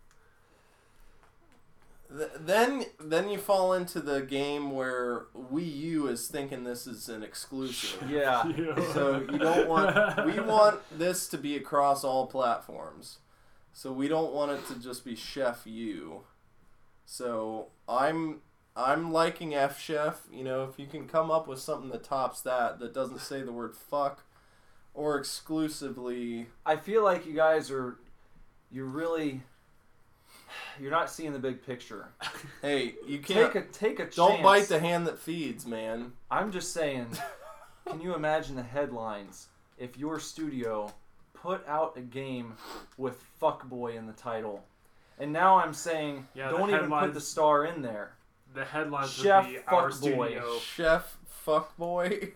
Th- 2.16 2.32
then 2.40 2.86
then 3.00 3.30
you 3.30 3.38
fall 3.38 3.74
into 3.74 4.00
the 4.00 4.22
game 4.22 4.72
where 4.72 5.26
Wii 5.36 5.76
U 5.78 6.08
is 6.08 6.28
thinking 6.28 6.64
this 6.64 6.88
is 6.88 7.10
an 7.10 7.24
exclusive. 7.24 8.02
yeah. 8.10 8.44
So 8.94 9.26
you 9.30 9.38
don't 9.38 9.68
want 9.68 10.26
we 10.26 10.40
want 10.40 10.80
this 10.98 11.28
to 11.30 11.38
be 11.38 11.56
across 11.56 12.04
all 12.04 12.28
platforms. 12.28 13.20
So 13.74 13.92
we 13.92 14.08
don't 14.08 14.32
want 14.32 14.52
it 14.52 14.66
to 14.68 14.80
just 14.80 15.04
be 15.04 15.16
Chef 15.16 15.66
U. 15.66 16.22
So 17.06 17.68
I'm 17.88 18.42
I'm 18.76 19.12
liking 19.12 19.54
F 19.54 19.80
Chef. 19.80 20.22
You 20.32 20.44
know, 20.44 20.64
if 20.64 20.80
you 20.80 20.88
can 20.88 21.08
come 21.08 21.30
up 21.32 21.48
with 21.48 21.60
something 21.60 21.90
that 21.90 22.04
tops 22.04 22.42
that 22.42 22.80
that 22.80 22.94
doesn't 22.94 23.20
say 23.20 23.42
the 23.42 23.52
word 23.52 23.76
fuck 23.76 24.24
or 24.96 25.18
exclusively 25.18 26.48
I 26.66 26.78
feel 26.78 27.04
like 27.04 27.26
you 27.26 27.34
guys 27.34 27.70
are 27.70 27.98
you're 28.72 28.86
really 28.86 29.44
you're 30.80 30.92
not 30.92 31.10
seeing 31.10 31.34
the 31.34 31.40
big 31.40 31.66
picture. 31.66 32.08
hey, 32.62 32.96
you 33.08 33.20
can't 33.20 33.52
Take 33.54 33.64
a 33.64 33.68
take 33.68 34.00
a 34.00 34.06
don't 34.06 34.32
chance. 34.32 34.44
bite 34.44 34.68
the 34.68 34.80
hand 34.80 35.08
that 35.08 35.20
feeds, 35.20 35.66
man. 35.66 36.14
I'm 36.32 36.52
just 36.52 36.74
saying, 36.74 37.08
can 37.88 38.02
you 38.02 38.16
imagine 38.16 38.56
the 38.56 38.64
headlines 38.64 39.48
if 39.78 39.98
your 39.98 40.20
studio 40.20 40.92
put 41.34 41.68
out 41.68 41.98
a 41.98 42.02
game 42.02 42.54
with 42.98 43.24
fuckboy 43.42 43.96
in 43.96 44.08
the 44.08 44.14
title? 44.14 44.64
And 45.20 45.32
now 45.32 45.58
I'm 45.58 45.74
saying, 45.74 46.28
Yeah, 46.34 46.52
the 46.52 46.58
don't 46.58 46.70
even 46.70 46.80
put 46.82 46.82
headlines- 46.84 47.14
the 47.14 47.22
star 47.22 47.66
in 47.66 47.82
there. 47.82 48.14
The 48.54 48.66
headlines 48.66 49.12
Chef 49.12 49.46
would 49.46 49.54
be 49.54 49.60
our 49.68 49.90
Fuckboy. 49.90 49.94
studio. 49.94 50.60
Chef 50.60 51.18
fuckboy. 51.46 52.32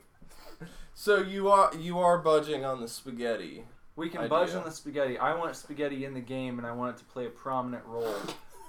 so 0.94 1.18
you 1.18 1.50
are 1.50 1.72
you 1.78 1.98
are 2.00 2.18
budging 2.18 2.66
on 2.66 2.82
the 2.82 2.88
spaghetti. 2.90 3.64
We 4.00 4.08
can 4.08 4.20
Idea. 4.22 4.30
budge 4.30 4.56
on 4.56 4.64
the 4.64 4.72
spaghetti. 4.72 5.18
I 5.18 5.36
want 5.36 5.54
spaghetti 5.58 6.06
in 6.06 6.14
the 6.14 6.22
game, 6.22 6.58
and 6.58 6.66
I 6.66 6.72
want 6.72 6.96
it 6.96 7.00
to 7.00 7.04
play 7.04 7.26
a 7.26 7.30
prominent 7.30 7.84
role. 7.86 8.16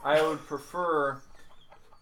I 0.04 0.20
would 0.20 0.44
prefer 0.44 1.20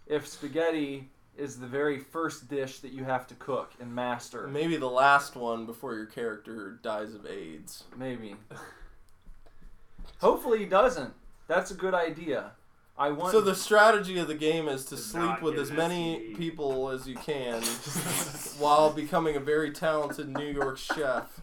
if 0.06 0.26
spaghetti 0.26 1.10
is 1.36 1.60
the 1.60 1.66
very 1.66 1.98
first 1.98 2.48
dish 2.48 2.78
that 2.78 2.92
you 2.92 3.04
have 3.04 3.26
to 3.26 3.34
cook 3.34 3.72
and 3.80 3.94
master. 3.94 4.48
Maybe 4.48 4.78
the 4.78 4.88
last 4.88 5.36
one 5.36 5.66
before 5.66 5.94
your 5.94 6.06
character 6.06 6.80
dies 6.82 7.12
of 7.12 7.26
AIDS. 7.26 7.84
Maybe. 7.98 8.34
Hopefully 10.20 10.60
he 10.60 10.64
doesn't. 10.64 11.12
That's 11.48 11.70
a 11.70 11.74
good 11.74 11.94
idea. 11.94 12.52
I 12.96 13.10
want. 13.10 13.32
So 13.32 13.42
the 13.42 13.54
strategy 13.54 14.18
of 14.18 14.26
the 14.28 14.34
game 14.36 14.68
is 14.68 14.86
to 14.86 14.96
To 14.96 15.02
sleep 15.02 15.42
with 15.42 15.58
as 15.58 15.70
many 15.70 16.18
STD. 16.18 16.36
people 16.38 16.88
as 16.88 17.06
you 17.06 17.14
can 17.14 17.62
while 18.58 18.90
becoming 18.90 19.36
a 19.36 19.40
very 19.40 19.70
talented 19.70 20.30
New 20.30 20.50
York 20.50 20.78
chef 20.78 21.42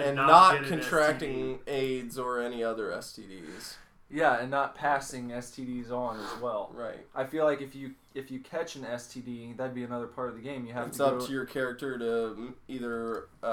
and, 0.00 0.16
not, 0.16 0.54
get 0.54 0.62
an 0.64 0.68
contracting 0.80 1.58
AIDS 1.66 2.18
or 2.18 2.40
any 2.40 2.62
other 2.62 2.90
STDs. 2.90 3.74
yeah, 4.10 4.40
and 4.40 4.50
not 4.50 4.74
passing 4.74 5.28
STDs 5.30 5.90
on 5.90 6.18
as 6.20 6.40
well. 6.40 6.70
Right. 6.74 7.06
I 7.14 7.24
feel 7.24 7.44
like 7.44 7.60
if 7.60 7.74
you 7.74 7.92
if 8.14 8.30
you 8.30 8.40
catch 8.40 8.76
an 8.76 8.82
STD, 8.84 9.56
that'd 9.58 9.74
be 9.74 9.84
another 9.84 10.06
part 10.06 10.30
of 10.30 10.36
the 10.36 10.40
game. 10.40 10.64
You 10.66 10.72
have 10.72 10.88
It's 10.88 10.96
to 10.98 11.04
up 11.06 11.26
to 11.26 11.32
your 11.32 11.44
character 11.44 11.98
to 11.98 12.54
either 12.66 13.28
uh, 13.42 13.48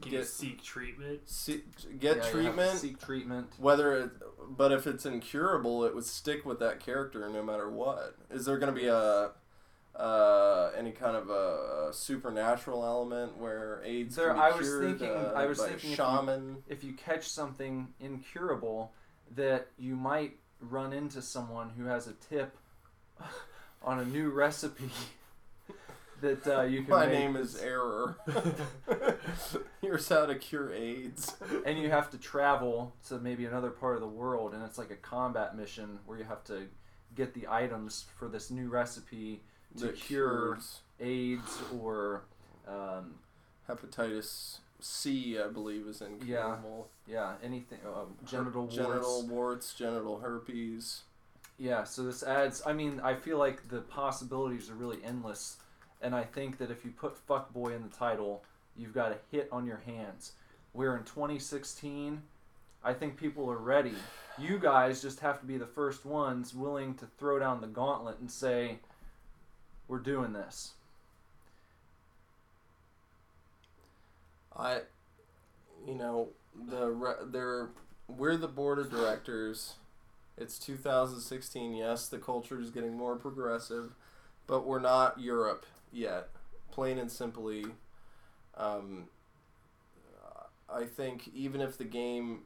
STD. 0.00 0.02
Can 0.02 0.10
you 0.12 0.18
get 0.18 0.26
seek 0.26 0.62
treatment? 0.62 1.20
se- 1.26 1.60
yeah, 1.88 1.96
get 2.00 2.16
you 2.16 2.22
have 2.22 2.24
to 2.24 2.30
treatment. 2.32 2.78
seek 2.78 2.98
treatment. 3.00 3.46
Whether 3.58 3.96
it, 3.96 4.10
but 4.56 4.72
if 4.72 4.86
it's 4.88 5.06
incurable, 5.06 5.84
it 5.84 5.94
would 5.94 6.04
stick 6.06 6.44
with 6.44 6.58
that 6.58 6.80
character 6.80 7.28
no 7.28 7.42
matter 7.42 7.70
what. 7.70 8.16
Is 8.32 8.46
there 8.46 8.58
going 8.58 8.74
to 8.74 8.80
be 8.80 8.88
a 8.88 9.30
uh, 9.96 10.70
any 10.76 10.92
kind 10.92 11.16
of 11.16 11.28
a, 11.30 11.92
supernatural 11.92 12.84
element 12.84 13.36
where 13.36 13.82
AIDS 13.84 14.14
There- 14.16 14.28
can 14.28 14.36
be 14.36 14.40
I 14.42 14.50
was 14.52 14.66
cured 14.68 14.98
thinking- 14.98 15.16
uh, 15.16 15.32
I 15.34 15.46
was 15.46 15.58
thinking 15.58 15.90
a 15.90 15.92
if 15.92 15.98
you- 15.98 16.62
If 16.68 16.84
you 16.84 16.92
catch 16.92 17.28
something 17.28 17.92
incurable, 18.00 18.92
that 19.34 19.68
you 19.78 19.96
might 19.96 20.38
run 20.60 20.92
into 20.92 21.20
someone 21.22 21.70
who 21.70 21.84
has 21.86 22.06
a 22.06 22.12
tip 22.12 22.56
on 23.82 23.98
a 23.98 24.04
new 24.04 24.30
recipe 24.30 24.90
that 26.20 26.46
uh, 26.46 26.62
you 26.62 26.82
can 26.82 26.90
My 26.90 27.06
make 27.06 27.18
name 27.18 27.36
is 27.36 27.56
Error. 27.56 28.16
Here's 29.80 30.08
how 30.08 30.26
to 30.26 30.34
cure 30.34 30.72
AIDS. 30.72 31.34
and 31.64 31.78
you 31.78 31.90
have 31.90 32.10
to 32.10 32.18
travel 32.18 32.94
to 33.08 33.18
maybe 33.18 33.46
another 33.46 33.70
part 33.70 33.94
of 33.96 34.00
the 34.00 34.06
world 34.08 34.54
and 34.54 34.62
it's 34.62 34.78
like 34.78 34.90
a 34.90 34.96
combat 34.96 35.56
mission 35.56 35.98
where 36.06 36.18
you 36.18 36.24
have 36.24 36.44
to 36.44 36.66
get 37.16 37.34
the 37.34 37.46
items 37.48 38.04
for 38.18 38.28
this 38.28 38.50
new 38.50 38.68
recipe 38.68 39.42
to 39.78 39.88
cure 39.92 40.56
cures 40.56 40.80
AIDS 41.00 41.58
or 41.80 42.22
um, 42.68 43.14
hepatitis 43.68 44.58
C, 44.80 45.38
I 45.38 45.48
believe, 45.48 45.86
is 45.86 46.00
incurable. 46.00 46.88
yeah 47.06 47.34
anything 47.42 47.78
uh, 47.86 48.04
genital 48.26 48.62
warts. 48.62 48.76
genital 48.76 49.26
warts, 49.26 49.74
genital 49.74 50.18
herpes. 50.20 51.02
Yeah, 51.58 51.84
so 51.84 52.02
this 52.04 52.22
adds. 52.22 52.62
I 52.64 52.72
mean, 52.72 53.00
I 53.04 53.14
feel 53.14 53.38
like 53.38 53.68
the 53.68 53.80
possibilities 53.80 54.70
are 54.70 54.74
really 54.74 54.98
endless, 55.04 55.58
and 56.00 56.14
I 56.14 56.24
think 56.24 56.56
that 56.58 56.70
if 56.70 56.84
you 56.84 56.90
put 56.90 57.26
"fuckboy" 57.28 57.76
in 57.76 57.82
the 57.82 57.94
title, 57.94 58.42
you've 58.76 58.94
got 58.94 59.12
a 59.12 59.18
hit 59.30 59.48
on 59.52 59.66
your 59.66 59.82
hands. 59.84 60.32
We're 60.72 60.96
in 60.96 61.04
2016. 61.04 62.22
I 62.82 62.94
think 62.94 63.18
people 63.18 63.50
are 63.50 63.58
ready. 63.58 63.94
You 64.38 64.58
guys 64.58 65.02
just 65.02 65.20
have 65.20 65.38
to 65.40 65.46
be 65.46 65.58
the 65.58 65.66
first 65.66 66.06
ones 66.06 66.54
willing 66.54 66.94
to 66.94 67.06
throw 67.18 67.38
down 67.38 67.60
the 67.60 67.66
gauntlet 67.66 68.20
and 68.20 68.30
say, 68.30 68.78
"We're 69.90 69.98
doing 69.98 70.32
this." 70.32 70.74
I, 74.56 74.82
you 75.84 75.96
know, 75.96 76.28
the 76.68 76.90
re- 76.90 77.26
they're 77.26 77.70
we're 78.06 78.36
the 78.36 78.46
board 78.46 78.78
of 78.78 78.88
directors. 78.88 79.74
It's 80.38 80.60
2016. 80.60 81.74
Yes, 81.74 82.06
the 82.06 82.18
culture 82.18 82.60
is 82.60 82.70
getting 82.70 82.96
more 82.96 83.16
progressive, 83.16 83.92
but 84.46 84.64
we're 84.64 84.78
not 84.78 85.20
Europe 85.20 85.66
yet. 85.92 86.28
Plain 86.70 86.98
and 86.98 87.10
simply, 87.10 87.66
um, 88.56 89.08
I 90.72 90.84
think 90.84 91.30
even 91.34 91.60
if 91.60 91.76
the 91.76 91.84
game, 91.84 92.42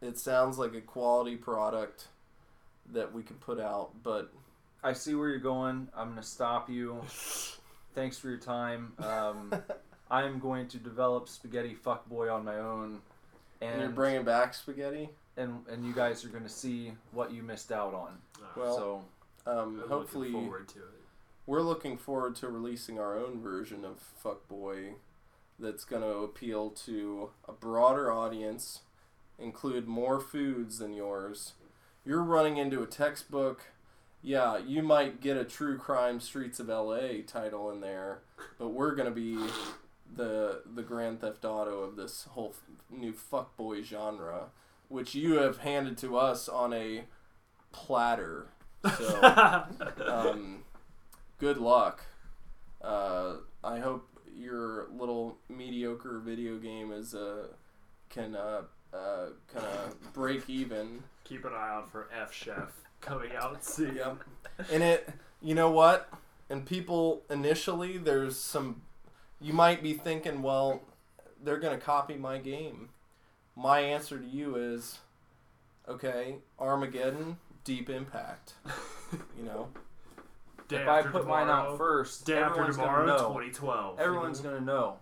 it 0.00 0.18
sounds 0.18 0.56
like 0.56 0.74
a 0.74 0.80
quality 0.80 1.36
product 1.36 2.08
that 2.90 3.12
we 3.12 3.22
can 3.22 3.36
put 3.36 3.60
out, 3.60 3.90
but 4.02 4.32
I 4.86 4.92
see 4.92 5.16
where 5.16 5.28
you're 5.28 5.38
going. 5.38 5.88
I'm 5.96 6.10
going 6.10 6.22
to 6.22 6.26
stop 6.26 6.70
you. 6.70 7.02
Thanks 7.96 8.18
for 8.18 8.28
your 8.28 8.38
time. 8.38 8.92
Um, 9.00 9.52
I'm 10.10 10.38
going 10.38 10.68
to 10.68 10.78
develop 10.78 11.28
Spaghetti 11.28 11.74
Fuckboy 11.74 12.32
on 12.32 12.44
my 12.44 12.58
own, 12.58 13.00
and 13.60 13.72
and 13.72 13.80
you're 13.80 13.90
bringing 13.90 14.22
back 14.22 14.54
spaghetti. 14.54 15.08
and 15.36 15.64
and 15.68 15.84
you 15.84 15.92
guys 15.92 16.24
are 16.24 16.28
going 16.28 16.44
to 16.44 16.48
see 16.48 16.92
what 17.10 17.32
you 17.32 17.42
missed 17.42 17.72
out 17.72 17.94
on. 17.94 18.18
Well, 18.56 18.76
so 18.76 19.04
Um, 19.50 19.80
I'm 19.82 19.88
hopefully, 19.88 20.28
looking 20.28 20.44
forward 20.46 20.68
to 20.68 20.78
it. 20.78 21.02
we're 21.46 21.62
looking 21.62 21.98
forward 21.98 22.36
to 22.36 22.48
releasing 22.48 23.00
our 23.00 23.18
own 23.18 23.40
version 23.42 23.84
of 23.84 23.98
Fuckboy 24.22 24.94
that's 25.58 25.84
going 25.84 26.02
to 26.02 26.18
appeal 26.18 26.70
to 26.70 27.30
a 27.48 27.52
broader 27.52 28.12
audience, 28.12 28.82
include 29.36 29.88
more 29.88 30.20
foods 30.20 30.78
than 30.78 30.92
yours. 30.92 31.54
You're 32.04 32.22
running 32.22 32.56
into 32.56 32.84
a 32.84 32.86
textbook. 32.86 33.64
Yeah, 34.26 34.58
you 34.58 34.82
might 34.82 35.20
get 35.20 35.36
a 35.36 35.44
true 35.44 35.78
crime 35.78 36.18
Streets 36.18 36.58
of 36.58 36.66
LA 36.66 37.22
title 37.24 37.70
in 37.70 37.80
there, 37.80 38.22
but 38.58 38.70
we're 38.70 38.96
going 38.96 39.08
to 39.08 39.14
be 39.14 39.38
the 40.16 40.62
the 40.74 40.82
Grand 40.82 41.20
Theft 41.20 41.44
Auto 41.44 41.78
of 41.84 41.94
this 41.94 42.24
whole 42.32 42.52
f- 42.52 42.64
new 42.90 43.12
fuckboy 43.12 43.84
genre, 43.84 44.46
which 44.88 45.14
you 45.14 45.34
have 45.34 45.58
handed 45.58 45.96
to 45.98 46.16
us 46.16 46.48
on 46.48 46.72
a 46.72 47.04
platter. 47.70 48.48
So 48.98 49.22
um, 50.08 50.64
good 51.38 51.58
luck. 51.58 52.04
Uh, 52.82 53.34
I 53.62 53.78
hope 53.78 54.08
your 54.36 54.88
little 54.90 55.38
mediocre 55.48 56.18
video 56.18 56.56
game 56.58 56.90
is 56.90 57.14
uh, 57.14 57.46
can 58.10 58.34
uh, 58.34 58.62
uh, 58.92 59.26
kind 59.54 59.66
of 59.66 60.12
break 60.12 60.50
even. 60.50 61.04
Keep 61.22 61.44
an 61.44 61.52
eye 61.52 61.74
out 61.76 61.92
for 61.92 62.08
F 62.12 62.32
Chef 62.32 62.85
coming 63.06 63.30
out 63.36 63.64
soon. 63.64 63.96
Yep. 63.96 64.18
And 64.72 64.82
it, 64.82 65.08
you 65.40 65.54
know 65.54 65.70
what? 65.70 66.08
And 66.50 66.66
people 66.66 67.22
initially, 67.30 67.98
there's 67.98 68.36
some. 68.36 68.82
You 69.40 69.52
might 69.52 69.82
be 69.82 69.92
thinking, 69.92 70.42
well, 70.42 70.82
they're 71.42 71.58
gonna 71.58 71.78
copy 71.78 72.16
my 72.16 72.38
game. 72.38 72.90
My 73.54 73.80
answer 73.80 74.18
to 74.18 74.26
you 74.26 74.56
is, 74.56 74.98
okay, 75.88 76.36
Armageddon, 76.58 77.38
Deep 77.64 77.88
Impact. 77.88 78.54
You 79.38 79.44
know. 79.44 79.68
Day 80.68 80.82
if 80.82 80.88
I 80.88 80.98
after 80.98 81.10
put 81.10 81.28
mine 81.28 81.48
out 81.48 81.78
first, 81.78 82.26
Day 82.26 82.38
after 82.38 82.54
everyone's 82.54 82.76
tomorrow, 82.76 83.06
going 83.06 83.18
to 83.18 83.22
know. 83.22 83.28
2012. 83.28 84.00
Everyone's 84.00 84.40
going 84.40 84.58
to 84.58 84.64
know. 84.64 84.96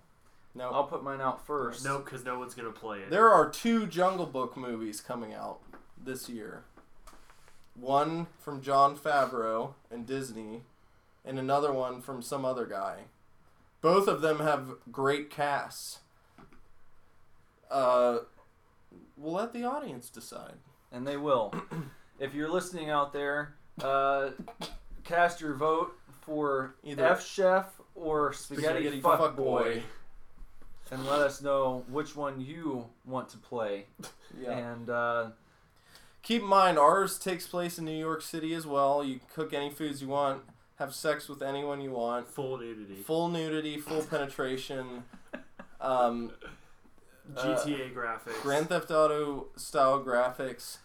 No. 0.55 0.70
I'll 0.70 0.85
put 0.85 1.02
mine 1.02 1.20
out 1.20 1.44
first. 1.47 1.85
No, 1.85 1.98
because 1.98 2.24
no 2.24 2.39
one's 2.39 2.55
gonna 2.55 2.70
play 2.70 3.01
it. 3.01 3.10
There 3.10 3.28
are 3.28 3.51
two 3.51 3.86
Jungle 3.86 4.26
Book 4.26 4.56
movies 4.56 5.01
coming 5.01 5.35
out 5.35 5.59
this 6.02 6.28
year. 6.28 6.62
One 7.78 8.28
from 8.38 8.60
Jon 8.62 8.96
Favreau 8.96 9.74
and 9.90 10.06
Disney, 10.06 10.62
and 11.24 11.38
another 11.38 11.72
one 11.72 12.01
from 12.01 12.22
some 12.22 12.44
other 12.44 12.66
guy. 12.66 13.05
Both 13.80 14.06
of 14.09 14.20
them 14.20 14.38
have 14.40 14.68
great 14.92 15.28
casts. 15.30 15.98
Uh, 17.70 18.18
we'll 19.16 19.34
let 19.34 19.52
the 19.52 19.64
audience 19.64 20.09
decide. 20.09 20.55
And 20.92 21.06
they 21.06 21.16
will. 21.16 21.52
if 22.20 22.34
you're 22.34 22.51
listening 22.51 22.90
out 22.90 23.12
there, 23.12 23.55
uh, 23.82 24.30
cast 25.02 25.40
your 25.40 25.55
vote 25.55 25.92
for 26.22 26.74
Either- 26.84 27.05
F 27.05 27.26
Chef 27.26 27.72
or 27.96 28.32
Spaghetti, 28.32 28.84
Spaghetti 29.01 29.01
Fuckboy, 29.02 29.36
Fuckboy. 29.36 29.82
and 30.92 31.05
let 31.06 31.20
us 31.20 31.42
know 31.42 31.84
which 31.88 32.14
one 32.16 32.40
you 32.40 32.86
want 33.05 33.28
to 33.30 33.38
play. 33.38 33.86
Yeah. 34.36 34.51
And 34.51 34.90
uh, 34.90 35.26
Keep 36.24 36.42
in 36.42 36.48
mind, 36.48 36.78
ours 36.78 37.18
takes 37.18 37.46
place 37.46 37.78
in 37.78 37.84
New 37.84 37.92
York 37.92 38.22
City 38.22 38.55
as 38.55 38.66
well. 38.66 39.05
You 39.05 39.18
can 39.18 39.28
cook 39.32 39.52
any 39.52 39.70
foods 39.70 40.01
you 40.01 40.09
want, 40.09 40.42
have 40.76 40.94
sex 40.94 41.28
with 41.28 41.42
anyone 41.42 41.80
you 41.82 41.90
want. 41.90 42.28
Full 42.28 42.59
nudity. 42.59 42.96
Full 42.96 43.28
nudity, 43.28 43.78
full 43.78 44.02
penetration. 44.10 45.05
Um, 45.80 46.32
GTA 47.36 47.94
graphics. 47.94 48.40
Grand 48.42 48.68
Theft 48.70 48.90
Auto 48.90 49.48
style 49.56 50.02
graphics, 50.02 50.78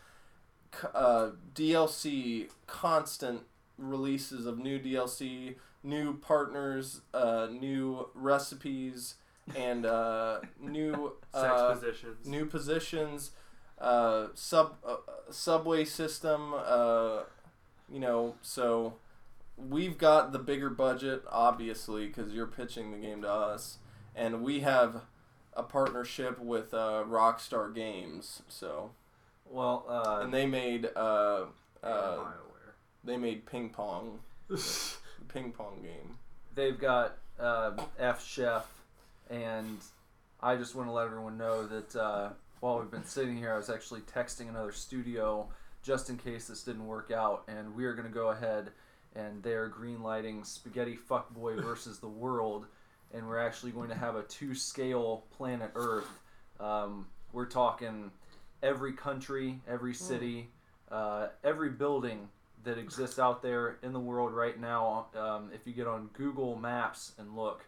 uh, 0.93 1.31
DLC, 1.55 2.49
constant 2.67 3.41
releases 3.77 4.45
of 4.45 4.57
new 4.57 4.77
DLC, 4.79 5.55
new 5.83 6.17
partners, 6.17 7.01
uh, 7.13 7.47
new 7.49 8.09
recipes, 8.13 9.15
and 9.55 9.85
uh, 9.85 10.39
new 10.59 11.13
Sex 11.33 11.45
uh, 11.45 11.73
positions. 11.73 12.25
new 12.27 12.45
positions, 12.45 13.31
uh, 13.79 14.27
sub 14.33 14.75
uh, 14.85 14.97
subway 15.31 15.85
system. 15.85 16.53
Uh, 16.53 17.21
you 17.91 17.99
know, 17.99 18.35
so 18.41 18.95
we've 19.57 19.97
got 19.97 20.31
the 20.31 20.39
bigger 20.39 20.69
budget, 20.69 21.23
obviously, 21.29 22.07
because 22.07 22.33
you're 22.33 22.47
pitching 22.47 22.91
the 22.91 22.97
game 22.97 23.21
to 23.23 23.31
us, 23.31 23.77
and 24.15 24.41
we 24.43 24.61
have 24.61 25.01
a 25.53 25.63
partnership 25.63 26.39
with 26.39 26.73
uh, 26.73 27.03
Rockstar 27.07 27.73
Games. 27.73 28.41
So, 28.47 28.91
well, 29.45 29.85
uh, 29.89 30.21
and 30.23 30.33
they 30.33 30.45
made 30.45 30.89
uh, 30.95 31.45
uh, 31.83 32.17
they 33.03 33.17
made 33.17 33.45
ping 33.45 33.69
pong, 33.69 34.19
ping 35.27 35.51
pong 35.51 35.81
game. 35.81 36.17
they've 36.55 36.79
got 36.79 37.17
uh, 37.39 37.71
F 37.97 38.25
Chef, 38.25 38.67
and 39.29 39.79
I 40.41 40.55
just 40.55 40.75
want 40.75 40.87
to 40.87 40.91
let 40.91 41.05
everyone 41.05 41.37
know 41.37 41.65
that 41.67 41.95
uh, 41.95 42.29
while 42.59 42.79
we've 42.79 42.91
been 42.91 43.05
sitting 43.05 43.37
here, 43.37 43.53
I 43.53 43.57
was 43.57 43.69
actually 43.69 44.01
texting 44.01 44.49
another 44.49 44.71
studio 44.71 45.47
just 45.81 46.09
in 46.09 46.17
case 46.17 46.47
this 46.47 46.63
didn't 46.63 46.85
work 46.85 47.11
out, 47.11 47.43
and 47.47 47.73
we 47.75 47.85
are 47.85 47.93
going 47.93 48.07
to 48.07 48.13
go 48.13 48.29
ahead 48.29 48.71
and 49.15 49.41
they're 49.41 49.69
greenlighting 49.69 50.45
Spaghetti 50.45 50.97
Fuckboy 51.09 51.61
versus 51.63 51.99
the 51.99 52.07
World, 52.07 52.67
and 53.13 53.27
we're 53.27 53.39
actually 53.39 53.71
going 53.71 53.89
to 53.89 53.95
have 53.95 54.15
a 54.15 54.23
two-scale 54.23 55.23
planet 55.35 55.71
Earth. 55.75 56.09
Um, 56.59 57.07
we're 57.33 57.47
talking 57.47 58.11
every 58.61 58.93
country, 58.93 59.61
every 59.67 59.93
city, 59.93 60.49
uh, 60.91 61.27
every 61.43 61.69
building 61.69 62.29
that 62.65 62.77
exists 62.77 63.17
out 63.17 63.41
there 63.41 63.77
in 63.81 63.93
the 63.93 63.99
world 63.99 64.33
right 64.33 64.59
now. 64.59 65.07
Um, 65.15 65.49
if 65.53 65.65
you 65.65 65.73
get 65.73 65.87
on 65.87 66.09
Google 66.13 66.55
Maps 66.55 67.13
and 67.17 67.35
look, 67.35 67.65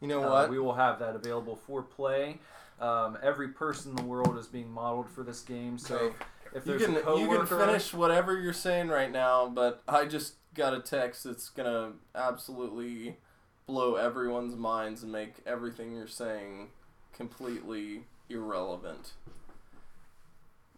You 0.00 0.08
know 0.08 0.22
uh, 0.22 0.30
what? 0.30 0.50
we 0.50 0.58
will 0.58 0.74
have 0.74 1.00
that 1.00 1.16
available 1.16 1.56
for 1.56 1.82
play. 1.82 2.38
Um, 2.80 3.18
every 3.22 3.48
person 3.48 3.90
in 3.90 3.96
the 3.96 4.04
world 4.04 4.38
is 4.38 4.46
being 4.46 4.70
modeled 4.70 5.10
for 5.10 5.22
this 5.22 5.42
game. 5.42 5.76
So 5.78 5.96
Okay. 5.96 6.16
if 6.54 6.66
You 6.66 6.78
there's 6.78 6.86
can 6.86 6.96
a 7.06 7.18
you 7.18 7.28
can 7.28 7.46
finish 7.46 7.92
whatever 7.92 8.40
you're 8.40 8.52
saying 8.54 8.88
right 8.88 9.10
now, 9.12 9.48
but 9.48 9.82
I 9.86 10.06
just 10.06 10.34
got 10.54 10.72
a 10.74 10.80
text 10.80 11.24
that's 11.24 11.48
gonna 11.50 11.92
absolutely 12.14 13.18
blow 13.66 13.96
everyone's 13.96 14.56
minds 14.56 15.02
and 15.02 15.12
make 15.12 15.34
everything 15.46 15.92
you're 15.94 16.06
saying 16.08 16.70
completely 17.12 18.06
irrelevant. 18.28 19.12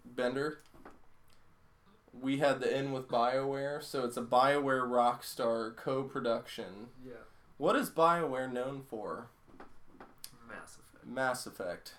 Bender, 0.04 0.58
we 2.12 2.38
had 2.38 2.60
the 2.60 2.76
in 2.76 2.92
with 2.92 3.08
BioWare, 3.08 3.82
so 3.82 4.04
it's 4.04 4.16
a 4.16 4.22
BioWare 4.22 4.82
Rockstar 4.86 5.74
co-production. 5.76 6.88
Yeah. 7.04 7.12
What 7.58 7.76
is 7.76 7.88
BioWare 7.90 8.52
known 8.52 8.82
for? 8.82 9.28
Mass 10.48 10.74
Effect. 10.74 10.81
Mass 11.06 11.46
Effect. 11.46 11.94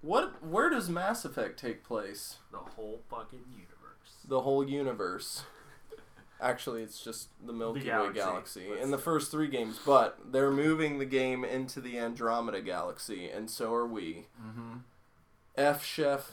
What? 0.00 0.44
Where 0.44 0.68
does 0.68 0.88
Mass 0.88 1.24
Effect 1.24 1.58
take 1.58 1.84
place? 1.84 2.36
The 2.50 2.58
whole 2.58 3.00
fucking 3.08 3.44
universe. 3.50 4.26
The 4.26 4.40
whole 4.40 4.68
universe. 4.68 5.44
Actually, 6.40 6.82
it's 6.82 7.02
just 7.02 7.28
the 7.44 7.52
Milky 7.52 7.80
The 7.80 8.00
Way 8.00 8.12
galaxy. 8.12 8.66
in 8.80 8.90
the 8.90 8.98
first 8.98 9.30
three 9.30 9.46
games, 9.46 9.78
but 9.86 10.18
they're 10.32 10.50
moving 10.50 10.98
the 10.98 11.04
game 11.04 11.44
into 11.44 11.80
the 11.80 11.98
Andromeda 11.98 12.60
galaxy, 12.60 13.30
and 13.30 13.48
so 13.48 13.72
are 13.72 13.86
we. 13.86 14.26
Mm-hmm. 14.44 14.78
F 15.56 15.84
Chef 15.84 16.32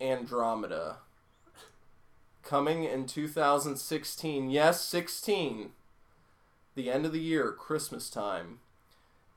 Andromeda. 0.00 0.98
Coming 2.42 2.84
in 2.84 3.06
2016. 3.06 4.50
Yes, 4.50 4.80
16. 4.80 5.70
The 6.74 6.90
end 6.90 7.06
of 7.06 7.12
the 7.12 7.20
year, 7.20 7.52
Christmas 7.52 8.10
time. 8.10 8.58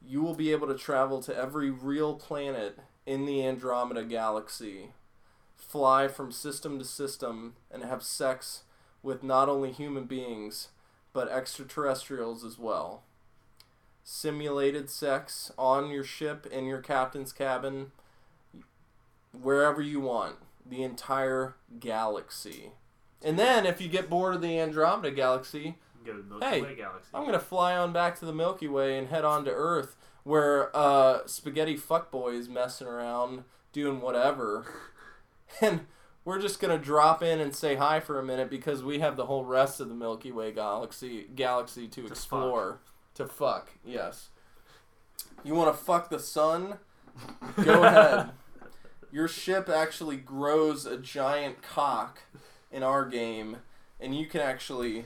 You 0.03 0.21
will 0.21 0.35
be 0.35 0.51
able 0.51 0.67
to 0.67 0.77
travel 0.77 1.21
to 1.23 1.35
every 1.35 1.69
real 1.69 2.15
planet 2.15 2.79
in 3.05 3.25
the 3.25 3.45
Andromeda 3.45 4.03
galaxy, 4.03 4.91
fly 5.55 6.07
from 6.07 6.31
system 6.31 6.79
to 6.79 6.85
system, 6.85 7.55
and 7.71 7.83
have 7.83 8.03
sex 8.03 8.63
with 9.03 9.23
not 9.23 9.49
only 9.49 9.71
human 9.71 10.05
beings, 10.05 10.69
but 11.13 11.29
extraterrestrials 11.29 12.43
as 12.43 12.57
well. 12.57 13.03
Simulated 14.03 14.89
sex 14.89 15.51
on 15.57 15.89
your 15.89 16.03
ship, 16.03 16.45
in 16.45 16.65
your 16.65 16.81
captain's 16.81 17.31
cabin, 17.31 17.91
wherever 19.31 19.81
you 19.81 19.99
want, 19.99 20.37
the 20.65 20.83
entire 20.83 21.55
galaxy. 21.79 22.71
And 23.23 23.39
then, 23.39 23.65
if 23.65 23.81
you 23.81 23.87
get 23.87 24.09
bored 24.09 24.35
of 24.35 24.41
the 24.41 24.59
Andromeda 24.59 25.11
galaxy, 25.11 25.77
Go 26.05 26.13
to 26.13 26.21
the 26.21 26.27
Milky 26.27 26.45
Hey, 26.45 26.61
Way 26.61 26.75
galaxy. 26.75 27.09
I'm 27.13 27.25
gonna 27.25 27.39
fly 27.39 27.75
on 27.75 27.91
back 27.93 28.19
to 28.19 28.25
the 28.25 28.33
Milky 28.33 28.67
Way 28.67 28.97
and 28.97 29.07
head 29.07 29.25
on 29.25 29.45
to 29.45 29.51
Earth, 29.51 29.95
where 30.23 30.75
uh, 30.75 31.25
spaghetti 31.25 31.77
fuckboy 31.77 32.37
is 32.37 32.47
messing 32.47 32.87
around 32.87 33.43
doing 33.71 34.01
whatever, 34.01 34.65
and 35.61 35.87
we're 36.23 36.39
just 36.39 36.59
gonna 36.59 36.77
drop 36.77 37.23
in 37.23 37.39
and 37.39 37.55
say 37.55 37.75
hi 37.75 37.99
for 37.99 38.19
a 38.19 38.23
minute 38.23 38.49
because 38.49 38.83
we 38.83 38.99
have 38.99 39.17
the 39.17 39.25
whole 39.25 39.45
rest 39.45 39.79
of 39.79 39.89
the 39.89 39.95
Milky 39.95 40.31
Way 40.31 40.51
galaxy 40.51 41.27
galaxy 41.35 41.87
to, 41.87 42.05
explore. 42.05 42.79
To 43.15 43.25
fuck, 43.27 43.71
yes. 43.83 44.29
You 45.43 45.53
want 45.53 45.75
to 45.75 45.83
fuck 45.83 46.09
the 46.09 46.19
sun? 46.19 46.79
Go 47.63 47.83
ahead. 47.83 48.31
Your 49.11 49.27
ship 49.29 49.69
actually 49.69 50.17
grows 50.17 50.85
a 50.85 50.97
giant 50.97 51.61
cock 51.61 52.23
in 52.71 52.83
our 52.83 53.05
game, 53.05 53.57
and 53.99 54.13
you 54.13 54.25
can 54.25 54.41
actually 54.41 55.05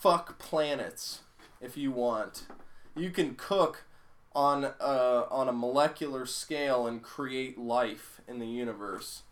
fuck 0.00 0.38
planets 0.38 1.20
if 1.60 1.76
you 1.76 1.92
want. 1.92 2.46
You 2.96 3.10
can 3.10 3.34
cook 3.34 3.84
on 4.34 4.64
a, 4.64 5.26
on 5.30 5.48
a 5.48 5.52
molecular 5.52 6.24
scale 6.24 6.86
and 6.86 7.02
create 7.02 7.58
life 7.58 8.20
in 8.26 8.38
the 8.38 8.46
universe. 8.46 9.22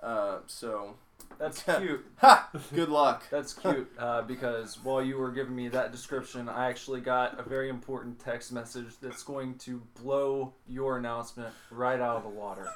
Uh, 0.00 0.38
so, 0.46 0.94
That's 1.38 1.62
cute. 1.78 2.06
ha! 2.16 2.48
Good 2.74 2.88
luck. 2.88 3.24
That's 3.30 3.52
cute 3.52 3.90
uh, 3.98 4.22
because 4.22 4.82
while 4.82 5.02
you 5.02 5.18
were 5.18 5.30
giving 5.30 5.54
me 5.54 5.68
that 5.68 5.92
description, 5.92 6.48
I 6.48 6.68
actually 6.68 7.00
got 7.02 7.38
a 7.38 7.42
very 7.42 7.68
important 7.68 8.18
text 8.18 8.50
message 8.50 8.94
that's 9.02 9.22
going 9.22 9.56
to 9.58 9.82
blow 10.02 10.54
your 10.66 10.96
announcement 10.96 11.52
right 11.70 12.00
out 12.00 12.16
of 12.16 12.22
the 12.22 12.30
water. 12.30 12.68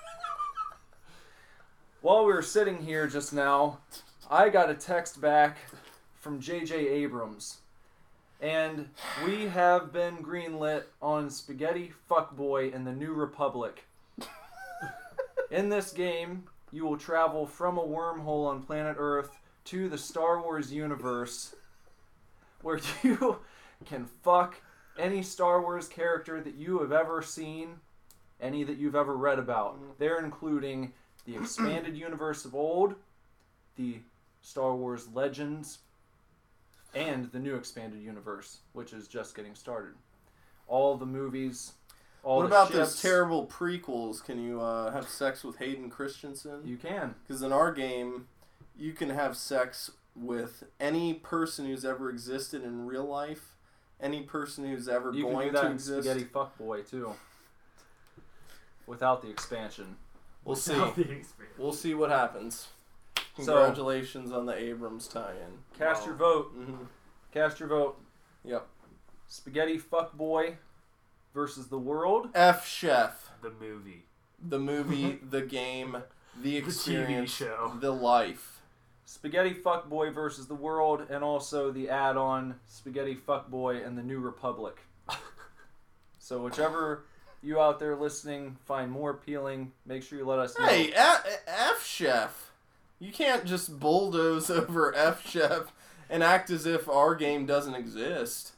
while 2.02 2.26
we 2.26 2.32
were 2.32 2.42
sitting 2.42 2.82
here 2.82 3.06
just 3.06 3.32
now, 3.32 3.78
I 4.30 4.50
got 4.50 4.68
a 4.68 4.74
text 4.74 5.20
back 5.20 5.58
from 6.18 6.40
J.J. 6.40 6.74
Abrams. 6.74 7.58
And 8.40 8.88
we 9.24 9.46
have 9.46 9.92
been 9.92 10.18
greenlit 10.18 10.84
on 11.02 11.30
Spaghetti 11.30 11.92
Fuckboy 12.08 12.74
and 12.74 12.86
the 12.86 12.92
New 12.92 13.12
Republic. 13.12 13.84
In 15.50 15.68
this 15.68 15.92
game, 15.92 16.44
you 16.70 16.84
will 16.84 16.96
travel 16.96 17.46
from 17.46 17.78
a 17.78 17.82
wormhole 17.82 18.46
on 18.46 18.62
planet 18.62 18.96
Earth 18.98 19.38
to 19.64 19.88
the 19.88 19.98
Star 19.98 20.40
Wars 20.40 20.72
universe 20.72 21.54
where 22.62 22.80
you 23.02 23.38
can 23.84 24.06
fuck 24.22 24.60
any 24.98 25.22
Star 25.22 25.60
Wars 25.60 25.88
character 25.88 26.40
that 26.40 26.54
you 26.54 26.80
have 26.80 26.92
ever 26.92 27.22
seen, 27.22 27.76
any 28.40 28.64
that 28.64 28.78
you've 28.78 28.96
ever 28.96 29.16
read 29.16 29.38
about. 29.38 29.74
Mm-hmm. 29.74 29.90
They're 29.98 30.24
including 30.24 30.92
the 31.26 31.36
expanded 31.36 31.96
universe 31.96 32.44
of 32.44 32.54
old, 32.54 32.94
the 33.76 33.98
Star 34.42 34.74
Wars 34.74 35.08
Legends, 35.12 35.78
and 36.94 37.30
the 37.32 37.38
new 37.38 37.54
expanded 37.56 38.02
universe, 38.02 38.58
which 38.72 38.92
is 38.92 39.08
just 39.08 39.34
getting 39.34 39.54
started. 39.54 39.94
All 40.66 40.96
the 40.96 41.06
movies, 41.06 41.72
all 42.22 42.38
what 42.38 42.42
the 42.42 42.48
about 42.48 42.68
ships, 42.68 42.78
those 42.78 43.02
terrible 43.02 43.46
prequels? 43.46 44.22
Can 44.22 44.42
you 44.42 44.60
uh, 44.60 44.90
have 44.92 45.08
sex 45.08 45.44
with 45.44 45.56
Hayden 45.56 45.90
Christensen? 45.90 46.60
You 46.64 46.76
can. 46.76 47.14
Because 47.26 47.42
in 47.42 47.52
our 47.52 47.72
game, 47.72 48.26
you 48.76 48.92
can 48.92 49.10
have 49.10 49.36
sex 49.36 49.90
with 50.14 50.64
any 50.80 51.14
person 51.14 51.66
who's 51.66 51.84
ever 51.84 52.10
existed 52.10 52.64
in 52.64 52.86
real 52.86 53.04
life, 53.04 53.56
any 54.00 54.22
person 54.22 54.64
who's 54.64 54.88
ever 54.88 55.12
You 55.12 55.24
can 55.24 55.32
going 55.32 55.48
do 55.48 55.52
that 55.52 55.60
to 55.60 55.66
in 55.66 55.72
exist. 55.72 56.08
Spaghetti 56.08 56.24
Fuckboy 56.26 56.88
too. 56.88 57.14
Without 58.86 59.22
the 59.22 59.30
expansion. 59.30 59.96
We'll 60.44 60.56
see. 60.56 60.72
The 60.72 60.86
experience. 60.88 61.34
We'll 61.58 61.72
see 61.72 61.94
what 61.94 62.10
happens. 62.10 62.68
So- 63.38 63.54
Congratulations 63.54 64.32
on 64.32 64.46
the 64.46 64.54
Abrams 64.54 65.08
tie-in. 65.08 65.58
Cast 65.78 66.02
Wow. 66.02 66.06
your 66.06 66.16
vote. 66.16 66.46
hmm 66.52 66.84
Cast 67.32 67.60
your 67.60 67.68
vote. 67.68 68.00
Yep. 68.44 68.66
Spaghetti 69.26 69.78
Fuckboy 69.78 70.56
versus 71.34 71.68
the 71.68 71.78
world. 71.78 72.30
F 72.34 72.66
Chef, 72.66 73.30
The 73.42 73.50
movie. 73.50 74.04
the 74.42 74.58
movie, 74.58 75.20
the 75.30 75.42
game, 75.42 76.02
the 76.40 76.50
The 76.52 76.56
experience, 76.56 77.32
TV 77.32 77.46
show. 77.46 77.72
the 77.80 77.90
life. 77.92 78.62
Spaghetti 79.04 79.54
Fuckboy 79.54 80.12
versus 80.14 80.46
the 80.48 80.54
world, 80.54 81.06
and 81.10 81.22
also 81.24 81.70
the 81.70 81.88
add-on 81.90 82.58
Spaghetti 82.66 83.14
Fuckboy 83.16 83.86
and 83.86 83.96
the 83.96 84.02
New 84.02 84.18
Republic. 84.20 84.78
so 86.18 86.42
whichever 86.42 87.04
you 87.42 87.60
out 87.60 87.78
there 87.78 87.94
listening 87.96 88.56
find 88.66 88.90
more 88.90 89.10
appealing, 89.10 89.72
make 89.86 90.02
sure 90.02 90.18
you 90.18 90.26
let 90.26 90.38
us 90.38 90.58
know. 90.58 90.66
Hey, 90.66 90.92
F, 90.92 91.24
F 91.46 91.84
Chef, 91.86 92.47
you 92.98 93.12
can't 93.12 93.44
just 93.44 93.78
bulldoze 93.80 94.50
over 94.50 94.94
F 94.94 95.26
Chef 95.28 95.72
and 96.10 96.22
act 96.22 96.50
as 96.50 96.66
if 96.66 96.88
our 96.88 97.14
game 97.14 97.44
doesn't 97.46 97.74
exist. 97.74 98.52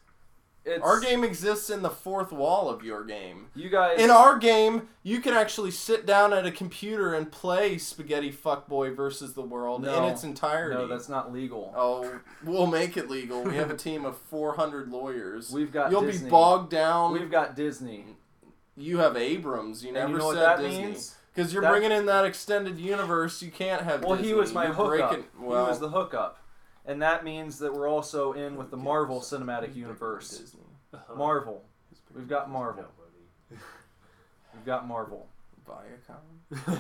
it's, 0.65 0.83
Our 0.85 1.01
game 1.01 1.25
exists 1.25 1.69
in 1.71 1.83
the 1.83 1.91
fourth 1.91 2.31
wall 2.33 2.69
of 2.69 2.85
your 2.85 3.03
game. 3.05 3.47
You 3.57 3.69
guys. 3.71 3.99
In 4.01 4.09
our 4.11 4.39
game, 4.39 4.89
you 5.03 5.21
can 5.21 5.35
actually 5.35 5.71
sit 5.73 6.07
down 6.07 6.33
at 6.33 6.47
a 6.47 6.51
computer 6.53 7.13
and 7.15 7.33
play 7.33 7.77
Spaghetti 7.79 8.31
Fuckboy 8.33 8.95
versus 8.95 9.33
the 9.35 9.43
World 9.43 9.83
No. 9.83 10.05
in 10.05 10.13
its 10.13 10.23
entirety. 10.23 10.77
no, 10.77 10.87
that's 10.87 11.09
not 11.09 11.33
legal. 11.33 11.73
Oh, 11.77 12.21
we'll 12.45 12.67
make 12.69 12.97
it 12.97 13.11
legal. 13.11 13.43
We 13.43 13.57
have 13.57 13.71
a 13.71 13.77
team 13.77 14.05
of 14.05 14.17
400 14.17 14.91
lawyers. 14.91 15.51
We've 15.51 15.73
got 15.73 15.91
You'll 15.91 16.03
Disney. 16.03 16.27
be 16.27 16.31
bogged 16.31 16.71
down. 16.71 17.13
We've 17.13 17.31
got 17.31 17.57
Disney. 17.57 18.05
You 18.77 18.99
have 18.99 19.17
Abrams. 19.17 19.83
You 19.83 19.89
And 19.89 19.97
never 19.97 20.13
you 20.13 20.19
know 20.19 20.27
what 20.27 20.37
said 20.37 20.43
that 20.45 20.59
Disney. 20.61 20.85
means? 20.85 21.17
Because 21.35 21.53
you're 21.53 21.63
That- 21.63 21.71
bringing 21.71 21.93
in 21.93 22.07
that 22.07 22.25
extended 22.25 22.79
universe. 22.79 23.41
You 23.43 23.51
can't 23.51 23.83
have 23.83 24.03
Well, 24.05 24.17
Disney. 24.17 24.29
he 24.29 24.35
was 24.35 24.53
my 24.53 24.65
You're 24.65 24.75
hookup. 24.75 25.11
breaking- 25.11 25.29
Well, 25.41 25.65
he 25.65 25.71
was 25.71 25.79
the 25.81 25.91
hookup, 25.91 26.39
and 26.85 27.01
that 27.03 27.25
means 27.25 27.59
that 27.61 27.73
we're 27.73 27.89
also 27.89 28.33
in 28.33 28.57
with 28.57 28.71
the 28.71 28.77
Marvel 28.77 29.21
Cinematic 29.21 29.75
Universe. 29.77 30.39
Disney. 30.39 30.61
Uh-huh. 30.93 31.15
Marvel. 31.15 31.65
We've 32.15 32.29
got 32.29 32.51
Marvel. 32.51 32.85
We've 33.51 34.65
got 34.67 34.87
Marvel. 34.87 35.29
Viacom. 35.69 36.17
We've 36.67 36.79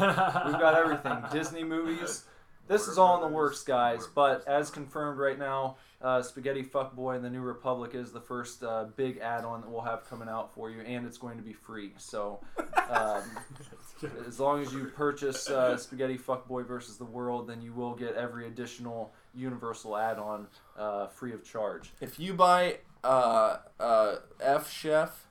got 0.60 0.74
everything. 0.74 1.22
Disney 1.32 1.64
movies. 1.64 2.24
This 2.68 2.86
is 2.86 2.98
all 2.98 3.16
in 3.16 3.20
the 3.28 3.36
works, 3.36 3.64
guys. 3.64 4.06
But 4.06 4.46
as 4.46 4.70
confirmed 4.70 5.18
right 5.18 5.36
now, 5.36 5.76
uh, 6.02 6.22
Spaghetti 6.22 6.62
Fuckboy 6.62 7.16
and 7.16 7.24
the 7.24 7.30
New 7.30 7.42
Republic 7.42 7.94
is 7.94 8.12
the 8.12 8.20
first 8.20 8.62
uh, 8.62 8.86
big 8.96 9.18
add-on 9.18 9.60
that 9.60 9.70
we'll 9.70 9.82
have 9.82 10.08
coming 10.08 10.28
out 10.28 10.54
for 10.54 10.70
you, 10.70 10.80
and 10.80 11.06
it's 11.06 11.18
going 11.18 11.36
to 11.36 11.42
be 11.42 11.52
free. 11.52 11.92
So, 11.98 12.40
um, 12.88 13.22
as 14.26 14.40
long 14.40 14.62
as 14.62 14.72
you 14.72 14.86
purchase 14.86 15.50
uh, 15.50 15.76
Spaghetti 15.76 16.16
Fuckboy 16.16 16.66
versus 16.66 16.96
the 16.96 17.04
World, 17.04 17.48
then 17.48 17.60
you 17.60 17.72
will 17.72 17.94
get 17.94 18.14
every 18.14 18.46
additional 18.46 19.12
Universal 19.34 19.96
add-on 19.96 20.46
uh, 20.78 21.08
free 21.08 21.32
of 21.32 21.44
charge. 21.44 21.92
If 22.00 22.18
you 22.18 22.32
buy 22.32 22.78
uh, 23.04 23.58
uh, 23.78 24.16
F 24.40 24.70
Chef, 24.70 25.26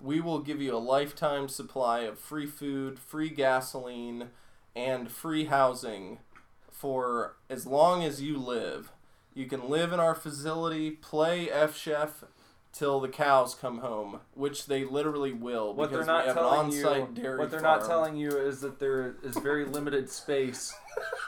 we 0.00 0.20
will 0.20 0.40
give 0.40 0.60
you 0.60 0.74
a 0.74 0.78
lifetime 0.78 1.48
supply 1.48 2.00
of 2.00 2.18
free 2.18 2.46
food, 2.46 2.98
free 2.98 3.30
gasoline, 3.30 4.30
and 4.74 5.10
free 5.10 5.46
housing 5.46 6.18
for 6.70 7.36
as 7.50 7.66
long 7.66 8.04
as 8.04 8.22
you 8.22 8.36
live. 8.38 8.92
You 9.38 9.46
can 9.46 9.68
live 9.70 9.92
in 9.92 10.00
our 10.00 10.16
facility, 10.16 10.90
play 10.90 11.48
F 11.48 11.76
Chef 11.76 12.24
till 12.72 12.98
the 12.98 13.08
cows 13.08 13.54
come 13.54 13.78
home, 13.78 14.18
which 14.34 14.66
they 14.66 14.84
literally 14.84 15.32
will. 15.32 15.72
What 15.72 15.90
they're 15.90 16.00
because 16.00 16.06
not 16.08 16.22
we 16.24 16.26
have 16.26 16.36
telling 16.36 16.66
an 16.66 16.72
you, 16.72 16.88
on-site 16.88 17.14
dairy 17.14 17.38
what 17.38 17.50
they're 17.52 17.60
farm. 17.60 17.78
not 17.78 17.86
telling 17.88 18.16
you 18.16 18.30
is 18.30 18.60
that 18.62 18.80
there 18.80 19.14
is 19.22 19.36
very 19.36 19.64
limited 19.64 20.10
space, 20.10 20.74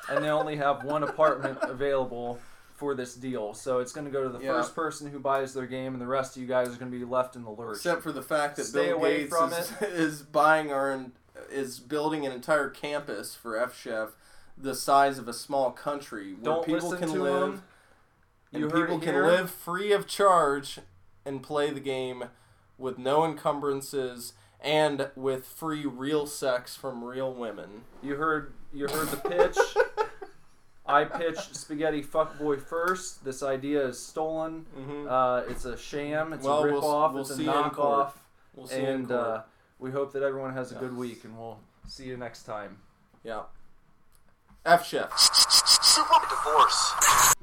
and 0.08 0.24
they 0.24 0.28
only 0.28 0.56
have 0.56 0.82
one 0.82 1.04
apartment 1.04 1.58
available 1.62 2.40
for 2.74 2.96
this 2.96 3.14
deal. 3.14 3.54
So 3.54 3.78
it's 3.78 3.92
going 3.92 4.06
to 4.06 4.10
go 4.10 4.24
to 4.24 4.28
the 4.28 4.44
Yeah. 4.44 4.54
first 4.54 4.74
person 4.74 5.08
who 5.12 5.20
buys 5.20 5.54
their 5.54 5.66
game, 5.68 5.92
and 5.92 6.02
the 6.02 6.06
rest 6.08 6.34
of 6.34 6.42
you 6.42 6.48
guys 6.48 6.66
are 6.74 6.78
going 6.78 6.90
to 6.90 6.98
be 6.98 7.04
left 7.04 7.36
in 7.36 7.44
the 7.44 7.50
lurch. 7.50 7.76
Except 7.76 8.02
for 8.02 8.10
the 8.10 8.22
fact 8.22 8.56
that 8.56 8.64
Stay 8.64 8.86
Bill 8.86 8.96
away 8.96 9.18
Gates 9.18 9.30
from 9.36 9.52
is, 9.52 9.70
is 9.82 10.22
buying 10.22 10.72
our 10.72 11.06
is 11.48 11.78
building 11.78 12.26
an 12.26 12.32
entire 12.32 12.68
campus 12.70 13.36
for 13.36 13.56
F 13.56 13.78
Chef 13.80 14.16
the 14.58 14.74
size 14.74 15.16
of 15.18 15.28
a 15.28 15.32
small 15.32 15.70
country 15.70 16.32
where 16.34 16.42
Don't 16.42 16.66
people 16.66 16.92
can 16.92 17.12
live 17.22 17.54
him. 17.54 17.62
And 18.52 18.62
You 18.62 18.68
heard 18.70 18.88
people 18.88 18.98
can 19.00 19.14
live 19.22 19.50
free 19.50 19.92
of 19.92 20.06
charge 20.06 20.78
and 21.24 21.42
play 21.42 21.70
the 21.70 21.80
game 21.80 22.24
with 22.78 22.98
no 22.98 23.24
encumbrances 23.24 24.32
and 24.60 25.10
with 25.16 25.46
free 25.46 25.86
real 25.86 26.26
sex 26.26 26.74
from 26.76 27.04
real 27.04 27.32
women. 27.32 27.82
You 28.02 28.16
heard 28.16 28.52
you 28.72 28.86
heard 28.88 29.08
the 29.08 29.16
pitch. 29.16 29.58
I 30.86 31.04
pitched 31.04 31.54
spaghetti 31.54 32.02
fuckboy 32.02 32.60
first. 32.62 33.24
This 33.24 33.42
idea 33.42 33.86
is 33.86 33.98
stolen. 34.04 34.66
Mhm. 34.76 35.06
Uh, 35.08 35.44
it's 35.48 35.64
a 35.64 35.76
sham. 35.76 36.32
It's 36.32 36.44
Well, 36.44 36.64
a 36.64 36.72
we'll- 36.72 36.82
ripoff. 36.82 37.12
we'll 37.12 37.20
it's 37.22 37.30
a 37.30 37.36
see 37.36 37.44
you 37.44 37.50
knockoff. 37.50 38.12
We'll 38.54 38.66
see 38.66 38.80
And 38.80 39.12
uh, 39.12 39.42
we 39.78 39.92
hope 39.92 40.12
that 40.14 40.22
everyone 40.24 40.52
has 40.54 40.72
a 40.72 40.74
Yeah. 40.74 40.80
good 40.80 40.96
week, 40.96 41.22
and 41.24 41.38
we'll 41.38 41.60
see 41.86 42.04
you 42.04 42.16
next 42.16 42.42
time. 42.42 42.78
yeah. 43.22 43.42
F 44.66 44.84
Chef. 44.86 45.16
Super 45.18 46.26
divorce. 46.28 47.34